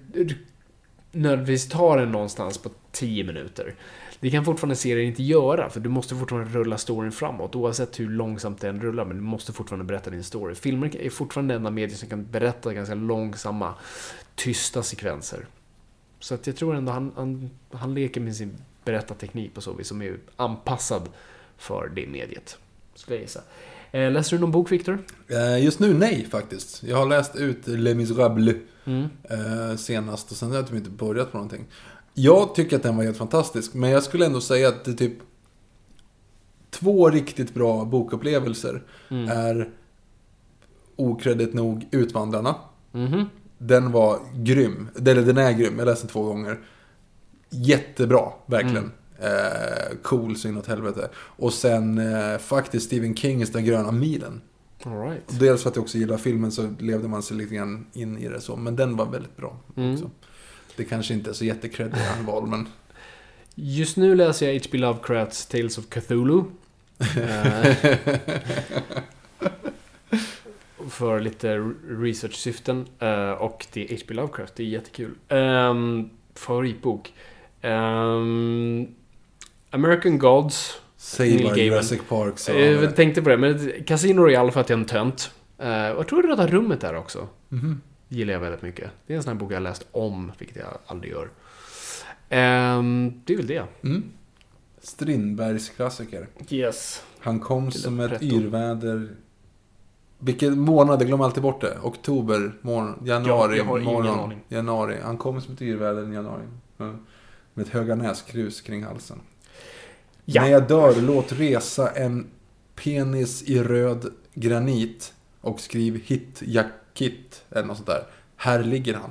nödvändigtvis 1.12 1.70
tar 1.70 1.98
en 1.98 2.12
någonstans 2.12 2.58
på 2.58 2.70
10 2.92 3.24
minuter. 3.24 3.76
Det 4.20 4.30
kan 4.30 4.46
fortfarande 4.46 4.76
serien 4.76 5.08
inte 5.08 5.24
göra, 5.24 5.70
för 5.70 5.80
du 5.80 5.90
måste 5.90 6.16
fortfarande 6.16 6.50
rulla 6.50 6.78
storyn 6.78 7.12
framåt, 7.12 7.56
oavsett 7.56 8.00
hur 8.00 8.10
långsamt 8.10 8.62
den 8.62 8.82
rullar, 8.82 9.06
men 9.06 9.18
du 9.18 9.24
måste 9.24 9.54
fortfarande 9.54 9.86
berätta 9.86 10.10
din 10.10 10.24
story. 10.24 10.56
Filmer 10.56 11.02
är 11.02 11.10
fortfarande 11.10 11.54
det 11.54 11.56
enda 11.56 11.70
mediet 11.70 12.00
som 12.00 12.10
kan 12.10 12.26
berätta 12.32 12.74
ganska 12.74 12.96
långsamma, 12.96 13.74
tysta 14.36 14.84
sekvenser. 14.84 15.46
Så 16.20 16.34
att 16.36 16.48
jag 16.48 16.56
tror 16.56 16.76
ändå 16.76 16.92
han, 16.92 17.12
han, 17.16 17.50
han 17.72 17.94
leker 17.94 18.22
med 18.22 18.36
sin 18.36 18.58
berättarteknik 18.86 19.54
på 19.54 19.62
så 19.62 19.74
vis, 19.74 19.88
som 19.88 20.02
är 20.02 20.18
anpassad 20.36 21.10
för 21.58 21.92
det 21.96 22.08
mediet. 22.08 22.58
Skulle 22.96 23.16
jag 23.18 23.22
gissa. 23.24 23.42
Eh, 23.92 24.12
läser 24.12 24.38
du 24.38 24.42
någon 24.42 24.52
bok, 24.52 24.72
Victor? 24.72 25.00
Eh, 25.28 25.64
Just 25.64 25.80
nu 25.80 25.94
nej 25.94 26.28
faktiskt. 26.32 26.84
Jag 26.84 26.98
har 26.98 27.06
läst 27.06 27.36
ut 27.36 27.68
Les 27.68 27.96
Misérables 27.96 28.56
Mm. 28.86 29.08
eh, 29.24 29.76
senast 29.76 30.32
och 30.32 30.38
sen 30.38 30.50
har 30.50 30.56
jag 30.56 30.68
typ 30.68 30.76
inte 30.76 30.90
börjat 30.90 31.32
på 31.32 31.38
någonting. 31.38 31.66
Jag 32.14 32.56
tycker 32.56 32.76
att 32.76 32.84
den 32.84 32.98
var 32.98 33.04
helt 33.04 33.18
fantastisk, 33.18 33.74
men 33.74 33.90
jag 33.90 34.04
skulle 34.04 34.26
ändå 34.26 34.42
säga 34.42 34.68
att 34.68 34.86
det 34.86 34.94
typ 34.94 35.14
två 36.70 37.10
riktigt 37.10 37.54
bra 37.54 37.86
bokupplevelser 37.86 38.84
Mm. 39.10 39.30
är 39.30 39.70
okreddigt 40.96 41.54
nog 41.54 41.88
Utvandrarna. 41.92 42.56
Mhm. 42.92 43.30
Den 43.62 43.92
var 43.92 44.20
grym. 44.36 44.90
Eller 44.98 45.22
den 45.22 45.38
är 45.38 45.52
grym, 45.52 45.80
jag 45.80 45.86
läste 45.86 46.06
den 46.06 46.12
två 46.12 46.24
gånger. 46.24 46.60
Jättebra, 47.50 48.22
verkligen. 48.46 48.92
Eh, 49.20 49.98
cool 50.04 50.36
så 50.38 50.48
inåt 50.48 50.68
helvete. 50.68 51.10
Och 51.16 51.54
sen 51.54 51.98
eh, 51.98 52.38
faktiskt 52.38 52.86
Stephen 52.86 53.16
Kings 53.16 53.52
Den 53.52 53.66
gröna 53.66 53.92
milen. 53.92 54.42
All 54.84 55.02
right. 55.02 55.24
Dels 55.40 55.64
för 55.64 55.70
att 55.70 55.76
jag 55.76 55.84
också 55.84 55.98
gillar 55.98 56.18
filmen 56.18 56.52
så 56.52 56.74
levde 56.80 57.08
man 57.08 57.24
sig 57.24 57.38
lite 57.38 57.56
grann 57.56 57.86
in 57.94 58.18
i 58.18 58.28
det 58.28 58.42
så. 58.42 58.56
Men 58.56 58.76
den 58.76 58.98
var 58.98 59.06
väldigt 59.06 59.38
bra 59.38 59.58
Mm. 59.78 59.94
också. 59.94 60.12
Det 60.76 60.84
kanske 60.84 61.14
inte 61.14 61.30
är 61.30 61.34
så 61.34 61.46
jättekreddiga 61.46 62.16
val, 62.28 62.48
men... 62.48 62.68
Just 63.56 63.98
nu 63.98 64.16
läser 64.16 64.46
jag 64.48 64.54
H.P. 64.60 64.78
Lovecrafts 64.78 65.46
Tales 65.46 65.78
of 65.78 65.86
Cthulhu. 65.90 66.44
För 70.90 71.20
lite 71.20 71.58
research-syften. 71.90 72.86
Eh, 73.00 73.32
och 73.32 73.68
det 73.74 73.92
är 73.94 73.96
H.P. 73.96 74.14
Lovecraft, 74.14 74.56
det 74.56 74.64
är 74.64 74.68
jättekul. 74.68 75.12
Um, 75.30 76.10
favoritbok. 76.36 77.14
Ehm, 77.62 78.88
American 79.70 80.18
Gods. 80.18 80.82
Säg 80.98 81.44
bara. 81.44 81.58
Jurassic 81.58 82.02
Park 82.10 82.40
så... 82.40 82.52
Eh, 82.52 82.72
jag 82.72 82.96
tänkte 82.96 83.22
på 83.22 83.30
det, 83.30 83.38
men 83.38 83.72
Casino 83.86 84.22
Royale 84.22 84.52
för 84.52 84.62
att 84.62 84.70
jag 84.70 84.78
är 84.78 84.82
en 84.82 84.88
tönt. 84.88 85.32
Uh, 85.62 85.68
jag 85.68 86.08
tror 86.08 86.24
Röda 86.24 86.48
rummet 86.48 86.82
där 86.82 86.96
också. 86.96 87.28
Mhm. 87.50 87.82
Gillar 88.08 88.34
jag 88.34 88.40
väldigt 88.40 88.62
mycket. 88.62 88.92
Det 89.08 89.14
är 89.14 89.18
en 89.18 89.24
sån 89.24 89.34
här 89.34 89.40
bok 89.40 89.52
jag 89.52 89.56
har 89.56 89.62
läst 89.62 89.88
om, 89.92 90.32
vilket 90.38 90.58
jag 90.58 90.78
aldrig 90.86 91.12
gör. 91.14 91.30
Ehm, 92.30 93.22
det 93.26 93.34
är 93.34 93.38
väl 93.38 93.48
det. 93.48 93.64
Mm. 93.84 94.04
Strindbergs 94.82 95.70
klassiker. 95.70 96.28
Yes. 96.50 97.04
Han 97.20 97.40
kom 97.40 97.72
som 97.72 98.00
ett 98.00 98.22
yrväder. 98.22 99.10
Vilken 100.20 100.60
månad, 100.60 101.02
jag 101.02 101.08
glömmer 101.08 101.26
alltid 101.26 101.44
bort 101.44 101.62
det. 101.62 101.78
Oktober, 101.84 102.52
morgon, 102.62 103.04
januari, 103.06 103.58
jag 103.58 103.66
har 103.66 103.80
ingen 103.80 103.94
morgon. 103.94 104.20
aning. 104.20 104.40
Januari. 104.48 104.98
Han 105.04 105.18
kom 105.18 105.42
som 105.42 105.54
ett 105.54 105.62
yrväder 105.62 106.12
i 106.12 106.14
januari. 106.14 106.44
Ja. 106.78 106.94
Med 107.54 107.66
ett 107.66 107.72
höga 107.72 107.96
näskrus 107.96 108.62
kring 108.62 108.84
halsen. 108.84 109.22
Ja. 110.26 110.42
När 110.42 110.50
jag 110.50 110.68
dör, 110.68 111.02
låt 111.02 111.32
resa 111.32 111.92
en 111.92 112.28
penis 112.76 113.44
i 113.44 113.64
röd 113.64 114.06
granit 114.34 115.14
och 115.42 115.60
skriv 115.60 116.02
hit 116.06 116.42
jakit 116.46 117.44
eller 117.50 117.68
något 117.68 117.78
sånt 117.78 117.88
där. 117.88 118.04
Här 118.36 118.64
ligger 118.64 118.94
han. 118.94 119.10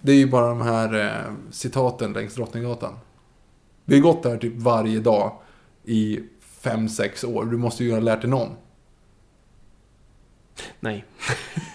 Det 0.00 0.12
är 0.12 0.16
ju 0.16 0.30
bara 0.30 0.48
de 0.48 0.60
här 0.60 1.06
eh, 1.06 1.32
citaten 1.50 2.12
längs 2.12 2.34
Drottninggatan. 2.34 2.94
Vi 3.84 3.94
har 3.94 4.02
gått 4.02 4.22
där 4.22 4.36
typ 4.36 4.56
varje 4.56 5.00
dag 5.00 5.32
i 5.84 6.20
fem 6.40 6.88
sex 6.88 7.24
år. 7.24 7.44
Du 7.44 7.56
måste 7.56 7.84
ju 7.84 7.92
ha 7.92 8.00
lärt 8.00 8.20
dig 8.20 8.30
någon. 8.30 8.48
Nej. 10.80 11.04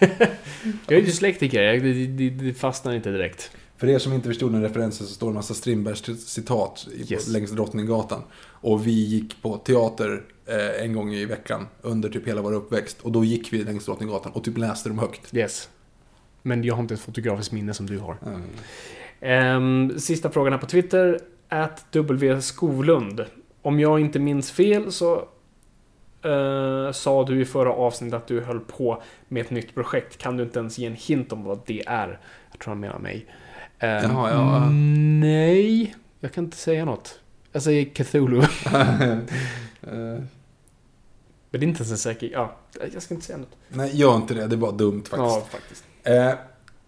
jag 0.86 0.98
är 0.98 1.02
dyslektiker, 1.02 1.62
jag- 1.62 1.82
det, 1.82 2.06
det, 2.06 2.30
det 2.30 2.54
fastnar 2.54 2.94
inte 2.94 3.10
direkt. 3.10 3.50
För 3.76 3.88
er 3.88 3.98
som 3.98 4.12
inte 4.12 4.28
förstod 4.28 4.52
den 4.52 4.62
referensen 4.62 5.06
så 5.06 5.14
står 5.14 5.26
det 5.26 5.30
en 5.30 5.34
massa 5.34 5.54
Strindbergs 5.54 6.26
citat 6.26 6.86
i, 6.94 7.12
Yes. 7.12 7.28
längs 7.28 7.50
Drottninggatan. 7.50 8.22
Och 8.42 8.86
vi 8.86 8.90
gick 8.90 9.42
på 9.42 9.56
teater 9.56 10.22
eh, 10.46 10.84
en 10.84 10.92
gång 10.92 11.14
i 11.14 11.24
veckan 11.24 11.66
under 11.82 12.08
typ 12.08 12.28
hela 12.28 12.42
vår 12.42 12.52
uppväxt. 12.52 13.00
Och 13.02 13.12
då 13.12 13.24
gick 13.24 13.52
vi 13.52 13.64
längs 13.64 13.84
Drottninggatan 13.84 14.32
och 14.32 14.44
typ 14.44 14.58
läste 14.58 14.88
dem 14.88 14.98
högt. 14.98 15.34
Yes. 15.34 15.68
Men 16.42 16.64
jag 16.64 16.74
har 16.74 16.82
inte 16.82 16.94
ett 16.94 17.00
fotografiskt 17.00 17.52
minne 17.52 17.74
som 17.74 17.86
du 17.86 17.98
har. 17.98 18.16
Mm. 18.26 18.42
Ehm, 19.20 19.98
sista 19.98 20.30
frågan 20.30 20.52
här 20.52 20.60
på 20.60 20.66
Twitter. 20.66 21.20
At 21.48 21.84
W 21.90 22.40
Skolund. 22.42 23.24
Om 23.62 23.80
jag 23.80 24.00
inte 24.00 24.18
minns 24.18 24.50
fel 24.50 24.92
så 24.92 25.28
eh, 26.26 26.92
sa 26.92 27.24
du 27.24 27.40
i 27.40 27.44
förra 27.44 27.72
avsnittet 27.72 28.16
att 28.16 28.26
du 28.26 28.40
höll 28.40 28.60
på 28.60 29.02
med 29.28 29.40
ett 29.44 29.50
nytt 29.50 29.74
projekt. 29.74 30.18
Kan 30.18 30.36
du 30.36 30.42
inte 30.42 30.58
ens 30.58 30.78
ge 30.78 30.86
en 30.86 30.94
hint 30.94 31.32
om 31.32 31.44
vad 31.44 31.60
det 31.66 31.82
är? 31.86 32.20
Jag 32.50 32.60
tror 32.60 32.70
han 32.70 32.80
menar 32.80 32.98
mig. 32.98 33.26
Ehm, 33.78 34.10
Jaha, 34.10 34.30
ja. 34.30 34.68
Nej, 35.20 35.94
jag 36.20 36.32
kan 36.32 36.44
inte 36.44 36.56
säga 36.56 36.84
något. 36.84 37.20
Jag 37.52 37.62
säger 37.62 37.84
Cthulhu. 37.84 38.42
Eh, 39.82 39.92
Men 39.92 40.28
det 41.50 41.58
är 41.58 41.62
inte 41.68 41.78
ens 41.82 41.90
en 41.90 41.98
säker... 41.98 42.30
Ja, 42.32 42.56
jag 42.92 43.02
ska 43.02 43.14
inte 43.14 43.26
säga 43.26 43.38
något. 43.38 43.56
nej, 43.68 43.96
gör 43.96 44.16
inte 44.16 44.34
det. 44.34 44.46
Det 44.46 44.54
är 44.54 44.56
bara 44.56 44.72
dumt 44.72 45.02
faktiskt. 45.02 45.18
Ja, 45.18 45.46
faktiskt. 45.50 45.84
Eh, 46.02 46.32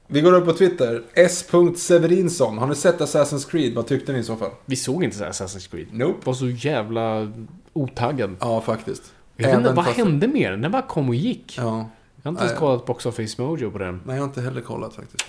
vi 0.06 0.20
går 0.20 0.32
upp 0.32 0.44
på 0.44 0.52
Twitter. 0.52 1.02
S. 1.14 1.46
Severinsson. 1.76 2.58
Har 2.58 2.66
ni 2.66 2.74
sett 2.74 2.98
Assassin's 3.00 3.50
Creed? 3.50 3.74
Vad 3.74 3.86
tyckte 3.86 4.12
ni 4.12 4.18
i 4.18 4.22
så 4.22 4.36
fall? 4.36 4.50
Vi 4.64 4.76
såg 4.76 5.04
inte 5.04 5.28
Assassin's 5.28 5.70
Creed. 5.70 5.86
Nope. 5.92 6.18
var 6.24 6.34
så 6.34 6.48
jävla 6.48 7.32
otaggad. 7.72 8.36
Ja, 8.40 8.60
faktiskt. 8.60 9.12
Jag 9.40 9.48
vet 9.48 9.58
inte, 9.58 9.72
vad 9.72 9.84
hände 9.84 10.28
med 10.28 10.52
den? 10.52 10.60
Den 10.60 10.72
bara 10.72 10.82
kom 10.82 11.08
och 11.08 11.14
gick. 11.14 11.54
Ja. 11.58 11.62
Jag 12.22 12.24
har 12.24 12.30
inte 12.30 12.42
ens 12.42 12.52
Nej. 12.52 12.58
kollat 12.58 12.86
Box 12.86 13.06
Office 13.06 13.42
Mojo 13.42 13.70
på 13.70 13.78
den. 13.78 14.00
Nej, 14.06 14.16
jag 14.16 14.22
har 14.22 14.28
inte 14.28 14.40
heller 14.40 14.60
kollat 14.60 14.94
faktiskt. 14.94 15.24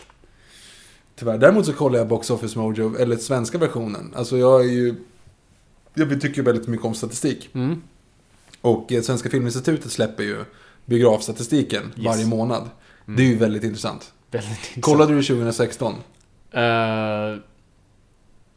Tyvärr. 1.15 1.37
Däremot 1.37 1.65
så 1.65 1.73
kollar 1.73 1.99
jag 1.99 2.07
Box 2.07 2.29
Office 2.29 2.59
Mojo, 2.59 2.95
eller 2.97 3.17
svenska 3.17 3.57
versionen. 3.57 4.13
Alltså 4.15 4.37
jag 4.37 4.61
är 4.65 4.69
ju... 4.69 4.95
Jag 5.93 6.21
tycker 6.21 6.41
väldigt 6.43 6.67
mycket 6.67 6.85
om 6.85 6.93
statistik. 6.93 7.49
Mm. 7.53 7.81
Och 8.61 8.91
eh, 8.91 9.01
Svenska 9.01 9.29
Filminstitutet 9.29 9.91
släpper 9.91 10.23
ju 10.23 10.45
biografstatistiken 10.85 11.83
Yes. 11.95 12.05
varje 12.05 12.25
månad. 12.25 12.69
Det 13.05 13.23
är 13.23 13.27
ju 13.27 13.37
väldigt 13.37 13.63
intressant. 13.63 14.13
Väldigt 14.31 14.49
intressant. 14.51 14.83
Kollade 14.85 15.13
du 15.13 15.23
2016? 15.23 15.93
Eh, 16.51 16.61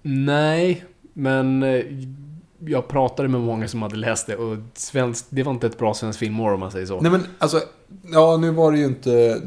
nej, 0.02 0.84
men 1.12 1.62
eh, 1.62 1.84
jag 2.66 2.88
pratade 2.88 3.28
med 3.28 3.40
många 3.40 3.68
som 3.68 3.82
hade 3.82 3.96
läst 3.96 4.26
det 4.26 4.36
och 4.36 4.56
svensk, 4.74 5.26
det 5.28 5.42
var 5.42 5.52
inte 5.52 5.66
ett 5.66 5.78
bra 5.78 5.94
svenskt 5.94 6.18
filmår 6.18 6.52
om 6.52 6.60
man 6.60 6.70
säger 6.70 6.86
så. 6.86 7.00
Nej 7.00 7.12
men 7.12 7.22
alltså, 7.38 7.60
ja 8.12 8.36
nu 8.36 8.50
var 8.50 8.72
det 8.72 8.78
ju 8.78 8.84
inte... 8.84 9.42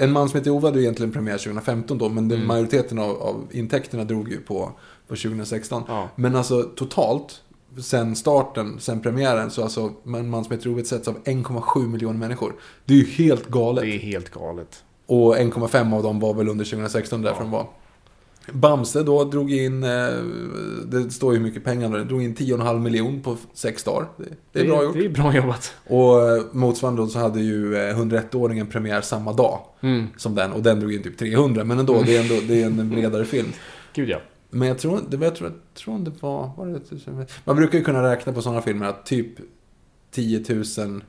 En 0.00 0.12
man 0.12 0.28
som 0.28 0.38
heter 0.38 0.50
Ove 0.50 0.66
hade 0.66 0.78
ju 0.78 0.84
egentligen 0.84 1.12
premiär 1.12 1.38
2015 1.38 1.98
då, 1.98 2.08
men 2.08 2.30
Mm. 2.32 2.46
majoriteten 2.46 2.98
av, 2.98 3.10
av 3.22 3.46
intäkterna 3.50 4.04
drog 4.04 4.28
ju 4.28 4.40
på, 4.40 4.72
på 5.08 5.16
2016. 5.16 5.82
Ja. 5.88 6.08
Men 6.16 6.36
alltså 6.36 6.62
totalt, 6.62 7.42
sen 7.82 8.16
starten, 8.16 8.76
sen 8.80 9.00
premiären, 9.00 9.50
så 9.50 9.62
alltså 9.62 9.92
En 10.04 10.30
man 10.30 10.44
som 10.44 10.52
heter 10.56 10.70
Ove 10.70 10.84
setts 10.84 11.08
av 11.08 11.18
1,7 11.24 11.88
miljoner 11.88 12.18
människor. 12.18 12.52
Det 12.84 12.94
är 12.94 12.98
ju 12.98 13.06
helt 13.06 13.48
galet. 13.48 13.84
Det 13.84 13.90
är 13.94 13.98
helt 13.98 14.30
galet. 14.30 14.84
Och 15.06 15.36
1,5 15.36 15.94
av 15.96 16.02
dem 16.02 16.20
var 16.20 16.34
väl 16.34 16.48
under 16.48 16.64
2016 16.64 17.22
därför 17.22 17.38
Ja. 17.40 17.42
de 17.44 17.50
var. 17.50 17.66
Bamse 18.52 19.02
då 19.02 19.24
drog 19.24 19.52
in, 19.52 19.82
eh, 19.82 19.88
det 20.86 21.10
står 21.10 21.32
ju 21.32 21.38
hur 21.38 21.46
mycket 21.46 21.64
pengar 21.64 21.90
det 21.90 22.04
drog 22.04 22.22
in 22.22 22.34
10,5 22.34 22.78
miljon 22.78 23.22
på 23.22 23.36
sex 23.54 23.84
dagar. 23.84 24.08
Det, 24.16 24.24
det 24.52 24.60
är 24.60 24.64
bra 24.66 24.82
gjort. 24.84 24.94
Det 24.94 25.04
är 25.04 25.08
bra 25.08 25.36
jobbat. 25.36 25.74
Och 25.86 26.28
eh, 26.30 26.42
motsvarande 26.52 27.02
då 27.02 27.08
så 27.08 27.18
hade 27.18 27.40
ju 27.40 27.76
eh, 27.76 27.98
101-åringen 27.98 28.66
premiär 28.66 29.00
samma 29.00 29.32
dag 29.32 29.60
Mm. 29.80 30.06
som 30.16 30.34
den. 30.34 30.52
Och 30.52 30.62
den 30.62 30.80
drog 30.80 30.92
in 30.94 31.02
typ 31.02 31.18
300. 31.18 31.64
Men 31.64 31.78
ändå, 31.78 32.02
det 32.06 32.16
är, 32.16 32.20
ändå, 32.22 32.34
det 32.48 32.62
är 32.62 32.66
en 32.66 32.90
bredare 32.90 33.24
film. 33.24 33.48
Gud 33.94 34.08
ja. 34.08 34.18
Men 34.50 34.68
jag 34.68 34.78
tror, 34.78 35.00
det, 35.08 35.24
jag 35.24 35.34
tror, 35.34 35.50
jag 35.50 35.74
tror 35.74 35.98
det 35.98 36.12
var, 36.22 36.50
var 36.56 36.66
det, 36.66 37.26
man 37.44 37.56
brukar 37.56 37.78
ju 37.78 37.84
kunna 37.84 38.02
räkna 38.12 38.32
på 38.32 38.42
sådana 38.42 38.62
filmer 38.62 38.86
att 38.86 39.06
typ 39.06 39.28
10 40.10 40.44
000 40.78 41.02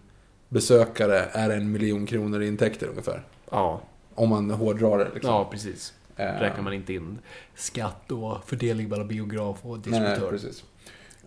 besökare 0.49 1.19
är 1.31 1.49
en 1.49 1.71
miljon 1.71 2.05
kronor 2.05 2.41
i 2.41 2.47
intäkter 2.47 2.87
ungefär. 2.87 3.23
Ja, 3.51 3.81
Om 4.15 4.29
man 4.29 4.51
hårdrar 4.51 4.97
det 4.97 5.07
liksom. 5.13 5.31
ja 5.33 5.47
precis. 5.51 5.93
Eh, 6.19 6.39
Räknar 6.39 6.61
man 6.63 6.73
inte 6.73 6.93
in 6.93 7.19
skatt 7.55 8.11
och 8.11 8.49
fördelning 8.49 8.89
mellan 8.89 9.07
biograf 9.07 9.57
och 9.61 9.77
Nej, 9.77 9.79
distributör. 9.99 10.29
precis. 10.31 10.63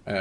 Eh, 0.04 0.14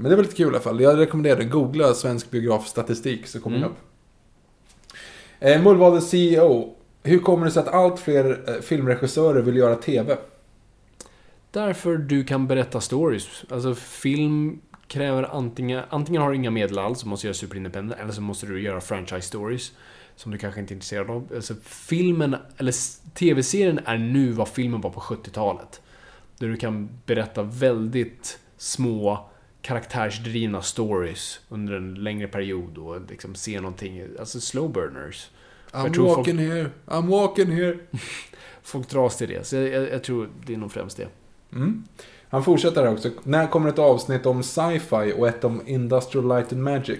men 0.00 0.10
det 0.10 0.16
var 0.16 0.22
lite 0.22 0.36
kul 0.36 0.46
i 0.46 0.48
alla 0.48 0.60
fall. 0.60 0.80
Jag 0.80 0.98
rekommenderar 0.98 1.36
det. 1.36 1.44
Googla 1.44 1.94
svensk 1.94 2.30
biografstatistik 2.30 3.26
så 3.26 3.40
kommer 3.40 3.56
Mm. 3.56 3.68
det 3.68 3.74
upp. 3.74 5.56
Eh, 5.56 5.62
Mullvadens 5.62 6.10
CEO. 6.10 6.74
Hur 7.02 7.18
kommer 7.18 7.44
det 7.46 7.52
sig 7.52 7.62
att 7.62 7.68
allt 7.74 8.00
fler 8.00 8.60
filmregissörer 8.62 9.42
vill 9.42 9.56
göra 9.56 9.74
TV? 9.76 10.16
Därför 11.50 11.96
du 11.96 12.24
kan 12.24 12.46
berätta 12.46 12.80
stories. 12.80 13.44
Alltså 13.50 13.74
film 13.74 14.60
kräver 14.86 15.22
antingen, 15.22 15.84
antingen 15.90 16.22
har 16.22 16.30
du 16.30 16.36
inga 16.36 16.50
medel 16.50 16.78
alls 16.78 17.02
och 17.02 17.08
måste 17.08 17.26
göra 17.26 17.34
superindependent, 17.34 18.00
eller 18.00 18.12
så 18.12 18.20
måste 18.20 18.46
du 18.46 18.62
göra 18.62 18.80
franchise 18.80 19.20
stories. 19.28 19.72
Som 20.16 20.32
du 20.32 20.38
kanske 20.38 20.60
inte 20.60 20.72
är 20.72 20.74
intresserad 20.74 21.10
av. 21.10 21.28
Alltså 21.34 21.54
filmen, 21.64 22.36
eller 22.56 22.74
tv-serien 23.14 23.80
är 23.84 23.98
nu 23.98 24.32
vad 24.32 24.48
filmen 24.48 24.80
var 24.80 24.90
på 24.90 25.00
70-talet. 25.00 25.80
Där 26.38 26.48
du 26.48 26.56
kan 26.56 26.88
berätta 27.06 27.42
väldigt 27.42 28.38
små 28.56 29.28
karaktärsdrivna 29.62 30.62
stories 30.62 31.40
under 31.48 31.72
en 31.74 31.94
längre 31.94 32.28
period 32.28 32.78
och 32.78 33.00
liksom 33.10 33.34
se 33.34 33.60
någonting, 33.60 34.02
alltså 34.18 34.40
slow 34.40 34.72
burners. 34.72 35.30
I'm 35.70 35.84
Jag 35.84 35.94
tror 35.94 36.06
folk- 36.06 36.16
walking 36.18 36.38
here, 36.38 36.70
I'm 36.86 37.06
walking 37.08 37.50
here. 37.52 37.78
Folk 38.62 38.88
dras 38.88 39.16
till 39.16 39.28
det, 39.28 39.46
så 39.46 39.56
jag, 39.56 39.68
jag, 39.68 39.90
jag 39.90 40.04
tror 40.04 40.28
det 40.46 40.54
är 40.54 40.56
nog 40.58 40.72
främst 40.72 40.96
det. 40.96 41.08
Mm. 41.52 41.84
Han 42.28 42.44
fortsätter 42.44 42.82
här 42.84 42.92
också. 42.92 43.10
När 43.24 43.46
kommer 43.46 43.68
ett 43.68 43.78
avsnitt 43.78 44.26
om 44.26 44.42
sci-fi 44.42 45.12
och 45.18 45.28
ett 45.28 45.44
om 45.44 45.62
Industrial 45.66 46.28
Light 46.28 46.52
and 46.52 46.62
Magic? 46.62 46.98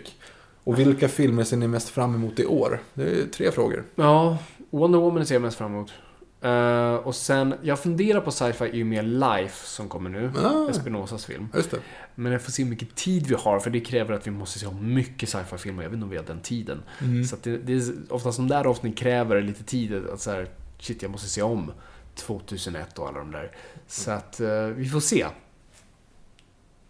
Och 0.64 0.78
vilka 0.78 1.08
filmer 1.08 1.44
ser 1.44 1.56
ni 1.56 1.68
mest 1.68 1.88
fram 1.88 2.14
emot 2.14 2.38
i 2.38 2.46
år? 2.46 2.82
Det 2.94 3.02
är 3.02 3.26
tre 3.26 3.52
frågor. 3.52 3.84
Ja, 3.94 4.38
Wonder 4.70 4.98
Woman 4.98 5.26
ser 5.26 5.34
jag 5.34 5.42
mest 5.42 5.56
fram 5.56 5.74
emot. 5.74 5.92
Eh, 6.40 6.94
och 6.94 7.14
sen, 7.14 7.54
jag 7.62 7.78
funderar 7.78 8.20
på 8.20 8.30
sci-fi 8.30 8.70
i 8.72 8.82
och 8.82 8.86
med 8.86 9.04
Life 9.04 9.66
som 9.66 9.88
kommer 9.88 10.10
nu. 10.10 10.32
Ah. 10.44 10.70
Espinosas 10.70 11.26
film. 11.26 11.48
Just 11.54 11.70
det. 11.70 11.78
Men 12.14 12.32
jag 12.32 12.42
får 12.42 12.52
se 12.52 12.62
hur 12.62 12.70
mycket 12.70 12.94
tid 12.94 13.26
vi 13.26 13.34
har, 13.34 13.60
för 13.60 13.70
det 13.70 13.80
kräver 13.80 14.14
att 14.14 14.26
vi 14.26 14.30
måste 14.30 14.58
se 14.58 14.70
mycket 14.70 15.28
sci-fi-filmer. 15.28 15.82
Jag 15.82 15.90
vet 15.90 15.94
inte 15.94 16.04
om 16.04 16.10
vi 16.10 16.16
har 16.16 16.24
den 16.24 16.40
tiden. 16.40 16.82
Mm. 17.00 17.24
Så 17.24 17.36
det, 17.42 17.56
det 17.56 17.72
är 17.72 17.82
oftast 18.08 18.38
de 18.38 18.48
där 18.48 18.64
avsnitt 18.64 18.98
kräver 18.98 19.42
lite 19.42 19.64
tid. 19.64 20.06
Att 20.12 20.20
så 20.20 20.30
här, 20.30 20.48
shit, 20.78 21.02
jag 21.02 21.10
måste 21.10 21.28
se 21.28 21.42
om 21.42 21.72
2001 22.14 22.98
och 22.98 23.08
alla 23.08 23.18
de 23.18 23.30
där. 23.30 23.52
Så 23.86 24.10
att 24.10 24.40
eh, 24.40 24.66
vi 24.66 24.88
får 24.88 25.00
se. 25.00 25.26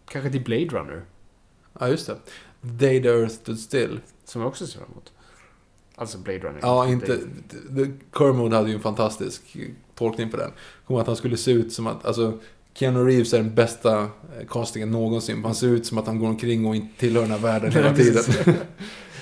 Kanske 0.05 0.31
till 0.31 0.43
Blade 0.43 0.65
Runner, 0.65 1.05
Ja, 1.79 1.87
just 1.87 2.07
det. 2.07 2.17
Day 2.63 3.01
the 3.01 3.09
Earth 3.09 3.33
Stood 3.33 3.59
Still. 3.59 3.99
som 4.25 4.41
jag 4.41 4.47
också 4.47 4.67
ser 4.67 4.79
fram 4.79 4.91
emot. 4.91 5.11
Alltså 5.95 6.17
Blade 6.17 6.39
Runner. 6.39 6.59
Ja, 6.61 6.87
inte... 6.87 7.19
Kermode 8.17 8.55
hade 8.55 8.69
ju 8.69 8.75
en 8.75 8.81
fantastisk 8.81 9.57
tolkning 9.95 10.29
på 10.29 10.37
den. 10.37 10.51
Kommer 10.87 11.01
att 11.01 11.07
han 11.07 11.15
skulle 11.15 11.37
se 11.37 11.51
ut 11.51 11.73
som 11.73 11.87
att... 11.87 12.05
Alltså, 12.05 12.39
Keanu 12.73 13.05
Reeves 13.05 13.33
är 13.33 13.37
den 13.37 13.55
bästa 13.55 14.01
eh, 14.01 14.07
castingen 14.49 14.91
någonsin. 14.91 15.43
Han 15.43 15.55
ser 15.55 15.67
ut 15.67 15.85
som 15.85 15.97
att 15.97 16.07
han 16.07 16.19
går 16.19 16.27
omkring 16.27 16.65
och 16.65 16.75
inte 16.75 16.99
tillhör 16.99 17.21
den 17.21 17.31
här 17.31 17.37
världen 17.37 17.71
hela 17.71 17.95
tiden. 17.95 18.23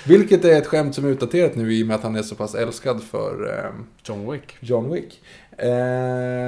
Vilket 0.06 0.44
är 0.44 0.58
ett 0.58 0.66
skämt 0.66 0.94
som 0.94 1.04
är 1.04 1.08
utdaterat 1.08 1.54
nu 1.54 1.74
i 1.74 1.82
och 1.82 1.86
med 1.86 1.96
att 1.96 2.02
han 2.02 2.16
är 2.16 2.22
så 2.22 2.34
pass 2.34 2.54
älskad 2.54 3.02
för 3.02 3.58
ehm, 3.58 3.86
John 4.04 4.32
Wick. 4.32 4.56
John 4.60 4.92
Wick. 4.92 5.20
Eh, 5.58 5.68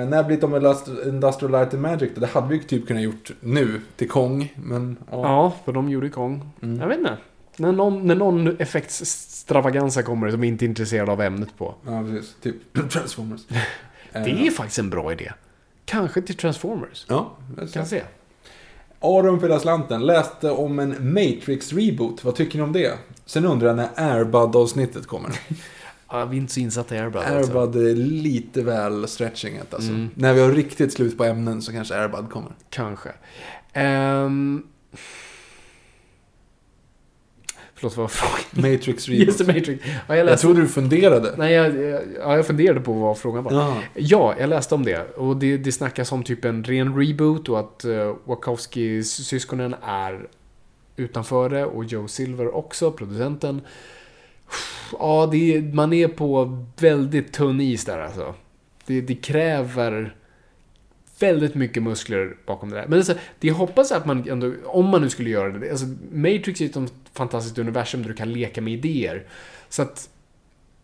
när 0.09 0.24
blir 0.24 0.44
om 0.44 0.55
Industri- 0.55 1.09
Industrial 1.09 1.52
Light 1.52 1.74
and 1.74 1.82
Magic? 1.82 2.10
Det 2.14 2.26
hade 2.26 2.48
vi 2.48 2.60
typ 2.62 2.86
kunnat 2.86 3.02
gjort 3.02 3.31
nu 3.40 3.81
till 3.97 4.09
Kong, 4.09 4.52
men 4.56 4.97
ja. 5.10 5.22
Ja, 5.22 5.52
för 5.64 5.72
de 5.72 5.89
gjorde 5.90 6.09
Kong. 6.09 6.51
Mm. 6.62 6.81
Jag 6.81 6.89
vet 6.89 6.98
inte. 6.98 7.16
När 7.56 7.72
någon, 7.72 8.06
när 8.06 8.14
någon 8.14 8.56
effektsstravaganza 8.60 10.02
kommer 10.02 10.31
som 10.31 10.40
vi 10.40 10.48
inte 10.48 10.64
är 10.64 10.66
intresserade 10.68 11.12
av 11.12 11.20
ämnet 11.22 11.59
på. 11.59 11.74
Ja, 11.86 12.02
precis. 12.02 12.35
Typ 12.43 12.56
Transformers. 12.90 13.40
Det 14.12 14.47
är 14.47 14.51
faktiskt 14.51 14.78
en 14.78 14.90
bra 14.90 15.12
idé. 15.12 15.32
Kanske 15.85 16.22
till 16.22 16.36
Transformers. 16.36 17.06
Ja, 17.09 17.32
det 17.56 17.72
Kan 17.72 17.86
se. 17.86 18.02
Aron 19.01 19.40
för 19.40 19.59
slanten 19.59 20.06
läste 20.06 20.51
om 20.51 20.78
en 20.78 20.94
Matrix-reboot. 21.14 22.24
Vad 22.24 22.35
tycker 22.35 22.59
ni 22.59 22.64
om 22.64 22.72
det? 22.72 22.93
Sen 23.26 23.44
undrar 23.44 23.66
jag 23.68 23.76
när 23.76 23.89
Airbud-avsnittet 23.97 25.06
kommer. 25.06 25.31
Ja, 26.10 26.24
vi 26.24 26.36
är 26.36 26.40
inte 26.40 26.52
så 26.52 26.60
insatta 26.60 26.97
i 26.97 26.98
Airbud. 26.98 27.22
Alltså. 27.22 27.59
Airbud 27.59 27.86
är 27.86 27.94
lite 27.94 28.62
väl 28.62 29.09
stretchinget 29.09 29.74
alltså. 29.74 29.90
Mm. 29.90 30.10
När 30.14 30.35
vi 30.35 30.40
har 30.40 30.51
riktigt 30.51 30.93
slut 30.93 31.18
på 31.18 31.24
ämnen 31.24 31.62
så 31.62 31.72
kanske 31.72 31.94
Airbud 31.94 32.31
kommer. 32.31 32.52
Kanske. 32.70 33.10
Ehm... 33.72 34.62
Förlåt, 37.74 37.97
vad 37.97 38.02
var 38.02 38.09
frågan? 38.09 38.72
Matrix 38.72 39.09
reboot. 39.09 39.39
Det, 39.39 39.47
Matrix. 39.47 39.85
Ja, 39.86 39.90
jag, 40.09 40.18
jag 40.18 40.26
läste... 40.26 40.47
trodde 40.47 40.60
du 40.60 40.68
funderade. 40.68 41.35
Nej, 41.36 41.52
jag, 41.52 41.76
jag, 41.76 42.02
ja, 42.20 42.36
jag 42.36 42.47
funderade 42.47 42.81
på 42.81 42.93
vad 42.93 43.18
frågan 43.18 43.44
var. 43.44 43.52
Ja. 43.52 43.76
Ja, 43.94 44.35
jag 44.39 44.48
läste 44.48 44.74
om 44.74 44.85
det. 44.85 45.14
Och 45.16 45.36
det, 45.36 45.56
det 45.56 45.72
snackas 45.72 46.12
om 46.12 46.22
typ 46.22 46.44
en 46.44 46.64
ren 46.64 46.97
reboot 46.97 47.48
och 47.48 47.60
att 47.60 47.85
uh, 47.85 48.14
Wachowski-syskonen 48.24 49.74
är 49.82 50.28
utanför 50.97 51.48
det 51.48 51.64
och 51.64 51.85
Joe 51.85 52.09
Silver 52.09 52.55
också, 52.55 52.90
producenten. 52.90 53.60
Ja, 54.93 55.28
det, 55.32 55.55
är- 55.56 55.62
man 55.62 55.93
är 55.93 56.09
på 56.09 56.64
väldigt 56.81 57.32
tunn 57.32 57.60
is 57.60 57.85
där 57.85 57.98
alltså. 57.98 58.35
Det, 58.86 59.01
det 59.01 59.14
kräver 59.14 60.16
väldigt 61.20 61.55
mycket 61.55 61.82
muskler 61.82 62.36
bakom 62.47 62.70
det 62.70 62.76
där. 62.76 62.86
Men 62.86 62.98
alltså, 62.98 63.14
det 63.40 63.48
jag 63.48 63.55
hoppas 63.55 63.90
är 63.90 63.97
att 63.97 64.06
man 64.06 64.28
ändå, 64.28 64.52
om 64.64 64.86
man 64.86 65.02
nu 65.02 65.10
skulle 65.10 65.31
göra 65.31 65.48
det, 65.59 65.70
alltså 65.70 65.86
Matrix 66.12 66.60
är 66.60 66.66
ett 66.85 66.93
fantastiskt 67.12 67.59
universum 67.59 68.02
där 68.02 68.09
du 68.09 68.14
kan 68.14 68.32
leka 68.32 68.60
med 68.60 68.72
idéer. 68.72 69.26
Så 69.68 69.82
att, 69.82 70.09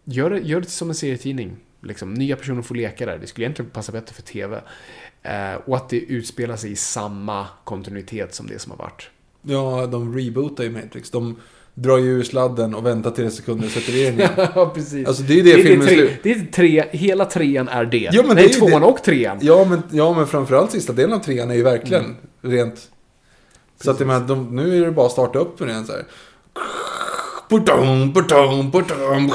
gör 0.04 0.30
det, 0.30 0.38
gör 0.40 0.60
det 0.60 0.66
som 0.70 0.88
en 0.88 0.94
serietidning. 0.94 1.56
Liksom, 1.82 2.14
nya 2.14 2.36
personer 2.36 2.62
får 2.62 2.74
leka 2.74 3.06
där. 3.06 3.18
Det 3.18 3.26
skulle 3.26 3.44
egentligen 3.44 3.70
passa 3.70 3.92
bättre 3.92 4.14
för 4.14 4.22
TV. 4.22 4.60
Eh, 5.22 5.54
och 5.54 5.76
att 5.76 5.88
det 5.88 5.98
utspelar 6.00 6.56
sig 6.56 6.70
i 6.72 6.76
samma 6.76 7.46
kontinuitet 7.64 8.34
som 8.34 8.46
det 8.46 8.58
som 8.58 8.70
har 8.70 8.78
varit. 8.78 9.10
ja, 9.42 9.86
de 9.86 10.16
rebootar 10.18 10.64
ju 10.64 10.70
Matrix. 10.70 11.10
De 11.10 11.36
drar 11.82 11.98
ju 11.98 12.18
ur 12.18 12.22
sladden 12.22 12.74
och 12.74 12.86
väntar 12.86 13.10
tre 13.10 13.30
sekunder 13.30 13.66
och 13.66 13.72
sätter 13.72 13.92
in 14.08 14.14
igen. 14.14 14.30
ja, 14.54 14.70
precis. 14.74 15.08
Alltså 15.08 15.22
det 15.22 15.40
är 15.40 15.44
det, 15.44 15.62
filmen 15.62 15.86
tre, 15.86 15.96
slut. 15.96 16.10
det 16.22 16.30
är 16.32 16.46
tre, 16.52 16.84
hela 16.90 17.24
trean 17.24 17.68
är 17.68 17.84
det. 17.84 18.08
Ja, 18.12 18.22
men 18.26 18.36
Nej, 18.36 18.44
det 18.44 18.50
är 18.50 18.54
ju 18.54 18.54
tvåan 18.68 18.80
det. 18.82 18.86
och 18.88 19.02
trean. 19.02 19.38
Ja 19.40 19.64
men, 19.70 19.82
ja, 19.90 20.14
men 20.14 20.26
framförallt 20.26 20.70
sista 20.70 20.92
delen 20.92 21.12
av 21.12 21.18
trean 21.22 21.50
är 21.50 21.54
ju 21.54 21.62
verkligen 21.62 22.04
Mm. 22.04 22.16
rent... 22.56 22.88
Så 23.84 23.90
att 23.90 24.00
jag 24.00 24.06
menar, 24.06 24.26
de, 24.28 24.56
nu 24.56 24.76
är 24.82 24.86
det 24.86 24.92
bara 24.92 25.06
att 25.06 25.12
starta 25.12 25.38
upp 25.38 25.58
den 25.58 25.68
igen 25.70 25.86
så 25.86 25.92
här. 25.92 26.04
Putong, 27.48 28.12
putong, 28.14 28.70
putong. 28.72 29.30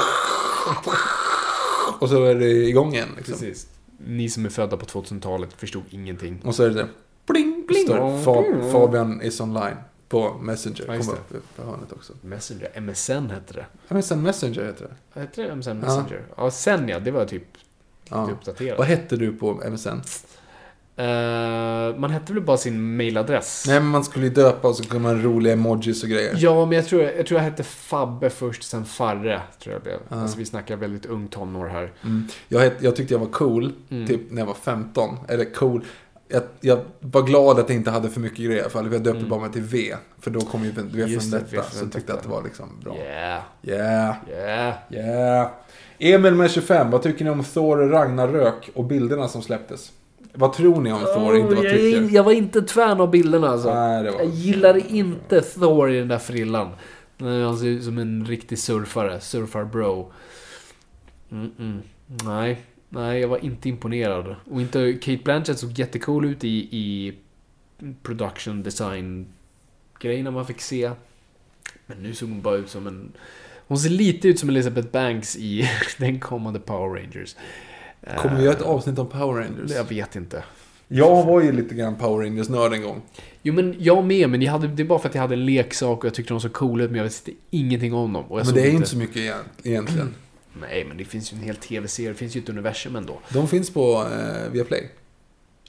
Och 1.98 2.08
så 2.08 2.24
är 2.24 2.34
det 2.34 2.48
igång 2.50 2.94
igen. 2.94 3.08
Liksom. 3.16 3.32
Precis. 3.34 3.66
Ni 4.06 4.28
som 4.30 4.44
är 4.46 4.50
födda 4.50 4.76
på 4.76 4.86
2000-talet 4.86 5.48
förstod 5.56 5.82
ingenting. 5.90 6.40
Och 6.44 6.54
så 6.54 6.62
är 6.62 6.68
det 6.68 6.74
där. 6.74 6.86
Bling, 7.28 7.64
bling. 7.68 7.84
Står 7.86 7.94
det, 7.96 8.02
Fa- 8.02 8.72
Fabian 8.72 9.22
is 9.22 9.40
online 9.40 9.76
på 10.08 10.34
Messenger. 10.40 10.84
Ja, 10.88 10.92
det. 10.92 11.36
upp 11.36 11.56
på 11.56 11.62
hörnet 11.62 11.92
också. 11.92 12.12
Messenger, 12.22 12.80
MSN 12.80 13.30
hette 13.30 13.52
det. 13.52 13.66
Ja, 13.88 14.02
sen 14.02 14.22
Messenger 14.22 14.64
heter 14.64 14.88
det. 15.14 15.20
Hette 15.20 15.42
det 15.42 15.54
MSN 15.56 15.70
Messenger? 15.78 16.22
Ja, 16.36 16.50
sen 16.50 16.88
ja, 16.88 16.98
det 17.00 17.10
var 17.10 17.24
typ 17.24 17.42
Ja. 18.10 18.28
uppdaterat. 18.32 18.78
Vad 18.78 18.86
hette 18.86 19.16
du 19.16 19.32
på 19.32 19.62
MSN? 19.70 20.00
Eh, 20.98 21.96
man 21.96 22.10
hette 22.10 22.32
väl 22.32 22.42
bara 22.42 22.56
sin 22.56 22.96
mailadress? 22.96 23.64
Nej 23.66 23.80
men 23.80 23.88
man 23.88 24.04
skulle 24.04 24.24
ju 24.26 24.32
döpa 24.32 24.68
och 24.68 24.76
så 24.76 24.84
kunde 24.84 25.02
man 25.08 25.22
roliga 25.22 25.52
emojis 25.52 26.02
och 26.02 26.08
grejer. 26.08 26.34
Ja, 26.36 26.66
men 26.66 26.76
jag 26.76 26.86
tror 26.86 27.02
jag, 27.02 27.26
tror 27.26 27.40
jag 27.40 27.44
hette 27.44 27.62
Fabbe 27.62 28.30
först, 28.30 28.62
sen 28.62 28.84
Farre. 28.84 29.42
Tror 29.62 29.72
jag 29.72 29.82
blev. 29.82 29.98
Ja. 30.08 30.16
Alltså 30.16 30.38
vi 30.38 30.44
snackar 30.44 30.76
väldigt 30.76 31.06
ung 31.06 31.28
tonår 31.28 31.66
här. 31.66 31.92
Mm. 32.02 32.28
Jag, 32.48 32.60
het, 32.60 32.74
jag 32.80 32.96
tyckte 32.96 33.14
jag 33.14 33.18
var 33.18 33.26
cool, 33.26 33.72
Mm. 33.90 34.06
typ 34.06 34.20
när 34.30 34.38
jag 34.42 34.46
var 34.46 34.54
15. 34.54 35.16
Eller 35.28 35.44
cool. 35.54 35.84
Jag, 36.28 36.42
jag 36.60 36.78
var 37.00 37.22
glad 37.22 37.58
att 37.58 37.68
jag 37.68 37.76
inte 37.76 37.90
hade 37.90 38.08
för 38.08 38.20
mycket 38.20 38.38
grejer 38.38 38.56
i 38.56 38.60
alla 38.60 38.70
fall. 38.70 38.92
Jag 38.92 39.02
döpte 39.02 39.18
Mm. 39.18 39.28
bara 39.30 39.40
mig 39.40 39.52
till 39.52 39.62
V. 39.62 39.94
För 40.20 40.30
då 40.30 40.40
kom 40.40 40.64
ju 40.64 40.70
V 40.70 40.82
Just 41.06 41.30
från 41.30 41.40
det, 41.40 41.46
detta. 41.46 41.56
V 41.56 41.62
från 41.62 41.70
Så 41.78 41.84
jag 41.84 41.92
tyckte 41.92 41.98
detta. 42.12 42.14
att 42.18 42.22
det 42.22 42.28
var 42.28 42.42
liksom 42.42 42.68
bra. 42.84 42.96
Yeah, 42.96 43.42
Yeah, 43.62 44.14
yeah. 44.30 44.74
yeah. 44.90 45.50
Emil 45.98 46.34
med 46.34 46.50
25, 46.50 46.90
vad 46.90 47.02
tycker 47.02 47.24
ni 47.24 47.30
om 47.30 47.44
Thor 47.44 47.76
Ragnarök 47.76 48.70
och 48.74 48.84
bilderna 48.84 49.28
som 49.28 49.42
släpptes? 49.42 49.92
Vad 50.34 50.52
tror 50.52 50.80
ni 50.80 50.92
om 50.92 51.00
Thor, 51.00 51.36
inte 51.36 51.54
vad 51.54 51.64
jag, 51.64 51.72
är 51.72 51.76
tycker? 51.76 52.14
jag 52.14 52.24
var 52.24 52.32
inte 52.32 52.58
ett 52.58 52.70
fan 52.70 53.00
av 53.00 53.10
bilderna 53.10 53.48
alltså. 53.48 53.74
Nej, 53.74 54.04
var... 54.04 54.12
Jag 54.20 54.26
gillar 54.26 54.92
inte 54.92 55.40
Thor 55.40 55.90
i 55.90 55.98
den 55.98 56.08
där 56.08 56.18
frillan. 56.18 56.68
Han 57.18 57.56
ser 57.58 57.66
ut 57.66 57.84
som 57.84 57.98
en 57.98 58.24
riktig 58.26 58.58
surfare. 58.58 59.20
Surfar-bro. 59.20 60.12
Mm-mm. 61.30 61.80
Nej. 62.24 62.64
Nej, 62.88 63.20
jag 63.20 63.28
var 63.28 63.44
inte 63.44 63.68
imponerad. 63.68 64.36
Och 64.50 64.60
inte... 64.60 64.92
Kate 64.92 65.22
Blanchett 65.24 65.58
såg 65.58 65.78
jättecool 65.78 66.24
ut 66.24 66.44
i, 66.44 66.48
i 66.70 67.12
production 68.02 68.62
design 68.62 69.26
grejerna 70.00 70.30
man 70.30 70.46
fick 70.46 70.60
se. 70.60 70.90
Men 71.86 72.02
nu 72.02 72.14
såg 72.14 72.28
hon 72.28 72.42
bara 72.42 72.56
ut 72.56 72.68
som 72.70 72.86
en... 72.86 73.12
Hon 73.68 73.78
ser 73.78 73.90
lite 73.90 74.28
ut 74.28 74.38
som 74.38 74.48
Elizabeth 74.48 74.88
Banks 74.88 75.36
i 75.36 75.68
den 75.98 76.20
kommande 76.20 76.60
Power 76.60 77.00
Rangers. 77.02 77.36
Kommer 78.18 78.36
vi 78.36 78.42
göra 78.44 78.54
ett 78.54 78.62
avsnitt 78.62 78.98
om 78.98 79.08
Power 79.08 79.42
Eh, 79.42 79.46
Rangers? 79.48 79.70
Jag 79.72 79.84
vet 79.88 80.16
inte. 80.16 80.44
Jag 80.88 81.24
var 81.26 81.42
ju 81.42 81.52
lite 81.52 81.74
grann 81.74 81.96
Power 81.96 82.24
Rangers-nörd 82.24 82.72
en 82.72 82.82
gång. 82.82 83.02
Jo 83.42 83.54
men 83.54 83.74
jag 83.78 84.04
med, 84.04 84.30
men 84.30 84.42
jag 84.42 84.52
hade, 84.52 84.66
det 84.68 84.82
är 84.82 84.84
bara 84.86 84.98
för 84.98 85.08
att 85.08 85.14
jag 85.14 85.22
hade 85.22 85.34
en 85.34 85.44
leksak 85.46 85.98
och 85.98 86.04
jag 86.04 86.14
tyckte 86.14 86.34
de 86.34 86.40
såg 86.40 86.52
coola 86.52 86.84
ut 86.84 86.90
men 86.90 86.96
jag 86.98 87.04
visste 87.04 87.30
ingenting 87.50 87.94
om 87.94 88.12
dem. 88.12 88.24
Men 88.30 88.54
det 88.54 88.60
är 88.66 88.70
inte 88.70 88.88
så 88.88 88.96
mycket 88.96 89.16
egent- 89.16 89.48
egentligen. 89.66 90.14
Nej, 90.60 90.84
men 90.84 90.96
det 90.96 91.04
finns 91.04 91.32
ju 91.32 91.36
en 91.36 91.42
hel 91.42 91.56
tv-serie, 91.56 92.08
det 92.08 92.14
finns 92.14 92.36
ju 92.36 92.40
ett 92.40 92.48
universum 92.48 92.96
ändå. 92.96 93.18
De 93.28 93.48
finns 93.48 93.70
på 93.70 94.04
eh, 94.12 94.52
Viaplay. 94.52 94.90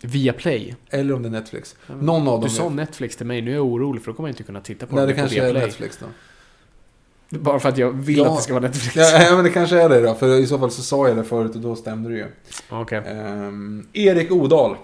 Via 0.01 0.34
Play. 0.34 0.76
Eller 0.89 1.14
om 1.14 1.22
det 1.23 1.27
är 1.30 1.31
Netflix. 1.31 1.76
Någon 2.01 2.22
av 2.27 2.39
dem 2.39 2.41
Du 2.41 2.49
sa 2.49 2.65
är... 2.65 2.69
Netflix 2.69 3.15
till 3.15 3.26
mig, 3.26 3.41
nu 3.41 3.51
är 3.51 3.55
jag 3.55 3.65
orolig 3.65 4.01
för 4.03 4.11
då 4.11 4.15
kommer 4.15 4.30
jag 4.30 4.34
inte 4.34 4.43
kunna 4.43 4.61
titta 4.61 4.85
på 4.85 4.95
Nej, 4.95 5.07
det 5.07 5.14
på 5.14 5.19
kanske 5.19 5.38
är 5.38 5.41
Viaplay. 5.43 5.65
Netflix 5.65 5.97
då. 5.97 6.05
Bara 7.39 7.59
för 7.59 7.69
att 7.69 7.77
jag 7.77 7.91
vill 7.91 8.18
Ja. 8.18 8.30
att 8.31 8.38
det 8.38 8.43
ska 8.43 8.53
vara 8.53 8.64
Netflix. 8.64 8.95
Ja, 8.95 9.35
men 9.35 9.43
det 9.43 9.49
kanske 9.49 9.81
är 9.81 9.89
det 9.89 10.01
då. 10.01 10.15
För 10.15 10.39
i 10.39 10.47
så 10.47 10.59
fall 10.59 10.72
så 10.72 10.81
sa 10.81 11.07
jag 11.07 11.18
det 11.18 11.23
förut 11.23 11.55
och 11.55 11.61
då 11.61 11.76
stämde 11.76 12.09
det 12.09 12.15
ju. 12.15 12.26
Okej. 12.69 13.01
Ehm, 13.07 13.88
Erik 13.93 14.31
Odal. 14.31 14.76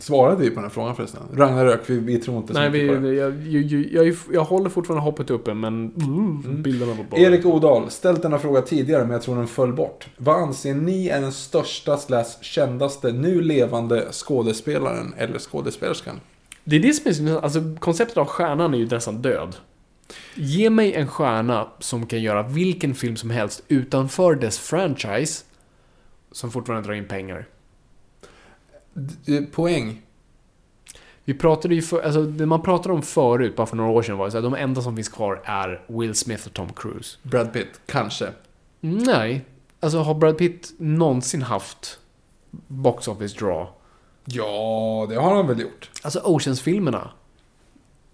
Svarade 0.00 0.36
vi 0.42 0.48
på 0.48 0.54
den 0.54 0.64
här 0.64 0.70
frågan 0.70 0.96
förresten? 0.96 1.22
Ragnarök, 1.34 1.80
vi, 1.86 1.98
vi 1.98 2.18
tror 2.18 2.36
inte 2.36 2.54
så 2.54 2.60
Nej, 2.60 2.70
mycket 2.70 2.90
vi, 2.90 2.94
på 2.94 3.00
det. 3.02 3.14
jag, 3.14 3.46
jag, 3.46 4.06
jag, 4.06 4.16
jag, 4.32 4.44
håller 4.44 4.70
fortfarande 4.70 5.02
hoppet 5.04 5.30
uppe, 5.30 5.54
men 5.54 5.92
mm, 5.96 6.62
bilderna 6.62 6.94
var 6.94 7.04
bara... 7.04 7.20
Erik 7.20 7.46
Odal, 7.46 7.90
ställt 7.90 8.22
denna 8.22 8.38
fråga 8.38 8.62
tidigare 8.62 9.02
men 9.02 9.10
jag 9.10 9.22
tror 9.22 9.36
den 9.36 9.46
föll 9.46 9.72
bort. 9.72 10.06
Vad 10.16 10.36
anser 10.36 10.74
ni 10.74 11.08
är 11.08 11.20
den 11.20 11.32
största 11.32 11.96
slash 11.96 12.24
kändaste 12.40 13.12
nu 13.12 13.40
levande 13.40 14.08
skådespelaren 14.12 15.14
eller 15.16 15.38
skådespelerskan? 15.38 16.20
Det 16.64 16.76
är 16.76 16.80
det 16.80 16.92
som 16.92 17.10
är 17.10 17.12
så- 17.12 17.38
alltså 17.38 17.60
konceptet 17.78 18.16
av 18.16 18.26
stjärnan 18.26 18.74
är 18.74 18.78
ju 18.78 18.86
nästan 18.86 19.22
död. 19.22 19.56
Ge 20.34 20.70
mig 20.70 20.94
en 20.94 21.08
stjärna 21.08 21.68
som 21.78 22.06
kan 22.06 22.22
göra 22.22 22.42
vilken 22.42 22.94
film 22.94 23.16
som 23.16 23.30
helst 23.30 23.62
utanför 23.68 24.34
dess 24.34 24.58
franchise 24.58 25.44
som 26.32 26.50
fortfarande 26.50 26.88
drar 26.88 26.94
in 26.94 27.08
pengar. 27.08 27.46
Eh, 29.26 29.44
Poäng. 29.52 30.02
Vi 31.24 31.34
pratade 31.34 31.74
ju 31.74 31.82
för, 31.82 32.02
alltså 32.02 32.22
det 32.22 32.46
man 32.46 32.62
pratade 32.62 32.94
om 32.94 33.02
förut, 33.02 33.56
bara 33.56 33.66
för 33.66 33.76
några 33.76 33.90
år 33.90 34.02
sedan, 34.02 34.18
var 34.18 34.26
ju 34.28 34.32
här, 34.32 34.42
de 34.42 34.54
enda 34.54 34.82
som 34.82 34.96
finns 34.96 35.08
kvar 35.08 35.40
är 35.44 35.82
Will 35.86 36.14
Smith 36.14 36.46
och 36.46 36.52
Tom 36.54 36.68
Cruise. 36.72 37.18
Brad 37.22 37.52
Pitt, 37.52 37.80
kanske. 37.86 38.28
Nej, 38.80 39.44
alltså 39.80 39.98
har 39.98 40.14
Brad 40.14 40.38
Pitt 40.38 40.72
någonsin 40.78 41.42
haft 41.42 41.98
box 42.66 43.08
office 43.08 43.38
draw? 43.38 43.66
Ja, 44.24 45.06
det 45.10 45.14
har 45.16 45.34
han 45.36 45.46
väl 45.46 45.60
gjort. 45.60 45.90
Alltså 46.02 46.20
Oceans-filmerna. 46.24 47.10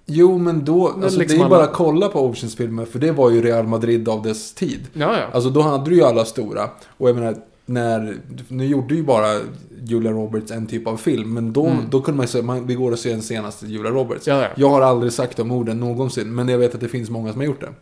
Jo, 0.07 0.39
men 0.39 0.65
då... 0.65 0.93
Men 0.95 1.05
Alltså, 1.05 1.19
liksom 1.19 1.39
det 1.39 1.43
är 1.45 1.47
alla- 1.47 1.57
bara 1.57 1.65
att 1.65 1.73
kolla 1.75 2.09
på 2.09 2.21
Oceans-filmer, 2.27 2.85
för 2.85 2.99
det 2.99 3.13
var 3.13 3.31
ju 3.31 3.43
Real 3.43 3.67
Madrid 3.67 4.09
av 4.09 4.23
dess 4.23 4.55
tid. 4.55 4.87
Ja, 4.93 5.19
ja. 5.19 5.27
Alltså 5.33 5.51
då 5.51 5.61
hade 5.63 5.91
du 5.91 5.97
ju 5.97 6.03
alla 6.03 6.25
stora. 6.25 6.71
Och 6.89 7.09
jag 7.09 7.17
menar, 7.17 7.37
när... 7.67 8.17
Nu 8.49 8.67
gjorde 8.67 8.95
ju 8.95 9.03
bara 9.03 9.41
Julia 9.85 10.13
Roberts 10.13 10.51
en 10.51 10.67
typ 10.67 10.87
av 10.87 10.97
film, 10.97 11.35
men 11.35 11.53
då, 11.53 11.77
då 11.91 12.01
kunde 12.01 12.17
man 12.17 12.25
ju 12.25 12.29
säga, 12.29 12.45
man, 12.45 12.67
vi 12.67 12.75
går 12.75 12.93
och 12.93 12.99
ser 12.99 13.11
den 13.11 13.23
senaste 13.23 13.67
Julia 13.67 13.91
Roberts. 13.91 14.29
Mm. 14.29 14.41
Ja, 14.41 14.45
ja. 14.45 14.51
Jag 14.57 14.71
har 14.71 14.81
aldrig 14.81 15.13
sagt 15.13 15.37
de 15.37 15.51
orden 15.51 15.81
någonsin, 15.81 16.35
men 16.35 16.49
jag 16.49 16.59
vet 16.59 16.75
att 16.75 16.81
det 16.81 16.89
finns 16.89 17.11
många 17.11 17.33
som 17.33 17.41
har 17.41 17.47
gjort 17.47 17.61
det. 17.61 17.73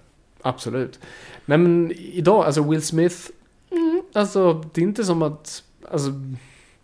Absolut. 0.43 0.99
Nej 1.47 1.59
men 1.59 1.93
idag, 1.93 2.45
alltså 2.45 2.63
Will 2.63 2.83
Smith, 2.83 3.17
mm, 3.71 4.03
alltså 4.13 4.65
det 4.75 4.81
är 4.81 4.83
inte 4.83 5.05
som 5.05 5.23
att, 5.23 5.63
alltså, 5.91 6.11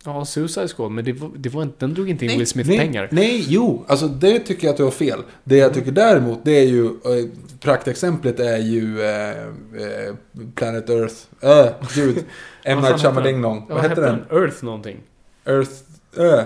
ja, 0.05 0.25
Suicide 0.25 0.67
Squad, 0.67 0.91
men 0.91 1.05
det 1.05 1.13
var, 1.13 1.31
det 1.35 1.49
var 1.49 1.63
inte, 1.63 1.75
den 1.79 1.93
drog 1.93 2.09
inte 2.09 2.25
in 2.25 2.31
Will 2.31 2.47
Smith 2.47 2.69
nej, 2.69 2.79
pengar. 2.79 3.09
Nej, 3.11 3.45
jo, 3.47 3.85
alltså 3.87 4.07
det 4.07 4.39
tycker 4.39 4.67
jag 4.67 4.71
att 4.71 4.77
du 4.77 4.83
har 4.83 4.91
fel. 4.91 5.19
Det 5.43 5.57
jag 5.57 5.73
tycker 5.73 5.91
däremot, 5.91 6.39
det 6.45 6.51
är 6.51 6.65
ju, 6.65 6.85
eh, 6.85 7.29
praktexemplet 7.59 8.39
är 8.39 8.57
ju 8.57 9.01
eh, 9.01 9.29
eh, 9.29 10.15
Planet 10.55 10.89
Earth, 10.89 11.15
äh, 11.41 11.65
gud, 11.95 12.17
M. 12.63 12.81
Night? 12.81 13.01
Shyamalan, 13.01 13.63
vad 13.69 13.81
hette 13.81 14.01
den? 14.01 14.19
Earth 14.31 14.63
någonting. 14.63 14.97
Earth, 15.45 15.71
äh, 16.17 16.43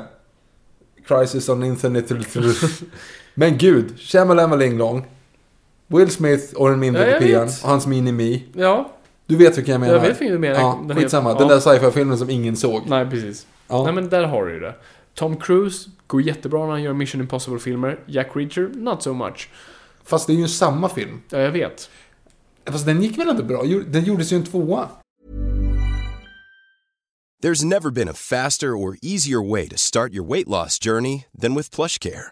Crisis 1.07 1.49
on 1.49 1.63
Infinite 1.63 2.15
Men 3.33 3.57
gud, 3.57 3.99
Shyamalan 3.99 5.03
Will 5.87 6.09
Smith 6.09 6.53
och 6.55 6.69
den 6.69 6.79
mindre 6.79 7.13
kopian 7.13 7.43
och 7.63 7.69
hans 7.69 7.87
mini-me. 7.87 8.39
Ja, 8.53 8.91
Du 9.27 9.35
vet 9.35 9.57
vilken 9.57 9.71
jag 9.71 9.81
menar? 9.81 9.93
jag 9.93 10.01
vet 10.01 10.09
vilken 10.21 10.31
du 10.31 10.39
menar. 10.39 10.59
Ja, 10.59 10.83
Den 10.87 10.97
skitsamma. 10.97 11.29
heter- 11.29 11.39
Den 11.39 11.49
ja. 11.49 11.55
där 11.55 11.61
sci-fi-filmen 11.79 12.17
som 12.17 12.29
ingen 12.29 12.55
såg. 12.55 12.81
Nej, 12.89 13.09
precis. 13.09 13.47
Ja. 13.67 13.83
Nej 13.83 13.93
men 13.93 14.09
där 14.09 14.23
har 14.23 14.45
du 14.45 14.53
ju 14.53 14.59
det. 14.59 14.75
Tom 15.13 15.37
Cruise 15.37 15.89
går 16.07 16.21
jättebra 16.21 16.59
när 16.65 16.71
han 16.71 16.83
gör 16.83 16.93
Mission 16.93 17.21
Impossible-filmer. 17.21 17.99
Jack 18.05 18.27
Reacher, 18.35 18.69
not 18.75 19.03
so 19.03 19.13
much. 19.13 19.49
Fast 20.03 20.27
det 20.27 20.33
är 20.33 20.37
ju 20.37 20.47
samma 20.47 20.89
film. 20.89 21.21
Ja, 21.29 21.37
jag 21.39 21.51
vet. 21.51 21.89
Fast 22.65 22.85
den 22.85 23.01
gick 23.03 23.17
väl 23.17 23.29
inte 23.29 23.43
bra? 23.43 23.63
Den 23.87 24.03
gjordes 24.03 24.31
ju 24.33 24.37
en 24.37 24.43
tvåa. 24.43 24.89
There's 27.43 27.65
never 27.65 27.91
been 27.91 28.09
a 28.09 28.13
faster 28.13 28.67
or 28.67 28.95
easier 29.01 29.51
way 29.51 29.67
to 29.69 29.77
start 29.77 30.13
your 30.13 30.25
weight 30.33 30.47
loss 30.47 30.79
journey 30.79 31.25
than 31.41 31.55
with 31.55 31.69
PlushCare. 31.75 32.31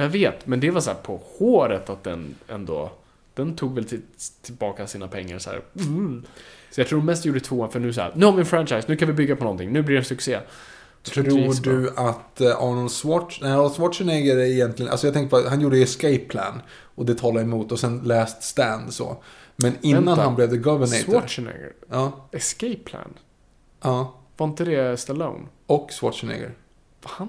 Jag 0.00 0.08
vet, 0.08 0.46
men 0.46 0.60
det 0.60 0.70
var 0.70 0.80
så 0.80 0.90
här 0.90 0.96
på 0.96 1.20
håret 1.38 1.90
att 1.90 2.04
den 2.04 2.34
ändå... 2.48 2.92
Den 3.34 3.56
tog 3.56 3.74
väl 3.74 3.84
till, 3.84 4.00
tillbaka 4.42 4.86
sina 4.86 5.08
pengar 5.08 5.38
så 5.38 5.50
här. 5.50 5.60
Mm. 5.76 6.24
Så 6.70 6.80
jag 6.80 6.88
tror 6.88 6.98
de 6.98 7.06
mest 7.06 7.24
gjorde 7.24 7.40
tvåan 7.40 7.70
för 7.70 7.80
nu 7.80 7.92
så 7.92 8.00
här. 8.00 8.12
Nu 8.14 8.26
har 8.26 8.32
vi 8.32 8.40
en 8.40 8.46
franchise, 8.46 8.84
nu 8.88 8.96
kan 8.96 9.08
vi 9.08 9.14
bygga 9.14 9.36
på 9.36 9.44
någonting, 9.44 9.72
nu 9.72 9.82
blir 9.82 9.94
det 9.96 10.00
en 10.00 10.04
succé. 10.04 10.38
Tror 11.02 11.62
bra. 11.62 11.72
du 11.72 11.90
att 11.96 12.40
eh, 12.40 12.62
Arnold 12.62 12.90
Schwarzenegger, 12.90 13.48
nej, 13.48 13.52
Arnold 13.52 13.74
Schwarzenegger 13.74 14.36
är 14.36 14.44
egentligen, 14.44 14.92
alltså 14.92 15.06
jag 15.06 15.14
tänkte 15.14 15.42
på 15.42 15.48
han 15.48 15.60
gjorde 15.60 15.78
Escape 15.78 16.18
Plan 16.18 16.62
och 16.94 17.06
det 17.06 17.14
talar 17.14 17.40
emot 17.40 17.72
och 17.72 17.80
sen 17.80 18.00
Last 18.04 18.42
Stand 18.42 18.92
så. 18.92 19.22
Men 19.56 19.72
innan 19.80 20.04
Vänta. 20.04 20.22
han 20.22 20.34
blev 20.34 20.50
The 20.50 20.56
Governator. 20.56 21.12
Schwarzenegger? 21.12 21.72
Ja, 21.90 22.28
Escape 22.32 22.76
Plan? 22.84 23.14
ja. 23.82 24.14
Var 24.36 24.46
inte 24.46 24.64
det 24.64 24.96
Stallone? 24.96 25.46
Och 25.66 25.90
Schwarzenegger. 25.90 26.54
Va? 27.02 27.28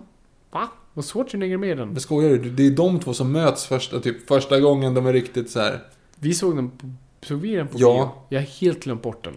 Va? 0.52 0.68
Var 1.00 1.04
Schwarzenegger 1.04 1.58
med 1.58 1.70
i 1.70 1.74
den? 1.76 1.88
Men 1.90 2.02
skojar 2.02 2.30
du? 2.30 2.38
Det 2.50 2.68
är 2.68 2.72
de 2.72 3.00
två 3.00 3.14
som 3.14 3.32
möts 3.32 3.66
första, 3.66 4.00
typ, 4.00 4.28
första 4.28 4.60
gången 4.60 4.94
de 4.94 5.06
är 5.08 5.14
riktigt 5.14 5.50
så 5.50 5.60
här. 5.60 5.80
Vi 6.16 6.34
såg 6.34 6.56
den 6.56 6.70
på... 6.70 6.90
Såg 7.26 7.40
vi 7.40 7.56
den 7.56 7.68
på 7.68 7.74
Ja. 7.80 7.94
bio? 7.94 8.38
Jag 8.38 8.40
har 8.40 8.48
helt 8.62 8.84
glömt 8.84 9.02
bort 9.02 9.24
den. 9.24 9.34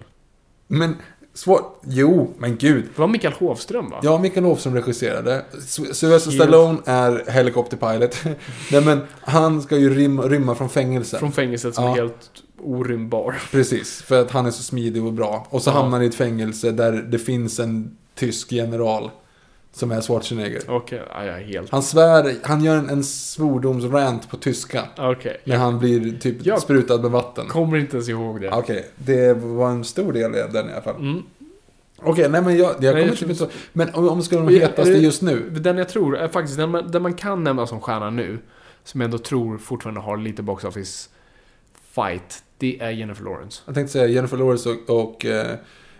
Men, 0.67 0.97
Swar... 1.35 1.61
Jo, 1.87 2.31
men 2.39 2.57
gud. 2.57 2.85
Det 2.95 3.01
var 3.01 3.09
Mikael 3.09 3.33
Hovström 3.35 3.91
va? 3.91 4.01
Ja, 4.03 4.19
Mikael 4.19 4.45
Hofström 4.47 4.75
regisserade. 4.75 5.45
Sy- 5.61 5.95
Sylvester 5.95 6.31
Stallone 6.31 6.79
är 6.85 7.31
helikopterpilot. 7.31 8.25
Nej 8.73 8.85
men, 8.85 9.01
han 9.21 9.63
ska 9.63 9.77
ju 9.79 9.95
rymma, 9.95 10.23
rymma 10.23 10.55
från 10.55 10.69
fängelse. 10.69 11.19
Från 11.19 11.33
fängelset 11.33 11.75
som 11.75 11.85
Ja. 11.85 11.91
är 11.93 11.95
helt 11.97 12.31
orymbar. 12.59 13.37
Precis, 13.51 14.03
för 14.03 14.21
att 14.21 14.31
han 14.31 14.47
är 14.47 14.51
så 14.51 14.63
smidig 14.63 15.05
och 15.05 15.13
bra. 15.13 15.47
Och 15.51 15.63
så 15.63 15.71
Ja. 15.71 15.75
hamnar 15.75 15.91
han 15.99 16.03
i 16.03 16.07
ett 16.07 16.15
fängelse 16.15 16.71
där 16.71 16.93
det 16.93 17.19
finns 17.19 17.59
en 17.61 17.97
tysk 18.15 18.53
general. 18.53 19.11
Som 19.75 19.91
är 19.93 20.01
Schwarzenegger. 20.01 20.63
Okej, 20.69 21.03
ja, 21.15 21.21
helt... 21.21 21.71
Han 21.71 21.83
svär, 21.83 22.35
han 22.43 22.65
gör 22.65 22.77
en, 22.77 22.89
en 22.91 23.05
svordomsrant 23.05 24.31
på 24.31 24.37
tyska. 24.37 24.85
Okej. 24.99 25.41
När 25.45 25.57
han 25.57 25.79
blir 25.79 26.19
typ 26.19 26.47
Jag- 26.47 26.63
sprutad 26.63 26.99
med 27.03 27.11
vatten. 27.11 27.47
Kommer 27.49 27.77
inte 27.79 27.97
ens 27.97 28.09
ihåg 28.09 28.41
det. 28.41 28.51
Okej, 28.51 28.87
det 28.97 29.33
var 29.35 29.71
en 29.71 29.85
stor 29.85 30.13
del 30.13 30.35
i 30.35 30.39
den 30.53 30.69
i 30.69 30.73
alla 30.73 30.83
fall. 30.83 30.97
Mm. 30.97 31.23
Okej, 32.05 32.29
nej 32.29 32.43
men 32.43 32.57
jag, 32.59 32.75
jag 32.81 32.93
kommer 32.93 33.17
jag 33.21 33.31
inte. 33.31 33.49
Men 33.73 33.95
om, 33.95 34.09
om 34.09 34.23
ska 34.23 34.37
de 34.37 34.49
hetaste 34.49 34.91
det- 34.93 34.99
just 34.99 35.23
nu. 35.23 35.51
Den 35.51 35.79
jag 35.79 35.89
tror 35.89 36.17
är 36.17 36.29
faktiskt, 36.29 36.57
den 36.59 36.71
man, 36.71 36.91
den 36.91 37.03
man 37.03 37.15
kan 37.15 37.45
nämna 37.45 37.67
som 37.67 37.81
stjärna 37.81 38.11
nu, 38.11 38.39
som 38.85 39.01
jag 39.01 39.05
ändå 39.09 39.19
tror 39.19 39.59
fortfarande 39.59 40.01
har 40.01 40.17
lite 40.17 40.43
box 40.43 40.65
office 40.65 41.09
fight, 41.95 42.43
Det 42.59 42.81
är 42.81 42.91
Jennifer 42.91 43.25
Lawrence. 43.25 43.63
Jag 43.67 43.75
tänkte 43.75 43.93
säga 43.93 44.07
Jennifer 44.07 44.37
Lawrence 44.37 44.69
och, 44.69 45.03
och 45.05 45.27
eh, 45.27 45.57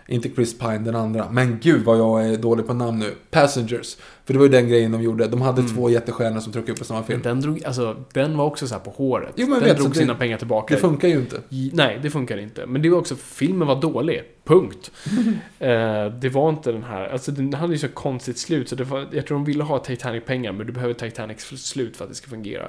inte 0.07 0.29
Chris 0.29 0.59
Pine, 0.59 0.77
den 0.77 0.95
andra. 0.95 1.29
Men 1.31 1.59
gud 1.61 1.83
vad 1.85 1.97
jag 1.97 2.27
är 2.27 2.37
dålig 2.37 2.67
på 2.67 2.73
namn 2.73 2.99
nu. 2.99 3.13
Passengers. 3.31 3.97
För 4.25 4.33
det 4.33 4.39
var 4.39 4.45
ju 4.45 4.51
den 4.51 4.67
grejen 4.67 4.91
de 4.91 5.01
gjorde. 5.01 5.27
De 5.27 5.41
hade 5.41 5.63
två 5.63 5.89
jättestjärnor 5.89 6.39
som 6.39 6.53
tryckte 6.53 6.71
upp 6.71 6.81
i 6.81 6.85
samma 6.85 7.03
film. 7.03 7.21
Den, 7.21 7.41
drog, 7.41 7.63
alltså, 7.65 8.03
den 8.13 8.37
var 8.37 8.45
också 8.45 8.67
så 8.67 8.75
här 8.75 8.81
på 8.81 8.91
håret. 8.91 9.33
Jo, 9.35 9.47
men 9.47 9.59
den 9.59 9.69
vet, 9.69 9.77
drog 9.77 9.87
så 9.87 9.93
det- 9.93 9.99
sina 9.99 10.15
pengar 10.15 10.37
tillbaka. 10.37 10.73
Det 10.75 10.81
funkar 10.81 11.07
ju 11.07 11.15
inte. 11.15 11.41
Nej, 11.73 11.99
det 12.01 12.09
funkar 12.09 12.37
inte. 12.37 12.65
Men 12.65 12.81
det 12.81 12.89
var 12.89 12.97
också, 12.97 13.15
filmen 13.15 13.67
var 13.67 13.81
dålig. 13.81 14.23
Punkt. 14.43 14.91
eh, 15.59 16.05
det 16.05 16.29
var 16.33 16.49
inte 16.49 16.71
den 16.71 16.83
här, 16.83 17.07
alltså 17.09 17.31
den 17.31 17.53
hade 17.53 17.73
ju 17.73 17.79
så 17.79 17.87
konstigt 17.87 18.37
slut 18.37 18.69
så 18.69 18.75
det 18.75 18.83
var, 18.83 19.07
jag 19.11 19.27
tror 19.27 19.37
de 19.37 19.45
ville 19.45 19.63
ha 19.63 19.79
Titanic-pengar 19.79 20.51
men 20.51 20.67
du 20.67 20.73
behöver 20.73 20.93
Titanics 20.93 21.45
slut 21.45 21.97
för 21.97 22.03
att 22.03 22.09
det 22.09 22.15
ska 22.15 22.29
fungera. 22.29 22.67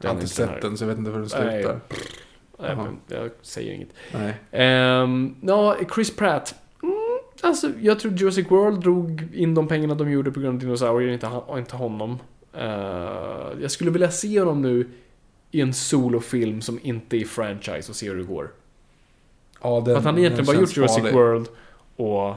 Jag 0.00 0.08
har 0.10 0.14
inte 0.14 0.28
sett 0.28 0.62
den 0.62 0.76
så 0.78 0.84
jag 0.84 0.88
vet 0.88 0.98
inte 0.98 1.10
hur 1.10 1.18
den 1.18 1.28
Nej. 1.46 1.62
slutar. 1.62 1.80
Nej, 2.62 2.76
men 2.76 2.96
jag 3.20 3.30
säger 3.42 3.72
inget. 3.74 3.88
Nej. 4.12 4.34
Ehm, 4.50 5.34
ja, 5.42 5.76
Chris 5.94 6.16
Pratt. 6.16 6.54
Alltså, 7.42 7.70
jag 7.80 8.00
tror 8.00 8.12
Jurassic 8.12 8.50
World 8.50 8.80
drog 8.80 9.28
in 9.34 9.54
de 9.54 9.68
pengarna 9.68 9.94
de 9.94 10.10
gjorde 10.10 10.32
på 10.32 10.40
grund 10.40 10.54
av 10.54 10.60
dinosaurier, 10.60 11.12
inte, 11.12 11.30
inte 11.58 11.76
honom. 11.76 12.18
Eh, 12.52 12.62
jag 13.60 13.70
skulle 13.70 13.90
vilja 13.90 14.10
se 14.10 14.38
honom 14.40 14.62
nu 14.62 14.88
i 15.50 15.60
en 15.60 15.74
solofilm 15.74 16.60
som 16.60 16.78
inte 16.82 17.16
är 17.16 17.24
franchise 17.24 17.90
och 17.92 17.96
se 17.96 18.08
hur 18.08 18.16
det 18.16 18.24
går. 18.24 18.50
Ja, 19.62 19.74
den, 19.76 19.84
För 19.84 19.94
att 19.96 20.04
han 20.04 20.18
egentligen 20.18 20.46
bara 20.46 20.60
gjort 20.60 20.76
Jurassic 20.76 20.96
farlig. 20.98 21.14
World 21.14 21.48
och 21.96 22.34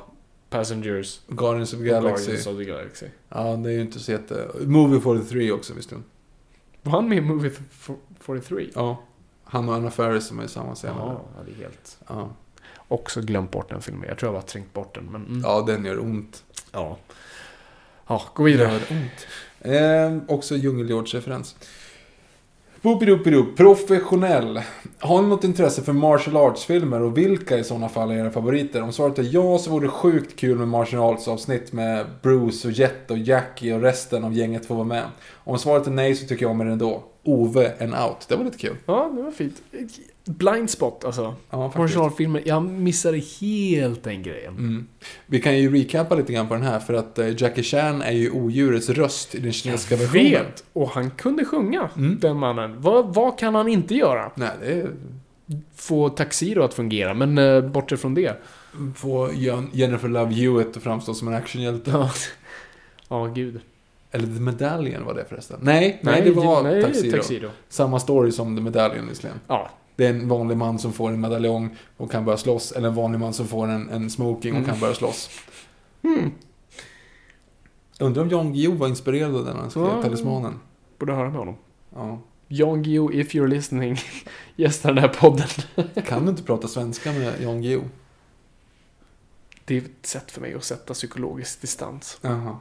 Passengers 0.50 1.22
Guardians 1.28 1.74
of 1.74 1.80
the 1.80 1.86
Galaxy. 1.86 2.26
Guardians 2.26 2.48
of 2.48 2.58
the 2.58 2.64
Galaxy. 2.66 3.06
Ja, 3.30 3.56
det 3.56 3.70
är 3.70 3.74
ju 3.74 3.82
inte 3.82 4.00
så 4.00 4.12
jätte... 4.12 4.48
Movie 4.66 5.00
43 5.02 5.52
också 5.52 5.74
visst 5.74 5.92
hon. 5.92 6.04
Var 6.82 6.92
han 6.92 7.10
med 7.10 7.18
i 7.18 7.22
Movie 7.22 7.52
f- 7.72 7.90
43? 8.20 8.70
Ja. 8.76 9.04
Han 9.44 9.70
och 9.70 9.76
Anna 9.76 9.92
Faris 9.92 10.28
som 10.28 10.40
är 10.40 10.44
i 10.44 10.48
samma 10.48 10.76
scen. 10.76 10.94
Ja, 10.98 11.22
det 11.46 11.52
är 11.52 11.56
helt... 11.56 11.98
Ja. 12.08 12.30
Också 12.94 13.22
glömt 13.22 13.52
bort 13.52 13.70
den 13.70 13.82
filmen. 13.82 14.06
Jag 14.08 14.18
tror 14.18 14.28
jag 14.28 14.42
bara 14.42 14.48
trängt 14.48 14.74
bort 14.74 14.96
den, 14.96 15.06
men... 15.06 15.26
Mm. 15.26 15.42
ja, 15.44 15.64
den 15.68 15.86
gör 15.86 16.00
ont. 16.00 16.44
Ja. 16.72 16.98
Ja, 18.08 18.22
gå 18.34 18.44
vidare. 18.44 18.72
Gör 18.72 18.82
ont. 18.92 19.28
Eh, 19.62 20.36
också 20.36 20.56
Djungelhjorts-referens. 20.56 21.56
Boopidoopidoop, 22.82 23.58
professionell. 23.58 24.62
Har 25.00 25.22
ni 25.22 25.28
något 25.28 25.44
intresse 25.44 25.82
för 25.82 25.94
martial 25.94 26.38
arts-filmer 26.38 27.02
och 27.02 27.18
vilka 27.18 27.58
i 27.58 27.64
sådana 27.64 27.90
fall 27.90 28.12
är 28.12 28.16
era 28.16 28.32
favoriter? 28.32 28.82
Om 28.82 28.94
svaret 28.94 29.20
är 29.20 29.28
ja 29.32 29.58
så 29.58 29.70
vore 29.70 29.86
det 29.86 29.92
sjukt 29.92 30.40
kul 30.40 30.58
med 30.58 30.68
martial 30.68 31.14
arts-avsnitt 31.14 31.74
med 31.74 32.06
Bruce 32.22 32.68
och 32.68 32.74
Jet 32.74 33.12
och 33.12 33.18
Jackie 33.18 33.74
och 33.76 33.82
resten 33.82 34.24
av 34.24 34.34
gänget 34.34 34.66
får 34.66 34.76
vara 34.76 34.86
med. 34.86 35.04
Om 35.34 35.60
svaret 35.60 35.88
är 35.88 35.92
nej 35.92 36.16
så 36.16 36.28
tycker 36.28 36.44
jag 36.46 36.52
om 36.52 36.58
det 36.58 36.72
ändå. 36.72 37.04
Ove 37.24 37.74
and 37.80 37.94
out. 37.96 38.26
Det 38.28 38.36
var 38.36 38.44
lite 38.44 38.58
kul. 38.58 38.76
Ja, 38.86 39.12
det 39.16 39.22
var 39.22 39.32
fint. 39.32 39.62
Blind 40.26 40.70
spot, 40.70 41.06
alltså. 41.06 41.36
Ja. 41.50 41.72
Marginalfilmer. 41.78 42.42
Jag 42.46 42.64
missade 42.64 43.18
helt 43.42 44.04
den 44.04 44.24
grejen. 44.24 44.54
Mm. 44.58 44.88
Vi 45.26 45.42
kan 45.42 45.58
ju 45.60 45.74
recapa 45.76 46.16
lite 46.16 46.34
grann 46.34 46.48
på 46.48 46.54
den 46.54 46.64
här 46.64 46.80
för 46.80 46.94
att 46.94 47.20
eh, 47.20 47.42
Jackie 47.42 47.64
Chan 47.64 48.02
är 48.02 48.12
ju 48.12 48.32
odjurets 48.32 48.90
röst 48.90 49.36
i 49.36 49.40
den 49.40 49.52
kinesiska 49.54 49.96
versionen. 49.96 50.32
Vet! 50.32 50.64
Och 50.74 50.90
han 50.90 51.12
kunde 51.12 51.46
sjunga, 51.46 51.90
Mm. 51.98 52.18
den 52.22 52.38
mannen. 52.38 52.82
Vad, 52.82 53.14
vad 53.14 53.40
kan 53.40 53.56
han 53.56 53.68
inte 53.68 53.96
göra? 53.96 54.32
Nej, 54.36 54.50
det 54.62 54.72
är... 54.72 54.92
Få 55.76 56.10
Taxiro 56.10 56.64
att 56.64 56.74
fungera, 56.74 57.14
men 57.14 57.38
eh, 57.38 57.62
bortsett 57.62 58.02
från 58.02 58.14
det. 58.14 58.42
Få 58.96 59.30
Jen- 59.34 59.70
Jennifer 59.74 60.08
Love 60.08 60.34
Hewitt 60.34 60.78
att 60.78 60.84
framstå 60.84 61.14
som 61.14 61.28
en 61.28 61.34
actionhjälte. 61.34 61.92
Ja, 61.92 62.10
ja 63.10 63.26
gud. 63.26 63.60
Eller 64.12 64.26
The 64.26 64.42
Medallion 64.42 65.06
var 65.06 65.14
det 65.14 65.26
förresten. 65.30 65.60
Nej, 65.62 66.00
nej, 66.04 66.22
det 66.22 66.32
var 66.32 66.64
nej, 66.64 66.84
Taxiro. 66.84 67.12
Taxiro. 67.18 67.50
Samma 67.70 68.00
story 68.00 68.32
som 68.32 68.56
The 68.56 68.62
Medallion 68.62 69.08
visserligen. 69.10 69.40
Ja. 69.48 69.70
Det 69.96 70.06
är 70.06 70.10
en 70.10 70.28
vanlig 70.28 70.58
man 70.58 70.80
som 70.80 70.94
får 70.94 71.10
en 71.10 71.22
medaljong 71.22 71.78
och 71.98 72.12
kan 72.12 72.26
börja 72.26 72.38
slåss. 72.38 72.72
Eller 72.72 72.88
en 72.88 72.96
vanlig 72.96 73.20
man 73.20 73.34
som 73.34 73.48
får 73.48 73.68
en, 73.68 73.90
en 73.90 74.10
smoking 74.10 74.52
och 74.54 74.58
Mm. 74.60 74.70
kan 74.72 74.80
börja 74.80 74.94
slåss. 74.94 75.30
Undrar 78.00 78.22
om 78.24 78.30
Jan 78.30 78.54
Guillou 78.54 78.76
var 78.76 78.88
inspirerad 78.88 79.36
av 79.36 79.46
den 79.46 79.54
när 79.54 79.62
han 79.62 79.70
skrev 79.72 79.84
Ja. 79.84 80.02
Talismanen. 80.02 80.60
Borde 81.00 81.14
höra 81.14 81.30
med 81.30 81.40
honom. 81.40 81.56
Ja. 81.96 82.20
Jan 82.48 82.84
Guillou, 82.84 83.14
if 83.14 83.34
you're 83.36 83.48
listening, 83.48 83.98
gästar 84.56 84.90
den 84.94 84.98
här 84.98 85.08
podden. 85.20 85.48
Kan 86.06 86.24
du 86.24 86.30
inte 86.30 86.44
prata 86.44 86.68
svenska 86.68 87.12
med 87.12 87.42
Jan 87.42 87.62
Guillou? 87.62 87.84
Det 89.66 89.78
är 89.78 89.82
ett 89.82 90.06
sätt 90.06 90.32
för 90.32 90.42
mig 90.42 90.54
att 90.54 90.64
sätta 90.64 90.94
psykologisk 90.94 91.62
distans. 91.62 92.18
Jaha. 92.22 92.58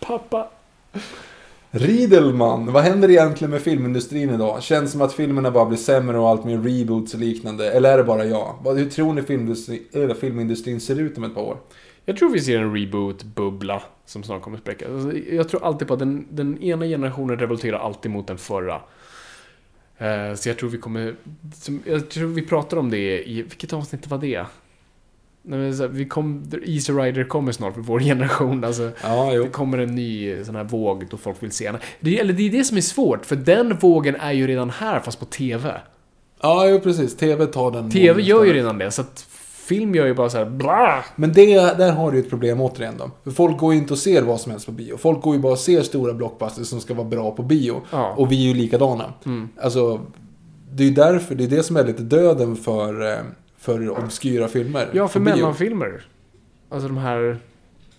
Pappa. 0.00 0.50
Riedelman, 1.76 2.72
vad 2.72 2.82
händer 2.82 3.10
egentligen 3.10 3.50
med 3.50 3.62
filmindustrin 3.62 4.30
idag? 4.30 4.62
Känns 4.62 4.92
som 4.92 5.02
att 5.02 5.12
filmerna 5.12 5.50
bara 5.50 5.64
blir 5.64 5.78
sämre 5.78 6.18
och 6.18 6.28
allt 6.28 6.44
mer 6.44 6.58
reboots 6.58 7.14
och 7.14 7.20
liknande. 7.20 7.72
Eller 7.72 7.92
är 7.92 7.98
det 7.98 8.04
bara 8.04 8.24
jag? 8.24 8.54
Hur 8.64 8.90
tror 8.90 9.12
ni 9.12 9.22
filmindustrin, 9.22 9.82
eller 9.92 10.14
filmindustrin 10.14 10.80
ser 10.80 11.00
ut 11.00 11.16
om 11.16 11.24
ett 11.24 11.34
par 11.34 11.42
år? 11.42 11.56
Jag 12.04 12.16
tror 12.16 12.30
vi 12.30 12.40
ser 12.40 12.58
en 12.58 12.76
reboot-bubbla 12.76 13.82
som 14.04 14.22
snart 14.22 14.42
kommer 14.42 14.58
spräckas. 14.58 14.88
Alltså, 14.90 15.18
jag 15.18 15.48
tror 15.48 15.64
alltid 15.64 15.88
på 15.88 15.94
att 15.94 16.00
den, 16.00 16.26
den 16.30 16.62
ena 16.62 16.84
generationen 16.84 17.38
revolterar 17.38 17.78
alltid 17.78 18.10
mot 18.10 18.26
den 18.26 18.38
förra. 18.38 18.80
Eh, 19.98 20.34
så 20.34 20.48
jag 20.48 20.58
tror 20.58 20.70
vi 20.70 20.78
kommer... 20.78 21.14
Jag 21.84 22.08
tror 22.10 22.28
vi 22.28 22.42
pratar 22.42 22.76
om 22.76 22.90
det 22.90 23.28
i... 23.28 23.42
Vilket 23.42 23.72
avsnitt 23.72 24.06
var 24.06 24.18
det? 24.18 24.46
Här, 25.50 25.88
vi 25.88 26.04
kom, 26.04 26.50
Easy 26.64 26.92
Rider 26.92 27.24
kommer 27.24 27.52
snart 27.52 27.74
för 27.74 27.80
vår 27.80 28.00
generation. 28.00 28.64
Alltså, 28.64 28.90
Ja, 29.02 29.32
det 29.32 29.48
kommer 29.48 29.78
en 29.78 29.94
ny 29.94 30.44
sån 30.44 30.56
här 30.56 30.64
våg 30.64 31.06
då 31.10 31.16
folk 31.16 31.42
vill 31.42 31.50
se 31.52 31.70
den. 31.70 31.80
Det, 32.00 32.20
eller 32.20 32.32
det 32.32 32.42
är 32.48 32.50
det 32.50 32.64
som 32.64 32.76
är 32.76 32.80
svårt, 32.80 33.26
för 33.26 33.36
den 33.36 33.76
vågen 33.78 34.16
är 34.16 34.32
ju 34.32 34.46
redan 34.46 34.70
här 34.70 35.00
fast 35.00 35.20
på 35.20 35.24
TV. 35.24 35.74
Ja, 36.42 36.68
jo 36.68 36.80
precis. 36.80 37.16
TV 37.16 37.46
tar 37.46 37.70
den. 37.70 37.90
TV 37.90 38.22
gör 38.22 38.44
ju 38.44 38.52
redan 38.52 38.78
det, 38.78 38.90
så 38.90 39.02
att 39.02 39.26
film 39.68 39.94
gör 39.94 40.06
ju 40.06 40.14
bara 40.14 40.30
så 40.30 40.38
här 40.38 40.44
bla. 40.44 41.04
Men 41.16 41.32
det, 41.32 41.54
där 41.78 41.92
har 41.92 42.10
du 42.10 42.16
ju 42.16 42.22
ett 42.22 42.30
problem 42.30 42.60
återigen 42.60 42.94
då. 42.98 43.10
För 43.24 43.30
folk 43.30 43.58
går 43.58 43.72
ju 43.72 43.78
inte 43.78 43.92
och 43.92 43.98
ser 43.98 44.22
vad 44.22 44.40
som 44.40 44.50
helst 44.52 44.66
på 44.66 44.72
bio. 44.72 44.96
Folk 44.96 45.22
går 45.22 45.34
ju 45.34 45.40
bara 45.40 45.52
och 45.52 45.58
ser 45.58 45.82
stora 45.82 46.12
blockbusters 46.14 46.66
som 46.66 46.80
ska 46.80 46.94
vara 46.94 47.08
bra 47.08 47.30
på 47.30 47.42
bio. 47.42 47.82
Ja. 47.90 48.14
Och 48.16 48.32
vi 48.32 48.44
är 48.44 48.48
ju 48.48 48.60
likadana. 48.60 49.12
Mm. 49.26 49.48
Alltså, 49.62 50.00
det 50.72 50.82
är 50.82 50.86
ju 50.88 50.94
därför, 50.94 51.34
det 51.34 51.44
är 51.44 51.48
det 51.48 51.62
som 51.62 51.76
är 51.76 51.84
lite 51.84 52.02
döden 52.02 52.56
för, 52.56 53.12
eh, 53.12 53.18
för 53.64 53.90
obskyra 54.04 54.48
filmer. 54.48 54.90
Ja, 54.92 55.08
för 55.08 55.20
mellanfilmer. 55.20 56.06
Alltså 56.68 56.88
de 56.88 56.96
här 56.96 57.38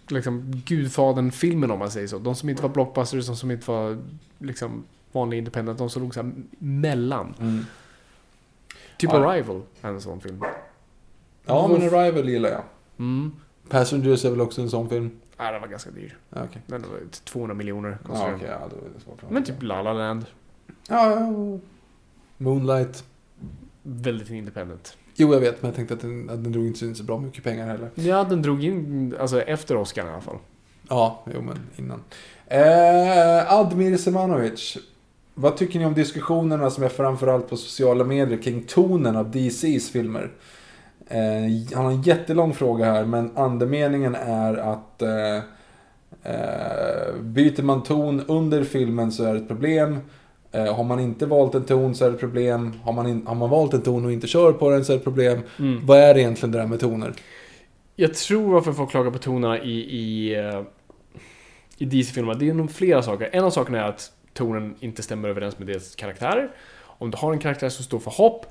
liksom 0.08 0.62
Gudfadern-filmerna 0.66 1.74
om 1.74 1.80
man 1.80 1.92
säger 1.92 2.08
så. 2.08 2.20
De 2.20 2.36
som 2.36 2.50
inte 2.50 2.62
var 2.62 2.70
blockbusters, 2.70 3.28
de 3.28 3.36
som 3.36 3.52
inte 3.52 3.72
var 3.72 3.98
liksom 4.38 4.84
vanliga 5.12 5.38
independent, 5.38 5.78
de 5.78 5.90
som 5.90 6.02
låg 6.04 6.14
så 6.14 6.22
här 6.24 6.32
mellan. 6.60 7.34
Mm. 7.40 7.66
Typ 8.98 9.10
Ja. 9.14 9.30
Arrival 9.32 9.62
är 9.82 9.90
en 9.90 10.02
sån 10.02 10.22
film. 10.22 10.44
Ja, 11.46 11.68
men 11.68 11.82
Arrival 11.94 12.30
gillar 12.30 12.50
jag. 12.50 12.62
Mm. 13.00 13.32
Passengers 13.70 14.26
är 14.26 14.30
väl 14.30 14.42
också 14.42 14.62
en 14.62 14.70
sån 14.70 14.90
film? 14.90 15.12
Ja, 15.38 15.52
den 15.52 15.62
var 15.62 15.68
ganska 15.68 15.92
dyr. 15.92 16.18
Ja, 16.30 16.42
okej. 16.50 16.62
Den 16.68 16.82
var 16.82 17.00
200 17.24 17.54
miljoner. 17.56 17.98
Ja, 18.04 18.10
kostade. 18.10 18.38
Ja, 18.48 18.60
då 18.72 18.76
är 18.76 18.90
det 18.96 19.00
svårt. 19.02 19.24
att- 19.24 19.32
Men 19.32 19.44
typ 19.44 19.64
La 19.64 19.82
La 19.82 19.94
Land. 19.94 20.26
Ja, 20.90 21.10
ja. 21.10 21.60
Moonlight. 22.38 23.04
Väldigt 23.84 24.30
independent. 24.30 24.98
Jo, 25.18 25.34
jag 25.34 25.40
vet, 25.40 25.62
men 25.62 25.70
jag 25.70 25.76
tänkte 25.76 25.94
att 25.94 26.02
den, 26.02 26.30
att 26.30 26.44
den 26.44 26.52
drog 26.52 26.68
inte 26.68 26.96
så 26.96 27.04
bra 27.04 27.20
mycket 27.20 27.44
pengar 27.44 27.68
heller. 27.68 27.90
Ja, 27.96 28.24
den 28.24 28.42
drog 28.42 28.64
in, 28.64 29.16
alltså 29.20 29.42
efter 29.42 29.78
Oscar 29.78 30.06
i 30.06 30.10
alla 30.10 30.22
fall. 30.22 30.38
Ja, 30.90 31.24
jo 31.34 31.42
men 31.42 31.60
innan. 31.76 32.04
Eh, 32.48 33.54
Admir 33.54 33.98
Semanovic. 33.98 34.78
Vad 35.34 35.58
tycker 35.58 35.80
ni 35.80 35.86
om 35.86 35.94
diskussionerna 35.94 36.70
som 36.70 36.84
är 36.84 36.90
framförallt 36.90 37.50
på 37.50 37.58
sociala 37.58 38.04
medier 38.04 38.42
kring 38.42 38.64
tonen 38.64 39.16
av 39.16 39.32
DCs 39.32 39.90
filmer? 39.90 40.32
Eh, 41.08 41.76
han 41.76 41.86
har 41.86 41.92
en 41.92 42.02
jättelång 42.02 42.54
fråga 42.54 42.86
här, 42.86 43.06
men 43.06 43.38
andemeningen 43.38 44.16
är 44.16 44.54
att 44.54 45.02
eh, 45.02 45.36
eh, 46.34 47.16
byter 47.22 47.64
man 47.64 47.84
ton 47.84 48.22
under 48.28 48.64
filmen 48.64 49.12
så 49.12 49.24
är 49.24 49.34
det 49.34 49.40
ett 49.40 49.48
problem. 49.48 50.00
Eh, 50.56 50.76
har 50.76 50.84
man 50.84 51.00
inte 51.00 51.26
valt 51.26 51.56
en 51.56 51.66
ton 51.66 51.96
så 51.96 52.06
är 52.06 52.10
det 52.10 52.16
ett 52.16 52.20
problem. 52.20 52.74
Har 52.84 52.94
man, 52.94 53.08
in, 53.08 53.28
har 53.28 53.36
man 53.36 53.50
valt 53.50 53.74
en 53.74 53.82
ton 53.82 54.06
och 54.06 54.12
inte 54.12 54.28
kör 54.28 54.54
på 54.54 54.70
den 54.70 54.86
så 54.86 54.94
är 54.94 54.98
det 54.98 55.04
problem. 55.04 55.42
Mm. 55.60 55.86
Vad 55.86 55.98
är 55.98 56.18
egentligen 56.18 56.52
det 56.52 56.58
där 56.58 56.68
med 56.68 56.80
toner? 56.80 57.14
Jag 57.96 58.14
tror 58.14 58.54
varför 58.54 58.74
folk 58.74 58.92
klagar 58.92 59.12
på 59.12 59.18
tonerna 59.18 59.60
i, 59.60 59.72
i, 59.72 60.36
eh, 60.36 60.62
i 61.78 61.86
DC-filmer, 61.86 62.36
det 62.36 62.50
är 62.50 62.54
nog 62.54 62.72
flera 62.72 63.04
saker. 63.04 63.30
En 63.32 63.44
av 63.44 63.50
sakerna 63.50 63.80
är 63.80 63.84
att 63.90 64.12
tonen 64.34 64.76
inte 64.80 65.04
stämmer 65.04 65.30
överens 65.30 65.60
med 65.60 65.68
deras 65.68 65.96
karaktärer. 65.96 66.52
Om 66.82 67.12
du 67.12 67.18
har 67.18 67.34
en 67.34 67.40
karaktär 67.40 67.70
som 67.70 67.86
står 67.86 68.00
för 68.00 68.12
hopp, 68.12 68.46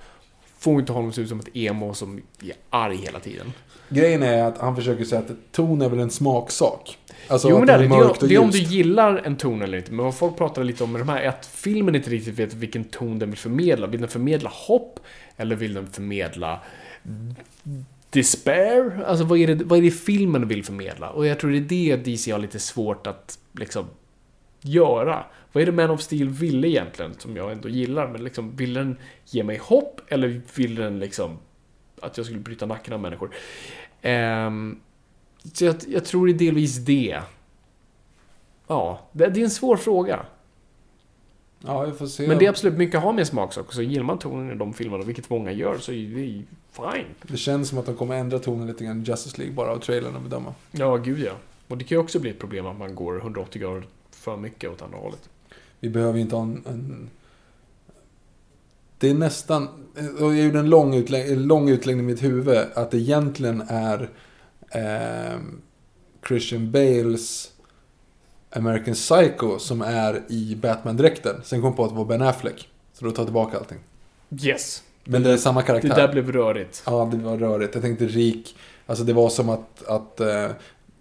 får 0.58 0.80
inte 0.80 0.92
honom 0.92 1.12
se 1.12 1.20
ut 1.20 1.28
som 1.28 1.40
ett 1.40 1.56
emo 1.56 1.94
som 1.94 2.20
är 2.42 2.52
arg 2.70 2.96
hela 2.96 3.20
tiden. 3.20 3.52
Grejen 3.88 4.22
är 4.22 4.44
att 4.44 4.58
han 4.58 4.76
försöker 4.76 5.04
säga 5.04 5.20
att 5.20 5.30
ton 5.52 5.82
är 5.82 5.88
väl 5.88 5.98
en 5.98 6.10
smaksak. 6.10 6.98
Alltså 7.28 7.48
jo 7.48 7.54
att 7.54 7.60
men 7.60 7.66
det 7.66 7.72
är, 7.72 7.78
det, 7.78 7.88
mörkt 7.88 8.20
det, 8.20 8.34
är 8.34 8.38
om 8.38 8.50
du 8.50 8.58
gillar 8.58 9.22
en 9.24 9.36
ton 9.36 9.62
eller 9.62 9.78
inte. 9.78 9.92
Men 9.92 10.04
vad 10.04 10.14
folk 10.14 10.36
pratar 10.36 10.64
lite 10.64 10.84
om 10.84 10.92
med 10.92 11.00
de 11.00 11.08
här 11.08 11.20
är 11.20 11.28
att 11.28 11.46
filmen 11.46 11.94
inte 11.94 12.10
riktigt 12.10 12.38
vet 12.38 12.54
vilken 12.54 12.84
ton 12.84 13.18
den 13.18 13.30
vill 13.30 13.38
förmedla. 13.38 13.86
Vill 13.86 14.00
den 14.00 14.10
förmedla 14.10 14.50
hopp? 14.52 15.00
Eller 15.36 15.56
vill 15.56 15.74
den 15.74 15.86
förmedla 15.86 16.60
despair? 18.10 19.04
Alltså 19.06 19.24
vad 19.24 19.38
är, 19.38 19.46
det, 19.54 19.64
vad 19.64 19.78
är 19.78 19.82
det 19.82 19.90
filmen 19.90 20.48
vill 20.48 20.64
förmedla? 20.64 21.10
Och 21.10 21.26
jag 21.26 21.40
tror 21.40 21.50
det 21.50 21.56
är 21.56 21.96
det 21.96 21.96
DC 21.96 22.32
har 22.32 22.38
lite 22.38 22.58
svårt 22.58 23.06
att 23.06 23.38
liksom 23.52 23.86
göra? 24.64 25.24
Vad 25.52 25.62
är 25.62 25.66
det 25.66 25.72
Man 25.72 25.90
of 25.90 26.00
Steel 26.00 26.28
ville 26.28 26.68
egentligen, 26.68 27.14
som 27.18 27.36
jag 27.36 27.52
ändå 27.52 27.68
gillar? 27.68 28.08
Men 28.08 28.24
liksom, 28.24 28.56
vill 28.56 28.74
den 28.74 28.96
ge 29.26 29.44
mig 29.44 29.56
hopp 29.56 30.00
eller 30.08 30.40
vill 30.54 30.74
den 30.74 30.98
liksom 30.98 31.38
att 32.00 32.16
jag 32.16 32.26
skulle 32.26 32.40
bryta 32.40 32.66
nacken 32.66 32.94
av 32.94 33.00
människor? 33.00 33.34
Ehm, 34.02 34.80
så 35.52 35.64
jag, 35.64 35.76
jag 35.88 36.04
tror 36.04 36.26
det 36.26 36.32
är 36.32 36.38
delvis 36.38 36.76
det. 36.76 37.20
Ja, 38.66 39.00
det, 39.12 39.28
det 39.28 39.40
är 39.40 39.44
en 39.44 39.50
svår 39.50 39.76
fråga. 39.76 40.26
Ja, 41.66 41.82
vi 41.82 41.92
får 41.92 42.06
se. 42.06 42.28
Men 42.28 42.38
det 42.38 42.44
är 42.44 42.48
absolut 42.48 42.78
mycket 42.78 42.98
att 42.98 43.04
ha 43.04 43.12
med 43.12 43.26
smaksak. 43.26 43.72
Så 43.72 43.82
gillar 43.82 44.04
man 44.04 44.18
tonen 44.18 44.50
i 44.50 44.54
de 44.54 44.72
filmerna, 44.72 45.04
vilket 45.04 45.30
många 45.30 45.52
gör, 45.52 45.78
så 45.78 45.92
är 45.92 45.96
det 45.96 46.42
fine. 46.72 47.06
Det 47.22 47.36
känns 47.36 47.68
som 47.68 47.78
att 47.78 47.86
de 47.86 47.96
kommer 47.96 48.14
ändra 48.14 48.38
tonen 48.38 48.66
lite 48.66 48.84
grann 48.84 49.02
i 49.02 49.04
Justice 49.04 49.38
League 49.38 49.54
bara 49.54 49.70
av 49.70 49.78
trailern 49.78 50.16
att 50.16 50.22
bedöma. 50.22 50.54
Ja, 50.70 50.96
gud 50.96 51.18
ja. 51.18 51.32
Och 51.68 51.78
det 51.78 51.84
kan 51.84 51.96
ju 51.96 52.02
också 52.02 52.18
bli 52.18 52.30
ett 52.30 52.38
problem 52.38 52.66
att 52.66 52.78
man 52.78 52.94
går 52.94 53.16
180 53.16 53.62
grader 53.62 53.84
för 54.24 54.36
mycket 54.36 54.70
åt 54.70 54.82
andra 54.82 54.98
hållet. 54.98 55.28
Vi 55.80 55.88
behöver 55.90 56.18
inte 56.18 56.36
ha 56.36 56.42
en... 56.42 56.62
en... 56.66 57.10
Det 58.98 59.10
är 59.10 59.14
nästan... 59.14 59.68
Jag 60.18 60.38
gjorde 60.38 60.58
en 60.58 60.70
lång, 60.70 60.94
utlägg, 60.94 61.38
lång 61.38 61.68
utläggning 61.68 62.04
i 62.04 62.06
mitt 62.06 62.22
huvud. 62.22 62.58
Att 62.74 62.90
det 62.90 62.98
egentligen 62.98 63.60
är 63.68 64.10
eh, 64.70 65.38
Christian 66.28 66.70
Bales 66.70 67.52
American 68.50 68.94
Psycho 68.94 69.58
som 69.58 69.82
är 69.82 70.22
i 70.28 70.56
Batman-dräkten. 70.56 71.40
Sen 71.44 71.60
kom 71.60 71.68
jag 71.68 71.76
på 71.76 71.84
att 71.84 71.90
det 71.90 71.96
var 71.96 72.04
Ben 72.04 72.22
Affleck. 72.22 72.68
Så 72.92 73.04
då 73.04 73.10
tar 73.10 73.22
jag 73.22 73.26
tillbaka 73.26 73.58
allting. 73.58 73.78
Yes! 74.42 74.82
Men 75.04 75.22
det 75.22 75.32
är 75.32 75.36
samma 75.36 75.60
Det 75.60 75.66
karaktär. 75.66 75.88
där 75.88 76.12
blev 76.12 76.32
rörigt. 76.32 76.82
Ja, 76.86 77.08
det 77.12 77.16
var 77.16 77.36
rörigt. 77.36 77.74
Jag 77.74 77.82
tänkte 77.82 78.06
rik. 78.06 78.56
Alltså 78.86 79.04
det 79.04 79.12
var 79.12 79.28
som 79.28 79.48
att, 79.48 79.84
att 79.88 80.20
eh, 80.20 80.50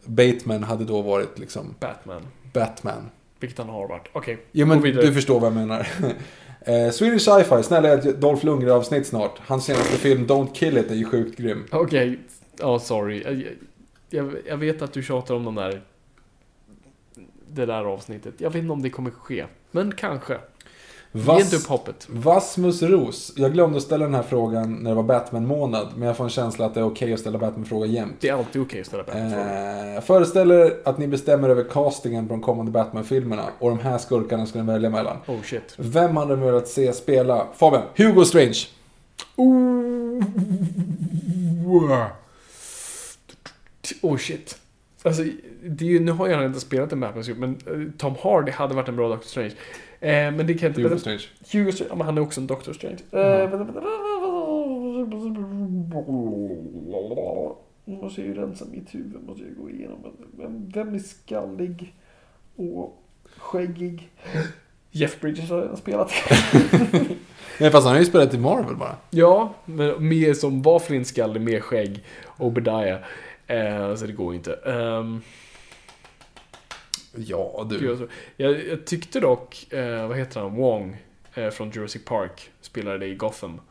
Bateman 0.06 0.64
hade 0.64 0.86
då 0.86 1.02
varit 1.02 1.40
liksom 1.40 1.76
Batman. 1.80 2.22
Batman. 2.54 3.10
Vilket 3.40 3.58
han 3.58 3.70
har 3.70 3.88
varit. 3.88 4.10
Okej, 4.14 4.38
Jo 4.52 4.68
gå 4.68 4.76
men 4.76 4.82
du 4.82 5.14
förstår 5.14 5.40
vad 5.40 5.48
jag 5.48 5.56
menar. 5.56 5.88
eh, 6.62 6.92
Swedish 6.92 7.22
Sci-Fi, 7.22 7.64
snälla 7.64 7.94
ett 7.94 8.22
Dolph 8.22 8.46
Lundgren 8.46 8.72
avsnitt 8.72 9.08
snart. 9.08 9.40
Hans 9.40 9.66
senaste 9.66 9.98
film 9.98 10.28
Don't 10.28 10.54
Kill 10.54 10.78
It 10.78 10.92
är 10.92 10.96
ju 10.96 11.06
sjukt 11.06 11.38
grym. 11.38 11.66
Okej, 11.72 12.20
ja 12.60 12.80
sorry. 12.80 13.24
Jag, 13.24 13.48
jag, 14.10 14.36
jag 14.48 14.58
vet 14.58 14.82
att 14.82 14.94
du 14.94 15.04
tjatar 15.04 15.36
om 15.36 15.44
de 15.44 15.56
där... 15.56 15.82
Det 17.50 17.66
där 17.66 17.86
avsnittet. 17.86 18.34
Jag 18.38 18.50
vet 18.50 18.62
inte 18.62 18.74
om 18.74 18.82
det 18.82 18.90
kommer 18.90 19.12
ske. 19.12 19.46
Men 19.72 19.92
kanske. 19.92 20.38
Ge 21.16 21.42
inte 21.42 21.56
upp 21.56 21.68
hoppet. 21.68 22.08
Vasmus 22.10 22.82
Ros. 22.82 23.34
Jag 23.36 23.54
glömde 23.54 23.78
att 23.78 23.84
ställa 23.84 24.06
den 24.06 24.14
här 24.14 24.24
frågan 24.24 24.74
när 24.74 24.90
det 24.90 24.96
var 24.96 25.04
Batman-månad. 25.04 25.88
Men 25.96 26.08
jag 26.08 26.18
får 26.18 26.24
en 26.24 26.30
känsla 26.30 26.66
att 26.66 26.74
det 26.74 26.80
är 26.80 26.86
okej 26.86 27.14
att 27.14 27.20
ställa 27.20 27.38
Batman-frågor 27.38 27.88
jämt. 27.88 28.16
Det 28.20 28.30
är 28.30 28.34
alltid 28.34 28.62
okej 28.62 28.82
att 28.82 28.88
ställa 28.88 29.04
Batman-frågor. 29.04 29.48
Eh, 29.48 29.94
jag 29.94 30.04
föreställer 30.04 30.78
att 30.86 30.98
ni 30.98 31.08
bestämmer 31.08 31.50
över 31.50 31.64
castingen 31.64 32.28
på 32.28 32.34
de 32.34 32.42
kommande 32.42 32.72
Batman-filmerna. 32.72 33.44
Och 33.60 33.70
de 33.70 33.80
här 33.80 33.98
skurkarna 33.98 34.46
ska 34.46 34.60
ni 34.60 34.72
välja 34.72 34.90
mellan. 34.90 35.18
Oh 35.28 35.42
shit. 35.42 35.76
Vem 35.78 36.18
hade 36.18 36.36
ni 36.36 36.46
velat 36.46 36.68
se 36.68 36.94
spela? 36.94 37.48
Fabian, 37.56 37.84
Hugo 37.96 38.26
Strange. 38.26 38.58
Oh 44.02 44.18
shit. 44.18 44.58
Alltså, 45.04 45.24
det 45.64 45.86
är 45.86 45.90
ju, 45.90 46.00
nu 46.00 46.12
har 46.12 46.28
jag 46.28 46.46
inte 46.46 46.60
spelat 46.60 46.92
en 46.92 47.00
Batman 47.00 47.24
men 47.38 47.50
eh, 47.52 47.92
Tom 47.98 48.16
Hardy 48.22 48.52
hade 48.52 48.76
varit 48.76 48.88
en 48.88 48.96
bra 48.96 49.10
Doctor 49.10 49.28
Strange. 49.28 49.54
Eh, 50.04 50.32
men 50.32 50.48
det 50.48 50.54
kan 50.54 50.70
inte... 50.70 50.82
Hugo 50.82 50.98
Strange. 50.98 51.24
Hugo 51.52 51.72
Strange, 51.72 51.90
ja, 51.90 51.96
men 51.96 52.06
han 52.06 52.18
är 52.18 52.22
också 52.22 52.42
en 52.42 52.48
Doctor 52.48 52.74
Strange. 52.74 52.98
Eh, 53.12 53.50
vänta. 53.50 53.82
Måste 57.86 58.22
ju 58.22 58.34
rensa 58.34 58.66
mitt 58.72 58.96
huvud, 58.96 59.24
måste 59.24 59.44
jag 59.44 59.56
gå 59.58 59.70
igenom. 59.70 60.00
Vem, 60.38 60.70
vem 60.70 60.94
är 60.94 61.00
skallig 61.00 61.94
och 62.56 63.04
skäggig? 63.38 64.10
Jeff 64.92 65.20
Bridges 65.22 65.50
har 65.50 65.76
spelat. 65.76 66.12
Nej 67.60 67.72
fast 67.72 67.86
han 67.86 67.94
har 67.94 68.00
ju 68.00 68.06
spelat 68.06 68.34
i 68.34 68.38
Marvel 68.38 68.76
bara. 68.76 68.96
ja, 69.10 69.54
men 69.66 70.08
mer 70.08 70.34
som 70.34 70.62
var 70.62 70.80
flintskallig, 70.80 71.42
mer 71.42 71.60
skägg. 71.60 72.04
Obadiah. 72.38 73.00
Eh, 73.48 73.96
så 73.96 74.06
det 74.06 74.14
går 74.14 74.34
ju 74.34 74.38
inte. 74.38 74.54
Ehm, 74.54 75.22
Ja 77.16 77.66
du. 77.70 77.86
jag, 77.86 77.98
tror- 77.98 78.10
jag, 78.38 78.68
jag 78.68 78.86
tyckte 78.86 79.20
dock, 79.20 79.74
eh, 79.74 80.08
vad 80.08 80.18
heter 80.18 80.40
han, 80.42 80.56
Wong 80.56 80.98
eh, 81.34 81.50
från 81.50 81.72
Jurassic 81.72 82.06
Park 82.06 82.52
spelade 82.62 83.06
i 83.08 83.16
Gotham. 83.16 83.62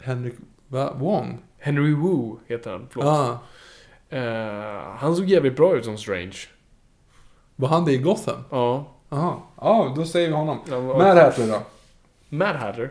Henrik... 0.00 0.34
Va? 0.68 0.92
Wong? 0.96 1.38
Henry 1.58 1.94
Wu 1.94 2.36
heter 2.46 2.70
han, 2.70 2.86
förlåt. 2.90 3.06
Ah. 3.08 3.38
Eh, 4.16 4.96
han 4.98 5.16
såg 5.16 5.24
jävligt 5.24 5.56
bra 5.56 5.76
ut 5.76 5.84
som 5.84 5.98
Strange. 5.98 6.36
Var 7.56 7.68
han 7.68 7.84
det 7.84 7.92
i 7.92 7.98
Gotham? 7.98 8.44
Ja. 8.50 8.94
Jaha. 9.08 9.36
Ja, 9.60 9.92
då 9.96 10.04
säger 10.04 10.28
vi 10.28 10.34
honom. 10.34 10.58
Ja, 10.70 10.80
Mad 10.80 11.18
Hatter 11.18 11.46
då? 11.48 11.62
Mad 12.28 12.56
Hatter. 12.56 12.90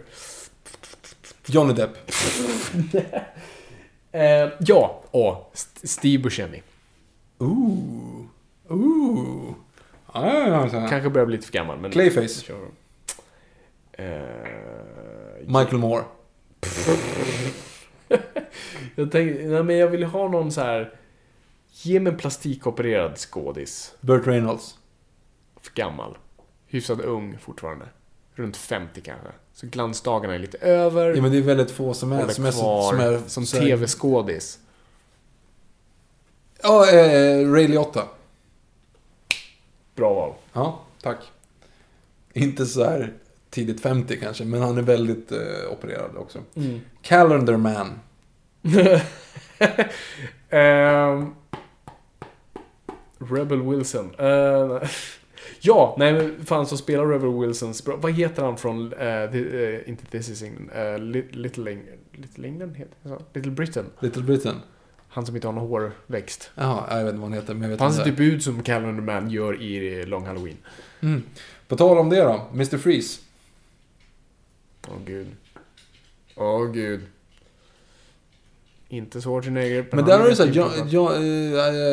Johnny 1.45 1.73
Depp. 1.73 1.91
Eh, 4.11 4.49
ja, 4.59 5.03
och 5.11 5.51
St- 5.53 5.87
Steve 5.87 6.23
Buscemi. 6.23 6.61
Ooh. 7.39 8.25
Ooh. 8.69 9.53
Ja, 10.13 10.33
ja, 10.33 10.47
ja, 10.47 10.69
ja. 10.73 10.87
Kanske 10.87 11.09
börjar 11.09 11.25
bli 11.25 11.35
lite 11.35 11.47
för 11.47 11.53
gammal, 11.53 11.79
men... 11.79 11.91
Clayface. 11.91 12.41
Kör. 12.41 12.67
Eh, 13.91 14.07
Michael 15.45 15.77
Moore. 15.77 16.03
jag 18.95 19.11
tänkte, 19.11 19.43
nej 19.43 19.63
men 19.63 19.77
jag 19.77 19.87
vill 19.87 20.03
ha 20.03 20.27
någon 20.27 20.51
så 20.51 20.61
här. 20.61 20.93
Ge 21.71 21.99
mig 21.99 22.13
en 22.13 22.19
plastikopererad 22.19 23.17
skådis. 23.17 23.95
Burt 24.01 24.27
Reynolds. 24.27 24.75
För 25.61 25.73
gammal. 25.73 26.17
Hyfsat 26.67 26.99
ung 26.99 27.37
fortfarande. 27.37 27.85
Runt 28.35 28.57
50 28.57 29.01
kanske. 29.01 29.27
Så 29.53 29.67
glansdagarna 29.67 30.35
är 30.35 30.39
lite 30.39 30.57
över. 30.57 31.15
Ja 31.15 31.21
men 31.21 31.31
det 31.31 31.37
är 31.37 31.41
väldigt 31.41 31.71
få 31.71 31.93
som 31.93 32.11
är, 32.11 32.27
som 32.27 32.45
är, 32.45 32.51
som 32.51 32.99
är 32.99 33.21
som 33.27 33.45
tv-skådis. 33.45 34.59
Ja, 36.63 36.91
eh, 36.91 37.51
Ray 37.51 37.67
Liotta. 37.67 38.03
Bra 39.97 40.13
val. 40.13 40.33
Ja, 40.53 40.79
tack. 41.01 41.17
Inte 42.33 42.65
så 42.65 42.83
här 42.83 43.13
tidigt 43.49 43.81
50 43.81 44.19
kanske, 44.19 44.45
men 44.45 44.61
han 44.61 44.77
är 44.77 44.81
väldigt 44.81 45.31
eh, 45.31 45.37
opererad 45.71 46.17
också. 46.17 46.39
Mm. 46.55 46.79
Calendar 47.01 47.57
Man. 47.57 47.99
Ehm, 50.49 51.35
Rebel 53.19 53.61
Wilson. 53.61 54.15
Eh, 54.19 54.81
ja, 55.61 55.95
nej 55.99 56.13
men 56.13 56.45
fan 56.45 56.65
som 56.67 56.77
spelar 56.77 57.05
Rebel 57.05 57.39
Wilsons 57.39 57.85
bra. 57.85 57.95
Vad 57.95 58.11
heter 58.13 58.43
han 58.43 58.57
från, 58.57 58.93
eh, 58.93 59.31
the, 59.31 59.73
eh, 59.75 59.89
inte 59.89 60.05
This 60.05 60.29
is 60.29 60.43
England, 60.43 60.69
eh, 60.75 60.99
Li- 60.99 61.27
Little, 61.31 61.71
Eng 61.71 61.83
Little 62.11 62.47
England 62.47 62.75
heter 62.75 62.95
det 63.03 63.09
så? 63.09 63.21
Little 63.33 63.51
Britain. 63.51 63.85
Little 63.99 64.23
Britain. 64.23 64.55
Han 65.17 65.25
som 65.25 65.35
inte 65.35 65.47
har 65.47 65.53
någon 65.53 65.69
hårväxt. 65.69 66.51
Jaha, 66.55 66.97
jag 66.97 67.03
vet 67.03 67.13
inte 67.13 67.21
vad 67.21 67.29
han 67.29 67.39
heter, 67.39 67.53
men 67.53 67.63
jag 67.63 67.69
vet 67.69 67.79
Han 67.79 67.93
ser 67.93 68.03
typ 68.03 68.19
ut 68.19 68.43
som 68.43 68.63
Calendar 68.63 69.03
Man 69.03 69.29
gör 69.29 69.61
i 69.61 70.05
Long 70.05 70.25
Halloween. 70.25 70.57
Mm. 71.01 71.23
På 71.67 71.75
tal 71.75 71.97
om 71.97 72.09
det 72.09 72.21
då, 72.21 72.41
Mr. 72.53 72.77
Freeze. 72.77 73.19
Åh 74.87 74.95
gud. 75.05 75.27
Åh 76.35 76.71
gud. 76.71 77.01
Inte 78.89 79.21
Schwarzenegger. 79.21 79.87
Men 79.91 79.99
han 79.99 80.07
där 80.07 80.15
är 80.15 80.19
har 80.19 80.29
du 80.29 80.35
såhär, 80.35 80.49
imponerad. 80.49 80.89
John, 80.89 81.11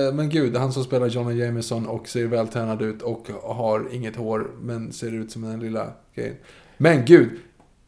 eh, 0.08 0.14
men 0.14 0.28
gud, 0.28 0.56
han 0.56 0.72
som 0.72 0.84
spelar 0.84 1.06
Johnny 1.06 1.44
Jameson 1.44 1.86
och 1.86 2.08
ser 2.08 2.26
vältränad 2.26 2.82
ut 2.82 3.02
och 3.02 3.28
har 3.42 3.88
inget 3.92 4.16
hår, 4.16 4.50
men 4.60 4.92
ser 4.92 5.14
ut 5.14 5.30
som 5.30 5.42
den 5.42 5.60
lilla 5.60 5.92
grejen. 6.14 6.36
Men 6.76 7.04
gud, 7.04 7.30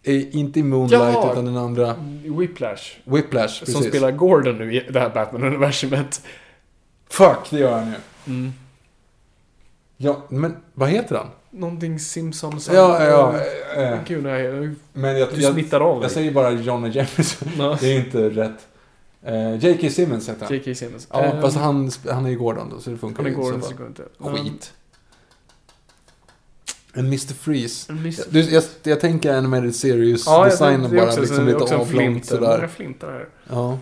eh, 0.07 0.37
inte 0.37 0.61
i 0.61 0.63
Moonlight 0.63 1.01
Ja! 1.15 1.33
utan 1.33 1.45
den 1.45 1.57
andra, 1.57 1.95
Whiplash. 2.39 2.83
Whiplash, 3.05 3.59
precis. 3.61 3.75
Som 3.75 3.83
spelar 3.83 4.11
Gordon 4.11 4.59
nu 4.59 4.75
i 4.75 4.87
det 4.91 5.01
här 5.01 5.11
Batman-universumet. 5.11 6.23
Fuck, 7.11 7.51
det 7.51 7.59
gör 7.59 7.73
han 7.79 7.87
ju. 7.87 7.95
Mm. 8.35 8.53
Ja, 9.97 10.23
men 10.29 10.57
vad 10.75 10.89
heter 10.89 11.17
han? 11.17 11.27
Någonting 11.51 11.99
Simpsons. 11.99 12.69
Ja, 12.73 13.05
ja, 13.05 13.35
eh, 13.77 13.93
eh. 13.93 13.99
Gud, 14.07 14.23
nej. 14.23 14.71
Men 14.93 15.19
jag, 15.19 15.29
Du 15.35 15.41
jag, 15.41 15.53
smittar 15.53 15.81
av 15.81 15.95
dig. 15.97 16.03
jag 16.05 16.11
säger 16.11 16.33
bara 16.33 16.51
Johnny 16.51 16.89
Jameson. 16.89 17.49
Ja. 17.59 17.77
Det 17.81 17.93
är 17.93 17.99
inte 17.99 18.31
rätt. 18.31 18.67
Eh, 19.23 19.55
J.K. 19.57 19.91
Simmons 19.91 20.29
heter 20.29 20.47
han. 20.47 20.55
J.K. 20.55 20.75
Simmons. 20.75 21.09
Ja, 21.13 21.23
Ehm, 21.25 21.43
fast 21.43 21.57
han, 21.57 21.91
han 22.11 22.27
är 22.27 22.31
ju 22.31 22.37
Gordon 22.39 22.71
då, 22.71 22.81
så 22.81 22.91
det 22.91 22.97
funkar 22.97 23.23
Han 23.23 23.33
är 23.33 23.37
Gordon, 23.37 23.63
så 23.63 23.69
det 23.69 23.75
går 23.75 23.87
inte. 23.87 24.03
Skit. 24.19 24.73
En 26.97 27.07
Mr. 27.07 27.35
Freeze. 27.35 27.93
Um, 27.93 27.99
Mr. 27.99 28.23
Du, 28.31 28.41
jag, 28.41 28.65
jag 28.83 29.01
tänker 29.01 29.35
Animated 29.35 29.67
Ja, 29.69 29.73
Series-designen 29.73 30.81
tänkte 30.81 30.97
det 30.97 31.01
bara, 31.01 31.09
också, 31.09 31.21
liksom 31.21 31.47
lite 31.47 31.57
en 31.59 31.63
avlångt 31.63 31.89
flint. 31.89 32.31
Många 32.31 32.41
sådär. 32.53 32.67
flintar 32.69 33.13
här. 33.13 33.29
Ja. 33.51 33.79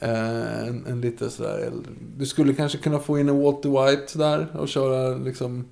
Eh, 0.00 0.68
en, 0.68 0.86
en 0.86 1.00
lite 1.00 1.30
sådär, 1.30 1.72
du 2.16 2.26
skulle 2.26 2.54
kanske 2.54 2.78
kunna 2.78 2.98
få 2.98 3.18
in 3.18 3.28
en 3.28 3.42
Walter 3.42 3.68
White 3.86 4.18
där 4.18 4.46
och 4.56 4.68
köra 4.68 5.16
liksom 5.16 5.64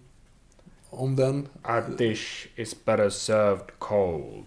om 0.91 1.17
den. 1.17 1.49
Our 1.69 1.97
dish 1.99 2.47
is 2.57 2.85
better 2.85 3.11
served 3.11 3.67
cold. 3.79 4.45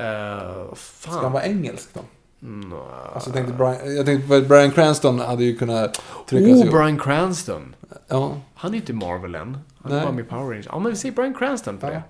Uh, 0.00 0.74
Ska 0.74 1.10
han 1.10 1.20
fan. 1.22 1.32
vara 1.32 1.44
engelsk 1.44 1.88
då? 1.94 2.00
Alltså, 3.14 3.30
jag, 3.30 3.34
tänkte 3.34 3.52
Brian, 3.54 3.96
jag 3.96 4.06
tänkte 4.06 4.36
att 4.36 4.48
Brian 4.48 4.70
Cranston 4.70 5.18
hade 5.18 5.44
ju 5.44 5.56
kunnat 5.56 6.02
trycka 6.28 6.44
sig 6.44 6.54
Oh, 6.54 6.66
upp. 6.66 6.72
Brian 6.72 6.98
Cranston. 6.98 7.74
Ja, 8.08 8.40
Han 8.54 8.72
är 8.74 8.76
inte 8.76 8.92
Marvel 8.92 9.34
än. 9.34 9.58
Han 9.82 9.90
bara 9.90 10.12
med 10.12 10.24
i 10.24 10.28
Power 10.28 10.50
Rangers. 10.50 10.66
Ja, 10.66 10.78
men 10.78 10.92
vi 10.92 10.98
säger 10.98 11.14
Brian 11.14 11.34
Cranston 11.34 11.78
på 11.78 11.86
Ja. 11.86 11.90
det. 11.92 12.02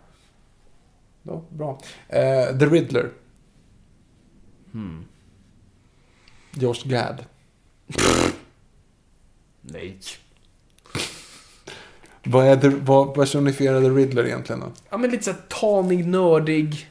ja, 1.22 1.44
bra. 1.50 1.80
Eh, 2.08 2.58
The 2.58 2.66
Riddler. 2.66 3.10
Hmm. 4.72 5.04
Josh 6.54 6.82
Gad. 6.88 7.24
Nej. 9.60 9.98
Vad, 12.24 12.46
är 12.46 12.56
the, 12.56 12.68
vad 12.68 13.14
personifierar 13.14 13.80
The 13.80 13.88
Riddler 13.88 14.26
egentligen 14.26 14.60
då? 14.60 14.66
Ja, 14.90 14.96
men 14.96 15.10
lite 15.10 15.24
såhär 15.24 15.40
tanig, 15.48 16.06
nördig. 16.06 16.88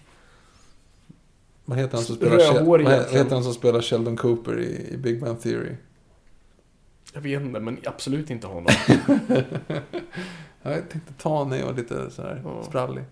Vad 1.65 1.77
heter 1.77 1.95
han 1.97 2.05
som 2.05 2.15
spelar, 2.15 2.37
Rödhårig 2.37 2.85
vad 2.87 3.11
heter 3.11 3.33
han 3.35 3.43
som 3.43 3.53
spelar 3.53 3.81
Sheldon 3.81 4.17
Cooper 4.17 4.59
i, 4.59 4.93
i 4.93 4.97
Big 4.97 5.21
Bang 5.21 5.41
Theory? 5.41 5.75
Jag 7.13 7.21
vet 7.21 7.41
inte, 7.41 7.59
men 7.59 7.77
absolut 7.85 8.29
inte 8.29 8.47
honom. 8.47 8.73
Ja, 10.61 10.71
jag 10.71 10.89
tänkte 10.89 11.13
tanig 11.13 11.65
och 11.65 11.75
lite 11.75 12.11
sådär 12.11 12.41
Ja. 12.45 12.63
sprallig. 12.63 13.03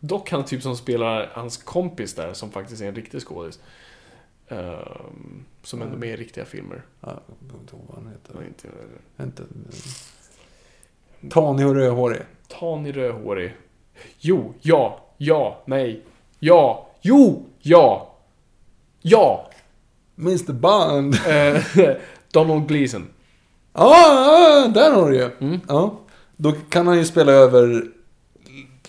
Dock 0.00 0.30
han 0.30 0.44
typ 0.44 0.62
som 0.62 0.76
spelar 0.76 1.30
hans 1.32 1.56
kompis 1.56 2.14
där, 2.14 2.32
som 2.32 2.50
faktiskt 2.50 2.82
är 2.82 2.88
en 2.88 2.94
riktig 2.94 3.20
skådis. 3.22 3.60
Ehm, 4.48 5.44
som 5.62 5.82
ändå 5.82 5.94
är 5.94 5.98
med 5.98 6.08
i 6.08 6.16
riktiga 6.16 6.44
filmer. 6.44 6.82
Ja, 7.00 7.08
jag 7.26 7.48
kommer 7.50 7.60
inte 7.62 7.76
ihåg 7.76 7.84
vad 7.86 7.96
han 8.04 8.12
heter. 8.12 8.36
Och 8.36 8.42
inte, 8.42 8.68
Inte, 9.22 9.42
tanig 11.30 11.66
och 11.66 11.74
rödhårig. 11.74 12.20
tanig, 12.48 12.96
rödhårig. 12.96 13.54
Jo, 14.18 14.54
ja, 14.62 15.00
ja, 15.16 15.62
nej, 15.64 16.02
ja, 16.38 16.88
jo, 17.00 17.44
ja, 17.60 18.14
ja. 19.02 19.50
Mr 20.18 20.52
Bond. 20.52 21.14
Eh, 21.28 21.96
Donald 22.32 22.68
Gleason. 22.68 23.08
Ja, 23.72 23.82
ah, 24.64 24.68
där 24.68 24.92
har 24.94 25.10
du 25.10 25.16
ju. 25.16 25.30
Mm. 25.40 25.60
Ja. 25.68 25.98
Då 26.36 26.52
kan 26.52 26.86
han 26.86 26.98
ju 26.98 27.04
spela 27.04 27.32
över 27.32 27.84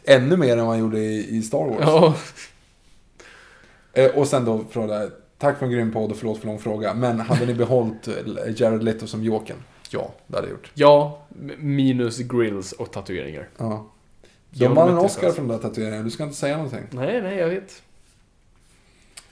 ännu 0.04 0.38
mer 0.38 0.52
än 0.58 0.66
vad 0.66 0.68
han 0.68 0.80
gjorde 0.80 1.00
i, 1.00 1.38
i 1.38 1.42
Star 1.42 1.66
Wars. 1.66 1.80
Ja. 1.82 2.16
Eh, 3.94 4.18
och 4.18 4.28
sen 4.28 4.46
då 4.46 4.66
fråga, 4.70 5.10
tack 5.38 5.60
för 5.60 5.66
en 5.66 5.72
grym 5.72 5.92
podd 5.92 6.12
och 6.12 6.18
förlåt 6.18 6.40
för 6.40 6.48
lång 6.48 6.60
fråga. 6.60 6.94
Men 6.94 7.20
hade 7.20 7.46
ni 7.46 7.54
behållit 7.54 8.08
eh, 8.08 8.14
Jared 8.56 8.84
Leto 8.84 9.08
som 9.08 9.24
Jokern? 9.24 9.58
Ja, 9.90 10.14
det 10.28 10.36
hade 10.36 10.48
jag 10.48 10.52
gjort. 10.52 10.72
Ja, 10.74 11.26
minus 11.58 12.18
grills 12.18 12.72
och 12.72 12.92
tatueringar. 12.92 13.50
Ja. 13.58 13.92
De 14.52 14.74
vann 14.74 14.90
en 14.90 14.98
Oscar 14.98 15.32
för 15.32 15.42
den 15.42 15.48
där 15.48 15.58
tatueringen, 15.58 16.04
du 16.04 16.12
ska 16.12 16.24
inte 16.24 16.36
säga 16.36 16.58
någonting. 16.58 16.84
Nej, 16.92 17.22
nej, 17.22 17.38
jag 17.38 17.48
vet. 17.48 17.82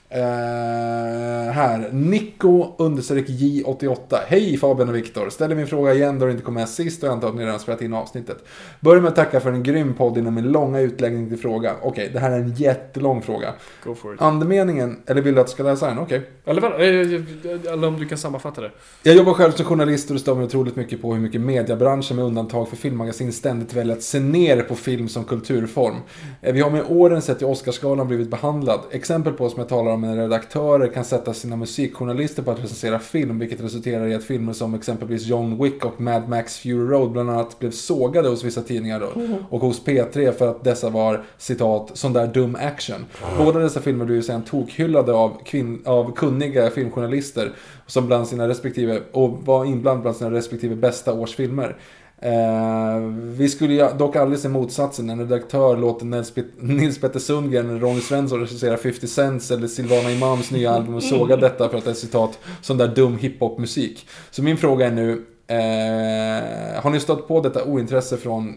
Eh, 0.08 1.52
här, 1.52 1.88
Nico 1.92 2.74
understreck 2.78 3.28
J88. 3.28 4.16
Hej 4.26 4.56
Fabian 4.56 4.88
och 4.88 4.94
Viktor. 4.96 5.30
Ställer 5.30 5.54
min 5.54 5.66
fråga 5.66 5.94
igen 5.94 6.18
då 6.18 6.26
det 6.26 6.32
inte 6.32 6.44
kom 6.44 6.54
med 6.54 6.68
sist 6.68 7.02
och 7.02 7.08
jag 7.08 7.12
antar 7.12 7.28
att 7.28 7.34
ni 7.34 7.44
redan 7.44 7.58
spelat 7.60 7.82
in 7.82 7.94
avsnittet. 7.94 8.36
Börjar 8.80 9.00
med 9.02 9.08
att 9.08 9.16
tacka 9.16 9.40
för 9.40 9.52
en 9.52 9.62
grym 9.62 9.94
podd 9.94 10.18
inom 10.18 10.34
min 10.34 10.52
långa 10.52 10.80
utläggning 10.80 11.28
till 11.28 11.38
frågan. 11.38 11.76
Okej, 11.82 12.10
det 12.12 12.18
här 12.18 12.30
är 12.30 12.36
en 12.36 12.54
jättelång 12.54 13.22
fråga. 13.22 13.52
Go 13.84 13.94
for 13.94 14.14
it. 14.14 14.22
Andemeningen, 14.22 14.96
eller 15.06 15.22
vill 15.22 15.34
du 15.34 15.40
att 15.40 15.46
jag 15.46 15.50
ska 15.54 15.62
läsa 15.62 15.86
den? 15.88 15.98
Okej. 15.98 16.30
Eller, 16.44 16.60
vad- 16.60 16.72
eh, 16.72 17.72
eller 17.72 17.88
om 17.88 17.98
du 17.98 18.06
kan 18.08 18.18
sammanfatta 18.18 18.60
det. 18.60 18.70
Jag 19.02 19.16
jobbar 19.16 19.32
själv 19.32 19.52
som 19.52 19.64
journalist 19.64 20.08
och 20.10 20.14
det 20.14 20.20
stör 20.20 20.34
mig 20.34 20.44
otroligt 20.44 20.76
mycket 20.76 21.02
på 21.02 21.14
hur 21.14 21.20
mycket 21.20 21.40
mediebranschen 21.40 22.16
med 22.16 22.24
undantag 22.24 22.68
för 22.68 22.76
filmmagasin 22.76 23.32
ständigt 23.32 23.74
väljer 23.74 23.96
att 23.96 24.02
se 24.02 24.20
ner 24.20 24.62
på 24.62 24.74
film 24.74 25.08
som 25.08 25.24
kulturform. 25.24 25.94
Eh, 26.42 26.52
Vi 26.54 26.60
har 26.60 26.70
med 26.70 26.82
åren 26.88 27.22
sett 27.22 27.42
hur 27.42 27.46
Oscarsgalan 27.48 28.08
blivit 28.08 28.30
behandlad. 28.30 28.80
Exempel 28.90 29.32
på 29.32 29.48
som 29.48 29.58
jag 29.60 29.68
talar 29.68 29.92
om 29.92 29.95
när 30.00 30.16
redaktörer 30.16 30.88
kan 30.88 31.04
sätta 31.04 31.34
sina 31.34 31.56
musikjournalister 31.56 32.42
på 32.42 32.50
att 32.50 32.64
recensera 32.64 32.98
film, 32.98 33.38
vilket 33.38 33.60
resulterar 33.60 34.06
i 34.06 34.14
att 34.14 34.24
filmer 34.24 34.52
som 34.52 34.74
exempelvis 34.74 35.26
John 35.26 35.62
Wick 35.62 35.84
och 35.84 36.00
Mad 36.00 36.28
Max 36.28 36.58
Fury 36.58 36.88
Road 36.88 37.12
bland 37.12 37.30
annat 37.30 37.58
blev 37.58 37.70
sågade 37.70 38.28
hos 38.28 38.44
vissa 38.44 38.62
tidningar 38.62 39.00
då, 39.00 39.12
och 39.50 39.60
hos 39.60 39.84
P3 39.84 40.32
för 40.32 40.50
att 40.50 40.64
dessa 40.64 40.90
var 40.90 41.24
citat 41.38 41.90
sån 41.94 42.12
där 42.12 42.26
dum 42.26 42.56
action. 42.60 43.06
Båda 43.38 43.58
dessa 43.58 43.80
filmer 43.80 44.04
blev 44.04 44.16
ju 44.16 44.22
sen 44.22 44.42
tokhyllade 44.42 45.12
av, 45.12 45.44
kvinn, 45.44 45.82
av 45.84 46.14
kunniga 46.14 46.70
filmjournalister 46.70 47.52
som 47.86 48.06
bland 48.06 48.28
sina 48.28 48.48
respektive, 48.48 49.00
och 49.12 49.38
var 49.44 49.64
inblandade 49.64 50.02
bland 50.02 50.16
sina 50.16 50.30
respektive 50.30 50.76
bästa 50.76 51.12
årsfilmer. 51.12 51.76
Eh, 52.22 52.98
vi 53.22 53.48
skulle 53.48 53.92
dock 53.92 54.16
aldrig 54.16 54.38
se 54.40 54.48
motsatsen. 54.48 55.10
En 55.10 55.18
redaktör 55.18 55.76
låter 55.76 56.06
Nils, 56.06 56.34
Pet- 56.34 56.44
Nils 56.60 57.00
Petter 57.00 57.18
Sundgren 57.18 57.80
Ronny 57.80 58.00
Svensson 58.00 58.40
recensera 58.40 58.76
50 58.76 59.06
Cents 59.06 59.50
eller 59.50 59.66
Silvana 59.68 60.10
Imams 60.10 60.50
nya 60.50 60.70
album 60.70 60.94
och 60.94 61.02
såga 61.02 61.36
detta 61.36 61.68
för 61.68 61.78
att 61.78 61.84
det 61.84 61.90
är 61.90 61.94
citat 61.94 62.38
sån 62.62 62.78
där 62.78 62.88
dum 62.88 63.18
hiphop-musik. 63.18 64.06
Så 64.30 64.42
min 64.42 64.56
fråga 64.56 64.86
är 64.86 64.90
nu, 64.90 65.12
eh, 65.46 66.82
har 66.82 66.90
ni 66.90 67.00
stött 67.00 67.28
på 67.28 67.40
detta 67.40 67.64
ointresse 67.64 68.16
från 68.16 68.56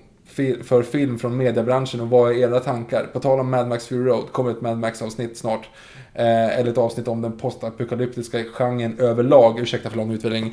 för 0.63 0.83
film 0.83 1.19
från 1.19 1.37
mediebranschen 1.37 2.01
och 2.01 2.09
vad 2.09 2.31
är 2.31 2.35
era 2.35 2.59
tankar? 2.59 3.03
På 3.13 3.19
tal 3.19 3.39
om 3.39 3.49
Mad 3.51 3.67
Max 3.67 3.87
Fury 3.87 4.03
Road, 4.05 4.31
kommer 4.31 4.51
ett 4.51 4.61
Mad 4.61 4.77
Max-avsnitt 4.77 5.37
snart. 5.37 5.69
Eh, 6.13 6.59
eller 6.59 6.71
ett 6.71 6.77
avsnitt 6.77 7.07
om 7.07 7.21
den 7.21 7.37
postapokalyptiska 7.37 8.43
genren 8.53 8.99
överlag. 8.99 9.59
Ursäkta 9.59 9.89
för 9.89 9.97
lång 9.97 10.11
utvärdering. 10.11 10.51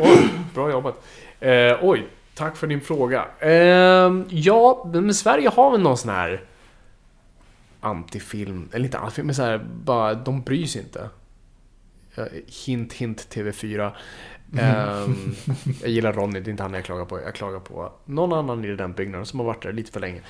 Oj, 0.00 0.28
bra 0.54 0.70
jobbat. 0.70 1.02
Eh, 1.40 1.78
oj, 1.82 2.08
tack 2.34 2.56
för 2.56 2.66
din 2.66 2.80
fråga. 2.80 3.26
Eh, 3.38 4.12
ja, 4.28 4.90
men 4.92 5.14
Sverige 5.14 5.48
har 5.48 5.70
väl 5.70 5.80
någon 5.80 5.98
sån 5.98 6.10
här 6.10 6.44
antifilm, 7.80 8.68
eller 8.72 8.84
inte 8.84 8.98
antifilm, 8.98 9.26
men 9.26 9.34
så 9.34 9.42
här, 9.42 9.66
bara, 9.84 10.14
de 10.14 10.42
bryr 10.42 10.66
sig 10.66 10.82
inte. 10.82 11.08
Eh, 12.16 12.24
hint, 12.66 12.92
hint 12.92 13.28
TV4. 13.34 13.92
Ehm, 14.58 15.34
jag 15.80 15.90
gillar 15.90 16.12
Ronny, 16.12 16.40
det 16.40 16.48
är 16.48 16.50
inte 16.50 16.62
han 16.62 16.74
jag 16.74 16.84
klagar 16.84 17.04
på. 17.04 17.20
Jag 17.20 17.34
klagar 17.34 17.60
på 17.60 17.92
någon 18.04 18.32
annan 18.32 18.64
i 18.64 18.76
den 18.76 18.92
byggnaden 18.92 19.26
som 19.26 19.40
har 19.40 19.46
varit 19.46 19.62
där 19.62 19.72
lite 19.72 19.92
för 19.92 20.00
länge. 20.00 20.20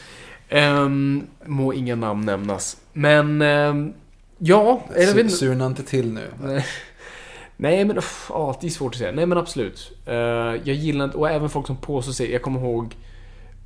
Um, 0.50 1.26
må 1.44 1.74
inga 1.74 1.94
namn 1.94 2.26
nämnas. 2.26 2.76
Men, 2.92 3.42
ehm, 3.42 3.92
ja. 4.38 4.82
Surna 5.28 5.66
inte 5.66 5.82
till 5.82 6.12
nu. 6.12 6.30
Nej. 7.56 7.84
Men 7.84 7.98
uff, 7.98 8.26
ja, 8.28 8.58
det 8.60 8.66
är 8.66 8.70
svårt 8.70 8.94
att 8.94 8.98
säga. 8.98 9.12
Nej 9.12 9.26
men 9.26 9.38
absolut. 9.38 9.92
Eh, 10.06 10.14
jag 10.14 10.66
gillar 10.66 11.04
inte, 11.04 11.16
och 11.18 11.30
även 11.30 11.50
folk 11.50 11.66
som 11.66 11.76
påstår 11.76 12.12
sig, 12.12 12.32
jag 12.32 12.42
kommer 12.42 12.60
ihåg 12.60 12.94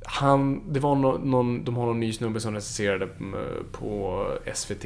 han, 0.05 0.73
det 0.73 0.79
var 0.79 0.95
nå- 0.95 1.17
någon, 1.17 1.63
de 1.63 1.75
har 1.77 1.85
någon 1.85 1.99
ny 1.99 2.13
snubbe 2.13 2.39
som 2.39 2.53
recenserade 2.53 3.09
mm, 3.19 3.35
på 3.71 4.25
SVT, 4.53 4.85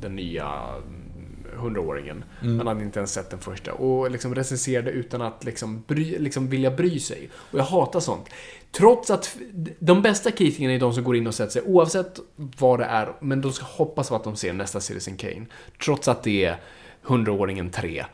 den 0.00 0.16
nya 0.16 0.52
mm, 0.76 1.74
100-åringen. 1.74 2.24
Han 2.40 2.66
hade 2.66 2.82
inte 2.82 2.98
ens 2.98 3.12
sett 3.12 3.30
den 3.30 3.38
första. 3.38 3.72
Och 3.72 4.10
liksom 4.10 4.34
recenserade 4.34 4.90
utan 4.90 5.22
att 5.22 5.44
liksom, 5.44 5.84
bry, 5.86 6.18
liksom 6.18 6.48
vilja 6.48 6.70
bry 6.70 6.98
sig. 7.00 7.28
Och 7.34 7.58
jag 7.58 7.64
hatar 7.64 8.00
sånt. 8.00 8.28
Trots 8.72 9.10
att 9.10 9.36
de 9.78 10.02
bästa 10.02 10.30
kritikerna 10.30 10.72
är 10.72 10.78
de 10.80 10.92
som 10.92 11.04
går 11.04 11.16
in 11.16 11.26
och 11.26 11.34
sätter 11.34 11.52
sig, 11.52 11.62
oavsett 11.62 12.20
vad 12.36 12.78
det 12.78 12.84
är, 12.84 13.12
men 13.20 13.40
de 13.40 13.52
ska 13.52 13.66
hoppas 13.66 14.08
på 14.08 14.16
att 14.16 14.24
de 14.24 14.36
ser 14.36 14.52
nästa 14.52 14.80
Citizen 14.80 15.16
Kane. 15.16 15.46
Trots 15.84 16.08
att 16.08 16.22
det 16.22 16.44
är 16.44 16.56
100-åringen 17.04 17.70
3. 17.70 18.04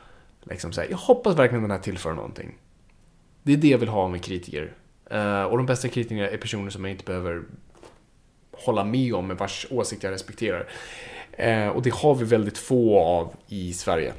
Liksom 0.42 0.72
så 0.72 0.80
här, 0.80 0.88
jag 0.90 0.98
hoppas 0.98 1.38
verkligen 1.38 1.62
den 1.62 1.70
här 1.70 1.78
tillför 1.78 2.12
någonting. 2.12 2.58
Det 3.42 3.52
är 3.52 3.56
det 3.56 3.68
jag 3.68 3.78
vill 3.78 3.88
ha 3.88 4.08
med 4.08 4.22
kritiker. 4.22 4.72
Uh, 5.12 5.42
och 5.42 5.56
de 5.56 5.66
bästa 5.66 5.88
kritikerna 5.88 6.28
är 6.28 6.36
personer 6.36 6.70
som 6.70 6.84
jag 6.84 6.90
inte 6.90 7.04
behöver 7.04 7.42
hålla 8.52 8.84
med 8.84 9.14
om, 9.14 9.26
men 9.26 9.36
vars 9.36 9.66
åsikt 9.70 10.02
jag 10.02 10.12
respekterar. 10.12 10.68
Uh, 11.40 11.68
och 11.68 11.82
det 11.82 11.94
har 11.94 12.14
vi 12.14 12.24
väldigt 12.24 12.58
få 12.58 12.98
av 12.98 13.34
i 13.48 13.72
Sverige. 13.72 14.12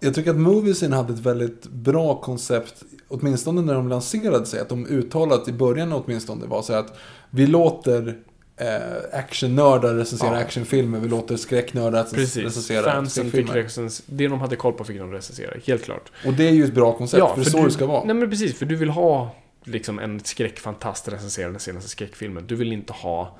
Jag 0.00 0.14
tycker 0.14 0.30
att 0.30 0.36
Moviesin 0.36 0.92
hade 0.92 1.12
ett 1.12 1.18
väldigt 1.18 1.62
bra 1.66 2.20
koncept, 2.20 2.82
åtminstone 3.08 3.62
när 3.62 3.74
de 3.74 3.88
lanserade 3.88 4.46
sig. 4.46 4.60
Att 4.60 4.68
de 4.68 4.86
uttalat 4.86 5.48
i 5.48 5.52
början 5.52 5.92
åtminstone 5.92 6.46
var 6.46 6.62
så 6.62 6.72
här 6.72 6.80
att 6.80 6.98
vi 7.30 7.46
låter 7.46 8.18
eh, 8.56 9.18
actionnördar 9.18 9.94
recensera 9.94 10.32
Ja. 10.32 10.36
actionfilmer, 10.38 10.98
vi 11.00 11.08
låter 11.08 11.36
skräcknördar 11.36 12.04
recens- 12.04 12.42
recensera 12.42 12.82
Fansen 12.82 13.30
fick 13.30 13.48
recens- 13.48 14.02
det 14.06 14.28
de 14.28 14.40
hade 14.40 14.56
koll 14.56 14.72
på 14.72 14.84
fick 14.84 14.98
de 14.98 15.12
recensera, 15.12 15.54
helt 15.66 15.84
klart. 15.84 16.12
Och 16.26 16.32
det 16.32 16.48
är 16.48 16.52
ju 16.52 16.64
ett 16.64 16.74
bra 16.74 16.92
koncept, 16.92 17.28
för 17.28 17.36
det 17.36 17.42
är 17.42 17.50
så 17.50 17.58
du, 17.58 17.64
det 17.64 17.70
ska 17.70 17.86
vara. 17.86 18.04
Nej 18.04 18.14
men 18.14 18.30
precis, 18.30 18.58
för 18.58 18.66
du 18.66 18.76
vill 18.76 18.90
ha 18.90 19.34
liksom 19.64 19.98
en 19.98 20.20
skräckfantast 20.20 21.08
recensera 21.08 21.50
den 21.50 21.60
senaste 21.60 21.90
skräckfilmen. 21.90 22.46
Du 22.46 22.54
vill 22.54 22.72
inte 22.72 22.92
ha 22.92 23.36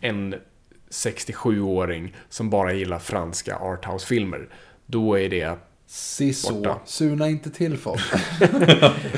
en 0.00 0.34
67-åring 0.90 2.16
som 2.28 2.50
bara 2.50 2.72
gillar 2.72 2.98
franska 2.98 3.56
arthouse-filmer. 3.56 4.48
Då 4.86 5.18
är 5.18 5.28
det... 5.28 5.58
Si 5.90 6.32
så, 6.32 6.54
Borta. 6.54 6.80
surna 6.84 7.28
inte 7.28 7.50
till 7.50 7.76
folk. 7.78 8.00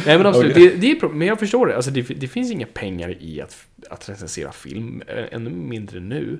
Nej 0.06 0.18
men 0.18 0.26
absolut, 0.26 0.52
Okej. 0.52 0.68
det, 0.68 0.76
det 0.76 0.90
är, 0.90 0.94
pro- 1.01 1.09
men 1.09 1.28
jag 1.28 1.38
förstår 1.38 1.66
det. 1.66 1.76
Alltså, 1.76 1.90
det. 1.90 2.02
Det 2.02 2.28
finns 2.28 2.51
inga 2.51 2.66
pengar 2.66 3.22
i 3.22 3.40
att, 3.40 3.66
att 3.90 4.09
recensera 4.09 4.52
film, 4.52 5.02
eh, 5.06 5.24
ännu 5.30 5.51
mindre 5.51 6.01
nu. 6.01 6.38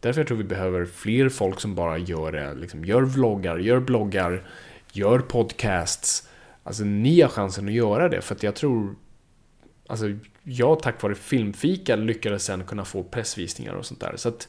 Därför 0.00 0.20
jag 0.20 0.28
tror 0.28 0.38
vi 0.38 0.44
behöver 0.44 0.84
fler 0.84 1.28
folk 1.28 1.60
som 1.60 1.74
bara 1.74 1.98
gör 1.98 2.32
det, 2.32 2.54
liksom, 2.54 2.84
gör 2.84 3.02
vloggar, 3.02 3.58
gör 3.58 3.80
bloggar, 3.80 4.46
gör 4.92 5.18
podcasts. 5.18 6.28
Alltså 6.62 6.84
ni 6.84 7.20
har 7.20 7.28
chansen 7.28 7.66
att 7.66 7.72
göra 7.74 8.08
det, 8.08 8.20
för 8.20 8.34
att 8.34 8.42
jag 8.42 8.54
tror... 8.54 8.94
Alltså, 9.86 10.06
jag 10.42 10.82
tack 10.82 11.02
vare 11.02 11.14
Filmfika 11.14 11.96
lyckades 11.96 12.44
sen 12.44 12.64
kunna 12.64 12.84
få 12.84 13.02
pressvisningar 13.02 13.72
och 13.72 13.86
sånt 13.86 14.00
där. 14.00 14.12
Så 14.16 14.28
att 14.28 14.48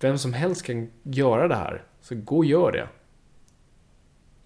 vem 0.00 0.18
som 0.18 0.32
helst 0.32 0.62
kan 0.66 0.90
göra 1.02 1.48
det 1.48 1.54
här, 1.56 1.82
så 2.00 2.14
gå 2.14 2.36
och 2.36 2.44
gör 2.44 2.72
det. 2.72 2.88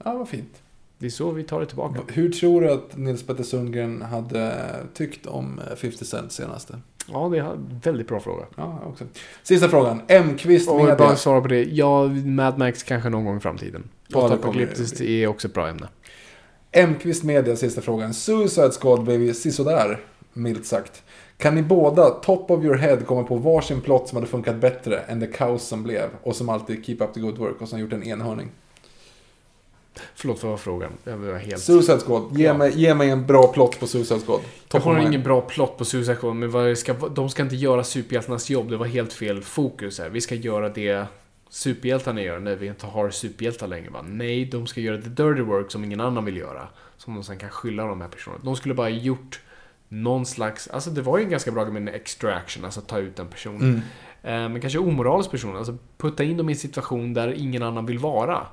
Ja, 0.04 0.14
vad 0.14 0.28
fint. 0.28 0.62
Det 0.98 1.06
är 1.06 1.10
så 1.10 1.30
vi 1.30 1.42
tar 1.42 1.60
det 1.60 1.66
tillbaka. 1.66 2.00
Hur 2.08 2.32
tror 2.32 2.60
du 2.60 2.70
att 2.70 2.96
Nils 2.96 3.22
Petter 3.26 3.42
Sundgren 3.42 4.02
hade 4.02 4.52
tyckt 4.94 5.26
om 5.26 5.60
eh, 5.70 5.76
50 5.76 6.04
Cent 6.04 6.32
senaste? 6.32 6.78
Ja, 7.08 7.28
det 7.28 7.38
är 7.38 7.42
en 7.42 7.80
väldigt 7.84 8.08
bra 8.08 8.20
fråga. 8.20 8.44
Ja, 8.56 8.80
också. 8.86 9.04
Sista 9.42 9.68
frågan. 9.68 10.02
M-kvist 10.08 10.68
Och 10.68 10.74
jag 10.74 10.82
Media. 10.82 10.96
bara 10.96 11.16
svara 11.16 11.40
på 11.40 11.48
det. 11.48 11.62
Ja, 11.64 12.06
Mad 12.08 12.58
Max 12.58 12.82
kanske 12.82 13.08
någon 13.08 13.24
gång 13.24 13.36
i 13.36 13.40
framtiden. 13.40 13.88
Postapokalyptiskt 14.12 15.00
är 15.00 15.26
också 15.26 15.48
ett 15.48 15.54
bra 15.54 15.68
ämne. 15.68 15.88
M-kvist 16.72 17.24
Media, 17.24 17.56
sista 17.56 17.80
frågan. 17.80 18.14
Suicide 18.14 18.70
Squad 18.80 19.04
blev 19.04 19.32
sisådär, 19.32 20.00
milt 20.32 20.66
sagt. 20.66 21.02
Kan 21.36 21.54
ni 21.54 21.62
båda, 21.62 22.10
top 22.10 22.50
of 22.50 22.64
your 22.64 22.76
head, 22.76 22.96
komma 22.96 23.22
på 23.22 23.36
varsin 23.36 23.80
plott 23.80 24.08
som 24.08 24.16
hade 24.16 24.26
funkat 24.26 24.56
bättre 24.56 24.98
än 24.98 25.20
det 25.20 25.26
kaos 25.26 25.62
som 25.62 25.82
blev? 25.82 26.08
Och 26.22 26.36
som 26.36 26.48
alltid 26.48 26.84
keep 26.84 26.96
up 27.00 27.14
the 27.14 27.20
good 27.20 27.38
work 27.38 27.60
och 27.62 27.68
som 27.68 27.78
gjort 27.80 27.92
en 27.92 28.02
enhörning. 28.02 28.50
Förlåt, 30.14 30.42
vad 30.42 30.50
var 30.50 30.58
frågan? 30.58 30.90
Jag 31.04 31.16
var 31.16 31.34
helt... 31.38 31.62
Suicide 31.62 31.98
Squad. 31.98 32.38
Ge, 32.38 32.44
Ja. 32.44 32.54
mig, 32.54 32.72
ge 32.80 32.94
mig 32.94 33.10
en 33.10 33.26
bra 33.26 33.46
plott 33.52 33.80
på 33.80 33.86
Suicide 33.86 34.20
Squad. 34.20 34.40
Jag 34.40 34.68
Top 34.68 34.82
har 34.82 34.92
of 34.92 34.96
mind. 34.98 35.08
ingen 35.08 35.22
bra 35.22 35.40
plott 35.40 35.78
på 35.78 35.84
Suicide 35.84 36.16
Squad, 36.16 36.36
men 36.36 36.50
vad 36.50 36.78
ska, 36.78 36.92
de 36.92 37.28
ska 37.30 37.42
inte 37.42 37.56
göra 37.56 37.84
superhjältarnas 37.84 38.50
jobb. 38.50 38.70
Det 38.70 38.76
var 38.76 38.86
helt 38.86 39.12
fel 39.12 39.42
fokus 39.42 39.98
här. 39.98 40.08
Vi 40.08 40.20
ska 40.20 40.34
göra 40.34 40.68
det 40.68 41.06
superhjältarna 41.48 42.22
gör 42.22 42.38
när 42.38 42.56
vi 42.56 42.66
inte 42.66 42.86
har 42.86 43.10
superhjältar 43.10 43.66
längre. 43.66 43.90
Va? 43.90 44.02
Nej, 44.08 44.44
de 44.44 44.66
ska 44.66 44.80
göra 44.80 45.02
the 45.02 45.08
dirty 45.08 45.42
work 45.42 45.70
som 45.70 45.84
ingen 45.84 46.00
annan 46.00 46.24
vill 46.24 46.36
göra. 46.36 46.68
Som 46.96 47.14
de 47.14 47.24
sen 47.24 47.38
kan 47.38 47.50
skylla 47.50 47.84
de 47.84 48.00
här 48.00 48.08
personerna. 48.08 48.40
De 48.44 48.56
skulle 48.56 48.74
bara 48.74 48.88
gjort 48.88 49.40
någon 49.88 50.26
slags... 50.26 50.68
Alltså 50.68 50.90
det 50.90 51.02
var 51.02 51.18
ju 51.18 51.24
en 51.24 51.30
ganska 51.30 51.50
bra 51.50 51.64
med 51.64 51.82
en 51.82 51.88
extraction, 51.94 52.64
alltså 52.64 52.80
ta 52.80 52.98
ut 52.98 53.18
en 53.18 53.26
person. 53.28 53.56
Mm. 53.56 53.74
Eh, 54.22 54.48
men 54.52 54.60
kanske 54.60 54.78
omoralisk 54.78 55.30
person. 55.30 55.56
Alltså 55.56 55.76
putta 55.98 56.24
in 56.24 56.36
dem 56.36 56.48
i 56.48 56.52
en 56.52 56.58
situation 56.58 57.14
där 57.14 57.32
ingen 57.32 57.62
annan 57.62 57.86
vill 57.86 57.98
vara. 57.98 58.46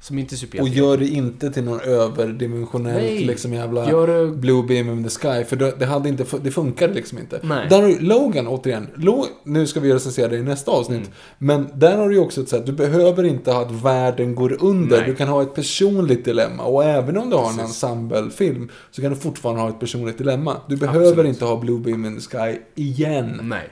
Som 0.00 0.18
inte 0.18 0.32
är 0.32 0.36
Och 0.36 0.38
superhjälte. 0.38 0.78
gör 0.78 0.96
det 0.96 1.08
inte 1.08 1.50
till 1.50 1.64
någon 1.64 1.80
överdimensionellt 1.80 2.96
Nej. 3.02 3.24
liksom 3.24 3.52
jävla 3.52 3.90
Gör 3.90 4.30
blue 4.30 4.62
beam 4.62 4.90
in 4.90 5.04
the 5.04 5.10
sky. 5.10 5.44
För 5.44 5.56
det, 5.56 5.74
det, 5.78 5.86
hade 5.86 6.08
inte, 6.08 6.24
det 6.42 6.50
funkade 6.50 6.94
liksom 6.94 7.18
inte. 7.18 7.40
Nej. 7.42 7.66
Där 7.70 7.82
har 7.82 7.88
du 7.88 7.98
Logan 8.00 8.46
återigen. 8.46 8.86
Lo, 8.96 9.26
nu 9.44 9.66
ska 9.66 9.80
vi 9.80 9.92
recensera 9.92 10.28
det 10.28 10.36
i 10.36 10.42
nästa 10.42 10.70
avsnitt. 10.70 10.98
Mm. 10.98 11.12
Men 11.38 11.68
där 11.78 11.96
har 11.96 12.08
du 12.08 12.18
också 12.18 12.40
ett 12.40 12.48
sätt. 12.48 12.66
Du 12.66 12.72
behöver 12.72 13.24
inte 13.24 13.52
ha 13.52 13.62
att 13.62 13.70
världen 13.70 14.34
går 14.34 14.56
under. 14.64 14.96
Nej. 14.98 15.06
Du 15.06 15.14
kan 15.14 15.28
ha 15.28 15.42
ett 15.42 15.54
personligt 15.54 16.24
dilemma. 16.24 16.62
Och 16.64 16.84
även 16.84 17.16
om 17.16 17.30
du 17.30 17.36
har 17.36 17.50
en 17.50 17.56
Precis. 17.56 17.82
ensemblefilm 17.84 18.68
så 18.90 19.02
kan 19.02 19.10
du 19.10 19.16
fortfarande 19.16 19.60
ha 19.62 19.68
ett 19.68 19.80
personligt 19.80 20.18
dilemma. 20.18 20.56
Du 20.68 20.76
behöver 20.76 21.08
Absolut. 21.08 21.28
inte 21.28 21.44
ha 21.44 21.56
blue 21.56 21.78
beam 21.80 22.04
in 22.06 22.20
the 22.20 22.20
sky 22.38 22.58
igen. 22.74 23.40
Nej. 23.42 23.68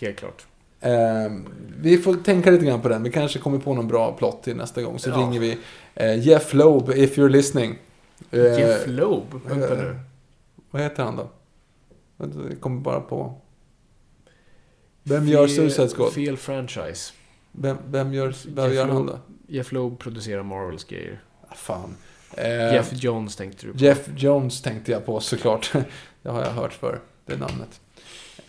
Helt 0.00 0.16
klart. 0.16 0.46
Eh, 0.82 1.32
vi 1.80 1.98
får 1.98 2.14
tänka 2.14 2.50
lite 2.50 2.64
grann 2.66 2.80
på 2.82 2.88
den. 2.88 3.02
Vi 3.02 3.10
kanske 3.10 3.38
kommer 3.38 3.58
på 3.58 3.74
någon 3.74 3.88
bra 3.88 4.12
plott 4.16 4.42
till 4.42 4.56
nästa 4.56 4.82
gång. 4.82 4.98
Så 4.98 5.10
Ja. 5.10 5.16
ringer 5.16 5.40
vi 5.40 5.58
eh, 5.94 6.18
Jeff 6.28 6.54
Loeb, 6.54 6.90
if 6.90 7.18
you're 7.18 7.28
listening. 7.28 7.78
Eh, 8.30 8.40
Jeff 8.58 8.86
Loeb? 8.86 9.24
Vänta 9.46 9.72
eh, 9.72 9.78
nu. 9.78 9.98
Vad 10.70 10.82
heter 10.82 11.02
han 11.04 11.16
då? 11.16 11.28
Jag 12.16 12.60
kommer 12.60 12.80
bara 12.80 13.00
på. 13.00 13.34
Vem 15.02 15.26
gör 15.28 15.46
Fel- 15.46 15.56
Suicide 15.56 15.88
Squad? 15.88 16.12
Fel 16.12 16.36
franchise. 16.36 17.12
Vem, 17.52 17.76
vem 17.90 18.14
gör, 18.14 18.34
vad 18.54 18.66
Jeff 18.66 18.74
gör 18.76 18.86
han 18.86 18.96
Loeb- 18.96 19.06
då? 19.06 19.18
Jeff 19.46 19.72
Loeb 19.72 19.98
producerar 19.98 20.42
Marvels 20.42 20.84
grejer. 20.84 21.22
Ah, 21.48 21.54
fan. 21.54 21.94
Eh, 22.36 22.72
Jeff 22.74 22.92
Johns 22.92 23.36
tänkte 23.36 23.66
du 23.66 23.72
på. 23.72 23.78
Jeff 23.78 24.08
Jones 24.16 24.62
tänkte 24.62 24.92
jag 24.92 25.06
på 25.06 25.20
såklart. 25.20 25.72
det 26.22 26.28
har 26.30 26.40
jag 26.42 26.50
hört 26.50 26.72
för 26.72 27.00
det 27.26 27.36
namnet. 27.36 27.80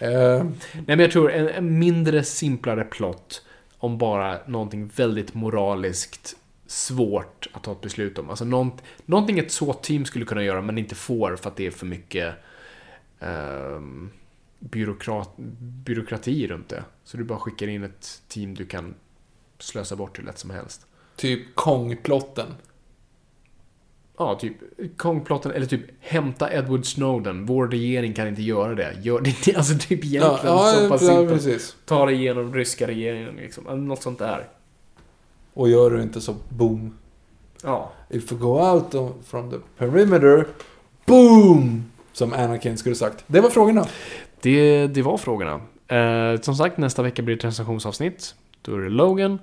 Eh, 0.04 0.44
Nej 0.74 0.84
men 0.86 1.00
jag 1.00 1.12
tror 1.12 1.32
en, 1.32 1.50
en 1.50 1.80
mindre 1.80 2.24
simplare 2.24 2.84
plott 2.84 3.46
om 3.78 3.98
bara 3.98 4.40
någonting 4.48 4.88
väldigt 4.96 5.34
moraliskt 5.34 6.36
svårt 6.68 7.48
att 7.54 7.64
ta 7.64 7.72
ett 7.72 7.82
beslut 7.82 8.18
om. 8.18 8.30
Alltså 8.30 8.46
nånt, 8.46 8.84
någonting 9.06 9.40
ett 9.40 9.52
SWAT-team 9.52 10.06
skulle 10.06 10.26
kunna 10.26 10.44
göra 10.44 10.62
men 10.62 10.78
inte 10.78 10.96
får 10.96 11.36
för 11.36 11.50
att 11.50 11.56
det 11.56 11.68
är 11.68 11.72
för 11.72 11.86
mycket 11.86 12.36
ehm, 13.20 14.10
byråkrat, 14.60 15.34
byråkrati 15.86 16.48
runt 16.48 16.70
det. 16.70 16.84
Så 17.04 17.18
du 17.18 17.24
bara 17.24 17.40
skickar 17.40 17.68
in 17.68 17.84
ett 17.84 18.22
team 18.28 18.56
du 18.56 18.66
kan 18.66 18.96
slösa 19.60 19.96
bort 19.96 20.20
hur 20.20 20.24
lätt 20.24 20.40
som 20.40 20.50
helst. 20.50 20.86
typ 21.16 21.56
Kong-plotten. 21.56 22.48
Ja, 24.18 24.36
typ 24.36 24.54
Kongplotten 24.98 25.52
eller 25.52 25.66
typ 25.66 25.82
hämta 26.00 26.54
Edward 26.54 26.86
Snowden. 26.86 27.46
Vår 27.46 27.68
regering 27.68 28.14
kan 28.14 28.28
inte 28.28 28.42
göra 28.42 28.76
det. 28.76 28.98
Gör 29.02 29.22
det 29.22 29.56
alltså 29.56 29.74
typ 29.74 30.06
egentligen 30.06 30.56
Ja, 30.56 30.74
så 30.74 30.84
ja, 30.84 30.90
pass 30.90 31.02
ja, 31.02 31.26
precis. 31.28 31.76
Ta 31.86 32.06
det 32.06 32.14
igenom 32.14 32.54
ryska 32.54 32.88
regeringen 32.88 33.36
liksom. 33.36 33.88
Något 33.88 34.02
sånt 34.02 34.20
där. 34.20 34.48
Och 35.54 35.70
gör 35.70 35.92
du 35.92 36.02
inte 36.02 36.22
så 36.22 36.36
boom. 36.50 36.98
Ja. 37.64 37.92
If 38.10 38.32
you 38.32 38.42
go 38.42 38.60
out 38.60 39.16
from 39.26 39.52
the 39.52 39.58
perimeter, 39.78 40.48
boom! 41.06 41.92
Som 42.14 42.34
Anakin 42.34 42.78
skulle 42.78 42.96
sagt. 42.96 43.24
Det 43.28 43.42
var 43.42 43.50
frågorna. 43.50 43.88
Det, 44.42 44.88
det 44.88 45.02
var 45.02 45.18
frågorna. 45.18 45.62
Eh, 45.88 46.42
som 46.42 46.56
sagt, 46.56 46.78
nästa 46.78 47.04
vecka 47.04 47.22
blir 47.22 47.36
det 47.36 47.40
ett 47.40 47.46
recensionsavsnitt. 47.46 48.36
Då 48.62 48.76
är 48.76 48.80
det 48.80 48.90
Logan, 48.90 49.40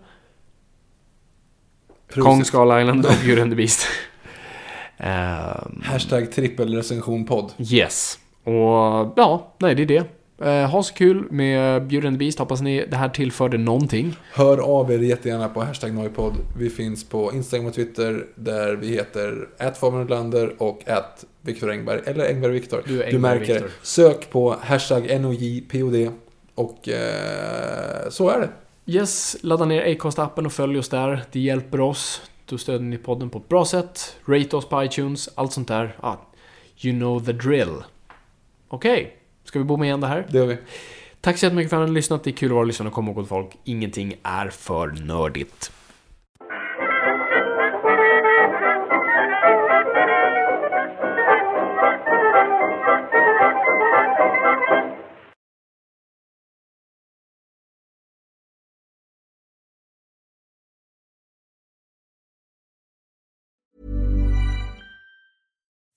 Kong 2.15 2.45
Skull 2.45 2.81
Island 2.81 3.07
och 3.07 3.13
Beauty 3.25 3.43
and 3.43 3.53
the 3.53 3.57
Beast. 3.57 3.87
Ehm, 5.01 5.83
Hashtag 5.85 6.33
trippelrecensionpodd. 6.33 7.53
yes. 7.59 8.19
Och 8.45 9.13
ja, 9.17 9.55
nej 9.59 9.75
det 9.75 9.83
är 9.83 9.87
det. 9.87 10.05
Eh, 10.43 10.71
ha 10.71 10.83
så 10.83 10.95
kul 10.95 11.25
med 11.31 11.87
Beauty 11.87 12.07
and 12.07 12.17
the 12.17 12.25
Beast. 12.25 12.39
Hoppas 12.39 12.61
ni 12.61 12.87
det 12.91 12.97
här 12.97 13.09
tillförde 13.09 13.59
någonting. 13.59 14.17
Hör 14.33 14.59
av 14.59 14.93
er 14.93 14.99
jättegärna 14.99 15.49
på 15.49 15.61
hashtag 15.63 15.95
Noipod. 15.95 16.33
Vi 16.59 16.71
finns 16.71 17.09
på 17.09 17.33
Instagram 17.35 17.67
och 17.67 17.75
Twitter 17.75 18.27
där 18.35 18.77
vi 18.77 18.89
heter 18.89 19.49
@fabianlander 19.81 20.63
och 20.63 20.83
Viktor 21.43 21.71
Engberg. 21.71 22.01
Eller 22.07 22.29
Engberg 22.29 22.53
Viktor. 22.53 22.83
Du 22.87 23.03
Du 23.11 23.19
märker. 23.19 23.55
Viktor. 23.55 23.71
Sök 23.83 24.31
på 24.31 24.57
hashtag 24.61 25.21
NOJPOD. 25.21 26.11
Och 26.55 26.89
eh, 26.89 28.09
så 28.11 28.31
är 28.31 28.41
det. 28.41 28.49
Yes, 28.93 29.37
ladda 29.41 29.65
ner 29.65 29.83
Acast-appen 29.83 30.47
och 30.47 30.53
följ 30.53 30.79
oss 30.79 30.89
där. 30.89 31.25
Det 31.33 31.41
hjälper 31.41 31.81
oss. 31.81 32.23
Då 32.51 32.59
stöder 32.59 32.85
ni 32.85 32.99
podden 32.99 33.31
på 33.31 33.39
ett 33.39 33.49
bra 33.49 33.65
sätt. 33.65 34.17
Rate 34.27 34.57
oss 34.57 34.69
på 34.69 34.85
iTunes, 34.85 35.29
allt 35.35 35.53
sånt 35.53 35.69
där. 35.69 35.97
Ah, 36.01 36.17
you 36.81 36.99
know 36.99 37.25
the 37.25 37.33
drill. 37.33 37.83
Okej, 38.69 39.17
ska 39.45 39.59
vi 39.59 39.65
bomma 39.65 39.85
igen 39.85 40.01
det 40.01 40.07
här? 40.07 40.27
Det 40.29 40.39
gör 40.39 40.47
vi. 40.47 40.57
Tack 41.21 41.39
så 41.39 41.47
jättemycket 41.47 41.71
för 41.71 41.77
att 41.77 41.81
ni 41.81 41.87
har 41.87 41.95
lyssnat. 41.95 42.25
Det 42.25 42.31
är 42.31 42.33
kul 42.33 42.51
att 42.51 42.55
vara 42.55 42.65
lyssnare 42.65 42.89
och 42.89 42.95
komma 42.95 43.13
ihåg 43.13 43.29
folk. 43.29 43.59
Ingenting 43.65 44.15
är 44.23 44.49
för 44.49 44.87
nördigt. 44.87 45.73